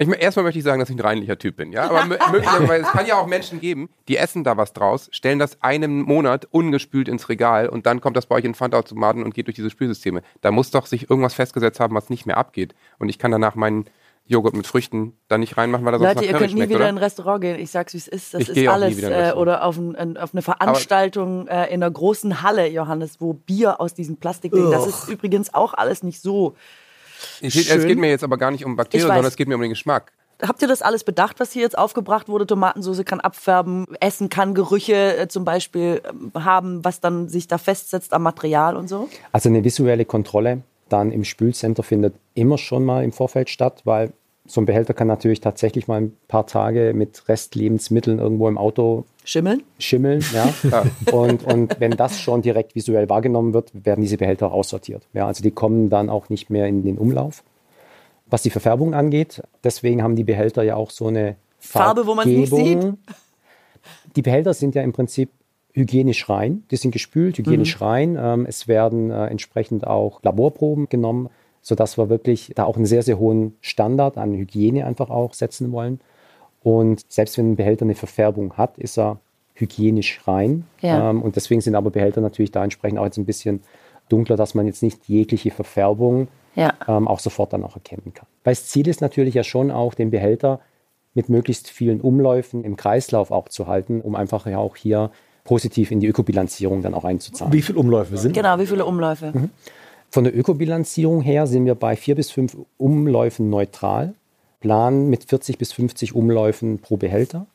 Ich, 0.00 0.08
erstmal 0.08 0.44
möchte 0.44 0.58
ich 0.60 0.64
sagen, 0.64 0.78
dass 0.78 0.88
ich 0.90 0.96
ein 0.96 1.00
reinlicher 1.00 1.36
Typ 1.38 1.56
bin, 1.56 1.72
ja. 1.72 1.82
Aber 1.90 1.98
mö- 2.02 2.30
möglicherweise, 2.30 2.84
es 2.84 2.92
kann 2.92 3.04
ja 3.06 3.16
auch 3.16 3.26
Menschen 3.26 3.60
geben, 3.60 3.90
die 4.06 4.16
essen 4.16 4.44
da 4.44 4.56
was 4.56 4.72
draus, 4.72 5.08
stellen 5.10 5.40
das 5.40 5.60
einen 5.60 6.02
Monat 6.02 6.46
ungespült 6.52 7.08
ins 7.08 7.28
Regal 7.28 7.68
und 7.68 7.84
dann 7.86 8.00
kommt 8.00 8.16
das 8.16 8.26
bei 8.26 8.36
euch 8.36 8.44
in 8.44 8.54
Pfandautomaten 8.54 9.24
und 9.24 9.34
geht 9.34 9.48
durch 9.48 9.56
diese 9.56 9.70
Spülsysteme. 9.70 10.22
Da 10.40 10.52
muss 10.52 10.70
doch 10.70 10.86
sich 10.86 11.10
irgendwas 11.10 11.34
festgesetzt 11.34 11.80
haben, 11.80 11.96
was 11.96 12.10
nicht 12.10 12.26
mehr 12.26 12.36
abgeht. 12.38 12.74
Und 12.98 13.08
ich 13.08 13.18
kann 13.18 13.32
danach 13.32 13.56
meinen 13.56 13.86
Joghurt 14.24 14.54
mit 14.54 14.66
Früchten 14.66 15.14
da 15.26 15.38
nicht 15.38 15.56
reinmachen, 15.56 15.84
weil 15.86 15.94
er 15.94 15.98
sonst 15.98 16.08
Leute, 16.16 16.26
nach 16.26 16.32
ihr 16.32 16.38
könnt 16.38 16.52
nie 16.52 16.58
schmeckt, 16.58 16.68
wieder 16.70 16.80
oder? 16.80 16.88
in 16.90 16.94
ein 16.96 17.02
Restaurant 17.02 17.40
gehen. 17.40 17.58
Ich 17.58 17.70
sag's, 17.70 17.94
wie 17.94 17.98
es 17.98 18.06
ist. 18.06 18.34
Das 18.34 18.42
Ich 18.42 18.50
ist 18.58 18.68
alles. 18.68 19.02
Äh, 19.02 19.32
oder 19.34 19.64
auf, 19.64 19.78
ein, 19.78 20.16
auf 20.18 20.34
eine 20.34 20.42
Veranstaltung 20.42 21.48
äh, 21.48 21.66
in 21.72 21.82
einer 21.82 21.90
großen 21.90 22.42
Halle, 22.42 22.68
Johannes, 22.68 23.20
wo 23.20 23.32
Bier 23.32 23.80
aus 23.80 23.94
diesem 23.94 24.18
Plastik. 24.18 24.52
Das 24.52 24.86
ist 24.86 25.08
übrigens 25.08 25.54
auch 25.54 25.74
alles 25.74 26.02
nicht 26.02 26.20
so. 26.20 26.54
Es 27.40 27.54
geht, 27.54 27.66
es 27.66 27.68
schön. 27.68 27.86
geht 27.86 27.98
mir 27.98 28.10
jetzt 28.10 28.24
aber 28.24 28.38
gar 28.38 28.50
nicht 28.50 28.64
um 28.64 28.76
Bakterien, 28.76 29.06
sondern 29.06 29.26
es 29.26 29.36
geht 29.36 29.48
mir 29.48 29.54
um 29.54 29.60
den 29.60 29.70
Geschmack. 29.70 30.12
Habt 30.40 30.62
ihr 30.62 30.68
das 30.68 30.82
alles 30.82 31.02
bedacht, 31.02 31.40
was 31.40 31.52
hier 31.52 31.62
jetzt 31.62 31.76
aufgebracht 31.76 32.28
wurde? 32.28 32.46
Tomatensoße 32.46 33.02
kann 33.02 33.18
abfärben, 33.18 33.86
Essen 33.98 34.28
kann 34.28 34.54
Gerüche 34.54 35.16
äh, 35.16 35.28
zum 35.28 35.44
Beispiel 35.44 36.00
ähm, 36.08 36.30
haben, 36.34 36.84
was 36.84 37.00
dann 37.00 37.28
sich 37.28 37.48
da 37.48 37.58
festsetzt 37.58 38.12
am 38.12 38.22
Material 38.22 38.76
und 38.76 38.88
so? 38.88 39.08
Also 39.32 39.48
eine 39.48 39.64
visuelle 39.64 40.04
Kontrolle 40.04 40.62
dann 40.88 41.10
im 41.10 41.24
Spülcenter 41.24 41.82
findet 41.82 42.14
immer 42.34 42.56
schon 42.56 42.84
mal 42.84 43.02
im 43.02 43.12
Vorfeld 43.12 43.50
statt, 43.50 43.82
weil 43.84 44.12
so 44.46 44.60
ein 44.60 44.66
Behälter 44.66 44.94
kann 44.94 45.08
natürlich 45.08 45.40
tatsächlich 45.40 45.88
mal 45.88 46.00
ein 46.00 46.16
paar 46.28 46.46
Tage 46.46 46.92
mit 46.94 47.28
Restlebensmitteln 47.28 48.18
irgendwo 48.18 48.48
im 48.48 48.56
Auto 48.56 49.04
Schimmeln? 49.28 49.62
schimmeln. 49.78 50.24
Ja? 50.32 50.86
und, 51.12 51.44
und 51.44 51.78
wenn 51.80 51.90
das 51.90 52.18
schon 52.18 52.40
direkt 52.40 52.74
visuell 52.74 53.10
wahrgenommen 53.10 53.52
wird, 53.52 53.70
werden 53.74 54.00
diese 54.00 54.16
Behälter 54.16 54.46
auch 54.46 54.52
aussortiert. 54.52 55.06
Ja? 55.12 55.26
Also 55.26 55.42
die 55.42 55.50
kommen 55.50 55.90
dann 55.90 56.08
auch 56.08 56.30
nicht 56.30 56.48
mehr 56.48 56.66
in 56.66 56.82
den 56.82 56.96
Umlauf. 56.96 57.44
Was 58.24 58.42
die 58.42 58.48
Verfärbung 58.48 58.94
angeht, 58.94 59.42
deswegen 59.62 60.02
haben 60.02 60.16
die 60.16 60.24
Behälter 60.24 60.62
ja 60.62 60.76
auch 60.76 60.90
so 60.90 61.08
eine 61.08 61.36
Farbe, 61.58 62.06
wo 62.06 62.14
man's 62.14 62.26
nicht 62.26 62.48
Farbgebung. 62.48 62.98
Die 64.16 64.22
Behälter 64.22 64.54
sind 64.54 64.74
ja 64.74 64.80
im 64.82 64.92
Prinzip 64.92 65.28
hygienisch 65.74 66.30
rein. 66.30 66.64
Die 66.70 66.76
sind 66.76 66.92
gespült, 66.92 67.36
hygienisch 67.36 67.82
rein. 67.82 68.16
Ähm, 68.18 68.46
es 68.48 68.66
werden 68.66 69.10
äh, 69.10 69.26
entsprechend 69.26 69.86
auch 69.86 70.22
Laborproben 70.22 70.88
genommen, 70.88 71.28
sodass 71.60 71.98
wir 71.98 72.08
wirklich 72.08 72.52
da 72.54 72.64
auch 72.64 72.76
einen 72.76 72.86
sehr, 72.86 73.02
sehr 73.02 73.18
hohen 73.18 73.58
Standard 73.60 74.16
an 74.16 74.32
Hygiene 74.32 74.86
einfach 74.86 75.10
auch 75.10 75.34
setzen 75.34 75.70
wollen. 75.70 76.00
Und 76.68 77.00
selbst 77.08 77.38
wenn 77.38 77.52
ein 77.52 77.56
Behälter 77.56 77.84
eine 77.84 77.94
Verfärbung 77.94 78.52
hat, 78.58 78.76
ist 78.76 78.98
er 78.98 79.18
hygienisch 79.54 80.20
rein. 80.26 80.64
Ja. 80.82 81.10
Ähm, 81.10 81.22
und 81.22 81.36
deswegen 81.36 81.62
sind 81.62 81.74
aber 81.74 81.90
Behälter 81.90 82.20
natürlich 82.20 82.52
da 82.52 82.62
entsprechend 82.62 82.98
auch 82.98 83.04
jetzt 83.04 83.16
ein 83.16 83.24
bisschen 83.24 83.62
dunkler, 84.10 84.36
dass 84.36 84.54
man 84.54 84.66
jetzt 84.66 84.82
nicht 84.82 85.08
jegliche 85.08 85.50
Verfärbung 85.50 86.28
Ja. 86.54 86.74
ähm, 86.86 87.08
auch 87.08 87.20
sofort 87.20 87.52
dann 87.52 87.64
auch 87.64 87.74
erkennen 87.74 88.12
kann. 88.14 88.26
Weil 88.44 88.52
das 88.54 88.66
Ziel 88.66 88.86
ist 88.86 89.00
natürlich 89.00 89.34
ja 89.34 89.44
schon 89.44 89.70
auch, 89.70 89.94
den 89.94 90.10
Behälter 90.10 90.60
mit 91.14 91.28
möglichst 91.30 91.68
vielen 91.70 92.00
Umläufen 92.00 92.64
im 92.64 92.76
Kreislauf 92.76 93.30
auch 93.30 93.48
zu 93.48 93.66
halten, 93.66 94.00
um 94.02 94.14
einfach 94.14 94.46
ja 94.46 94.58
auch 94.58 94.76
hier 94.76 95.10
positiv 95.44 95.90
in 95.90 96.00
die 96.00 96.06
Ökobilanzierung 96.06 96.82
dann 96.82 96.92
auch 96.92 97.04
einzuzahlen. 97.04 97.52
Wie 97.52 97.62
viele 97.62 97.78
Umläufe 97.78 98.16
sind 98.18 98.34
Genau, 98.34 98.58
wie 98.58 98.66
viele 98.66 98.84
Umläufe? 98.84 99.32
Von 100.10 100.24
der 100.24 100.36
Ökobilanzierung 100.36 101.22
her 101.22 101.46
sind 101.46 101.64
wir 101.64 101.74
bei 101.74 101.96
vier 101.96 102.14
bis 102.14 102.30
fünf 102.30 102.56
Umläufen 102.76 103.48
neutral, 103.50 104.14
planen 104.60 105.08
mit 105.10 105.24
40 105.24 105.58
bis 105.58 105.72
50 105.72 106.14
Umläufen 106.14 106.78
pro 106.78 106.96
Behälter. 106.96 107.46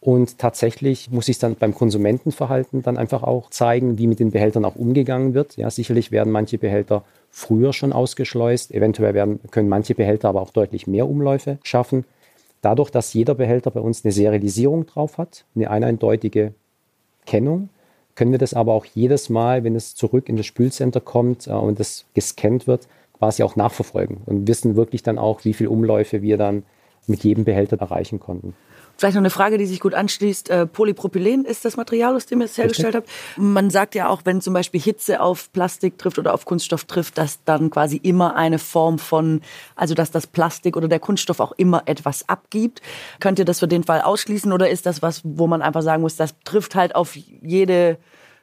Und 0.00 0.38
tatsächlich 0.38 1.12
muss 1.12 1.26
sich 1.26 1.38
dann 1.38 1.54
beim 1.54 1.74
Konsumentenverhalten 1.74 2.82
dann 2.82 2.98
einfach 2.98 3.22
auch 3.22 3.50
zeigen, 3.50 3.98
wie 3.98 4.08
mit 4.08 4.18
den 4.18 4.32
Behältern 4.32 4.64
auch 4.64 4.74
umgegangen 4.74 5.32
wird. 5.32 5.56
Ja, 5.56 5.70
sicherlich 5.70 6.10
werden 6.10 6.32
manche 6.32 6.58
Behälter 6.58 7.04
früher 7.30 7.72
schon 7.72 7.92
ausgeschleust, 7.92 8.72
eventuell 8.72 9.14
werden, 9.14 9.38
können 9.52 9.68
manche 9.68 9.94
Behälter 9.94 10.28
aber 10.28 10.42
auch 10.42 10.50
deutlich 10.50 10.88
mehr 10.88 11.08
Umläufe 11.08 11.58
schaffen. 11.62 12.04
Dadurch, 12.62 12.90
dass 12.90 13.14
jeder 13.14 13.36
Behälter 13.36 13.70
bei 13.70 13.80
uns 13.80 14.04
eine 14.04 14.12
Serialisierung 14.12 14.86
drauf 14.86 15.18
hat, 15.18 15.44
eine 15.54 15.70
eindeutige 15.70 16.52
Kennung, 17.24 17.68
können 18.14 18.32
wir 18.32 18.38
das 18.38 18.54
aber 18.54 18.72
auch 18.72 18.84
jedes 18.84 19.30
Mal, 19.30 19.64
wenn 19.64 19.76
es 19.76 19.94
zurück 19.94 20.28
in 20.28 20.36
das 20.36 20.46
Spülcenter 20.46 21.00
kommt 21.00 21.46
äh, 21.46 21.52
und 21.52 21.80
das 21.80 22.04
gescannt 22.14 22.66
wird, 22.66 22.88
quasi 23.22 23.44
auch 23.44 23.54
nachverfolgen 23.54 24.16
und 24.26 24.48
wissen 24.48 24.74
wirklich 24.74 25.04
dann 25.04 25.16
auch, 25.16 25.44
wie 25.44 25.54
viele 25.54 25.70
Umläufe 25.70 26.22
wir 26.22 26.36
dann 26.36 26.64
mit 27.06 27.22
jedem 27.22 27.44
Behälter 27.44 27.80
erreichen 27.80 28.18
konnten. 28.18 28.56
Vielleicht 28.96 29.14
noch 29.14 29.22
eine 29.22 29.30
Frage, 29.30 29.58
die 29.58 29.66
sich 29.66 29.78
gut 29.78 29.94
anschließt. 29.94 30.50
Äh, 30.50 30.66
Polypropylen 30.66 31.44
ist 31.44 31.64
das 31.64 31.76
Material, 31.76 32.16
aus 32.16 32.26
dem 32.26 32.40
ihr 32.40 32.46
es 32.46 32.58
hergestellt 32.58 32.96
habt. 32.96 33.08
Man 33.36 33.70
sagt 33.70 33.94
ja 33.94 34.08
auch, 34.08 34.22
wenn 34.24 34.40
zum 34.40 34.54
Beispiel 34.54 34.80
Hitze 34.80 35.20
auf 35.20 35.52
Plastik 35.52 35.98
trifft 35.98 36.18
oder 36.18 36.34
auf 36.34 36.44
Kunststoff 36.44 36.84
trifft, 36.84 37.16
dass 37.16 37.38
dann 37.44 37.70
quasi 37.70 37.96
immer 37.96 38.34
eine 38.34 38.58
Form 38.58 38.98
von, 38.98 39.40
also 39.76 39.94
dass 39.94 40.10
das 40.10 40.26
Plastik 40.26 40.76
oder 40.76 40.88
der 40.88 40.98
Kunststoff 40.98 41.38
auch 41.38 41.52
immer 41.52 41.84
etwas 41.86 42.28
abgibt. 42.28 42.82
Könnt 43.20 43.38
ihr 43.38 43.44
das 43.44 43.60
für 43.60 43.68
den 43.68 43.84
Fall 43.84 44.00
ausschließen 44.00 44.52
oder 44.52 44.68
ist 44.68 44.84
das 44.84 45.00
was, 45.00 45.20
wo 45.22 45.46
man 45.46 45.62
einfach 45.62 45.82
sagen 45.82 46.02
muss, 46.02 46.16
das 46.16 46.34
trifft 46.42 46.74
halt 46.74 46.96
auf 46.96 47.14
jede 47.14 47.98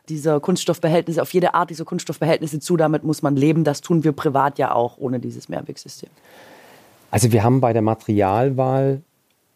dieser 0.09 0.39
Kunststoffbehältnisse, 0.39 1.21
auf 1.21 1.33
jede 1.33 1.53
Art 1.53 1.69
dieser 1.69 1.85
Kunststoffbehältnisse 1.85 2.59
zu, 2.59 2.75
damit 2.75 3.03
muss 3.03 3.21
man 3.21 3.35
leben. 3.35 3.63
Das 3.63 3.81
tun 3.81 4.03
wir 4.03 4.11
privat 4.11 4.57
ja 4.57 4.73
auch 4.73 4.97
ohne 4.97 5.19
dieses 5.19 5.49
Mehrwegsystem. 5.49 6.09
Also 7.11 7.31
wir 7.31 7.43
haben 7.43 7.61
bei 7.61 7.73
der 7.73 7.81
Materialwahl, 7.81 9.01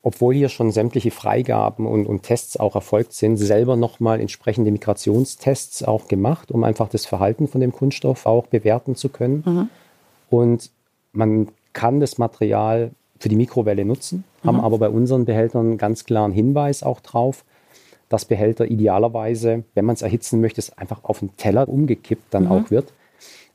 obwohl 0.02 0.34
hier 0.34 0.50
schon 0.50 0.72
sämtliche 0.72 1.12
Freigaben 1.12 1.86
und, 1.88 2.06
und 2.06 2.24
Tests 2.24 2.58
auch 2.58 2.76
erfolgt 2.76 3.14
sind, 3.14 3.38
selber 3.38 3.76
nochmal 3.76 4.20
entsprechende 4.20 4.72
Migrationstests 4.72 5.84
auch 5.84 6.08
gemacht, 6.08 6.52
um 6.52 6.64
einfach 6.64 6.90
das 6.90 7.06
Verhalten 7.06 7.48
von 7.48 7.62
dem 7.62 7.72
Kunststoff 7.72 8.26
auch 8.26 8.48
bewerten 8.48 8.96
zu 8.96 9.10
können. 9.10 9.70
Und 10.30 10.72
man 11.12 11.50
kann 11.74 12.00
das 12.00 12.18
Material 12.18 12.92
für 13.20 13.30
die 13.30 13.36
Mikrowelle 13.36 13.86
nutzen, 13.86 14.26
haben 14.44 14.60
aber 14.60 14.78
bei 14.78 14.90
unseren 14.90 15.26
Behältern 15.26 15.78
ganz 15.78 16.04
klaren 16.04 16.34
Hinweis 16.34 16.84
auch 16.84 17.00
drauf, 17.00 17.46
dass 18.14 18.26
Behälter 18.26 18.66
idealerweise, 18.66 19.64
wenn 19.74 19.86
man 19.86 19.96
es 19.96 20.02
erhitzen 20.02 20.40
möchte, 20.40 20.60
es 20.62 20.78
einfach 20.78 21.04
auf 21.04 21.20
den 21.20 21.36
Teller 21.38 21.68
umgekippt 21.68 22.34
dann 22.34 22.48
auch 22.48 22.70
wird. 22.72 22.94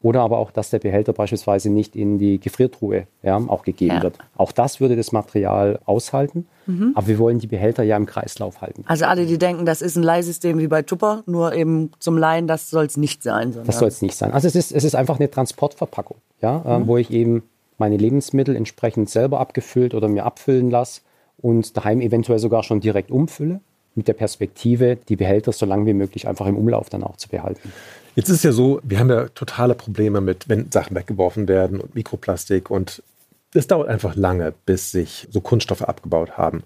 Oder 0.01 0.21
aber 0.21 0.39
auch, 0.39 0.53
dass 0.53 0.71
der 0.71 0.79
Behälter 0.79 1.13
beispielsweise 1.13 1.71
nicht 1.71 1.97
in 1.97 2.19
die 2.19 2.39
Gefriertruhe 2.39 3.09
ja, 3.25 3.37
auch 3.37 3.65
gegeben 3.65 3.97
Ja. 3.97 4.03
wird. 4.05 4.17
Auch 4.37 4.53
das 4.53 4.81
würde 4.81 4.95
das 4.95 5.11
Material 5.11 5.81
aushalten. 5.87 6.47
Aber 6.95 7.07
wir 7.07 7.19
wollen 7.19 7.39
die 7.39 7.47
Behälter 7.47 7.83
ja 7.83 7.97
im 7.97 8.07
Kreislauf 8.07 8.61
halten. 8.61 8.85
Also 8.87 9.07
alle, 9.07 9.25
die 9.27 9.39
denken, 9.39 9.65
das 9.65 9.81
ist 9.83 9.97
ein 9.97 10.03
Leihsystem 10.03 10.59
wie 10.59 10.69
bei 10.69 10.83
Tupper, 10.83 11.23
nur 11.27 11.55
eben 11.55 11.91
zum 11.99 12.17
Leihen, 12.19 12.47
das 12.47 12.69
soll 12.71 12.85
es 12.85 12.97
nicht 12.97 13.23
sein. 13.23 13.55
Das 13.65 13.79
soll 13.79 13.89
es 13.89 14.03
nicht 14.03 14.15
sein. 14.15 14.33
Also 14.33 14.47
es 14.47 14.55
ist, 14.55 14.71
es 14.73 14.85
ist 14.85 14.95
einfach 14.95 15.19
eine 15.19 15.31
Transportverpackung, 15.31 16.19
ja, 16.43 16.63
äh, 16.81 16.87
wo 16.87 16.97
ich 16.99 17.11
eben 17.11 17.43
meine 17.79 17.97
Lebensmittel 17.97 18.55
entsprechend 18.55 19.09
selber 19.09 19.41
abgefüllt 19.41 19.95
oder 19.95 20.09
mir 20.09 20.25
abfüllen 20.27 20.71
lasse 20.71 21.01
und 21.39 21.77
daheim 21.77 22.01
eventuell 22.01 22.39
sogar 22.39 22.63
schon 22.65 22.81
direkt 22.81 23.11
umfülle, 23.11 23.61
mit 23.99 24.09
der 24.09 24.15
Perspektive, 24.15 24.97
die 25.09 25.17
Behälter 25.17 25.53
so 25.53 25.67
lange 25.67 25.87
wie 25.87 25.95
möglich 25.95 26.27
einfach 26.27 26.47
im 26.47 26.57
Umlauf 26.57 26.89
dann 26.89 27.05
auch 27.05 27.17
zu 27.17 27.29
behalten. 27.29 27.73
Jetzt 28.15 28.31
ist 28.31 28.39
es 28.39 28.43
ja 28.43 28.53
so, 28.53 28.81
wir 28.83 28.99
haben 28.99 29.11
ja 29.11 29.29
totale 29.29 29.75
Probleme 29.75 30.21
mit, 30.21 30.49
wenn 30.49 30.71
Sachen 30.73 30.97
weggeworfen 30.97 31.47
werden 31.47 31.81
und 31.81 31.95
Mikroplastik 31.95 32.71
und 32.71 33.03
es 33.55 33.67
dauert 33.67 33.89
einfach 33.89 34.17
lange, 34.17 34.53
bis 34.67 34.91
sich 34.91 35.29
so 35.31 35.41
Kunststoffe 35.41 35.83
abgebaut 35.83 36.37
haben. 36.37 36.63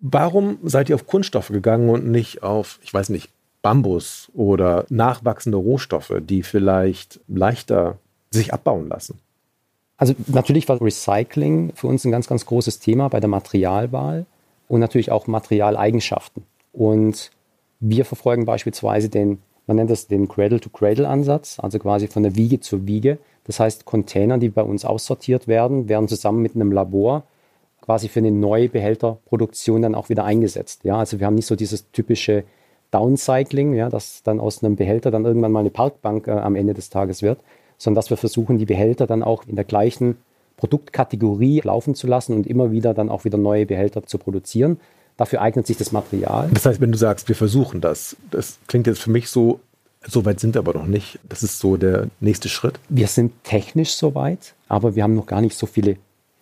Warum 0.00 0.58
seid 0.62 0.88
ihr 0.88 0.94
auf 0.94 1.06
Kunststoffe 1.06 1.48
gegangen 1.48 1.88
und 1.88 2.06
nicht 2.06 2.42
auf, 2.42 2.78
ich 2.82 2.92
weiß 2.92 3.08
nicht, 3.08 3.30
Bambus 3.62 4.30
oder 4.34 4.84
nachwachsende 4.90 5.56
Rohstoffe, 5.56 6.12
die 6.20 6.42
vielleicht 6.42 7.20
leichter 7.26 7.98
sich 8.30 8.52
abbauen 8.52 8.88
lassen? 8.88 9.18
Also 9.96 10.14
natürlich 10.26 10.68
war 10.68 10.80
Recycling 10.80 11.72
für 11.74 11.86
uns 11.86 12.04
ein 12.04 12.10
ganz, 12.10 12.26
ganz 12.26 12.46
großes 12.46 12.80
Thema 12.80 13.08
bei 13.08 13.20
der 13.20 13.28
Materialwahl 13.28 14.26
und 14.68 14.80
natürlich 14.80 15.10
auch 15.10 15.26
Materialeigenschaften. 15.26 16.44
Und 16.74 17.30
wir 17.80 18.04
verfolgen 18.04 18.44
beispielsweise 18.44 19.08
den, 19.08 19.38
man 19.66 19.76
nennt 19.76 19.90
das 19.90 20.08
den 20.08 20.28
Cradle-to-Cradle-Ansatz, 20.28 21.58
also 21.60 21.78
quasi 21.78 22.08
von 22.08 22.22
der 22.22 22.36
Wiege 22.36 22.60
zur 22.60 22.86
Wiege. 22.86 23.18
Das 23.44 23.60
heißt, 23.60 23.84
Container, 23.84 24.38
die 24.38 24.48
bei 24.48 24.62
uns 24.62 24.84
aussortiert 24.84 25.48
werden, 25.48 25.88
werden 25.88 26.08
zusammen 26.08 26.42
mit 26.42 26.54
einem 26.54 26.72
Labor 26.72 27.24
quasi 27.80 28.08
für 28.08 28.20
eine 28.20 28.30
neue 28.30 28.70
Behälterproduktion 28.70 29.82
dann 29.82 29.94
auch 29.94 30.08
wieder 30.08 30.24
eingesetzt. 30.24 30.84
Ja, 30.84 30.96
also 30.96 31.20
wir 31.20 31.26
haben 31.26 31.34
nicht 31.34 31.46
so 31.46 31.54
dieses 31.54 31.90
typische 31.92 32.44
Downcycling, 32.90 33.74
ja, 33.74 33.90
dass 33.90 34.22
dann 34.22 34.40
aus 34.40 34.64
einem 34.64 34.76
Behälter 34.76 35.10
dann 35.10 35.26
irgendwann 35.26 35.52
mal 35.52 35.60
eine 35.60 35.70
Parkbank 35.70 36.26
äh, 36.26 36.30
am 36.30 36.56
Ende 36.56 36.72
des 36.72 36.88
Tages 36.88 37.20
wird, 37.20 37.40
sondern 37.76 37.96
dass 37.96 38.08
wir 38.08 38.16
versuchen, 38.16 38.56
die 38.56 38.64
Behälter 38.64 39.06
dann 39.06 39.22
auch 39.22 39.44
in 39.46 39.56
der 39.56 39.66
gleichen 39.66 40.16
Produktkategorie 40.56 41.60
laufen 41.60 41.94
zu 41.94 42.06
lassen 42.06 42.34
und 42.34 42.46
immer 42.46 42.72
wieder 42.72 42.94
dann 42.94 43.10
auch 43.10 43.24
wieder 43.24 43.36
neue 43.36 43.66
Behälter 43.66 44.04
zu 44.04 44.16
produzieren. 44.16 44.80
Dafür 45.16 45.40
eignet 45.42 45.66
sich 45.66 45.76
das 45.76 45.92
Material. 45.92 46.50
Das 46.52 46.66
heißt, 46.66 46.80
wenn 46.80 46.90
du 46.92 46.98
sagst, 46.98 47.28
wir 47.28 47.36
versuchen 47.36 47.80
das, 47.80 48.16
das 48.30 48.58
klingt 48.66 48.86
jetzt 48.88 49.00
für 49.00 49.10
mich 49.10 49.28
so, 49.28 49.60
so 50.06 50.24
weit 50.24 50.40
sind 50.40 50.54
wir 50.54 50.58
aber 50.60 50.74
noch 50.74 50.86
nicht. 50.86 51.18
Das 51.28 51.42
ist 51.42 51.58
so 51.60 51.76
der 51.76 52.08
nächste 52.20 52.48
Schritt. 52.48 52.78
Wir 52.88 53.06
sind 53.06 53.32
technisch 53.44 53.94
soweit, 53.94 54.54
aber 54.68 54.96
wir 54.96 55.02
haben 55.04 55.14
noch 55.14 55.26
gar 55.26 55.40
nicht 55.40 55.56
so 55.56 55.66
viele 55.66 55.96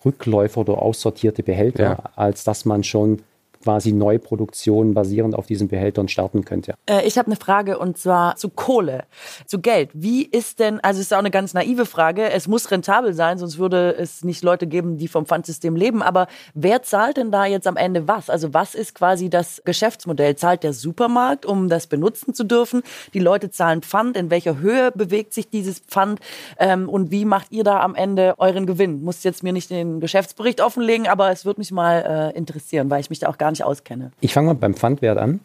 Rückläufer 0.05 0.63
oder 0.63 0.81
aussortierte 0.81 1.43
Behälter, 1.43 1.83
Ja. 1.83 1.99
als 2.17 2.45
dass 2.45 2.65
man 2.65 2.83
schon 2.83 3.21
quasi 3.63 3.93
Neuproduktion 3.93 4.95
basierend 4.95 5.35
auf 5.35 5.47
diesen 5.47 5.69
Behältern 5.69 6.09
starten 6.09 6.45
könnte. 6.45 6.75
Äh, 6.87 7.07
ich 7.07 7.19
habe 7.19 7.27
eine 7.27 7.37
Frage 7.37 7.79
und 7.79 7.97
zwar 7.99 8.37
zu 8.37 8.49
Kohle, 8.49 9.05
zu 9.47 9.61
Geld. 9.61 9.91
Wie 9.93 10.25
ist 10.25 10.59
denn, 10.59 10.81
also 10.81 11.01
es 11.01 11.07
ist 11.07 11.13
auch 11.13 11.19
eine 11.19 11.31
ganz 11.31 11.55
naive 11.55 11.87
Frage, 11.87 12.31
es 12.31 12.49
muss 12.49 12.71
rentabel 12.71 13.15
sein, 13.15 13.39
sonst 13.39 13.59
würde 13.59 13.95
es 13.97 14.25
nicht 14.25 14.43
Leute 14.43 14.67
geben, 14.67 14.99
die 14.99 15.09
vom 15.09 15.27
Pfandsystem 15.27 15.77
leben. 15.77 16.03
Aber 16.03 16.27
wer 16.55 16.83
zahlt 16.83 17.17
denn 17.17 17.31
da 17.31 17.47
jetzt 17.47 17.67
am 17.67 17.77
Ende 17.77 18.09
was? 18.09 18.29
Also 18.29 18.53
was 18.53 18.75
ist 18.75 18.95
quasi 18.95 19.31
das 19.31 19.63
Geschäftsmodell? 19.65 20.37
Zahlt 20.37 20.65
der 20.65 20.73
Supermarkt, 20.73 21.47
um 21.47 21.69
das 21.69 21.87
benutzen 21.87 22.35
zu 22.35 22.45
dürfen? 22.45 22.83
Die 23.15 23.21
Leute 23.21 23.51
zahlen 23.51 23.83
Pfand. 23.83 24.17
In 24.17 24.31
welcher 24.31 24.59
Höhe 24.59 24.91
bewegt 24.93 25.33
sich 25.33 25.49
dieses 25.49 25.79
Pfand? 25.79 26.21
Ähm, 26.59 26.89
und 26.89 27.11
wie 27.11 27.25
macht 27.25 27.53
ihr 27.53 27.65
da 27.65 27.81
am 27.81 27.95
Ende 27.95 28.35
euren 28.39 28.67
Gewinn? 28.67 29.03
Muss 29.03 29.23
jetzt 29.23 29.43
mir 29.43 29.53
nicht 29.53 29.71
den 29.71 30.01
Geschäftsbericht 30.01 30.61
offenlegen, 30.61 31.07
aber 31.07 31.31
es 31.31 31.45
würde 31.45 31.61
mich 31.61 31.71
mal 31.71 32.33
äh, 32.35 32.37
interessieren, 32.37 32.91
weil 32.91 33.01
ich 33.01 33.11
mich 33.11 33.21
da 33.21 33.29
auch 33.29 33.39
gar 33.39 33.52
nicht 33.53 33.65
auskenne. 33.65 34.11
Ich 34.21 34.35
fange 34.35 34.49
mal 34.49 34.55
beim 34.55 34.75
Pfandwert 34.75 35.19
an. 35.19 35.41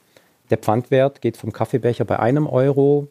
Der 0.50 0.58
Pfandwert 0.58 1.22
geht 1.22 1.38
vom 1.38 1.54
Kaffeebecher 1.54 2.06
bei 2.06 2.20
einem 2.20 2.48
Euro 2.48 3.08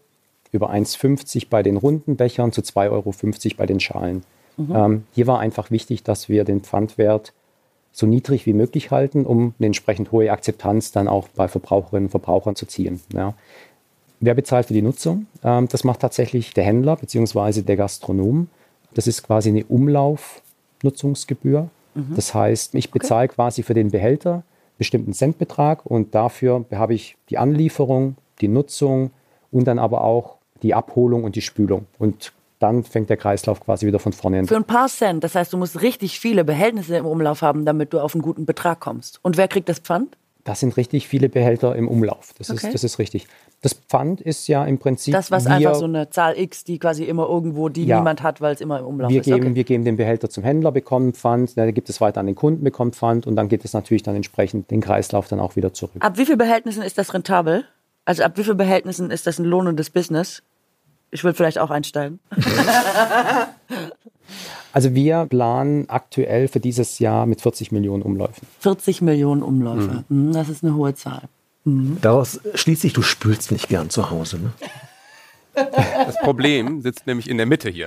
über 0.53 0.71
1,50 0.71 1.49
bei 1.51 1.63
den 1.63 1.77
runden 1.77 2.17
Bechern 2.17 2.53
zu 2.53 2.63
2,50 2.63 2.91
Euro 2.91 3.15
bei 3.57 3.67
den 3.67 3.81
Schalen. 3.81 4.23
Ähm, 4.59 5.05
hier 5.13 5.27
war 5.27 5.39
einfach 5.39 5.71
wichtig, 5.71 6.03
dass 6.03 6.29
wir 6.29 6.45
den 6.45 6.63
Pfandwert 6.63 7.33
so 7.93 8.07
niedrig 8.07 8.47
wie 8.47 8.53
möglich 8.53 8.91
halten, 8.91 9.27
um 9.27 9.55
eine 9.59 9.67
entsprechend 9.67 10.13
hohe 10.13 10.31
Akzeptanz 10.31 10.93
dann 10.93 11.09
auch 11.09 11.29
bei 11.29 11.49
Verbraucherinnen 11.49 12.07
und 12.07 12.11
Verbrauchern 12.11 12.57
zu 12.57 12.67
ziehen. 12.67 13.01
Ja. 13.13 13.35
Wer 14.21 14.35
bezahlt 14.35 14.67
für 14.67 14.75
die 14.75 14.83
Nutzung? 14.83 15.27
Ähm, 15.45 15.69
das 15.69 15.85
macht 15.85 16.01
tatsächlich 16.01 16.55
der 16.55 16.65
Händler 16.65 16.97
bzw. 16.97 17.63
der 17.63 17.77
Gastronom. 17.77 18.49
Das 18.95 19.07
ist 19.07 19.23
quasi 19.23 19.51
eine 19.51 19.65
Umlaufnutzungsgebühr. 19.65 21.69
Das 22.15 22.35
heißt, 22.35 22.75
ich 22.75 22.91
bezahle 22.91 23.29
quasi 23.29 23.63
für 23.63 23.73
den 23.73 23.91
Behälter 23.91 24.43
bestimmten 24.79 25.12
Centbetrag 25.12 25.85
und 25.87 26.14
dafür 26.14 26.64
habe 26.72 26.95
ich 26.95 27.16
die 27.31 27.39
Anlieferung, 27.39 28.16
die 28.41 28.49
Nutzung 28.49 29.11
und 29.51 29.66
dann 29.66 29.79
aber 29.79 30.03
auch 30.03 30.37
die 30.62 30.74
Abholung 30.74 31.24
und 31.24 31.37
die 31.37 31.43
Spülung. 31.43 31.87
Und 31.99 32.33
dann 32.59 32.85
fängt 32.85 33.11
der 33.11 33.16
Kreislauf 33.16 33.61
quasi 33.61 33.87
wieder 33.87 33.99
von 33.99 34.12
vorne 34.12 34.39
an. 34.39 34.47
Für 34.47 34.57
ein 34.57 34.64
paar 34.64 34.89
Cent. 34.89 35.22
Das 35.24 35.35
heißt, 35.35 35.53
du 35.53 35.59
musst 35.59 35.83
richtig 35.83 36.18
viele 36.18 36.45
Behältnisse 36.45 36.97
im 36.97 37.07
Umlauf 37.07 37.43
haben, 37.43 37.64
damit 37.64 37.93
du 37.93 38.01
auf 38.01 38.14
einen 38.14 38.22
guten 38.22 38.47
Betrag 38.47 38.81
kommst. 38.81 39.20
Und 39.22 39.37
wer 39.37 39.49
kriegt 39.49 39.68
das 39.68 39.79
Pfand? 39.79 40.16
Das 40.47 40.61
sind 40.61 40.77
richtig 40.77 41.09
viele 41.09 41.29
Behälter 41.29 41.75
im 41.75 41.89
Umlauf. 41.89 42.33
Das, 42.39 42.51
Okay. 42.51 42.69
ist, 42.69 42.75
das 42.75 42.85
ist 42.85 42.99
richtig. 43.01 43.27
Das 43.63 43.75
Pfand 43.75 44.21
ist 44.21 44.47
ja 44.47 44.65
im 44.65 44.79
Prinzip. 44.79 45.13
Das, 45.13 45.31
was 45.33 45.45
wir, 45.47 45.57
einfach 45.57 45.75
so 45.75 45.87
eine 45.87 46.09
Zahl 46.09 46.39
X, 46.39 46.63
die 46.63 46.79
quasi 46.79 47.03
immer 47.03 47.29
irgendwo, 47.29 47.69
die 47.69 47.85
Ja. 47.85 47.97
niemand 47.99 48.23
hat, 48.23 48.41
weil 48.41 48.55
es 48.55 48.61
immer 48.61 48.79
im 48.79 48.87
Umlauf 48.87 49.11
wir 49.11 49.21
ist. 49.23 49.25
geben, 49.27 49.41
okay. 49.41 49.55
wir 49.57 49.65
geben 49.65 49.85
den 49.85 49.97
Behälter 49.97 50.31
zum 50.31 50.45
Händler, 50.45 50.71
bekommen 50.71 51.15
Pfand, 51.15 51.59
dann 51.59 51.75
gibt 51.75 51.91
es 51.91 52.01
weiter 52.01 52.21
an 52.21 52.27
den 52.27 52.37
Kunden, 52.37 52.63
bekommt 52.63 52.95
Pfand 52.95 53.27
und 53.27 53.35
dann 53.35 53.49
geht 53.49 53.65
es 53.65 53.73
natürlich 53.73 54.05
dann 54.05 54.15
entsprechend 54.15 54.71
den 54.71 54.81
Kreislauf 54.81 55.27
dann 55.27 55.41
auch 55.41 55.57
wieder 55.57 55.73
zurück. 55.75 55.97
Ab 55.99 56.17
wie 56.17 56.27
viel 56.27 56.37
Behältnissen 56.37 56.83
ist 56.85 56.97
das 56.97 57.13
rentabel? 57.13 57.65
Also 58.05 58.23
ab 58.23 58.33
wie 58.37 58.45
viel 58.45 58.55
Behältnissen 58.55 59.11
ist 59.11 59.27
das 59.27 59.41
ein 59.41 59.45
lohnendes 59.45 59.91
Business? 59.91 60.45
Ich 61.11 61.25
will 61.25 61.35
vielleicht 61.35 61.59
auch 61.59 61.71
einsteigen. 61.71 62.21
Also 64.77 64.95
wir 64.95 65.24
planen 65.24 65.89
aktuell 65.89 66.49
für 66.49 66.61
dieses 66.61 66.99
Jahr 66.99 67.24
mit 67.24 67.41
40 67.41 67.72
Millionen 67.72 68.03
Umläufen. 68.03 68.47
40 68.61 69.01
Millionen 69.01 69.43
Umläufe. 69.43 70.05
Mhm, 70.11 70.35
Das 70.35 70.51
ist 70.51 70.62
eine 70.62 70.74
hohe 70.74 70.95
Zahl. 70.95 71.22
Daraus 71.64 72.41
schließt 72.55 72.83
sich, 72.83 72.93
du 72.93 73.01
spülst 73.01 73.51
nicht 73.53 73.70
gern 73.70 73.89
zu 73.89 74.11
Hause. 74.11 74.37
Ne? 74.39 74.53
Das 76.07 76.18
Problem 76.20 76.83
sitzt 76.83 77.07
nämlich 77.07 77.31
in 77.31 77.39
der 77.39 77.47
Mitte 77.47 77.70
hier. 77.70 77.87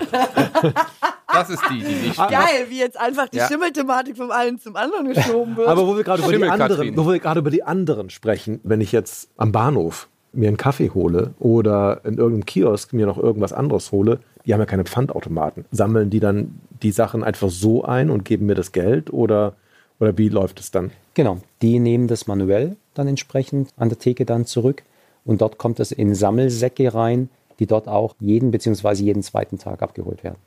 Das 1.32 1.52
ist 1.52 1.62
die, 1.70 1.78
die 1.84 2.08
nicht. 2.08 2.18
Geil, 2.18 2.66
wie 2.70 2.80
jetzt 2.80 3.00
einfach 3.00 3.30
die 3.30 3.38
Ja. 3.38 3.48
Schimmelthematik 3.48 4.18
vom 4.18 4.32
einen 4.32 4.60
zum 4.60 4.76
anderen 4.76 5.14
geschoben 5.14 5.56
wird. 5.58 5.68
Aber 5.68 5.86
wo 5.86 5.96
wir 5.96 6.04
gerade 6.04 6.24
über, 6.24 6.32
die 6.36 6.44
anderen- 6.50 6.98
wo 6.98 7.06
wir 7.08 7.20
gerade 7.20 7.40
über 7.42 7.52
die 7.52 7.62
anderen 7.62 8.10
sprechen, 8.10 8.60
wenn 8.64 8.82
ich 8.82 8.92
jetzt 8.92 9.30
am 9.38 9.52
Bahnhof 9.52 10.08
mir 10.34 10.48
einen 10.48 10.58
Kaffee 10.58 10.90
hole 10.90 11.36
oder 11.38 12.02
in 12.06 12.18
irgendeinem 12.18 12.48
Kiosk 12.48 12.94
mir 12.94 13.06
noch 13.06 13.20
irgendwas 13.20 13.54
anderes 13.54 13.92
hole, 13.92 14.20
die 14.50 14.54
haben 14.54 14.62
ja 14.62 14.66
keine 14.66 14.84
Pfandautomaten. 14.84 15.66
Sammeln 15.72 16.10
die 16.10 16.20
dann 16.20 16.60
die 16.82 16.90
Sachen 16.90 17.24
einfach 17.24 17.52
so 17.52 17.84
ein 17.84 18.10
und 18.10 18.26
geben 18.26 18.48
mir 18.48 18.56
das 18.56 18.72
Geld 18.72 19.14
oder, 19.14 19.54
oder 20.00 20.18
wie 20.18 20.28
läuft 20.28 20.60
es 20.60 20.72
dann? 20.72 20.90
Genau, 21.14 21.38
die 21.62 21.78
nehmen 21.78 22.08
das 22.08 22.26
manuell 22.26 22.76
dann 22.96 23.08
entsprechend 23.08 23.70
an 23.78 23.90
der 23.90 24.00
Theke 24.00 24.26
dann 24.26 24.48
zurück 24.48 24.82
und 25.24 25.42
dort 25.42 25.60
kommt 25.60 25.80
es 25.80 25.92
in 25.92 26.16
Sammelsäcke 26.16 26.96
rein, 26.96 27.30
die 27.60 27.68
dort 27.68 27.88
auch 27.88 28.16
jeden 28.20 28.50
bzw. 28.50 29.04
jeden 29.04 29.22
zweiten 29.22 29.60
Tag 29.60 29.84
abgeholt 29.84 30.24
werden. 30.24 30.38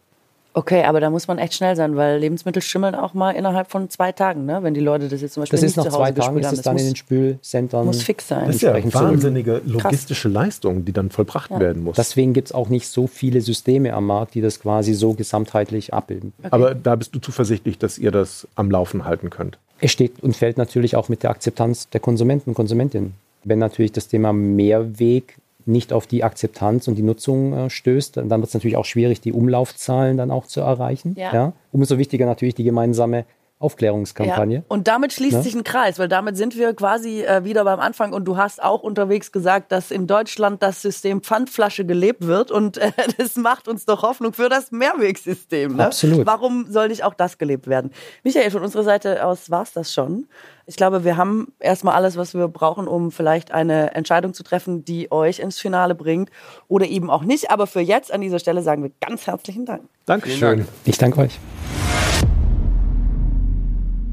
Okay, 0.55 0.85
aber 0.85 1.01
da 1.01 1.09
muss 1.09 1.29
man 1.29 1.39
echt 1.39 1.55
schnell 1.55 1.77
sein, 1.77 1.97
weil 1.97 2.19
Lebensmittel 2.19 2.61
schimmeln 2.61 2.95
auch 2.95 3.15
mal 3.15 3.31
innerhalb 3.31 3.71
von 3.71 3.89
zwei 3.89 4.13
Tagen, 4.13 4.45
ne? 4.45 4.63
Wenn 4.63 4.75
die 4.75 4.81
Leute 4.81 5.09
das 5.09 5.23
jetzt 5.23 5.35
zum 5.35 5.43
Beispiel 5.43 5.59
Das 5.59 5.63
ist 5.65 5.77
nicht 5.77 5.85
nach 5.85 5.93
zu 5.93 5.99
Hause 5.99 6.15
zwei 6.15 6.21
Tagen, 6.21 6.35
gespült 6.37 6.43
ist 6.43 6.47
haben. 6.49 6.55
es 6.57 6.63
dann 6.63 6.77
in 6.77 6.85
den 6.85 6.91
muss, 6.91 6.99
Spülcentern. 6.99 7.87
muss 7.87 8.03
fix 8.03 8.29
sein. 8.29 8.47
Das 8.47 8.57
ist 8.57 8.63
ja 8.63 8.79
zurück. 8.79 8.95
wahnsinnige 8.95 9.63
logistische 9.65 10.29
Leistung, 10.29 10.85
die 10.85 10.93
dann 10.93 11.11
vollbracht 11.11 11.51
werden 11.59 11.85
muss. 11.85 11.97
Deswegen 11.97 12.35
gibt 12.35 12.49
es 12.49 12.53
auch 12.53 12.69
nicht 12.69 12.87
so 12.89 13.07
viele 13.07 13.41
Systeme 13.41 13.95
am 13.95 14.07
Markt, 14.07 14.35
die 14.35 14.41
das 14.43 14.61
quasi 14.61 14.93
so 14.93 15.15
gesamtheitlich 15.15 15.95
abbilden. 15.95 16.33
Aber 16.51 16.75
da 16.75 16.97
bist 16.97 17.15
du 17.15 17.19
zuversichtlich, 17.19 17.79
dass 17.79 17.97
ihr 17.99 18.11
das 18.11 18.47
am 18.55 18.71
Laufen 18.71 19.05
halten 19.07 19.31
könnt. 19.31 19.59
Es 19.81 19.91
steht 19.91 20.23
und 20.23 20.37
fällt 20.37 20.59
natürlich 20.59 20.97
auch 20.97 21.09
mit 21.09 21.23
der 21.23 21.31
Akzeptanz 21.31 21.89
der 21.89 22.01
Konsumenten 22.01 22.51
und 22.51 22.55
Konsumentinnen. 22.55 23.15
Wenn 23.45 23.59
natürlich 23.59 23.91
das 23.93 24.07
Thema 24.07 24.33
Mehrweg 24.33 25.37
nicht 25.67 25.93
auf 25.93 26.07
die 26.07 26.25
Akzeptanz 26.25 26.89
und 26.89 26.97
die 26.97 27.03
Nutzung 27.03 27.53
äh, 27.53 27.71
stößt, 27.71 28.17
dann 28.19 28.31
wird 28.31 28.45
es 28.45 28.55
natürlich 28.55 28.77
auch 28.77 28.85
schwierig, 28.85 29.21
die 29.21 29.33
Umlaufzahlen 29.33 30.17
dann 30.17 30.31
auch 30.31 30.47
zu 30.47 30.61
erreichen. 30.61 31.15
Ja. 31.19 31.53
Umso 31.71 31.99
wichtiger 31.99 32.27
natürlich 32.27 32.55
die 32.55 32.65
gemeinsame 32.65 33.25
Aufklärungskampagne. 33.63 34.57
Ja. 34.57 34.63
Und 34.69 34.89
damit 34.89 35.13
schließt 35.13 35.37
Ne? 35.37 35.43
sich 35.43 35.55
ein 35.55 35.65
Kreis, 35.65 35.99
weil 35.99 36.09
damit 36.09 36.37
sind 36.37 36.57
wir 36.59 36.75
quasi 36.75 37.23
äh, 37.23 37.45
wieder 37.45 37.65
beim 37.65 37.79
Anfang. 37.79 38.13
Und 38.13 38.25
du 38.25 38.37
hast 38.37 38.63
auch 38.63 38.83
unterwegs 38.83 39.31
gesagt, 39.31 39.71
dass 39.71 39.91
in 39.91 40.07
Deutschland 40.07 40.63
das 40.63 40.83
System 40.83 41.23
Pfandflasche 41.23 41.87
gelebt 41.87 42.27
wird. 42.27 42.51
Und 42.51 42.79
äh, 42.79 42.91
das 43.19 43.37
macht 43.37 43.69
uns 43.69 43.87
doch 43.87 44.03
Hoffnung 44.03 44.33
für 44.33 44.49
das 44.49 44.73
Mehrwegsystem. 44.73 45.77
Ne? 45.77 45.87
Absolut. 45.87 46.27
Warum 46.27 46.67
soll 46.71 46.89
nicht 46.89 47.05
auch 47.05 47.15
das 47.15 47.39
gelebt 47.39 47.69
werden? 47.69 47.93
Michael, 48.25 48.51
von 48.51 48.63
unserer 48.63 48.83
Seite 48.83 49.25
aus 49.25 49.51
war's 49.51 49.73
das 49.73 49.93
schon. 49.93 50.27
Ich 50.67 50.77
glaube, 50.77 51.05
wir 51.05 51.17
haben 51.17 51.49
erstmal 51.59 51.95
alles, 51.95 52.17
was 52.17 52.35
wir 52.35 52.47
brauchen, 52.47 52.87
um 52.87 53.11
vielleicht 53.11 53.51
eine 53.51 53.95
Entscheidung 53.95 54.33
zu 54.33 54.45
treffen, 54.45 54.85
die 54.85 55.11
euch 55.11 55.41
ins 55.41 55.59
Finale 55.59 55.95
bringt 55.95 56.31
oder 56.69 56.87
eben 56.87 57.11
auch 57.11 57.23
nicht. 57.23 57.51
Aber 57.51 57.67
für 57.67 57.81
jetzt 57.81 58.13
an 58.13 58.21
dieser 58.21 58.39
Stelle 58.39 58.63
sagen 58.63 58.83
wir 58.83 58.93
ganz 59.01 59.27
herzlichen 59.27 59.67
Dank. 59.67 59.83
Dankeschön. 60.07 60.67
Ich 60.85 60.99
danke 60.99 61.21
euch. 61.21 61.39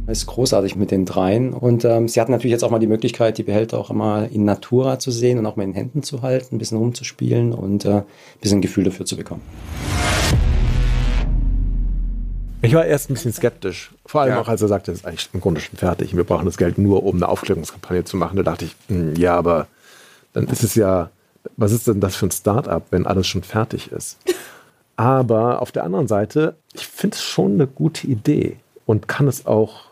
Es 0.07 0.19
ist 0.19 0.25
großartig 0.25 0.75
mit 0.75 0.89
den 0.89 1.05
dreien. 1.05 1.53
Und 1.53 1.85
ähm, 1.85 2.07
sie 2.07 2.19
hatten 2.19 2.31
natürlich 2.31 2.53
jetzt 2.53 2.63
auch 2.63 2.71
mal 2.71 2.79
die 2.79 2.87
Möglichkeit, 2.87 3.37
die 3.37 3.43
Behälter 3.43 3.77
auch 3.77 3.91
mal 3.91 4.27
in 4.31 4.43
Natura 4.43 4.97
zu 4.97 5.11
sehen 5.11 5.37
und 5.37 5.45
auch 5.45 5.55
mal 5.55 5.63
in 5.63 5.75
Händen 5.75 6.01
zu 6.01 6.23
halten, 6.23 6.55
ein 6.55 6.57
bisschen 6.57 6.79
rumzuspielen 6.79 7.53
und 7.53 7.85
äh, 7.85 7.89
ein 7.89 8.05
bisschen 8.41 8.57
ein 8.57 8.61
Gefühl 8.61 8.85
dafür 8.85 9.05
zu 9.05 9.15
bekommen. 9.15 9.43
Ich 12.61 12.73
war 12.73 12.85
erst 12.85 13.09
ein 13.09 13.13
bisschen 13.13 13.31
skeptisch. 13.31 13.91
Vor 14.05 14.21
allem 14.21 14.31
Ja. 14.31 14.41
auch, 14.41 14.47
als 14.49 14.61
er 14.61 14.67
sagte, 14.67 14.91
es 14.91 14.99
ist 14.99 15.05
eigentlich 15.05 15.29
im 15.33 15.39
Grunde 15.39 15.61
schon 15.61 15.77
fertig. 15.77 16.15
Wir 16.15 16.23
brauchen 16.25 16.45
das 16.45 16.57
Geld 16.57 16.77
nur, 16.77 17.03
um 17.03 17.15
eine 17.15 17.29
Aufklärungskampagne 17.29 18.03
zu 18.03 18.17
machen. 18.17 18.35
Da 18.35 18.43
dachte 18.43 18.65
ich, 18.65 18.75
hm, 18.87 19.15
ja, 19.15 19.35
aber 19.35 19.67
dann 20.33 20.47
ist 20.47 20.63
es 20.63 20.75
ja, 20.75 21.09
was 21.55 21.71
ist 21.71 21.87
denn 21.87 22.01
das 22.01 22.15
für 22.15 22.25
ein 22.27 22.31
Start-up, 22.31 22.87
wenn 22.91 23.07
alles 23.07 23.27
schon 23.27 23.43
fertig 23.43 23.91
ist? 23.91 24.17
Aber 24.97 25.61
auf 25.61 25.71
der 25.71 25.85
anderen 25.85 26.07
Seite, 26.09 26.55
ich 26.73 26.85
finde 26.85 27.15
es 27.15 27.23
schon 27.23 27.53
eine 27.53 27.67
gute 27.67 28.05
Idee 28.07 28.57
und 28.85 29.07
kann 29.07 29.27
es 29.29 29.45
auch 29.45 29.85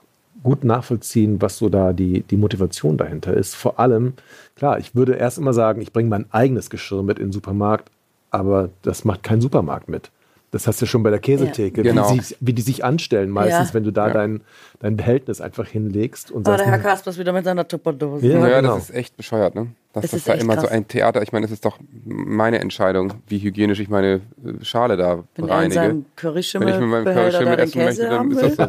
gut 0.43 0.65
nachvollziehen, 0.65 1.41
was 1.41 1.57
so 1.57 1.69
da 1.69 1.93
die, 1.93 2.21
die 2.23 2.37
Motivation 2.37 2.97
dahinter 2.97 3.33
ist. 3.33 3.55
Vor 3.55 3.79
allem, 3.79 4.13
klar, 4.55 4.77
ich 4.79 4.93
würde 4.93 5.13
erst 5.13 5.37
immer 5.37 5.53
sagen, 5.53 5.81
ich 5.81 5.93
bringe 5.93 6.09
mein 6.09 6.25
eigenes 6.31 6.69
Geschirr 6.69 7.03
mit 7.03 7.17
in 7.19 7.27
den 7.27 7.31
Supermarkt, 7.31 7.89
aber 8.29 8.69
das 8.81 9.05
macht 9.05 9.23
kein 9.23 9.39
Supermarkt 9.39 9.87
mit. 9.87 10.11
Das 10.51 10.65
hast 10.65 10.81
du 10.81 10.85
schon 10.85 11.03
bei 11.03 11.09
der 11.09 11.19
Käsetheke, 11.19 11.81
Ja. 11.83 11.91
Genau. 11.91 12.13
wie, 12.15 12.21
sie, 12.21 12.35
wie 12.39 12.53
die 12.53 12.61
sich 12.61 12.83
anstellen 12.85 13.29
meistens, 13.29 13.69
Ja. 13.69 13.73
wenn 13.73 13.83
du 13.83 13.91
da 13.91 14.07
Ja. 14.07 14.13
dein, 14.13 14.41
dein 14.79 14.95
Behältnis 14.95 15.41
einfach 15.41 15.67
hinlegst 15.67 16.31
und 16.31 16.47
Aber 16.47 16.57
sagst, 16.57 16.65
der 16.71 16.71
Herr 16.73 16.79
Kaspers 16.81 17.17
wieder 17.17 17.33
mit 17.33 17.43
seiner 17.43 17.67
Tupperdose. 17.67 18.25
Ja, 18.25 18.47
Ja, 18.47 18.61
genau. 18.61 18.75
das 18.75 18.89
ist 18.89 18.95
echt 18.95 19.17
bescheuert, 19.17 19.55
ne? 19.55 19.67
Dass 19.91 20.03
das 20.03 20.13
ist 20.13 20.29
da 20.29 20.33
immer 20.35 20.53
so 20.55 20.61
krass. 20.61 20.71
ein 20.71 20.87
Theater. 20.87 21.21
Ich 21.21 21.31
meine, 21.33 21.45
es 21.45 21.51
ist 21.51 21.65
doch 21.65 21.79
meine 22.05 22.59
Entscheidung, 22.59 23.15
wie 23.27 23.39
hygienisch 23.39 23.79
ich 23.81 23.89
meine 23.89 24.21
äh, 24.45 24.63
Schale 24.63 24.95
da 24.95 25.23
Wenn 25.35 25.45
in 25.45 25.51
reinige. 25.51 25.75
Wenn 25.81 26.37
ich 26.39 26.53
mit 26.53 26.63
meinem 26.87 27.05
Curryschimmel 27.05 27.59
essen 27.59 27.83
möchte, 27.83 28.01
Käse 28.01 28.09
dann 28.09 28.31
ist 28.31 28.41
das 28.41 28.55
so. 28.55 28.67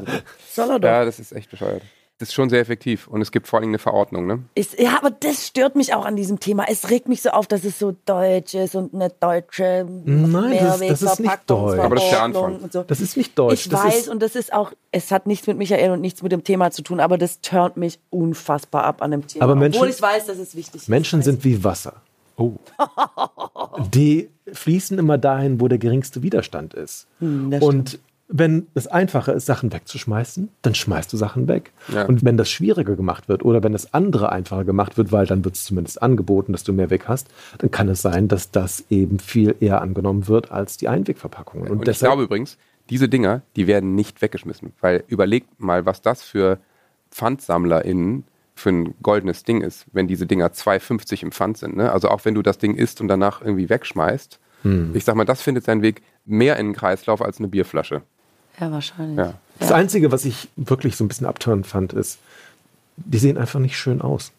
soll 0.63 0.71
er 0.71 0.81
doch. 0.81 0.89
Ja, 0.89 1.05
das 1.05 1.21
ist 1.21 1.33
echt 1.33 1.51
bescheuert. 1.51 1.83
Das 2.19 2.31
ist 2.31 2.35
schon 2.35 2.51
sehr 2.51 2.59
effektiv 2.59 3.07
und 3.07 3.21
es 3.23 3.31
gibt 3.31 3.47
vor 3.47 3.61
allem 3.61 3.69
eine 3.69 3.79
Verordnung, 3.79 4.27
ne? 4.27 4.43
Ist, 4.57 4.77
ja, 4.81 4.99
aber 4.99 5.11
das 5.11 5.47
stört 5.47 5.77
mich 5.77 5.95
auch 5.95 6.05
an 6.05 6.17
diesem 6.17 6.41
Thema. 6.41 6.65
Es 6.69 6.91
regt 6.91 7.07
mich 7.09 7.23
so 7.23 7.31
auf, 7.31 7.47
dass 7.47 7.63
es 7.65 7.79
so 7.79 7.95
deutsch 8.07 8.55
ist 8.55 8.75
und 8.75 8.93
eine 8.93 9.09
deutsche 9.21 9.87
Nein, 10.05 10.59
das, 10.59 10.81
das 10.81 11.03
ist 11.03 11.21
nicht 11.21 11.39
deutsch. 11.47 11.79
Aber 11.79 11.95
das 11.95 12.05
ist 12.05 12.11
der 12.11 12.23
Anfang. 12.25 12.59
so. 12.73 12.83
Das 12.83 13.01
ist 13.01 13.17
nicht 13.17 13.39
deutsch. 13.39 13.67
Ich 13.67 13.69
das 13.69 13.85
weiß, 13.85 13.99
ist, 14.01 14.09
und 14.09 14.21
das 14.21 14.35
ist 14.35 14.53
auch, 14.53 14.73
es 14.91 15.13
hat 15.13 15.29
nichts 15.29 15.47
mit 15.47 15.59
Michael 15.59 15.93
und 15.93 16.01
nichts 16.01 16.21
mit 16.23 16.33
dem 16.33 16.43
Thema 16.43 16.73
zu 16.73 16.83
tun, 16.83 16.99
aber 16.99 17.19
das 17.19 17.41
turnt 17.41 17.77
mich 17.77 18.01
unfassbar 18.11 18.83
ab 18.83 19.01
an 19.01 19.13
dem 19.13 19.25
Thema. 19.29 19.45
Aber 19.45 19.55
Menschen- 19.55 19.79
Obwohl 19.79 19.91
ich 19.95 20.03
weiß, 20.03 20.27
dass 20.27 20.39
es 20.39 20.57
wichtig 20.57 20.83
ist. 20.83 20.89
Menschen 20.89 21.23
sind 21.23 21.45
wie 21.45 21.63
Wasser. 21.63 22.03
Oh. 22.37 22.53
Die 23.93 24.29
fließen 24.53 24.99
immer 24.99 25.19
dahin, 25.19 25.61
wo 25.61 25.69
der 25.69 25.79
geringste 25.79 26.23
Widerstand 26.23 26.75
ist. 26.75 27.07
Hm, 27.21 27.51
das 27.53 27.63
und 27.63 27.99
wenn 28.29 28.67
es 28.75 28.87
einfacher 28.87 29.33
ist, 29.33 29.47
Sachen 29.47 29.73
wegzuschmeißen, 29.73 30.51
dann 30.61 30.75
schmeißt 30.75 31.11
du 31.13 31.17
Sachen 31.17 31.49
weg. 31.49 31.73
Ja. 31.93 32.05
Und 32.05 32.25
wenn 32.25 32.37
das 32.37 32.51
schwieriger 32.51 32.95
gemacht 32.95 33.29
wird 33.29 33.43
oder 33.43 33.63
wenn 33.63 33.73
das 33.73 33.95
andere 33.95 34.31
einfacher 34.31 34.65
gemacht 34.65 34.99
wird, 34.99 35.13
weil 35.13 35.27
dann 35.27 35.45
wird 35.45 35.55
es 35.55 35.65
zumindest 35.65 36.03
angeboten, 36.03 36.53
dass 36.53 36.63
du 36.63 36.75
mehr 36.75 36.91
weg 36.91 37.05
hast, 37.09 37.29
dann 37.57 37.71
kann 37.71 37.89
es 37.89 38.03
sein, 38.03 38.29
dass 38.29 38.51
das 38.51 38.85
eben 38.91 39.19
viel 39.19 39.57
eher 39.61 39.81
angenommen 39.81 40.29
wird 40.29 40.53
als 40.53 40.77
die 40.77 40.89
Einwegverpackungen. 40.89 41.71
Und, 41.71 41.89
ich 41.89 41.99
glaube 41.99 42.25
übrigens, 42.25 42.59
diese 42.91 43.09
Dinger, 43.09 43.43
die 43.57 43.67
werden 43.67 43.95
nicht 43.95 44.21
weggeschmissen. 44.21 44.73
Weil 44.81 45.05
überlegt 45.09 45.59
mal, 45.59 45.87
was 45.87 46.03
das 46.03 46.23
für 46.23 46.59
PfandsammlerInnen 47.11 48.25
für 48.55 48.71
ein 48.71 48.95
goldenes 49.03 49.45
Ding 49.45 49.63
ist, 49.63 49.87
wenn 49.93 50.09
diese 50.09 50.27
Dinger 50.27 50.49
2,50 50.49 51.23
im 51.23 51.33
Pfand 51.33 51.59
sind. 51.59 51.77
Ne? 51.77 51.93
Also 51.93 52.09
auch 52.09 52.25
wenn 52.25 52.35
du 52.35 52.43
das 52.43 52.59
Ding 52.59 52.75
isst 52.75 53.01
und 53.01 53.09
danach 53.09 53.41
irgendwie 53.41 53.71
wegschmeißt. 53.71 54.39
Hm. 54.63 54.91
Ich 54.95 55.05
sag 55.05 55.15
mal, 55.15 55.25
das 55.25 55.41
findet 55.41 55.65
seinen 55.65 55.83
Weg 55.83 56.03
mehr 56.27 56.57
in 56.59 56.69
den 56.69 56.75
Kreislauf 56.75 57.23
als 57.23 57.39
eine 57.39 57.49
Bierflasche. 57.49 58.03
Ja, 58.61 58.71
wahrscheinlich. 58.73 59.19
Ja. 59.19 59.35
Das 59.59 59.73
Einzige, 59.73 60.11
was 60.13 60.25
ich 60.25 60.49
wirklich 60.57 60.97
so 60.97 61.05
ein 61.05 61.09
bisschen 61.09 61.27
abturnt 61.27 61.67
fand, 61.67 61.93
ist, 61.93 62.19
die 62.97 63.19
sehen 63.19 63.39
einfach 63.39 63.61
nicht 63.61 63.77
schön 63.79 64.01
aus. 64.03 64.33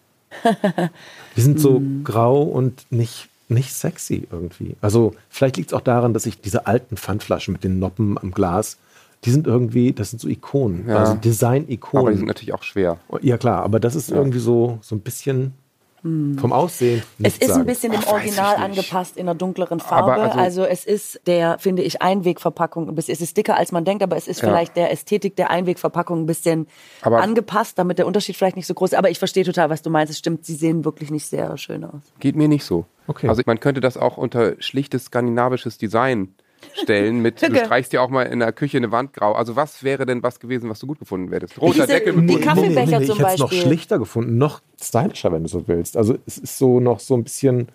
Die 1.36 1.42
sind 1.42 1.60
so 1.60 1.82
grau 2.04 2.44
und 2.44 2.86
nicht, 2.92 3.30
nicht 3.48 3.74
sexy 3.74 4.28
irgendwie. 4.32 4.76
Also 4.82 5.16
vielleicht 5.30 5.58
liegt 5.58 5.70
es 5.72 5.74
auch 5.74 5.82
daran, 5.82 6.14
dass 6.14 6.26
ich 6.28 6.40
diese 6.42 6.68
alten 6.68 6.98
Pfandflaschen 6.98 7.52
mit 7.54 7.64
den 7.64 7.80
Noppen 7.80 8.18
am 8.18 8.32
Glas, 8.32 8.78
die 9.26 9.32
sind 9.32 9.48
irgendwie, 9.48 9.92
das 9.92 10.12
sind 10.12 10.20
so 10.20 10.28
Ikonen, 10.28 10.88
Ja. 10.88 10.98
also 11.00 11.12
Aber 11.14 11.22
die 11.22 11.30
sind 11.30 11.42
Design-Ikonen. 11.42 12.26
natürlich 12.26 12.54
auch 12.54 12.64
schwer. 12.64 12.98
Ja 13.22 13.38
klar, 13.38 13.64
aber 13.64 13.80
das 13.80 13.96
ist 13.96 14.12
irgendwie 14.12 14.40
so, 14.40 14.78
so 14.82 14.96
ein 14.96 15.02
bisschen 15.02 15.54
vom 16.02 16.54
Aussehen. 16.54 17.04
Es 17.22 17.38
ist 17.38 17.52
ein 17.52 17.66
bisschen 17.66 17.92
weiß 17.94 18.08
Original 18.08 18.56
angepasst 18.56 19.18
in 19.18 19.24
einer 19.28 19.36
dunkleren 19.36 19.80
Farbe. 19.80 20.14
Also, 20.14 20.40
also- 20.40 20.64
es 20.66 20.86
ist 20.86 21.22
der, 21.28 21.60
finde 21.60 21.82
ich, 21.82 22.02
Einwegverpackung. 22.02 22.96
Es 22.98 23.10
ist 23.10 23.36
dicker, 23.38 23.58
als 23.58 23.72
man 23.72 23.86
denkt, 23.86 24.02
aber 24.04 24.16
es 24.16 24.28
ist 24.28 24.42
Ja. 24.42 24.48
vielleicht 24.48 24.76
der 24.76 24.92
Ästhetik 24.92 25.36
der 25.36 25.50
Einwegverpackung 25.50 26.22
ein 26.22 26.26
bisschen 26.26 26.68
Aber- 27.02 27.22
angepasst, 27.22 27.78
damit 27.78 27.98
der 27.98 28.08
Unterschied 28.08 28.36
vielleicht 28.38 28.56
nicht 28.56 28.68
so 28.68 28.74
groß 28.74 28.92
ist. 28.94 28.98
Aber 28.98 29.10
ich 29.10 29.20
verstehe 29.20 29.44
total, 29.44 29.70
was 29.70 29.82
du 29.82 29.90
meinst. 29.90 30.12
Es 30.12 30.20
stimmt, 30.20 30.46
sie 30.46 30.56
sehen 30.56 30.86
wirklich 30.86 31.12
nicht 31.12 31.26
sehr 31.28 31.58
schön 31.58 31.84
aus. 31.84 32.02
Geht 32.20 32.36
mir 32.36 32.48
nicht 32.48 32.64
so. 32.64 32.86
Okay. 33.08 33.28
Also 33.28 33.42
man 33.46 33.60
könnte 33.60 33.82
das 33.82 33.98
auch 33.98 34.18
unter 34.18 34.56
schlichtes 34.60 35.06
skandinavisches 35.06 35.78
Design 35.78 36.36
stellen 36.82 37.22
mit, 37.22 37.42
du 37.42 37.56
streichst 37.56 37.92
dir 37.94 38.02
auch 38.02 38.10
mal 38.10 38.24
in 38.24 38.40
der 38.40 38.52
Küche 38.52 38.78
eine 38.78 38.92
Wand 38.92 39.14
grau. 39.14 39.34
Also 39.34 39.56
was 39.56 39.84
wäre 39.84 40.06
denn 40.06 40.24
was 40.24 40.40
gewesen, 40.40 40.70
was 40.70 40.80
du 40.80 40.88
gut 40.88 41.00
gefunden 41.00 41.32
hättest? 41.32 41.60
Roter 41.62 41.74
Diese- 41.74 41.88
Deckel 41.88 42.14
die 42.14 42.20
mit 42.22 42.42
Kaffee- 42.42 42.74
Kaffeebecher 42.74 42.86
zum 42.86 43.02
ich 43.02 43.10
hätte 43.10 43.12
es 43.12 43.18
noch 43.40 43.50
Beispiel. 43.50 43.62
schlichter 43.62 44.00
gefunden, 44.00 44.38
noch 44.38 44.62
stylischer, 44.82 45.32
wenn 45.32 45.44
du 45.44 45.50
so 45.50 45.68
willst. 45.68 45.98
Also 45.98 46.18
es 46.26 46.38
ist 46.38 46.58
so 46.58 46.80
noch 46.80 47.00
so 47.00 47.16
ein 47.16 47.24
bisschen, 47.24 47.68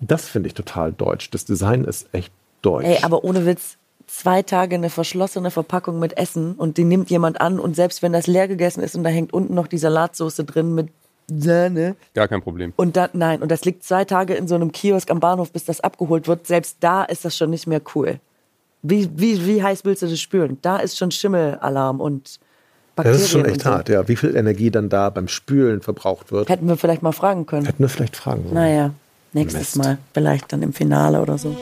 das 0.00 0.28
finde 0.28 0.48
ich 0.48 0.54
total 0.54 0.92
deutsch. 0.92 1.30
Das 1.30 1.44
Design 1.44 1.84
ist 1.84 2.08
echt 2.12 2.32
deutsch. 2.62 2.86
Ey, 2.86 2.98
aber 3.02 3.24
ohne 3.24 3.46
Witz, 3.46 3.76
zwei 4.06 4.42
Tage 4.42 4.74
eine 4.76 4.90
verschlossene 4.90 5.50
Verpackung 5.50 5.98
mit 5.98 6.16
Essen 6.18 6.54
und 6.54 6.76
die 6.76 6.84
nimmt 6.84 7.08
jemand 7.10 7.40
an 7.40 7.58
und 7.60 7.76
selbst 7.76 8.02
wenn 8.02 8.12
das 8.12 8.26
leer 8.26 8.48
gegessen 8.48 8.82
ist 8.82 8.94
und 8.96 9.04
da 9.04 9.10
hängt 9.10 9.32
unten 9.32 9.54
noch 9.54 9.66
die 9.68 9.78
Salatsoße 9.78 10.44
drin 10.44 10.74
mit 10.74 10.88
Sahne 11.40 11.96
Gar 12.14 12.28
kein 12.28 12.42
Problem. 12.42 12.72
und 12.76 12.96
dann, 12.96 13.10
nein, 13.12 13.42
und 13.42 13.50
das 13.50 13.64
liegt 13.64 13.84
zwei 13.84 14.04
Tage 14.04 14.34
in 14.34 14.48
so 14.48 14.54
einem 14.54 14.72
Kiosk 14.72 15.10
am 15.10 15.20
Bahnhof, 15.20 15.52
bis 15.52 15.64
das 15.64 15.80
abgeholt 15.80 16.28
wird, 16.28 16.46
selbst 16.46 16.76
da 16.80 17.04
ist 17.04 17.24
das 17.24 17.36
schon 17.36 17.50
nicht 17.50 17.66
mehr 17.66 17.80
cool. 17.94 18.18
Wie, 18.82 19.08
wie, 19.14 19.46
wie 19.46 19.62
heiß 19.62 19.84
willst 19.84 20.02
du 20.02 20.06
das 20.08 20.20
spüren? 20.20 20.58
Da 20.62 20.78
ist 20.78 20.98
schon 20.98 21.10
Schimmelalarm 21.10 22.00
und 22.00 22.40
Bakterien. 22.96 23.20
das 23.20 23.26
ist 23.26 23.30
schon 23.30 23.44
echt 23.44 23.62
so. 23.62 23.70
hart, 23.70 23.88
ja. 23.88 24.06
Wie 24.08 24.16
viel 24.16 24.36
Energie 24.36 24.70
dann 24.70 24.88
da 24.88 25.08
beim 25.10 25.28
Spülen 25.28 25.80
verbraucht 25.80 26.32
wird. 26.32 26.48
Hätten 26.48 26.68
wir 26.68 26.76
vielleicht 26.76 27.02
mal 27.02 27.12
fragen 27.12 27.46
können. 27.46 27.64
Hätten 27.64 27.82
wir 27.82 27.88
vielleicht 27.88 28.16
fragen 28.16 28.42
sollen. 28.42 28.54
Naja, 28.54 28.90
nächstes 29.32 29.76
Mist. 29.76 29.86
Mal. 29.86 29.98
Vielleicht 30.12 30.52
dann 30.52 30.62
im 30.62 30.72
Finale 30.72 31.22
oder 31.22 31.38
so. 31.38 31.56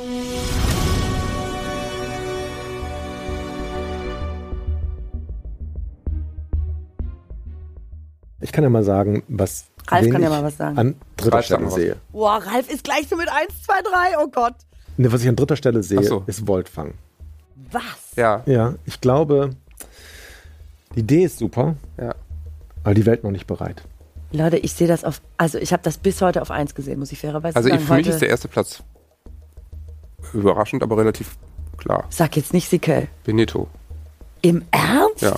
Ich 8.40 8.52
kann 8.52 8.64
ja 8.64 8.70
mal 8.70 8.82
sagen, 8.84 9.22
was, 9.28 9.66
Ralf 9.88 10.08
kann 10.10 10.22
ja 10.22 10.28
ich 10.28 10.34
mal 10.34 10.42
was 10.44 10.56
sagen. 10.56 10.78
an 10.78 10.94
dritter 11.16 11.36
Ralf, 11.36 11.44
Stelle 11.46 11.70
sehe. 11.70 11.96
Boah, 12.12 12.36
Ralf 12.44 12.70
ist 12.72 12.84
gleich 12.84 13.06
so 13.08 13.16
mit 13.16 13.28
1, 13.28 13.62
2, 13.64 13.74
3, 13.82 14.18
oh 14.22 14.28
Gott. 14.28 14.54
Ne, 14.96 15.12
was 15.12 15.22
ich 15.22 15.28
an 15.28 15.36
dritter 15.36 15.56
Stelle 15.56 15.82
sehe, 15.82 16.02
so. 16.02 16.24
ist 16.26 16.46
Voltfang. 16.46 16.94
Was? 17.70 17.82
Ja, 18.16 18.42
Ja, 18.46 18.74
ich 18.86 19.00
glaube, 19.00 19.50
die 20.94 21.00
Idee 21.00 21.24
ist 21.24 21.38
super, 21.38 21.76
ja. 21.98 22.14
aber 22.82 22.94
die 22.94 23.06
Welt 23.06 23.22
noch 23.24 23.30
nicht 23.30 23.46
bereit. 23.46 23.82
Leute, 24.32 24.56
ich 24.58 24.72
sehe 24.74 24.86
das 24.88 25.04
auf, 25.04 25.20
also 25.36 25.58
ich 25.58 25.72
habe 25.72 25.82
das 25.82 25.98
bis 25.98 26.20
heute 26.22 26.40
auf 26.42 26.50
1 26.50 26.74
gesehen, 26.74 26.98
muss 26.98 27.12
ich 27.12 27.18
fairerweise 27.20 27.56
Also 27.56 27.68
sagen. 27.68 27.80
für 27.82 27.94
mich 27.94 28.06
heute, 28.06 28.10
ist 28.14 28.20
der 28.22 28.28
erste 28.28 28.48
Platz 28.48 28.82
überraschend, 30.32 30.82
aber 30.82 30.96
relativ 30.98 31.36
klar. 31.76 32.04
Sag 32.10 32.36
jetzt 32.36 32.52
nicht 32.52 32.68
Sikel. 32.68 33.08
Benito. 33.24 33.68
Im 34.42 34.64
Ernst? 34.70 35.22
Ja. 35.22 35.36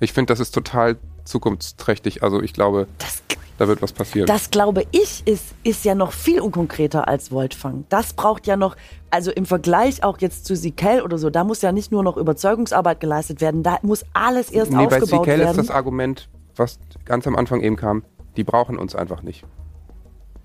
Ich 0.00 0.12
finde, 0.12 0.32
das 0.32 0.40
ist 0.40 0.52
total 0.52 0.96
zukunftsträchtig. 1.28 2.22
Also 2.22 2.42
ich 2.42 2.52
glaube, 2.52 2.86
Das, 2.98 3.22
da 3.58 3.68
wird 3.68 3.82
was 3.82 3.92
passieren. 3.92 4.26
das 4.26 4.50
glaube 4.50 4.84
ich 4.92 5.26
ist, 5.26 5.54
ist 5.64 5.84
ja 5.84 5.94
noch 5.94 6.12
viel 6.12 6.40
unkonkreter 6.40 7.08
als 7.08 7.30
Voltfang. 7.30 7.84
Das 7.88 8.12
braucht 8.12 8.46
ja 8.46 8.56
noch, 8.56 8.76
also 9.10 9.30
im 9.30 9.46
Vergleich 9.46 10.02
auch 10.04 10.18
jetzt 10.18 10.44
zu 10.44 10.54
Sikel 10.56 11.02
oder 11.02 11.18
so, 11.18 11.30
da 11.30 11.44
muss 11.44 11.62
ja 11.62 11.72
nicht 11.72 11.90
nur 11.92 12.02
noch 12.02 12.16
Überzeugungsarbeit 12.16 13.00
geleistet 13.00 13.40
werden, 13.40 13.62
da 13.62 13.78
muss 13.82 14.04
alles 14.12 14.50
erst 14.50 14.70
nee, 14.72 14.86
bei 14.86 14.98
aufgebaut 15.00 15.24
CKL 15.24 15.40
ist 15.40 15.46
werden. 15.46 15.56
das 15.56 15.70
Argument, 15.70 16.28
was 16.56 16.78
ganz 17.04 17.26
am 17.26 17.36
Anfang 17.36 17.60
eben 17.60 17.76
kam, 17.76 18.02
die 18.36 18.44
brauchen 18.44 18.78
uns 18.78 18.94
einfach 18.94 19.22
nicht. 19.22 19.44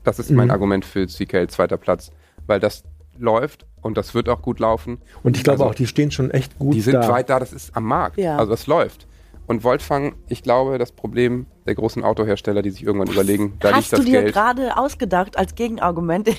Das 0.03 0.19
ist 0.19 0.29
Mhm. 0.31 0.37
mein 0.37 0.51
Argument 0.51 0.83
für 0.85 1.07
CKL 1.07 1.47
zweiter 1.47 1.77
Platz, 1.77 2.11
weil 2.47 2.59
das 2.59 2.83
läuft 3.17 3.65
und 3.81 3.95
das 3.95 4.15
wird 4.15 4.27
auch 4.27 4.41
gut 4.41 4.59
laufen. 4.59 4.97
Und 5.21 5.37
ich 5.37 5.43
glaube 5.43 5.59
Also, 5.61 5.69
auch, 5.71 5.75
die 5.75 5.85
stehen 5.87 6.09
schon 6.11 6.31
echt 6.31 6.57
gut 6.57 6.73
Die 6.73 6.81
sind 6.81 6.95
da. 6.95 7.07
weit 7.09 7.29
da, 7.29 7.39
das 7.39 7.53
ist 7.53 7.75
am 7.77 7.83
Markt. 7.85 8.17
Ja. 8.17 8.37
Also 8.37 8.51
das 8.51 8.65
läuft. 8.67 9.05
Und 9.45 9.63
Voltfang, 9.63 10.15
ich 10.29 10.41
glaube, 10.43 10.77
das 10.77 10.91
Problem 10.91 11.45
der 11.65 11.75
großen 11.75 12.03
Autohersteller, 12.03 12.61
die 12.61 12.69
sich 12.71 12.83
irgendwann 12.83 13.09
überlegen, 13.09 13.53
da 13.59 13.69
liegt 13.69 13.77
Hast 13.77 13.91
du 13.93 13.97
das 13.97 14.05
dir 14.05 14.21
Geld. 14.21 14.33
gerade 14.33 14.77
ausgedacht 14.77 15.37
als 15.37 15.55
Gegenargument? 15.55 16.29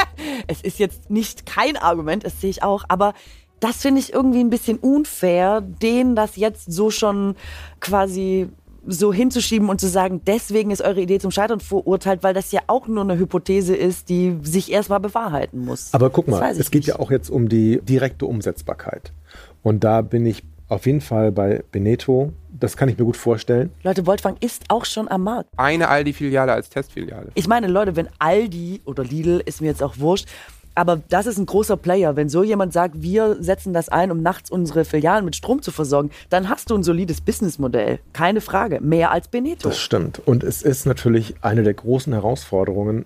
es 0.46 0.62
ist 0.62 0.78
jetzt 0.78 1.10
nicht 1.10 1.46
kein 1.46 1.76
Argument, 1.76 2.24
das 2.24 2.40
sehe 2.40 2.50
ich 2.50 2.62
auch, 2.62 2.84
aber 2.88 3.12
das 3.60 3.76
finde 3.76 4.00
ich 4.00 4.12
irgendwie 4.12 4.40
ein 4.40 4.50
bisschen 4.50 4.78
unfair, 4.78 5.60
denen 5.60 6.16
das 6.16 6.36
jetzt 6.36 6.70
so 6.72 6.90
schon 6.90 7.34
quasi 7.80 8.48
so 8.86 9.12
hinzuschieben 9.14 9.68
und 9.70 9.80
zu 9.80 9.88
sagen, 9.88 10.20
deswegen 10.26 10.70
ist 10.70 10.82
eure 10.82 11.00
Idee 11.00 11.18
zum 11.18 11.30
Scheitern 11.30 11.60
verurteilt, 11.60 12.22
weil 12.22 12.34
das 12.34 12.52
ja 12.52 12.60
auch 12.66 12.86
nur 12.86 13.02
eine 13.02 13.18
Hypothese 13.18 13.74
ist, 13.74 14.10
die 14.10 14.38
sich 14.42 14.70
erstmal 14.70 15.00
bewahrheiten 15.00 15.64
muss. 15.64 15.88
Aber 15.94 16.10
guck 16.10 16.26
Das 16.26 16.40
mal, 16.40 16.50
es 16.50 16.70
geht 16.70 16.80
nicht. 16.80 16.88
ja 16.88 16.98
auch 16.98 17.10
jetzt 17.10 17.30
um 17.30 17.48
die 17.48 17.80
direkte 17.80 18.26
Umsetzbarkeit. 18.26 19.12
Und 19.62 19.84
da 19.84 20.02
bin 20.02 20.26
ich 20.26 20.42
auf 20.68 20.84
jeden 20.84 21.00
Fall 21.00 21.32
bei 21.32 21.62
Beneto. 21.72 22.32
Das 22.58 22.76
kann 22.76 22.88
ich 22.88 22.96
mir 22.98 23.04
gut 23.04 23.16
vorstellen. 23.16 23.70
Leute, 23.82 24.06
Voltfang 24.06 24.36
ist 24.40 24.64
auch 24.68 24.84
schon 24.84 25.10
am 25.10 25.24
Markt. 25.24 25.50
Eine 25.56 25.88
Aldi-Filiale 25.88 26.52
als 26.52 26.68
Testfiliale. 26.68 27.28
Ich 27.34 27.48
meine, 27.48 27.66
Leute, 27.66 27.96
wenn 27.96 28.08
Aldi 28.18 28.80
oder 28.84 29.04
Lidl, 29.04 29.42
ist 29.44 29.60
mir 29.60 29.66
jetzt 29.68 29.82
auch 29.82 29.98
wurscht, 29.98 30.28
aber 30.74 31.00
das 31.08 31.26
ist 31.26 31.38
ein 31.38 31.46
großer 31.46 31.76
Player. 31.76 32.16
Wenn 32.16 32.28
so 32.28 32.42
jemand 32.42 32.72
sagt, 32.72 33.00
wir 33.00 33.36
setzen 33.40 33.72
das 33.72 33.88
ein, 33.88 34.10
um 34.10 34.22
nachts 34.22 34.50
unsere 34.50 34.84
Filialen 34.84 35.24
mit 35.24 35.36
Strom 35.36 35.62
zu 35.62 35.70
versorgen, 35.70 36.10
dann 36.30 36.48
hast 36.48 36.70
du 36.70 36.74
ein 36.74 36.82
solides 36.82 37.20
Businessmodell. 37.20 38.00
Keine 38.12 38.40
Frage. 38.40 38.80
Mehr 38.80 39.10
als 39.12 39.28
Beneto. 39.28 39.68
Das 39.68 39.78
stimmt. 39.78 40.20
Und 40.24 40.42
es 40.42 40.62
ist 40.62 40.86
natürlich 40.86 41.34
eine 41.42 41.62
der 41.62 41.74
großen 41.74 42.12
Herausforderungen, 42.12 43.04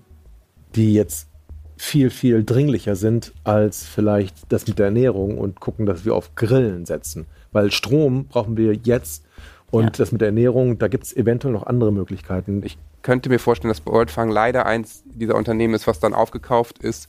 die 0.75 0.95
jetzt 0.95 1.29
viel, 1.79 2.11
viel 2.11 2.45
dringlicher 2.45 2.97
sind 2.97 3.33
als 3.45 3.87
vielleicht 3.87 4.53
das 4.53 4.67
mit 4.67 4.79
der 4.79 4.87
Ernährung 4.87 5.39
und 5.39 5.61
gucken, 5.61 5.87
dass 5.87 6.05
wir 6.05 6.15
auf 6.15 6.35
Grillen 6.35 6.85
setzen. 6.87 7.27
Weil 7.53 7.71
Strom 7.71 8.27
brauchen 8.27 8.57
wir 8.57 8.75
jetzt 8.75 9.25
und 9.71 9.85
Ja. 9.85 9.91
das 9.91 10.13
mit 10.13 10.21
der 10.21 10.29
Ernährung, 10.29 10.79
da 10.79 10.89
gibt 10.89 11.05
es 11.05 11.17
eventuell 11.17 11.53
noch 11.55 11.67
andere 11.67 11.93
Möglichkeiten. 11.93 12.63
Ich 12.65 12.79
könnte 13.03 13.29
mir 13.29 13.39
vorstellen, 13.39 13.71
dass 13.71 13.81
Voltfang 13.81 14.29
leider 14.31 14.67
eins 14.67 15.05
dieser 15.07 15.37
Unternehmen 15.37 15.75
ist, 15.75 15.87
was 15.87 16.01
dann 16.01 16.15
aufgekauft 16.15 16.79
ist 16.79 17.09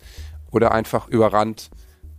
oder 0.51 0.71
einfach 0.71 1.07
überrannt 1.09 1.71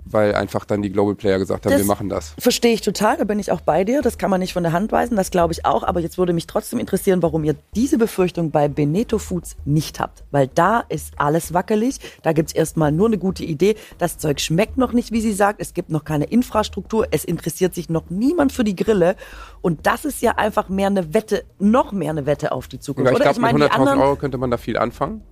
weil 0.04 0.34
einfach 0.34 0.64
dann 0.64 0.82
die 0.82 0.90
Global 0.90 1.14
Player 1.14 1.38
gesagt 1.38 1.64
haben, 1.66 1.72
Das 1.72 1.80
wir 1.80 1.86
machen 1.86 2.08
das. 2.08 2.34
Verstehe 2.38 2.72
ich 2.72 2.80
total, 2.80 3.16
da 3.16 3.24
bin 3.24 3.38
ich 3.38 3.52
auch 3.52 3.60
bei 3.60 3.84
dir. 3.84 4.02
Das 4.02 4.18
kann 4.18 4.30
man 4.30 4.40
nicht 4.40 4.52
von 4.52 4.62
der 4.62 4.72
Hand 4.72 4.92
weisen, 4.92 5.16
das 5.16 5.30
glaube 5.30 5.52
ich 5.52 5.64
auch. 5.64 5.82
Aber 5.82 6.00
jetzt 6.00 6.18
würde 6.18 6.32
mich 6.32 6.46
trotzdem 6.46 6.78
interessieren, 6.78 7.22
warum 7.22 7.44
ihr 7.44 7.54
diese 7.74 7.98
Befürchtung 7.98 8.50
bei 8.50 8.68
Beneto 8.68 9.18
Foods 9.18 9.56
nicht 9.64 10.00
habt. 10.00 10.24
Weil 10.30 10.48
da 10.48 10.80
ist 10.88 11.14
alles 11.18 11.54
wackelig. 11.54 11.98
Da 12.22 12.32
gibt's 12.32 12.52
erstmal 12.52 12.92
nur 12.92 13.06
eine 13.06 13.18
gute 13.18 13.44
Idee. 13.44 13.76
Das 13.98 14.18
Zeug 14.18 14.40
schmeckt 14.40 14.76
noch 14.76 14.92
nicht, 14.92 15.12
wie 15.12 15.20
sie 15.20 15.32
sagt. 15.32 15.60
Es 15.60 15.74
gibt 15.74 15.90
noch 15.90 16.04
keine 16.04 16.24
Infrastruktur. 16.24 17.06
Es 17.10 17.24
interessiert 17.24 17.74
sich 17.74 17.88
noch 17.88 18.04
niemand 18.10 18.52
für 18.52 18.64
die 18.64 18.76
Grille. 18.76 19.16
Und 19.62 19.86
das 19.86 20.04
ist 20.04 20.22
ja 20.22 20.32
einfach 20.38 20.68
mehr 20.68 20.88
eine 20.88 21.14
Wette, 21.14 21.44
noch 21.58 21.92
mehr 21.92 22.10
eine 22.10 22.26
Wette 22.26 22.52
auf 22.52 22.68
die 22.68 22.80
Zukunft. 22.80 23.10
Ja, 23.10 23.16
ich 23.16 23.22
glaube, 23.22 23.40
mit 23.40 23.52
meine, 23.52 23.58
die 23.58 23.70
100.000 23.70 23.78
anderen- 23.78 24.00
Euro 24.00 24.16
könnte 24.16 24.38
man 24.38 24.50
da 24.50 24.56
viel 24.56 24.76
anfangen, 24.78 25.22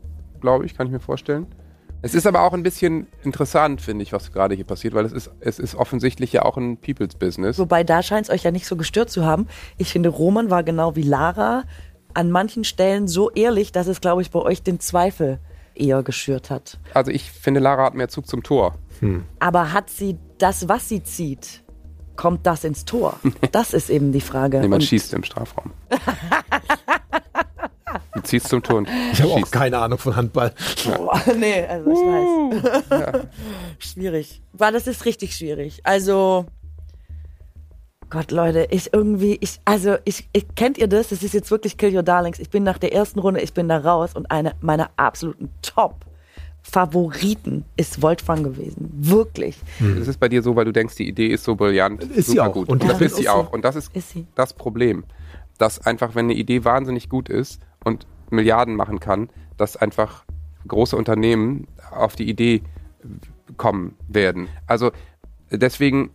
glaube 0.40 0.66
ich, 0.66 0.76
kann 0.76 0.86
ich 0.86 0.92
mir 0.92 1.00
vorstellen. 1.00 1.46
Es 2.00 2.14
ist 2.14 2.26
aber 2.26 2.42
auch 2.42 2.52
ein 2.52 2.62
bisschen 2.62 3.08
interessant, 3.24 3.80
finde 3.80 4.04
ich, 4.04 4.12
was 4.12 4.32
gerade 4.32 4.54
hier 4.54 4.64
passiert, 4.64 4.94
weil 4.94 5.04
es 5.04 5.12
ist, 5.12 5.30
es 5.40 5.58
ist 5.58 5.74
offensichtlich 5.74 6.32
ja 6.32 6.42
auch 6.44 6.56
ein 6.56 6.76
People's 6.76 7.16
Business. 7.16 7.58
Wobei 7.58 7.82
da 7.82 8.02
scheint 8.02 8.26
es 8.26 8.30
euch 8.30 8.44
ja 8.44 8.52
nicht 8.52 8.66
so 8.66 8.76
gestört 8.76 9.10
zu 9.10 9.24
haben. 9.24 9.48
Ich 9.78 9.90
finde, 9.90 10.08
Roman 10.08 10.48
war 10.50 10.62
genau 10.62 10.94
wie 10.94 11.02
Lara 11.02 11.64
an 12.14 12.30
manchen 12.30 12.64
Stellen 12.64 13.08
so 13.08 13.30
ehrlich, 13.30 13.72
dass 13.72 13.88
es, 13.88 14.00
glaube 14.00 14.22
ich, 14.22 14.30
bei 14.30 14.40
euch 14.40 14.62
den 14.62 14.78
Zweifel 14.78 15.40
eher 15.74 16.02
geschürt 16.02 16.50
hat. 16.50 16.78
Also 16.94 17.10
ich 17.10 17.30
finde, 17.30 17.60
Lara 17.60 17.84
hat 17.84 17.94
mehr 17.94 18.08
Zug 18.08 18.26
zum 18.26 18.42
Tor. 18.42 18.74
Aber 19.38 19.72
hat 19.72 19.90
sie 19.90 20.18
das, 20.38 20.68
was 20.68 20.88
sie 20.88 21.02
zieht, 21.02 21.62
kommt 22.16 22.46
das 22.46 22.64
ins 22.64 22.84
Tor? 22.84 23.18
Das 23.52 23.72
ist 23.72 23.90
eben 23.90 24.12
die 24.12 24.20
Frage. 24.20 24.60
Nee, 24.60 24.68
man 24.68 24.80
Und 24.80 24.84
schießt 24.84 25.14
im 25.14 25.24
Strafraum. 25.24 25.72
du 28.14 28.20
ziehst 28.22 28.48
zum 28.48 28.62
Tor 28.62 28.78
und 28.78 28.88
Ich 29.12 29.20
habe 29.22 29.32
auch 29.32 29.50
keine 29.50 29.78
Ahnung 29.78 29.98
von 29.98 30.14
Handball. 30.16 30.52
Boah, 30.84 31.20
nee, 31.38 31.64
also 31.66 31.90
ich 31.90 32.90
weiß. 32.90 33.26
schwierig. 33.78 34.42
War 34.52 34.72
das 34.72 34.86
ist 34.86 35.04
richtig 35.04 35.34
schwierig. 35.36 35.80
Also 35.84 36.46
Gott, 38.10 38.30
Leute, 38.30 38.66
ich 38.70 38.92
irgendwie, 38.94 39.36
ich, 39.40 39.60
also 39.66 39.96
ich, 40.06 40.28
ich 40.32 40.46
kennt 40.54 40.78
ihr 40.78 40.88
das? 40.88 41.08
Das 41.08 41.22
ist 41.22 41.34
jetzt 41.34 41.50
wirklich 41.50 41.76
Kill 41.76 41.94
Your 41.94 42.02
Darlings. 42.02 42.38
Ich 42.38 42.48
bin 42.48 42.62
nach 42.62 42.78
der 42.78 42.94
ersten 42.94 43.18
Runde, 43.18 43.40
ich 43.42 43.52
bin 43.52 43.68
da 43.68 43.78
raus 43.78 44.14
und 44.14 44.30
eine 44.30 44.52
meiner 44.62 44.90
absoluten 44.96 45.50
Top 45.60 46.06
Favoriten 46.62 47.64
ist 47.76 48.02
Wolfgang 48.02 48.44
gewesen. 48.44 48.90
Wirklich. 48.94 49.56
Das 49.98 50.08
ist 50.08 50.18
bei 50.20 50.28
dir 50.28 50.42
so, 50.42 50.54
weil 50.56 50.64
du 50.66 50.72
denkst, 50.72 50.96
die 50.96 51.08
Idee 51.08 51.28
ist 51.28 51.44
so 51.44 51.54
brillant, 51.54 52.02
Ist 52.02 52.26
sie 52.26 52.32
super 52.36 52.48
auch. 52.48 52.52
gut. 52.52 52.68
Und 52.68 52.82
Und, 52.82 52.90
das 52.90 53.00
Ja, 53.00 53.06
ist 53.06 53.16
sie 53.16 53.28
auch. 53.28 53.52
Und 53.52 53.64
das 53.64 53.76
ist, 53.76 53.94
Ist 53.94 54.10
sie. 54.10 54.26
das 54.34 54.52
Problem, 54.52 55.04
dass 55.56 55.78
einfach, 55.86 56.14
wenn 56.14 56.26
eine 56.26 56.34
Idee 56.34 56.64
wahnsinnig 56.64 57.08
gut 57.08 57.28
ist 57.28 57.60
und 57.88 58.06
Milliarden 58.30 58.76
machen 58.76 59.00
kann, 59.00 59.30
dass 59.56 59.76
einfach 59.76 60.24
große 60.66 60.96
Unternehmen 60.96 61.66
auf 61.90 62.14
die 62.14 62.28
Idee 62.28 62.62
kommen 63.56 63.96
werden. 64.06 64.48
Also 64.66 64.92
deswegen 65.50 66.10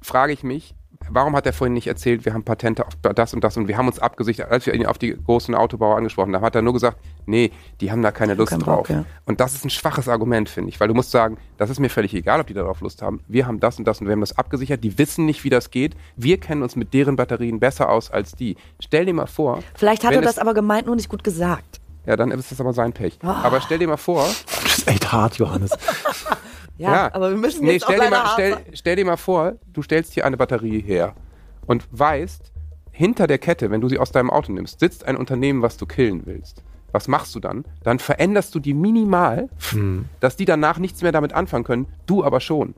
frage 0.00 0.32
ich 0.32 0.42
mich, 0.42 0.74
warum 1.10 1.34
hat 1.36 1.46
er 1.46 1.52
vorhin 1.52 1.74
nicht 1.74 1.86
erzählt, 1.86 2.24
wir 2.24 2.34
haben 2.34 2.44
Patente 2.44 2.86
auf 2.86 2.94
das 3.02 3.34
und 3.34 3.42
das 3.42 3.56
und 3.56 3.68
wir 3.68 3.76
haben 3.76 3.86
uns 3.88 3.98
abgesichert, 3.98 4.50
als 4.50 4.66
wir 4.66 4.74
ihn 4.74 4.86
auf 4.86 4.98
die 4.98 5.16
großen 5.16 5.54
Autobauer 5.54 5.96
angesprochen 5.96 6.34
haben, 6.34 6.44
hat 6.44 6.54
er 6.54 6.62
nur 6.62 6.72
gesagt, 6.72 6.98
nee, 7.26 7.50
die 7.80 7.90
haben 7.90 8.02
da 8.02 8.10
keine 8.10 8.34
Lust 8.34 8.50
keinen 8.50 8.60
drauf. 8.60 8.88
Bock, 8.88 8.90
ja. 8.90 9.04
Und 9.26 9.40
das 9.40 9.54
ist 9.54 9.64
ein 9.64 9.70
schwaches 9.70 10.08
Argument, 10.08 10.48
finde 10.48 10.70
ich, 10.70 10.80
weil 10.80 10.88
du 10.88 10.94
musst 10.94 11.10
sagen, 11.10 11.38
das 11.56 11.70
ist 11.70 11.80
mir 11.80 11.90
völlig 11.90 12.14
egal, 12.14 12.40
ob 12.40 12.46
die 12.46 12.54
darauf 12.54 12.80
Lust 12.80 13.02
haben. 13.02 13.20
Wir 13.28 13.46
haben 13.46 13.60
das 13.60 13.78
und 13.78 13.86
das 13.86 14.00
und 14.00 14.06
wir 14.06 14.12
haben 14.12 14.20
das 14.20 14.36
abgesichert, 14.36 14.82
die 14.84 14.98
wissen 14.98 15.26
nicht, 15.26 15.44
wie 15.44 15.50
das 15.50 15.70
geht. 15.70 15.96
Wir 16.16 16.38
kennen 16.38 16.62
uns 16.62 16.76
mit 16.76 16.94
deren 16.94 17.16
Batterien 17.16 17.60
besser 17.60 17.88
aus 17.90 18.10
als 18.10 18.32
die. 18.32 18.56
Stell 18.80 19.06
dir 19.06 19.14
mal 19.14 19.26
vor. 19.26 19.60
Vielleicht 19.74 20.04
hat 20.04 20.14
er 20.14 20.22
das 20.22 20.38
aber 20.38 20.54
gemeint, 20.54 20.86
nur 20.86 20.96
nicht 20.96 21.08
gut 21.08 21.24
gesagt. 21.24 21.80
Ja, 22.06 22.16
dann 22.16 22.30
ist 22.30 22.50
das 22.50 22.60
aber 22.60 22.72
sein 22.72 22.94
Pech. 22.94 23.18
Ah. 23.22 23.42
Aber 23.42 23.60
stell 23.60 23.78
dir 23.78 23.86
mal 23.86 23.98
vor, 23.98 24.26
Das 24.62 24.78
ist 24.78 24.88
echt 24.88 25.12
hart, 25.12 25.36
Johannes. 25.36 25.72
Ja, 26.78 27.12
aber 27.12 27.30
wir 27.30 27.36
müssen 27.36 27.64
nee, 27.64 27.72
jetzt 27.72 27.84
stell 27.84 28.00
auch 28.00 28.04
dir, 28.04 28.10
mal, 28.10 28.30
stell, 28.32 28.56
stell 28.72 28.96
dir 28.96 29.04
mal 29.04 29.16
vor, 29.16 29.54
du 29.72 29.82
stellst 29.82 30.14
hier 30.14 30.24
eine 30.24 30.36
Batterie 30.36 30.80
her 30.80 31.14
und 31.66 31.86
weißt, 31.90 32.52
hinter 32.90 33.26
der 33.26 33.38
Kette, 33.38 33.70
wenn 33.70 33.80
du 33.80 33.88
sie 33.88 33.98
aus 33.98 34.12
deinem 34.12 34.30
Auto 34.30 34.52
nimmst, 34.52 34.80
sitzt 34.80 35.04
ein 35.04 35.16
Unternehmen, 35.16 35.62
was 35.62 35.76
du 35.76 35.86
killen 35.86 36.22
willst. 36.24 36.62
Was 36.90 37.06
machst 37.06 37.34
du 37.34 37.40
dann? 37.40 37.64
Dann 37.82 37.98
veränderst 37.98 38.54
du 38.54 38.60
die 38.60 38.74
minimal, 38.74 39.48
dass 40.20 40.36
die 40.36 40.46
danach 40.46 40.78
nichts 40.78 41.02
mehr 41.02 41.12
damit 41.12 41.34
anfangen 41.34 41.64
können, 41.64 41.86
du 42.06 42.24
aber 42.24 42.40
schon. 42.40 42.74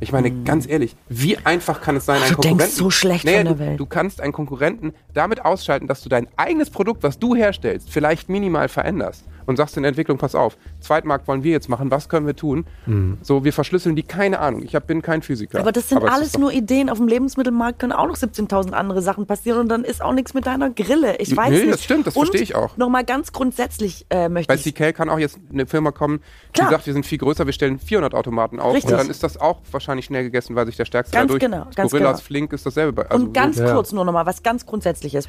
Ich 0.00 0.12
meine, 0.12 0.30
ganz 0.42 0.68
ehrlich, 0.68 0.96
wie 1.08 1.38
einfach 1.38 1.80
kann 1.80 1.96
es 1.96 2.04
sein, 2.04 2.16
einen 2.16 2.30
Hm. 2.30 2.36
Du 2.36 2.42
denkst 2.42 2.50
Konkurrenten... 2.50 2.76
so 2.76 2.90
schlecht 2.90 3.24
Naja, 3.24 3.38
von 3.38 3.46
der 3.46 3.54
du, 3.54 3.58
Welt. 3.60 3.80
Du 3.80 3.86
kannst 3.86 4.20
einen 4.20 4.32
Konkurrenten 4.32 4.92
damit 5.14 5.44
ausschalten, 5.44 5.86
dass 5.86 6.02
du 6.02 6.08
dein 6.08 6.28
eigenes 6.36 6.70
Produkt, 6.70 7.02
was 7.02 7.18
du 7.18 7.34
herstellst, 7.34 7.90
vielleicht 7.90 8.28
minimal 8.28 8.68
veränderst. 8.68 9.24
Und 9.46 9.56
sagst 9.56 9.76
in 9.76 9.82
der 9.82 9.88
Entwicklung, 9.90 10.18
pass 10.18 10.34
auf, 10.34 10.56
Zweitmarkt 10.80 11.28
wollen 11.28 11.42
wir 11.44 11.52
jetzt 11.52 11.68
machen, 11.68 11.90
was 11.90 12.08
können 12.08 12.26
wir 12.26 12.36
tun? 12.36 12.66
So, 13.22 13.44
wir 13.44 13.52
verschlüsseln 13.52 13.96
die, 13.96 14.02
keine 14.02 14.38
Ahnung. 14.40 14.62
Ich 14.62 14.74
hab, 14.74 14.86
bin 14.86 15.02
kein 15.02 15.22
Physiker. 15.22 15.60
Aber 15.60 15.72
das 15.72 15.88
sind 15.88 16.02
es 16.02 16.10
alles 16.10 16.28
ist 16.28 16.38
nur 16.38 16.52
Ideen. 16.52 16.88
Auf 16.90 16.98
dem 16.98 17.08
Lebensmittelmarkt 17.08 17.78
können 17.78 17.92
auch 17.92 18.06
noch 18.06 18.16
17.000 18.16 18.72
andere 18.72 19.02
Sachen 19.02 19.26
passieren 19.26 19.60
und 19.60 19.68
dann 19.68 19.84
ist 19.84 20.02
auch 20.02 20.12
nichts 20.12 20.34
mit 20.34 20.46
deiner 20.46 20.70
Grille. 20.70 21.16
Ich 21.18 21.36
weiß 21.36 21.50
Nee, 21.50 21.60
nicht. 21.60 21.72
das 21.74 21.84
stimmt, 21.84 22.06
das 22.06 22.14
verstehe 22.14 22.40
ich 22.42 22.54
auch. 22.54 22.76
Nochmal 22.76 23.04
ganz 23.04 23.32
grundsätzlich 23.32 24.06
äh, 24.10 24.28
möchte 24.28 24.48
Bei 24.48 24.54
ich. 24.54 24.74
CK 24.74 24.92
kann 24.94 25.08
auch 25.08 25.18
jetzt 25.18 25.38
eine 25.52 25.66
Firma 25.66 25.90
kommen, 25.90 26.20
Klar. 26.52 26.68
die 26.68 26.74
sagt, 26.74 26.86
wir 26.86 26.92
sind 26.92 27.06
viel 27.06 27.18
größer, 27.18 27.46
wir 27.46 27.52
stellen 27.52 27.78
400 27.78 28.14
Automaten 28.14 28.60
auf. 28.60 28.74
Richtig. 28.74 28.92
Und 28.92 28.98
dann 28.98 29.10
ist 29.10 29.22
das 29.22 29.40
auch 29.40 29.60
wahrscheinlich 29.70 30.06
schnell 30.06 30.24
gegessen, 30.24 30.56
weil 30.56 30.66
sich 30.66 30.76
der 30.76 30.84
Stärkste 30.84 31.14
Ganz 31.16 31.28
dadurch... 31.28 31.40
genau, 31.40 31.66
ganz 31.74 31.90
Gorillas, 31.90 32.18
genau. 32.18 32.26
Flink 32.26 32.52
ist 32.52 32.66
dasselbe. 32.66 32.92
Bei, 32.92 33.10
also 33.10 33.24
und 33.26 33.32
ganz 33.32 33.56
so, 33.56 33.62
Ja. 33.64 33.74
kurz 33.74 33.92
nur 33.92 34.04
nochmal, 34.04 34.26
was 34.26 34.42
ganz 34.42 34.66
Grundsätzliches. 34.66 35.28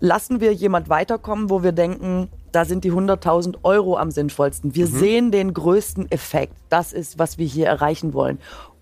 Lassen 0.00 0.40
wir 0.40 0.52
jemand 0.52 0.88
weiterkommen, 0.88 1.50
wo 1.50 1.62
wir 1.64 1.72
denken, 1.72 2.28
da 2.52 2.64
sind 2.64 2.84
die 2.84 2.92
100.000 2.92 3.58
Euro 3.62 3.96
am 3.96 4.10
sinnvollsten. 4.10 4.74
Wir 4.74 4.86
Mhm. 4.86 4.90
sehen 4.98 5.30
den 5.32 5.54
größten 5.54 6.10
Effekt. 6.10 6.54
Das 6.68 6.92
ist, 6.92 7.18
was 7.18 7.38
wir 7.38 7.46
hier 7.46 7.66
erreichen 7.66 8.14
wollen. 8.14 8.38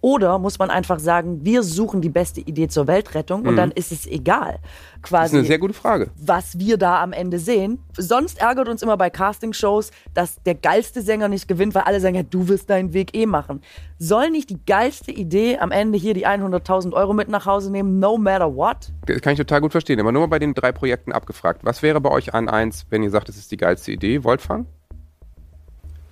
Oder 0.06 0.38
muss 0.38 0.60
man 0.60 0.70
einfach 0.70 1.00
sagen, 1.00 1.44
wir 1.44 1.64
suchen 1.64 2.00
die 2.00 2.10
beste 2.10 2.40
Idee 2.40 2.68
zur 2.68 2.86
Weltrettung 2.86 3.42
und 3.44 3.56
dann 3.56 3.72
ist 3.72 3.90
es 3.90 4.06
egal. 4.06 4.52
Mhm. 4.52 5.00
das 5.00 5.10
Quasi 5.10 5.34
ist 5.34 5.38
eine 5.40 5.48
sehr 5.48 5.58
gute 5.58 5.74
Frage. 5.74 6.12
was 6.16 6.60
wir 6.60 6.76
da 6.76 7.02
am 7.02 7.12
Ende 7.12 7.40
sehen. 7.40 7.80
Sonst 7.98 8.40
ärgert 8.40 8.68
uns 8.68 8.82
immer 8.82 8.96
bei 8.96 9.10
Castingshows, 9.10 9.90
dass 10.14 10.40
der 10.44 10.54
geilste 10.54 11.02
Sänger 11.02 11.26
nicht 11.26 11.48
gewinnt, 11.48 11.74
weil 11.74 11.82
alle 11.82 11.98
sagen, 11.98 12.14
ja, 12.14 12.22
du 12.22 12.46
wirst 12.46 12.70
deinen 12.70 12.92
Weg 12.92 13.16
eh 13.16 13.26
machen. 13.26 13.62
Soll 13.98 14.30
nicht 14.30 14.48
die 14.50 14.60
geilste 14.64 15.10
Idee 15.10 15.58
am 15.58 15.72
Ende 15.72 15.98
hier 15.98 16.14
die 16.14 16.24
100.000 16.24 16.92
Euro 16.92 17.12
mit 17.12 17.28
nach 17.28 17.44
Hause 17.46 17.72
nehmen, 17.72 17.98
no 17.98 18.16
matter 18.16 18.54
what? 18.54 18.92
Das 19.06 19.20
kann 19.22 19.32
ich 19.32 19.38
total 19.40 19.60
gut 19.60 19.72
verstehen. 19.72 19.98
Aber 19.98 20.12
nur 20.12 20.22
mal 20.22 20.28
bei 20.28 20.38
den 20.38 20.54
drei 20.54 20.70
Projekten 20.70 21.10
abgefragt. 21.10 21.62
Was 21.64 21.82
wäre 21.82 22.00
bei 22.00 22.12
euch 22.12 22.32
an 22.32 22.48
eins, 22.48 22.86
wenn 22.90 23.02
ihr 23.02 23.10
sagt, 23.10 23.28
es 23.28 23.38
ist 23.38 23.50
die 23.50 23.56
geilste 23.56 23.90
Idee? 23.90 24.22
Wolfgang? 24.22 24.68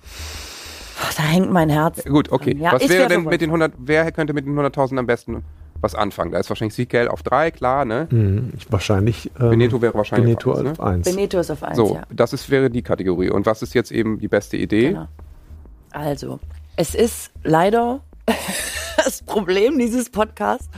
Ach, 0.03 0.44
da 1.15 1.23
hängt 1.23 1.51
mein 1.51 1.69
Herz. 1.69 2.03
Gut, 2.05 2.31
okay. 2.31 2.55
Ja, 2.57 2.73
was 2.73 2.81
wäre 2.89 3.01
wär 3.01 3.09
denn 3.09 3.23
mit 3.23 3.41
den 3.41 3.49
100, 3.49 3.73
wer 3.77 4.11
könnte 4.11 4.33
mit 4.33 4.45
den 4.45 4.57
100.000 4.57 4.97
am 4.99 5.05
besten 5.05 5.43
was 5.81 5.95
anfangen? 5.95 6.31
Da 6.31 6.39
ist 6.39 6.49
wahrscheinlich 6.49 6.73
Siegel 6.73 7.07
auf 7.07 7.23
drei, 7.23 7.51
klar, 7.51 7.85
ne? 7.85 8.07
Hm, 8.09 8.53
ich 8.57 8.71
wahrscheinlich. 8.71 9.31
Ähm, 9.39 9.51
Beneto 9.51 9.81
wäre 9.81 9.93
wahrscheinlich 9.93 10.37
Beneto 10.37 10.51
auf 10.51 10.59
eins, 10.59 10.79
auf 10.79 10.85
ne? 10.85 10.91
eins. 10.91 11.09
Beneto 11.09 11.39
ist 11.39 11.51
auf 11.51 11.63
eins, 11.63 11.77
So, 11.77 11.95
ja. 11.95 12.03
das 12.09 12.33
ist, 12.33 12.49
wäre 12.49 12.69
die 12.69 12.81
Kategorie. 12.81 13.29
Und 13.29 13.45
was 13.45 13.61
ist 13.61 13.73
jetzt 13.73 13.91
eben 13.91 14.19
die 14.19 14.27
beste 14.27 14.57
Idee? 14.57 14.89
Genau. 14.89 15.07
Also, 15.91 16.39
es 16.75 16.95
ist 16.95 17.31
leider 17.43 18.01
das 18.97 19.21
Problem 19.23 19.77
dieses 19.77 20.09
Podcasts 20.09 20.69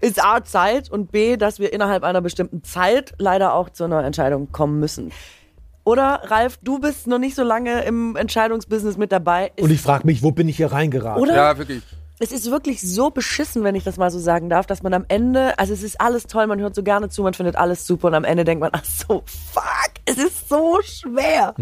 ist 0.00 0.22
A, 0.22 0.44
Zeit 0.44 0.90
und 0.90 1.12
B, 1.12 1.36
dass 1.36 1.58
wir 1.58 1.72
innerhalb 1.72 2.02
einer 2.04 2.20
bestimmten 2.20 2.62
Zeit 2.62 3.14
leider 3.18 3.54
auch 3.54 3.70
zu 3.70 3.84
einer 3.84 4.04
Entscheidung 4.04 4.52
kommen 4.52 4.78
müssen. 4.78 5.12
Oder, 5.84 6.22
Ralf, 6.24 6.58
du 6.62 6.78
bist 6.78 7.06
noch 7.06 7.18
nicht 7.18 7.34
so 7.34 7.42
lange 7.42 7.84
im 7.84 8.16
Entscheidungsbusiness 8.16 8.96
mit 8.96 9.12
dabei. 9.12 9.52
Und 9.60 9.70
ich 9.70 9.80
frage 9.80 10.06
mich, 10.06 10.22
wo 10.22 10.30
bin 10.30 10.48
ich 10.48 10.56
hier 10.56 10.72
reingeraten? 10.72 11.22
Oder? 11.22 11.34
Ja, 11.34 11.58
wirklich. 11.58 11.82
Es 12.20 12.32
ist 12.32 12.50
wirklich 12.50 12.80
so 12.80 13.10
beschissen, 13.10 13.64
wenn 13.64 13.74
ich 13.74 13.84
das 13.84 13.96
mal 13.96 14.10
so 14.10 14.18
sagen 14.18 14.48
darf, 14.48 14.66
dass 14.66 14.82
man 14.82 14.94
am 14.94 15.04
Ende, 15.08 15.58
also 15.58 15.74
es 15.74 15.82
ist 15.82 16.00
alles 16.00 16.26
toll, 16.26 16.46
man 16.46 16.60
hört 16.60 16.74
so 16.74 16.82
gerne 16.82 17.08
zu, 17.08 17.22
man 17.22 17.34
findet 17.34 17.56
alles 17.56 17.86
super 17.86 18.08
und 18.08 18.14
am 18.14 18.24
Ende 18.24 18.44
denkt 18.44 18.60
man, 18.60 18.70
ach 18.72 18.84
so, 18.84 19.24
fuck, 19.26 19.90
es 20.06 20.16
ist 20.16 20.48
so 20.48 20.78
schwer. 20.82 21.54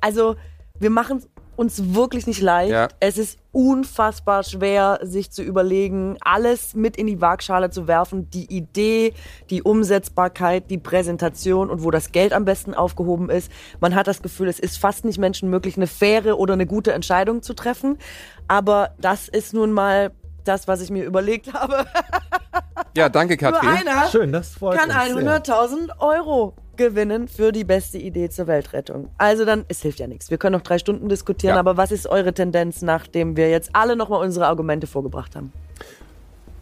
Also 0.00 0.36
wir 0.80 0.90
machen 0.90 1.22
uns 1.56 1.94
wirklich 1.94 2.26
nicht 2.26 2.40
leicht. 2.40 2.72
Ja. 2.72 2.88
Es 3.00 3.18
ist 3.18 3.38
unfassbar 3.52 4.42
schwer, 4.42 4.98
sich 5.02 5.30
zu 5.30 5.42
überlegen, 5.42 6.16
alles 6.20 6.74
mit 6.74 6.96
in 6.96 7.06
die 7.06 7.20
Waagschale 7.20 7.70
zu 7.70 7.86
werfen. 7.86 8.30
Die 8.30 8.52
Idee, 8.54 9.14
die 9.50 9.62
Umsetzbarkeit, 9.62 10.70
die 10.70 10.78
Präsentation 10.78 11.70
und 11.70 11.82
wo 11.84 11.90
das 11.90 12.12
Geld 12.12 12.32
am 12.32 12.44
besten 12.44 12.74
aufgehoben 12.74 13.30
ist. 13.30 13.50
Man 13.80 13.94
hat 13.94 14.06
das 14.06 14.22
Gefühl, 14.22 14.48
es 14.48 14.58
ist 14.58 14.78
fast 14.78 15.04
nicht 15.04 15.18
menschenmöglich, 15.18 15.76
eine 15.76 15.86
faire 15.86 16.38
oder 16.38 16.54
eine 16.54 16.66
gute 16.66 16.92
Entscheidung 16.92 17.42
zu 17.42 17.54
treffen. 17.54 17.98
Aber 18.48 18.90
das 19.00 19.28
ist 19.28 19.54
nun 19.54 19.72
mal 19.72 20.12
das, 20.44 20.68
was 20.68 20.80
ich 20.80 20.90
mir 20.90 21.04
überlegt 21.04 21.52
habe. 21.52 21.86
Ja, 22.96 23.08
danke, 23.08 23.36
Nur 23.40 23.52
Katrin. 23.52 23.70
einer 23.70 24.08
Schön, 24.08 24.32
das 24.32 24.50
freut 24.50 24.78
kann 24.78 24.90
uns 24.90 25.20
sehr. 25.20 25.42
100.000 25.42 25.98
Euro 25.98 26.54
gewinnen 26.76 27.28
für 27.28 27.52
die 27.52 27.64
beste 27.64 27.98
Idee 27.98 28.28
zur 28.30 28.46
Weltrettung. 28.46 29.08
Also 29.18 29.44
dann, 29.44 29.64
es 29.68 29.82
hilft 29.82 30.00
ja 30.00 30.06
nichts. 30.06 30.30
Wir 30.30 30.38
können 30.38 30.54
noch 30.54 30.62
drei 30.62 30.78
Stunden 30.78 31.08
diskutieren, 31.08 31.54
Ja. 31.54 31.60
aber 31.60 31.76
was 31.76 31.92
ist 31.92 32.06
eure 32.06 32.32
Tendenz, 32.34 32.82
nachdem 32.82 33.36
wir 33.36 33.50
jetzt 33.50 33.70
alle 33.72 33.96
nochmal 33.96 34.20
unsere 34.24 34.46
Argumente 34.46 34.86
vorgebracht 34.86 35.36
haben? 35.36 35.52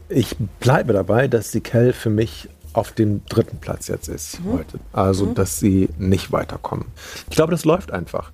Ich 0.09 0.37
bleibe 0.61 0.93
dabei, 0.93 1.29
dass 1.29 1.53
Sikel 1.53 1.93
für 1.93 2.11
mich 2.11 2.49
auf 2.75 2.93
dem 2.93 3.25
dritten 3.27 3.59
Platz 3.59 3.89
jetzt 3.89 4.09
ist 4.09 4.41
heute. 4.51 4.79
Also, 4.93 5.27
dass 5.27 5.59
sie 5.59 5.89
nicht 5.99 6.33
weiterkommen. 6.33 6.87
Ich 7.31 7.37
glaube, 7.37 7.51
das 7.53 7.65
läuft 7.65 7.91
einfach. 7.93 8.33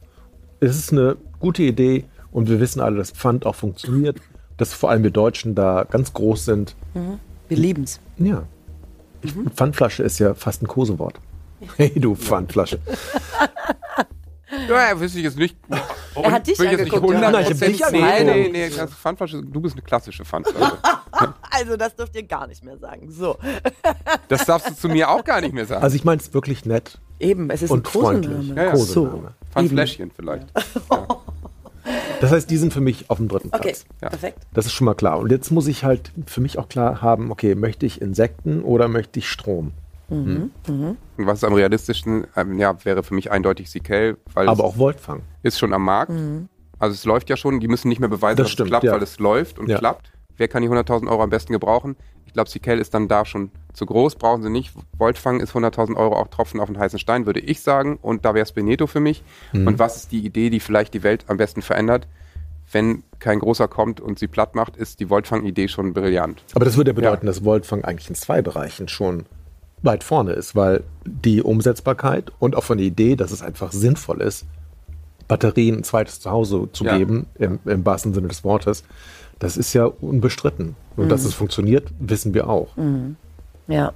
Es 0.60 0.76
ist 0.76 0.92
eine 0.92 1.16
gute 1.40 1.62
Idee 1.62 2.05
und 2.32 2.48
wir 2.48 2.60
wissen 2.60 2.80
alle, 2.80 2.96
dass 2.96 3.10
Pfand 3.10 3.46
auch 3.46 3.55
funktioniert. 3.55 4.18
dass 4.56 4.74
vor 4.74 4.90
allem 4.90 5.05
wir 5.05 5.12
Deutschen 5.12 5.55
da 5.55 5.84
ganz 5.88 6.12
groß 6.12 6.44
sind. 6.44 6.74
Wir 7.48 7.56
lieben's. 7.56 8.00
Ja. 8.16 8.42
Ich, 9.22 9.32
Pfandflasche 9.55 10.02
ist 10.02 10.18
ja 10.18 10.34
fast 10.34 10.62
ein 10.62 10.66
Kosewort. 10.66 11.20
Hey, 11.76 11.93
du 11.98 12.14
Pfandflasche. 12.14 12.78
Ja, 14.68 14.98
wüsste 14.98 15.18
ich 15.18 15.24
jetzt 15.24 15.36
nicht. 15.39 15.56
Er 16.14 16.32
hat 16.32 16.47
dich 16.47 16.59
nicht 16.59 16.68
angeguckt, 16.68 17.10
ja. 17.12 17.28
100% 17.28 17.30
Nein, 17.30 17.43
ich 17.43 17.51
hab 17.51 17.59
dich 17.59 17.85
angeguckt. 17.85 18.24
nee, 18.24 18.48
nee, 18.51 18.70
das 18.70 18.90
Pfandflasche, 18.94 19.43
du 19.43 19.60
bist 19.60 19.74
eine 19.74 19.82
klassische 19.82 20.24
Pfandflasche. 20.24 20.78
Also, 21.51 21.76
das 21.76 21.97
dürft 21.97 22.14
ihr 22.14 22.22
gar 22.22 22.47
nicht 22.47 22.62
mehr 22.62 22.78
sagen. 22.78 23.10
So. 23.10 23.36
Das 24.28 24.44
darfst 24.44 24.70
du 24.70 24.74
zu 24.76 24.89
mir 24.89 25.10
auch 25.10 25.24
gar 25.24 25.40
nicht 25.40 25.52
mehr 25.52 25.66
sagen. 25.66 25.82
Also 25.82 25.97
ich 25.97 26.05
meine 26.05 26.20
es 26.20 26.32
wirklich 26.32 26.64
nett 26.64 27.01
Eben, 27.18 27.51
es 27.51 27.62
ist 27.62 27.70
und 27.70 27.86
ein 27.86 27.90
freundlich. 27.90 28.48
Ja, 28.51 28.64
ja. 28.64 28.70
Kosename. 28.70 29.32
Pfandfläschchen 29.51 30.10
vielleicht. 30.14 30.47
Das 32.20 32.30
heißt, 32.30 32.48
die 32.51 32.56
sind 32.56 32.72
für 32.72 32.80
mich 32.80 33.10
auf 33.10 33.16
dem 33.16 33.28
dritten 33.28 33.48
Okay, 33.48 33.70
Platz. 33.70 33.86
Ja. 34.02 34.10
perfekt. 34.10 34.39
Das 34.52 34.66
ist 34.66 34.72
schon 34.72 34.85
mal 34.85 34.94
klar. 34.94 35.18
Und 35.18 35.30
jetzt 35.30 35.51
muss 35.51 35.66
ich 35.66 35.82
halt 35.85 36.12
für 36.26 36.40
mich 36.40 36.59
auch 36.59 36.68
klar 36.68 37.02
haben, 37.02 37.30
okay, 37.32 37.55
möchte 37.55 37.86
ich 37.86 38.01
Insekten 38.01 38.62
oder 38.62 38.86
möchte 38.89 39.18
ich 39.18 39.28
Strom? 39.28 39.72
Und 40.09 40.52
was 41.16 41.39
ist 41.39 41.44
am 41.44 41.52
realistischsten? 41.55 42.26
Ähm, 42.36 42.59
ja, 42.59 42.76
wäre 42.85 43.02
für 43.02 43.14
mich 43.14 43.30
eindeutig 43.30 43.70
Sikel, 43.70 44.16
weil 44.35 44.48
Aber 44.48 44.64
es 44.64 44.64
auch 44.64 44.76
Voltfang. 44.76 45.22
ist 45.43 45.59
schon 45.59 45.72
am 45.72 45.85
Markt. 45.85 46.12
Also 46.78 46.94
es 46.94 47.05
läuft 47.05 47.28
ja 47.28 47.36
schon, 47.36 47.60
die 47.60 47.68
müssen 47.68 47.89
nicht 47.89 47.98
mehr 48.01 48.09
beweisen, 48.09 48.36
Das 48.36 48.47
dass 48.47 48.52
stimmt, 48.52 48.68
es 48.68 48.70
klappt, 48.70 48.85
ja. 48.85 48.93
weil 48.93 49.02
es 49.02 49.18
läuft 49.18 49.59
und 49.59 49.68
Ja. 49.68 49.78
klappt. 49.78 50.12
Wer 50.36 50.48
kann 50.48 50.62
die 50.62 50.68
100.000 50.68 51.09
Euro 51.10 51.22
am 51.22 51.30
besten 51.30 51.52
gebrauchen? 51.52 51.97
Ich 52.24 52.32
glaube, 52.32 52.48
Sikel 52.48 52.78
ist 52.78 52.94
dann 52.94 53.09
da 53.09 53.24
schon 53.24 53.51
zu 53.72 53.85
groß, 53.86 54.14
brauchen 54.16 54.43
sie 54.43 54.51
nicht. 54.51 54.72
Voltfang 54.97 55.40
ist 55.40 55.55
100.000 55.55 55.97
Euro 55.97 56.14
auch 56.14 56.28
Tropfen 56.28 56.60
auf 56.60 56.68
den 56.68 56.78
heißen 56.78 56.98
Stein, 56.98 57.26
würde 57.26 57.40
ich 57.40 57.60
sagen. 57.62 57.98
Und 58.01 58.24
da 58.24 58.35
wäre 58.35 58.44
es 58.44 58.52
Beneto 58.52 58.86
für 58.86 59.01
mich. 59.01 59.24
Mhm. 59.52 59.66
Und 59.66 59.78
was 59.78 59.97
ist 59.97 60.12
die 60.12 60.24
Idee, 60.24 60.51
die 60.51 60.60
vielleicht 60.60 60.94
die 60.94 61.02
Welt 61.02 61.24
am 61.28 61.36
besten 61.39 61.62
verändert? 61.62 62.06
Wenn 62.70 63.02
kein 63.18 63.39
großer 63.40 63.66
kommt 63.66 63.98
und 64.01 64.18
sie 64.18 64.28
platt 64.28 64.55
macht, 64.55 64.76
ist 64.76 65.01
die 65.01 65.09
Voltfang-Idee 65.09 65.68
schon 65.68 65.94
brillant. 65.94 66.44
Aber 66.55 66.66
das 66.66 66.76
würde 66.76 66.90
ja 66.90 66.94
bedeuten, 66.94 67.26
dass 67.26 67.43
Voltfang 67.43 67.82
eigentlich 67.82 68.10
in 68.10 68.14
zwei 68.14 68.43
Bereichen 68.43 68.89
schon 68.89 69.24
weit 69.82 70.05
vorne 70.05 70.32
ist, 70.32 70.56
weil 70.56 70.82
die 71.05 71.42
Umsetzbarkeit 71.42 72.32
und 72.38 72.56
auch 72.56 72.64
von 72.64 72.78
der 72.78 72.86
Idee, 72.86 73.16
dass 73.16 73.30
es 73.30 73.42
einfach 73.42 73.72
sinnvoll 73.72 74.20
ist, 74.22 74.44
Batterien 75.28 75.78
ein 75.78 75.84
zweites 75.84 76.20
Zuhause 76.20 76.68
zu 76.72 76.84
Ja. 76.84 76.96
geben, 76.96 77.26
im, 77.38 77.59
im 77.64 77.84
wahrsten 77.84 78.14
Sinne 78.14 78.28
des 78.28 78.44
Wortes, 78.44 78.82
das 79.38 79.56
ist 79.56 79.72
ja 79.74 79.84
unbestritten. 79.84 80.74
Und 80.96 81.10
dass 81.10 81.24
es 81.24 81.34
funktioniert, 81.34 81.88
wissen 82.00 82.34
wir 82.34 82.48
auch. 82.48 82.68
Ja. 83.68 83.92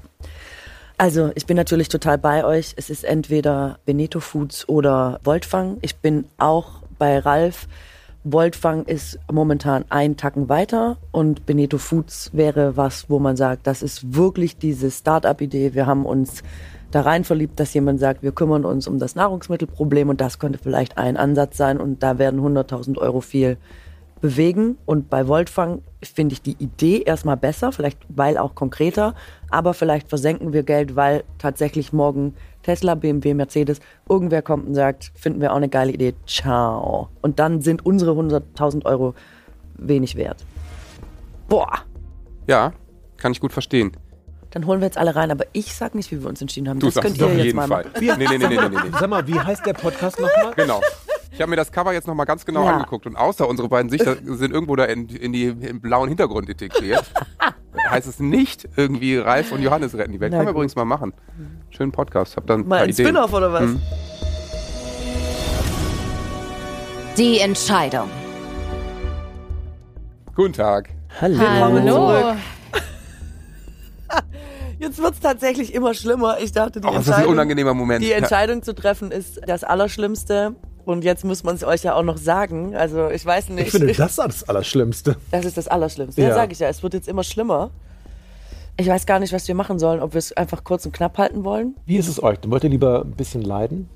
Also, 0.99 1.33
ich 1.35 1.47
bin 1.47 1.57
natürlich 1.57 1.89
total 1.89 2.17
bei 2.17 2.45
euch. 2.45 2.75
Es 2.77 2.91
ist 2.91 3.03
entweder 3.03 3.81
Beneto 3.85 4.21
Foods 4.21 4.69
oder 4.69 5.19
Voltfang. 5.25 5.79
Ich 5.81 5.97
bin 5.97 6.27
auch 6.39 6.75
bei 6.99 7.19
Ralf. 7.19 7.67
Voltfang 8.25 8.85
ist 8.85 9.19
momentan 9.33 9.85
ein 9.89 10.17
Tacken 10.17 10.49
weiter 10.49 10.97
und 11.11 11.45
Beneto 11.45 11.79
Foods 11.79 12.31
wäre 12.33 12.77
was, 12.77 13.11
wo 13.11 13.19
man 13.19 13.37
sagt, 13.37 13.67
das 13.67 13.83
ist 13.83 14.15
wirklich 14.15 14.57
diese 14.57 14.93
Start-up-Idee. 14.93 15.75
Wir 15.75 15.87
haben 15.87 16.07
uns 16.07 16.45
da 16.93 17.01
rein 17.01 17.25
verliebt, 17.25 17.59
dass 17.59 17.75
jemand 17.75 17.99
sagt, 17.99 18.23
wir 18.23 18.31
kümmern 18.31 18.65
uns 18.65 18.87
um 18.87 19.01
das 19.01 19.17
Nahrungsmittelproblem 19.17 20.09
und 20.09 20.21
das 20.21 20.39
könnte 20.39 20.61
vielleicht 20.63 20.99
ein 20.99 21.17
Ansatz 21.17 21.57
sein 21.57 21.81
und 21.81 22.05
da 22.05 22.19
werden 22.19 22.41
100.000 22.41 22.97
Euro 22.99 23.21
viel 23.21 23.57
bewegen. 24.21 24.79
Und 24.87 25.11
bei 25.11 25.27
Voltfang 25.27 25.83
finde 26.01 26.35
ich 26.35 26.43
die 26.43 26.57
Idee 26.61 27.03
erstmal 27.03 27.37
besser, 27.37 27.73
vielleicht 27.73 27.99
weil 28.09 28.39
auch 28.39 28.55
konkreter, 28.55 29.17
aber 29.51 29.75
vielleicht 29.75 30.09
versenken 30.09 30.53
wir 30.53 30.63
Geld, 30.63 30.95
weil 30.95 31.25
tatsächlich 31.39 31.93
morgen 31.93 32.35
Tesla, 32.63 32.95
BMW, 32.95 33.35
Mercedes, 33.35 33.81
irgendwer 34.09 34.43
kommt 34.43 34.67
und 34.69 34.75
sagt, 34.75 35.13
finden 35.15 35.41
wir 35.41 35.53
auch 35.53 35.57
eine 35.57 35.69
geile 35.69 35.93
Idee, 35.93 36.15
ciao. 36.27 37.09
Und 37.21 37.39
dann 37.39 37.61
sind 37.61 37.85
unsere 37.85 38.13
100.000 38.13 38.85
Euro 38.85 39.15
wenig 39.77 40.17
wert. 40.17 40.45
Boah, 41.49 41.81
Ja, 42.47 42.73
kann 43.17 43.33
ich 43.33 43.41
gut 43.41 43.53
verstehen. 43.53 43.93
dann 44.51 44.67
holen 44.67 44.81
wir 44.81 44.87
jetzt 44.87 44.99
alle 44.99 45.15
rein, 45.15 45.31
aber 45.31 45.45
ich 45.53 45.75
sag 45.75 45.95
nicht, 45.95 46.11
wie 46.13 46.21
wir 46.23 46.29
uns 46.29 46.41
entschieden 46.41 46.69
haben. 46.69 46.79
Du 46.81 46.87
das 46.87 46.95
sagst 46.95 47.07
könnt 47.09 47.17
es 47.19 47.23
auf 47.25 47.31
ihr 47.31 47.37
jetzt 47.37 47.45
jeden 47.47 47.57
mal 47.57 47.69
Fall. 47.69 47.85
machen. 47.85 47.97
Nee, 48.01 48.13
nee, 48.19 48.39
nee, 48.39 48.39
nee, 48.39 48.57
nee, 48.57 48.69
nee. 48.69 48.91
Sag 48.99 49.09
mal, 49.11 49.27
wie 49.27 49.39
heißt 49.39 49.65
der 49.67 49.73
Podcast 49.75 50.21
nochmal? 50.21 50.53
Genau. 50.57 50.81
Ich 51.35 51.41
habe 51.41 51.49
mir 51.49 51.57
das 51.57 51.73
Cover 51.73 51.93
jetzt 51.95 52.07
nochmal 52.07 52.27
ganz 52.27 52.45
genau 52.45 52.65
Ja. 52.65 52.73
angeguckt 52.75 53.07
und 53.07 53.17
außer 53.17 53.49
unsere 53.49 53.69
beiden 53.69 53.91
Sichter 53.91 54.17
sind 54.23 54.53
irgendwo 54.53 54.77
da 54.77 54.85
in, 54.85 55.09
in 55.09 55.33
die, 55.33 55.47
im 55.47 55.81
blauen 55.81 56.09
Hintergrund 56.09 56.49
integriert. 56.49 57.11
heißt 57.91 58.07
es 58.07 58.21
nicht 58.21 58.69
irgendwie 58.77 59.17
Ralf 59.17 59.51
und 59.51 59.63
Johannes 59.63 59.95
retten 59.97 60.13
die 60.13 60.21
Welt. 60.21 60.33
Na 60.33 60.39
Können 60.39 60.49
wir 60.49 60.53
übrigens 60.53 60.77
mal 60.77 60.85
machen. 60.85 61.15
Schönen 61.71 61.91
Podcast. 61.91 62.37
Hab 62.37 62.47
dann 62.47 62.61
ein 62.61 62.69
Mal 62.69 62.83
ein. 62.83 62.93
Spin-off 62.93 63.33
oder 63.33 63.51
was? 63.53 63.63
Hm. 63.63 63.81
Die 67.17 67.39
Entscheidung. 67.41 68.11
Guten 70.35 70.53
Tag. 70.53 70.91
Willkommen 71.21 71.83
Hallo. 71.83 72.23
zurück. 72.23 72.37
Jetzt 74.79 74.99
wird's 75.03 75.21
tatsächlich 75.21 75.75
immer 75.75 75.95
schlimmer. 75.95 76.39
Ich 76.41 76.53
dachte, 76.53 76.81
die, 76.81 76.87
Oh, 76.89 76.93
das 76.93 77.03
ist 77.03 77.09
ein 77.09 77.13
Entscheidung, 77.13 77.33
unangenehmer 77.33 77.75
Moment. 77.75 78.03
die. 78.05 78.13
Entscheidung 78.13 78.63
zu 78.63 78.75
treffen 78.75 79.11
ist 79.11 79.41
das 79.47 79.65
Allerschlimmste. 79.65 80.57
Und 80.85 81.05
jetzt 81.05 81.25
muss 81.25 81.45
man 81.45 81.55
es 81.55 81.63
euch 81.65 81.83
ja 81.85 81.95
auch 81.95 82.03
noch 82.03 82.17
sagen. 82.17 82.75
Also 82.75 83.09
ich 83.09 83.25
weiß 83.25 83.51
nicht. 83.51 83.67
Ich 83.67 83.71
finde 83.73 83.93
das 83.95 84.17
das 84.17 84.49
Allerschlimmste. 84.49 85.17
das 85.31 85.45
ist 85.45 85.57
das 85.57 85.69
Allerschlimmste. 85.69 86.21
Ja, 86.23 86.29
Ja. 86.29 86.35
sage 86.35 86.53
ich 86.53 86.59
ja. 86.59 86.69
Es 86.69 86.83
wird 86.83 86.95
jetzt 86.95 87.09
immer 87.09 87.23
schlimmer. 87.25 87.71
Ich 88.77 88.89
weiß 88.89 89.07
gar 89.07 89.19
nicht, 89.21 89.33
was 89.33 89.47
wir 89.47 89.55
machen 89.55 89.79
sollen. 89.79 90.01
Ob 90.01 90.15
wir 90.15 90.19
es 90.19 90.33
einfach 90.33 90.65
kurz 90.65 90.85
und 90.87 90.93
knapp 90.93 91.19
halten 91.19 91.45
wollen. 91.45 91.77
Wie 91.87 91.97
ist 91.97 92.09
es 92.09 92.23
euch? 92.23 92.39
Wollt 92.47 92.65
ihr 92.65 92.71
lieber 92.71 93.03
ein 93.05 93.13
bisschen 93.13 93.43
leiden? 93.43 93.89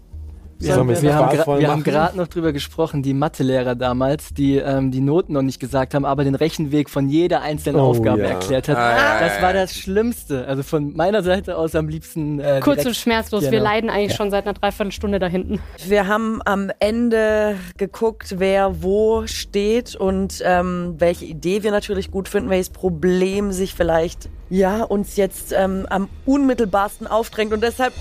Wir, 0.59 0.75
haben, 0.77 0.89
es 0.91 1.03
wir, 1.03 1.15
haben, 1.15 1.29
qualvoll 1.35 1.57
gra- 1.57 1.61
wir 1.61 1.69
haben 1.71 1.83
gerade 1.85 2.17
noch 2.17 2.29
drüber 2.29 2.53
gesprochen, 2.53 3.03
die 3.03 3.13
Mathelehrer 3.13 3.75
damals, 3.75 4.33
die 4.33 4.57
ähm, 4.57 4.91
die 4.91 5.01
Noten 5.01 5.35
noch 5.35 5.43
nicht 5.43 5.61
gesagt 5.61 5.95
haben, 5.95 6.05
aber 6.05 6.25
den 6.25 6.35
Rechenweg 6.35 6.89
von 6.89 7.09
jeder 7.09 7.43
einzelnen 7.43 7.81
Oh, 7.81 7.91
Aufgabe 7.91 8.23
ja. 8.23 8.29
erklärt 8.29 8.69
hat. 8.69 8.77
Ah, 8.79 8.97
ja, 8.97 9.21
das 9.21 9.37
ja, 9.37 9.43
war 9.43 9.55
ja. 9.55 9.61
das 9.61 9.75
Schlimmste. 9.75 10.47
Also 10.49 10.63
von 10.63 10.95
meiner 10.95 11.23
Seite 11.23 11.57
aus 11.59 11.75
am 11.75 11.89
liebsten. 11.89 12.41
Äh, 12.41 12.61
Kurz 12.63 12.77
direkt- 12.77 12.87
und 12.87 12.97
schmerzlos. 12.97 13.43
Wir 13.43 13.51
Genau. 13.51 13.65
leiden 13.65 13.91
eigentlich 13.91 14.15
schon 14.17 14.31
seit 14.31 14.45
einer 14.47 14.55
Dreiviertelstunde 14.55 15.19
da 15.19 15.27
hinten. 15.27 15.61
Wir 15.87 16.07
haben 16.07 16.41
am 16.45 16.71
Ende 16.79 17.57
geguckt, 17.77 18.37
wer 18.39 18.83
wo 18.83 19.27
steht 19.27 19.95
und 19.95 20.43
ähm, 20.45 20.95
welche 20.99 21.25
Idee 21.27 21.63
wir 21.63 21.71
natürlich 21.71 22.11
gut 22.11 22.29
finden, 22.29 22.49
welches 22.51 22.71
Problem 22.71 23.53
sich 23.53 23.75
vielleicht 23.75 24.29
ja 24.49 24.85
uns 24.85 25.17
jetzt 25.17 25.53
ähm, 25.53 25.87
am 25.91 26.09
unmittelbarsten 26.25 27.07
aufdrängt 27.07 27.53
und 27.53 27.63
deshalb 27.63 27.93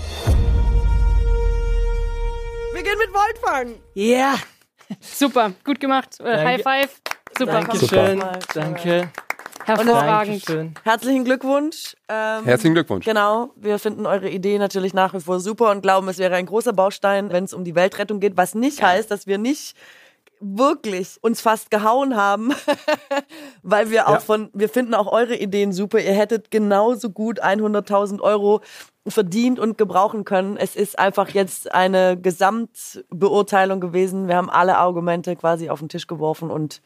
wir 2.76 2.82
gehen 2.82 2.98
mit 2.98 3.08
Voltfang. 3.10 3.74
Ja. 3.94 4.34
Super, 5.00 5.52
gut 5.64 5.80
gemacht. 5.80 6.20
Äh, 6.20 6.24
High 6.24 6.62
Danke. 6.62 6.62
five. 6.62 7.00
Super. 7.38 7.52
Dankeschön. 7.52 8.20
Super. 8.20 8.38
Danke. 8.54 9.08
Hervorragend. 9.64 10.48
Dankeschön. 10.48 10.74
Herzlichen 10.84 11.24
Glückwunsch. 11.24 11.96
Ähm, 12.08 12.44
Herzlichen 12.44 12.74
Glückwunsch. 12.74 13.04
Genau, 13.04 13.50
wir 13.56 13.78
finden 13.78 14.04
eure 14.06 14.28
Idee 14.28 14.58
natürlich 14.58 14.94
nach 14.94 15.12
wie 15.14 15.20
vor 15.20 15.40
super 15.40 15.70
und 15.70 15.80
glauben, 15.80 16.08
es 16.08 16.18
wäre 16.18 16.36
ein 16.36 16.46
großer 16.46 16.72
Baustein, 16.72 17.32
wenn 17.32 17.44
es 17.44 17.52
um 17.54 17.64
die 17.64 17.74
Weltrettung 17.74 18.20
geht, 18.20 18.36
was 18.36 18.54
nicht 18.54 18.82
heißt, 18.82 19.10
dass 19.10 19.26
wir 19.26 19.38
nicht 19.38 19.74
wirklich 20.38 21.16
uns 21.22 21.40
fast 21.40 21.70
gehauen 21.70 22.14
haben, 22.14 22.52
weil 23.62 23.90
wir 23.90 24.06
auch 24.06 24.12
Ja. 24.14 24.20
von, 24.20 24.50
wir 24.52 24.68
finden 24.68 24.94
auch 24.94 25.10
eure 25.10 25.34
Ideen 25.34 25.72
super. 25.72 25.98
Ihr 25.98 26.12
hättet 26.12 26.50
genauso 26.50 27.10
gut 27.10 27.42
100.000 27.42 28.20
Euro 28.20 28.60
verdient 29.08 29.58
und 29.58 29.78
gebrauchen 29.78 30.24
können. 30.24 30.56
Es 30.56 30.76
ist 30.76 30.98
einfach 30.98 31.30
jetzt 31.30 31.72
eine 31.72 32.16
Gesamtbeurteilung 32.20 33.80
gewesen. 33.80 34.28
Wir 34.28 34.36
haben 34.36 34.50
alle 34.50 34.76
Argumente 34.76 35.36
quasi 35.36 35.70
auf 35.70 35.78
den 35.78 35.88
Tisch 35.88 36.06
geworfen 36.06 36.50
und 36.50 36.80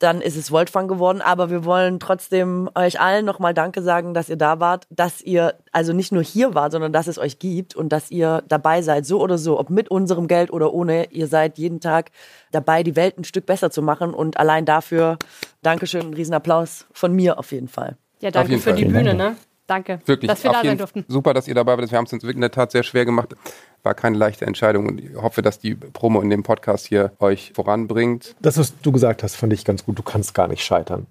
dann 0.00 0.22
ist 0.22 0.36
es 0.36 0.50
Voltfang 0.50 0.88
geworden. 0.88 1.20
Aber 1.20 1.50
wir 1.50 1.64
wollen 1.64 2.00
trotzdem 2.00 2.68
euch 2.74 3.00
allen 3.00 3.24
nochmal 3.24 3.54
Danke 3.54 3.82
sagen, 3.82 4.14
dass 4.14 4.28
ihr 4.28 4.36
da 4.36 4.58
wart, 4.58 4.86
dass 4.90 5.20
ihr 5.20 5.54
also 5.72 5.92
nicht 5.92 6.10
nur 6.10 6.22
hier 6.22 6.54
wart, 6.54 6.72
sondern 6.72 6.92
dass 6.92 7.06
es 7.06 7.18
euch 7.18 7.38
gibt 7.38 7.76
und 7.76 7.90
dass 7.90 8.10
ihr 8.10 8.42
dabei 8.48 8.82
seid, 8.82 9.06
so 9.06 9.20
oder 9.20 9.38
so, 9.38 9.60
ob 9.60 9.70
mit 9.70 9.90
unserem 9.90 10.26
Geld 10.26 10.52
oder 10.52 10.72
ohne. 10.72 11.10
Ihr 11.10 11.26
seid 11.26 11.58
jeden 11.58 11.80
Tag 11.80 12.10
dabei, 12.50 12.82
die 12.82 12.96
Welt 12.96 13.18
ein 13.18 13.24
Stück 13.24 13.46
besser 13.46 13.70
zu 13.70 13.82
machen. 13.82 14.14
Und 14.14 14.38
allein 14.38 14.64
dafür 14.64 15.18
Dankeschön, 15.62 16.08
ein 16.08 16.14
Riesenapplaus 16.14 16.86
von 16.92 17.12
mir 17.12 17.38
auf 17.38 17.52
jeden 17.52 17.68
Fall. 17.68 17.96
Ja, 18.20 18.30
danke 18.30 18.52
jeden 18.52 18.62
für 18.62 18.70
Fall. 18.70 18.78
die 18.78 18.86
Bühne, 18.86 19.14
ne? 19.14 19.36
Danke, 19.70 20.00
Wirklich, 20.04 20.28
dass 20.28 20.42
wir 20.42 20.50
da 20.52 20.64
sein 20.64 20.78
durften. 20.78 21.04
super, 21.06 21.32
dass 21.32 21.46
ihr 21.46 21.54
dabei 21.54 21.78
wart. 21.78 21.88
Wir 21.90 21.96
haben 21.96 22.06
es 22.06 22.12
uns 22.12 22.24
wirklich 22.24 22.34
in 22.34 22.40
der 22.40 22.50
Tat 22.50 22.72
sehr 22.72 22.82
schwer 22.82 23.04
gemacht. 23.04 23.36
War 23.84 23.94
keine 23.94 24.18
leichte 24.18 24.44
Entscheidung 24.44 24.86
und 24.88 25.00
ich 25.00 25.14
hoffe, 25.14 25.42
dass 25.42 25.60
die 25.60 25.74
Promo 25.76 26.20
in 26.20 26.28
dem 26.28 26.42
Podcast 26.42 26.86
hier 26.86 27.12
euch 27.20 27.52
voranbringt. 27.54 28.34
Das, 28.40 28.58
was 28.58 28.78
du 28.80 28.90
gesagt 28.90 29.22
hast, 29.22 29.36
fand 29.36 29.52
ich 29.52 29.64
ganz 29.64 29.84
gut. 29.84 29.96
Du 29.96 30.02
kannst 30.02 30.34
gar 30.34 30.48
nicht 30.48 30.64
scheitern. 30.64 31.06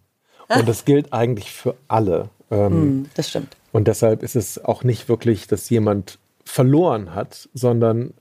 Und 0.49 0.67
das 0.67 0.83
gilt 0.83 1.13
eigentlich 1.13 1.51
für 1.51 1.75
alle. 1.87 2.29
Ähm, 2.51 2.71
Hm, 2.71 3.05
das 3.15 3.29
stimmt. 3.29 3.55
Und 3.71 3.87
deshalb 3.87 4.23
ist 4.23 4.35
es 4.35 4.63
auch 4.63 4.83
nicht 4.83 5.07
wirklich, 5.07 5.47
dass 5.47 5.69
jemand 5.69 6.19
verloren 6.43 7.15
hat, 7.15 7.47
sondern 7.53 8.13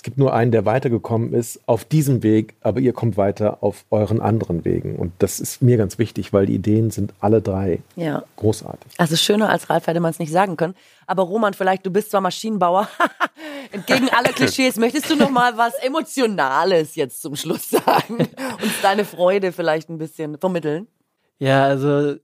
Es 0.00 0.02
gibt 0.02 0.16
nur 0.16 0.32
einen, 0.32 0.50
der 0.50 0.64
weitergekommen 0.64 1.34
ist 1.34 1.60
auf 1.66 1.84
diesem 1.84 2.22
Weg, 2.22 2.54
aber 2.62 2.80
ihr 2.80 2.94
kommt 2.94 3.18
weiter 3.18 3.58
auf 3.62 3.84
euren 3.90 4.22
anderen 4.22 4.64
Wegen. 4.64 4.96
Und 4.96 5.12
das 5.18 5.40
ist 5.40 5.60
mir 5.60 5.76
ganz 5.76 5.98
wichtig, 5.98 6.32
weil 6.32 6.46
die 6.46 6.54
Ideen 6.54 6.90
sind 6.90 7.12
alle 7.20 7.42
drei 7.42 7.80
Ja. 7.96 8.22
großartig. 8.36 8.92
Also 8.96 9.16
schöner 9.16 9.50
als 9.50 9.68
Ralf 9.68 9.86
hätte 9.88 10.00
man 10.00 10.10
es 10.10 10.18
nicht 10.18 10.32
sagen 10.32 10.56
können. 10.56 10.74
Aber 11.06 11.24
Roman, 11.24 11.52
vielleicht 11.52 11.84
du 11.84 11.90
bist 11.90 12.12
zwar 12.12 12.22
Maschinenbauer, 12.22 12.88
entgegen 13.72 14.08
aller 14.08 14.32
Klischees, 14.32 14.76
möchtest 14.76 15.10
du 15.10 15.16
noch 15.16 15.28
mal 15.28 15.58
was 15.58 15.74
Emotionales 15.82 16.94
jetzt 16.94 17.20
zum 17.20 17.36
Schluss 17.36 17.68
sagen? 17.68 18.16
Uns 18.62 18.80
deine 18.80 19.04
Freude 19.04 19.52
vielleicht 19.52 19.90
ein 19.90 19.98
bisschen 19.98 20.38
vermitteln? 20.38 20.86
Ja, 21.38 21.64
also, 21.64 22.14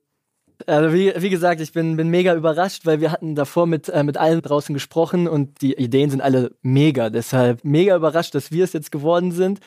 also 0.67 0.95
wie, 0.95 1.13
wie 1.17 1.31
gesagt, 1.31 1.61
ich 1.61 1.73
bin, 1.73 1.97
bin 1.97 2.09
mega 2.09 2.35
überrascht, 2.35 2.87
weil 2.87 3.01
wir 3.01 3.13
hatten 3.13 3.35
davor 3.35 3.67
mit, 3.67 3.89
äh, 3.89 4.03
mit 4.03 4.17
allen 4.17 4.41
draußen 4.41 4.73
gesprochen 4.73 5.29
und 5.29 5.61
die 5.61 5.75
Ideen 5.75 6.11
sind 6.11 6.21
alle 6.21 6.53
mega. 6.63 7.11
Deshalb 7.11 7.65
mega 7.65 7.97
überrascht, 7.97 8.35
dass 8.35 8.51
wir 8.51 8.65
es 8.65 8.73
jetzt 8.73 8.91
geworden 8.91 9.33
sind. 9.33 9.61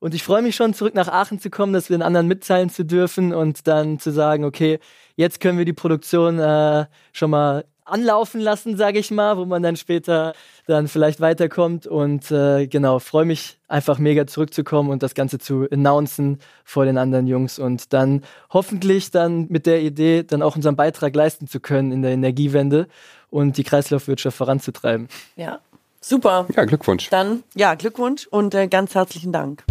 Und 0.00 0.14
ich 0.14 0.24
freue 0.24 0.42
mich 0.42 0.56
schon, 0.56 0.74
zurück 0.74 0.96
nach 0.96 1.06
Aachen 1.06 1.38
zu 1.38 1.48
kommen, 1.48 1.72
das 1.72 1.86
den 1.86 2.02
anderen 2.02 2.26
mitteilen 2.26 2.70
zu 2.70 2.84
dürfen 2.84 3.32
und 3.32 3.68
dann 3.68 4.00
zu 4.00 4.10
sagen, 4.10 4.44
okay, 4.44 4.80
jetzt 5.14 5.38
können 5.38 5.58
wir 5.58 5.64
die 5.64 5.72
Produktion 5.72 6.40
äh, 6.40 6.86
schon 7.12 7.30
mal 7.30 7.64
anlaufen 7.84 8.40
lassen, 8.40 8.76
sage 8.76 8.98
ich 8.98 9.10
mal, 9.10 9.36
wo 9.36 9.44
man 9.44 9.62
dann 9.62 9.76
später 9.76 10.34
dann 10.66 10.88
vielleicht 10.88 11.20
weiterkommt. 11.20 11.86
Und 11.86 12.30
äh, 12.30 12.66
genau, 12.66 12.98
freue 12.98 13.24
mich 13.24 13.58
einfach 13.68 13.98
mega 13.98 14.26
zurückzukommen 14.26 14.90
und 14.90 15.02
das 15.02 15.14
Ganze 15.14 15.38
zu 15.38 15.66
announcen 15.70 16.38
vor 16.64 16.84
den 16.84 16.98
anderen 16.98 17.26
Jungs 17.26 17.58
und 17.58 17.92
dann 17.92 18.22
hoffentlich 18.50 19.10
dann 19.10 19.46
mit 19.48 19.66
der 19.66 19.80
Idee 19.80 20.22
dann 20.22 20.42
auch 20.42 20.56
unseren 20.56 20.76
Beitrag 20.76 21.14
leisten 21.14 21.46
zu 21.48 21.60
können 21.60 21.92
in 21.92 22.02
der 22.02 22.12
Energiewende 22.12 22.86
und 23.30 23.56
die 23.56 23.64
Kreislaufwirtschaft 23.64 24.36
voranzutreiben. 24.36 25.08
Ja, 25.36 25.60
super. 26.00 26.46
Ja, 26.54 26.64
Glückwunsch. 26.64 27.08
Dann, 27.10 27.42
ja, 27.54 27.74
Glückwunsch 27.74 28.26
und 28.26 28.54
äh, 28.54 28.68
ganz 28.68 28.94
herzlichen 28.94 29.32
Dank. 29.32 29.64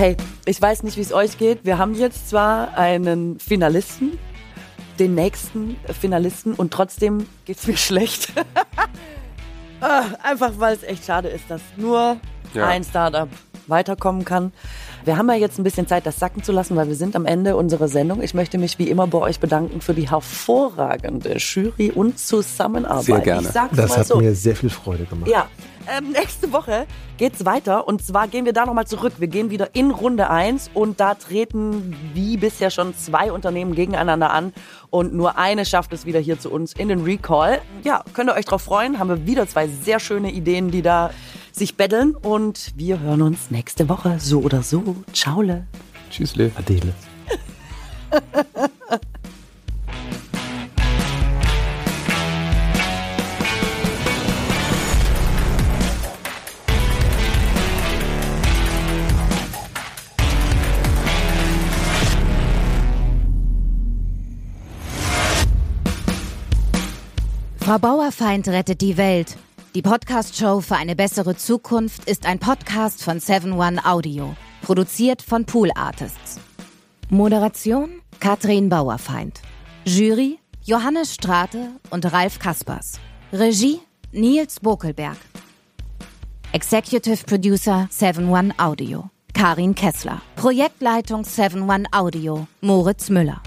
Hey, 0.00 0.16
ich 0.46 0.62
weiß 0.62 0.82
nicht, 0.84 0.96
wie 0.96 1.02
es 1.02 1.12
euch 1.12 1.36
geht. 1.36 1.66
Wir 1.66 1.76
haben 1.76 1.94
jetzt 1.94 2.30
zwar 2.30 2.72
einen 2.78 3.38
Finalisten, 3.38 4.18
den 4.98 5.14
nächsten 5.14 5.76
Finalisten 6.00 6.54
und 6.54 6.72
trotzdem 6.72 7.26
geht's 7.44 7.66
mir 7.66 7.76
schlecht. 7.76 8.32
Ah, 9.82 10.04
Einfach 10.22 10.52
weil 10.56 10.74
es 10.74 10.84
echt 10.84 11.04
schade 11.04 11.28
ist, 11.28 11.44
dass 11.50 11.60
nur 11.76 12.16
Ja. 12.54 12.66
ein 12.68 12.82
Startup 12.82 13.28
weiterkommen 13.66 14.24
kann. 14.24 14.54
Wir 15.04 15.16
haben 15.16 15.28
ja 15.30 15.36
jetzt 15.36 15.58
ein 15.58 15.64
bisschen 15.64 15.86
Zeit, 15.86 16.04
das 16.04 16.18
sacken 16.18 16.42
zu 16.42 16.52
lassen, 16.52 16.76
weil 16.76 16.88
wir 16.88 16.94
sind 16.94 17.16
am 17.16 17.24
Ende 17.24 17.56
unserer 17.56 17.88
Sendung. 17.88 18.22
Ich 18.22 18.34
möchte 18.34 18.58
mich 18.58 18.78
wie 18.78 18.88
immer 18.88 19.06
bei 19.06 19.18
euch 19.18 19.40
bedanken 19.40 19.80
für 19.80 19.94
die 19.94 20.10
hervorragende 20.10 21.36
Jury 21.38 21.90
und 21.90 22.18
Zusammenarbeit. 22.18 23.04
Sehr 23.04 23.20
gerne. 23.20 23.46
Ich 23.46 23.52
sag's 23.52 23.76
Das 23.76 23.90
mal 23.90 23.98
hat 23.98 24.06
so. 24.06 24.18
mir 24.18 24.34
sehr 24.34 24.54
viel 24.54 24.68
Freude 24.68 25.04
gemacht. 25.04 25.30
Ja, 25.30 25.48
ähm, 25.96 26.10
nächste 26.12 26.52
Woche 26.52 26.86
geht's 27.16 27.46
weiter 27.46 27.88
und 27.88 28.04
zwar 28.04 28.28
gehen 28.28 28.44
wir 28.44 28.52
da 28.52 28.66
nochmal 28.66 28.86
zurück. 28.86 29.14
Wir 29.18 29.28
gehen 29.28 29.50
wieder 29.50 29.74
in 29.74 29.90
Runde 29.90 30.28
1 30.28 30.70
und 30.74 31.00
da 31.00 31.14
treten 31.14 31.96
wie 32.12 32.36
bisher 32.36 32.70
schon 32.70 32.94
zwei 32.94 33.32
Unternehmen 33.32 33.74
gegeneinander 33.74 34.30
an 34.30 34.52
und 34.90 35.14
nur 35.14 35.38
eine 35.38 35.64
schafft 35.64 35.92
es 35.94 36.04
wieder 36.04 36.20
hier 36.20 36.38
zu 36.38 36.50
uns 36.50 36.74
in 36.74 36.88
den 36.88 37.02
Recall. 37.04 37.60
Ja, 37.82 38.04
könnt 38.12 38.30
ihr 38.30 38.34
euch 38.34 38.44
drauf 38.44 38.62
freuen, 38.62 38.98
haben 38.98 39.08
wir 39.08 39.26
wieder 39.26 39.48
zwei 39.48 39.68
sehr 39.68 39.98
schöne 39.98 40.30
Ideen, 40.30 40.70
die 40.70 40.82
da 40.82 41.10
sich 41.52 41.76
betteln 41.76 42.14
und 42.14 42.72
wir 42.76 43.00
hören 43.00 43.22
uns 43.22 43.50
nächste 43.50 43.88
Woche 43.88 44.18
so 44.20 44.40
oder 44.40 44.62
so. 44.62 44.96
Ciao. 45.12 45.40
Tschüssle. 46.10 46.50
Adele. 46.56 46.92
Frau 67.70 67.78
Bauerfeind 67.78 68.48
rettet 68.48 68.80
die 68.80 68.96
Welt. 68.96 69.36
Die 69.76 69.82
Podcast-Show 69.82 70.62
für 70.62 70.74
eine 70.74 70.96
bessere 70.96 71.36
Zukunft 71.36 72.04
ist 72.06 72.26
ein 72.26 72.40
Podcast 72.40 73.04
von 73.04 73.20
7-One 73.20 73.84
Audio, 73.84 74.34
produziert 74.62 75.22
von 75.22 75.44
Pool 75.44 75.70
Artists. 75.76 76.40
Moderation 77.08 78.02
Katrin 78.18 78.68
Bauerfeind. 78.68 79.40
Jury 79.84 80.40
Johannes 80.64 81.14
Strate 81.14 81.68
und 81.90 82.12
Ralf 82.12 82.40
Kaspers. 82.40 82.98
Regie 83.32 83.78
Nils 84.10 84.58
Bokelberg. 84.58 85.16
Executive 86.50 87.24
Producer 87.24 87.88
7-One 87.92 88.52
Audio. 88.58 89.08
Karin 89.34 89.76
Kessler. 89.76 90.20
Projektleitung 90.34 91.22
7-One 91.22 91.84
Audio. 91.92 92.48
Moritz 92.60 93.08
Müller. 93.08 93.40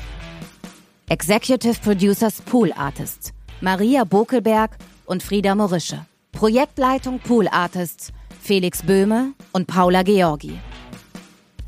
Executive 1.09 1.81
Producers 1.81 2.41
Pool 2.41 2.71
Artists 2.71 3.33
Maria 3.59 4.05
Bokelberg 4.05 4.77
und 5.05 5.21
Frieda 5.21 5.53
Morische. 5.53 6.05
Projektleitung 6.33 7.19
Pool 7.19 7.47
Artists 7.47 8.11
Felix 8.41 8.81
Böhme 8.81 9.33
und 9.53 9.67
Paula 9.67 10.03
Georgi. 10.03 10.59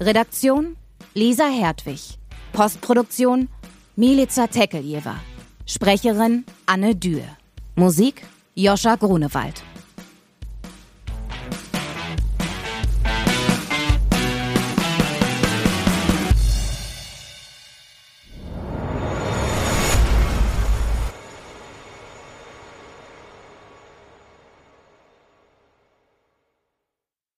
Redaktion 0.01 0.75
Lisa 1.13 1.47
Hertwig. 1.47 2.17
Postproduktion 2.51 3.47
Milica 3.95 4.47
Tekeljeva. 4.47 5.15
Sprecherin 5.65 6.43
Anne 6.65 6.95
Dürr. 6.95 7.37
Musik 7.75 8.25
Joscha 8.55 8.95
Grunewald. 8.95 9.61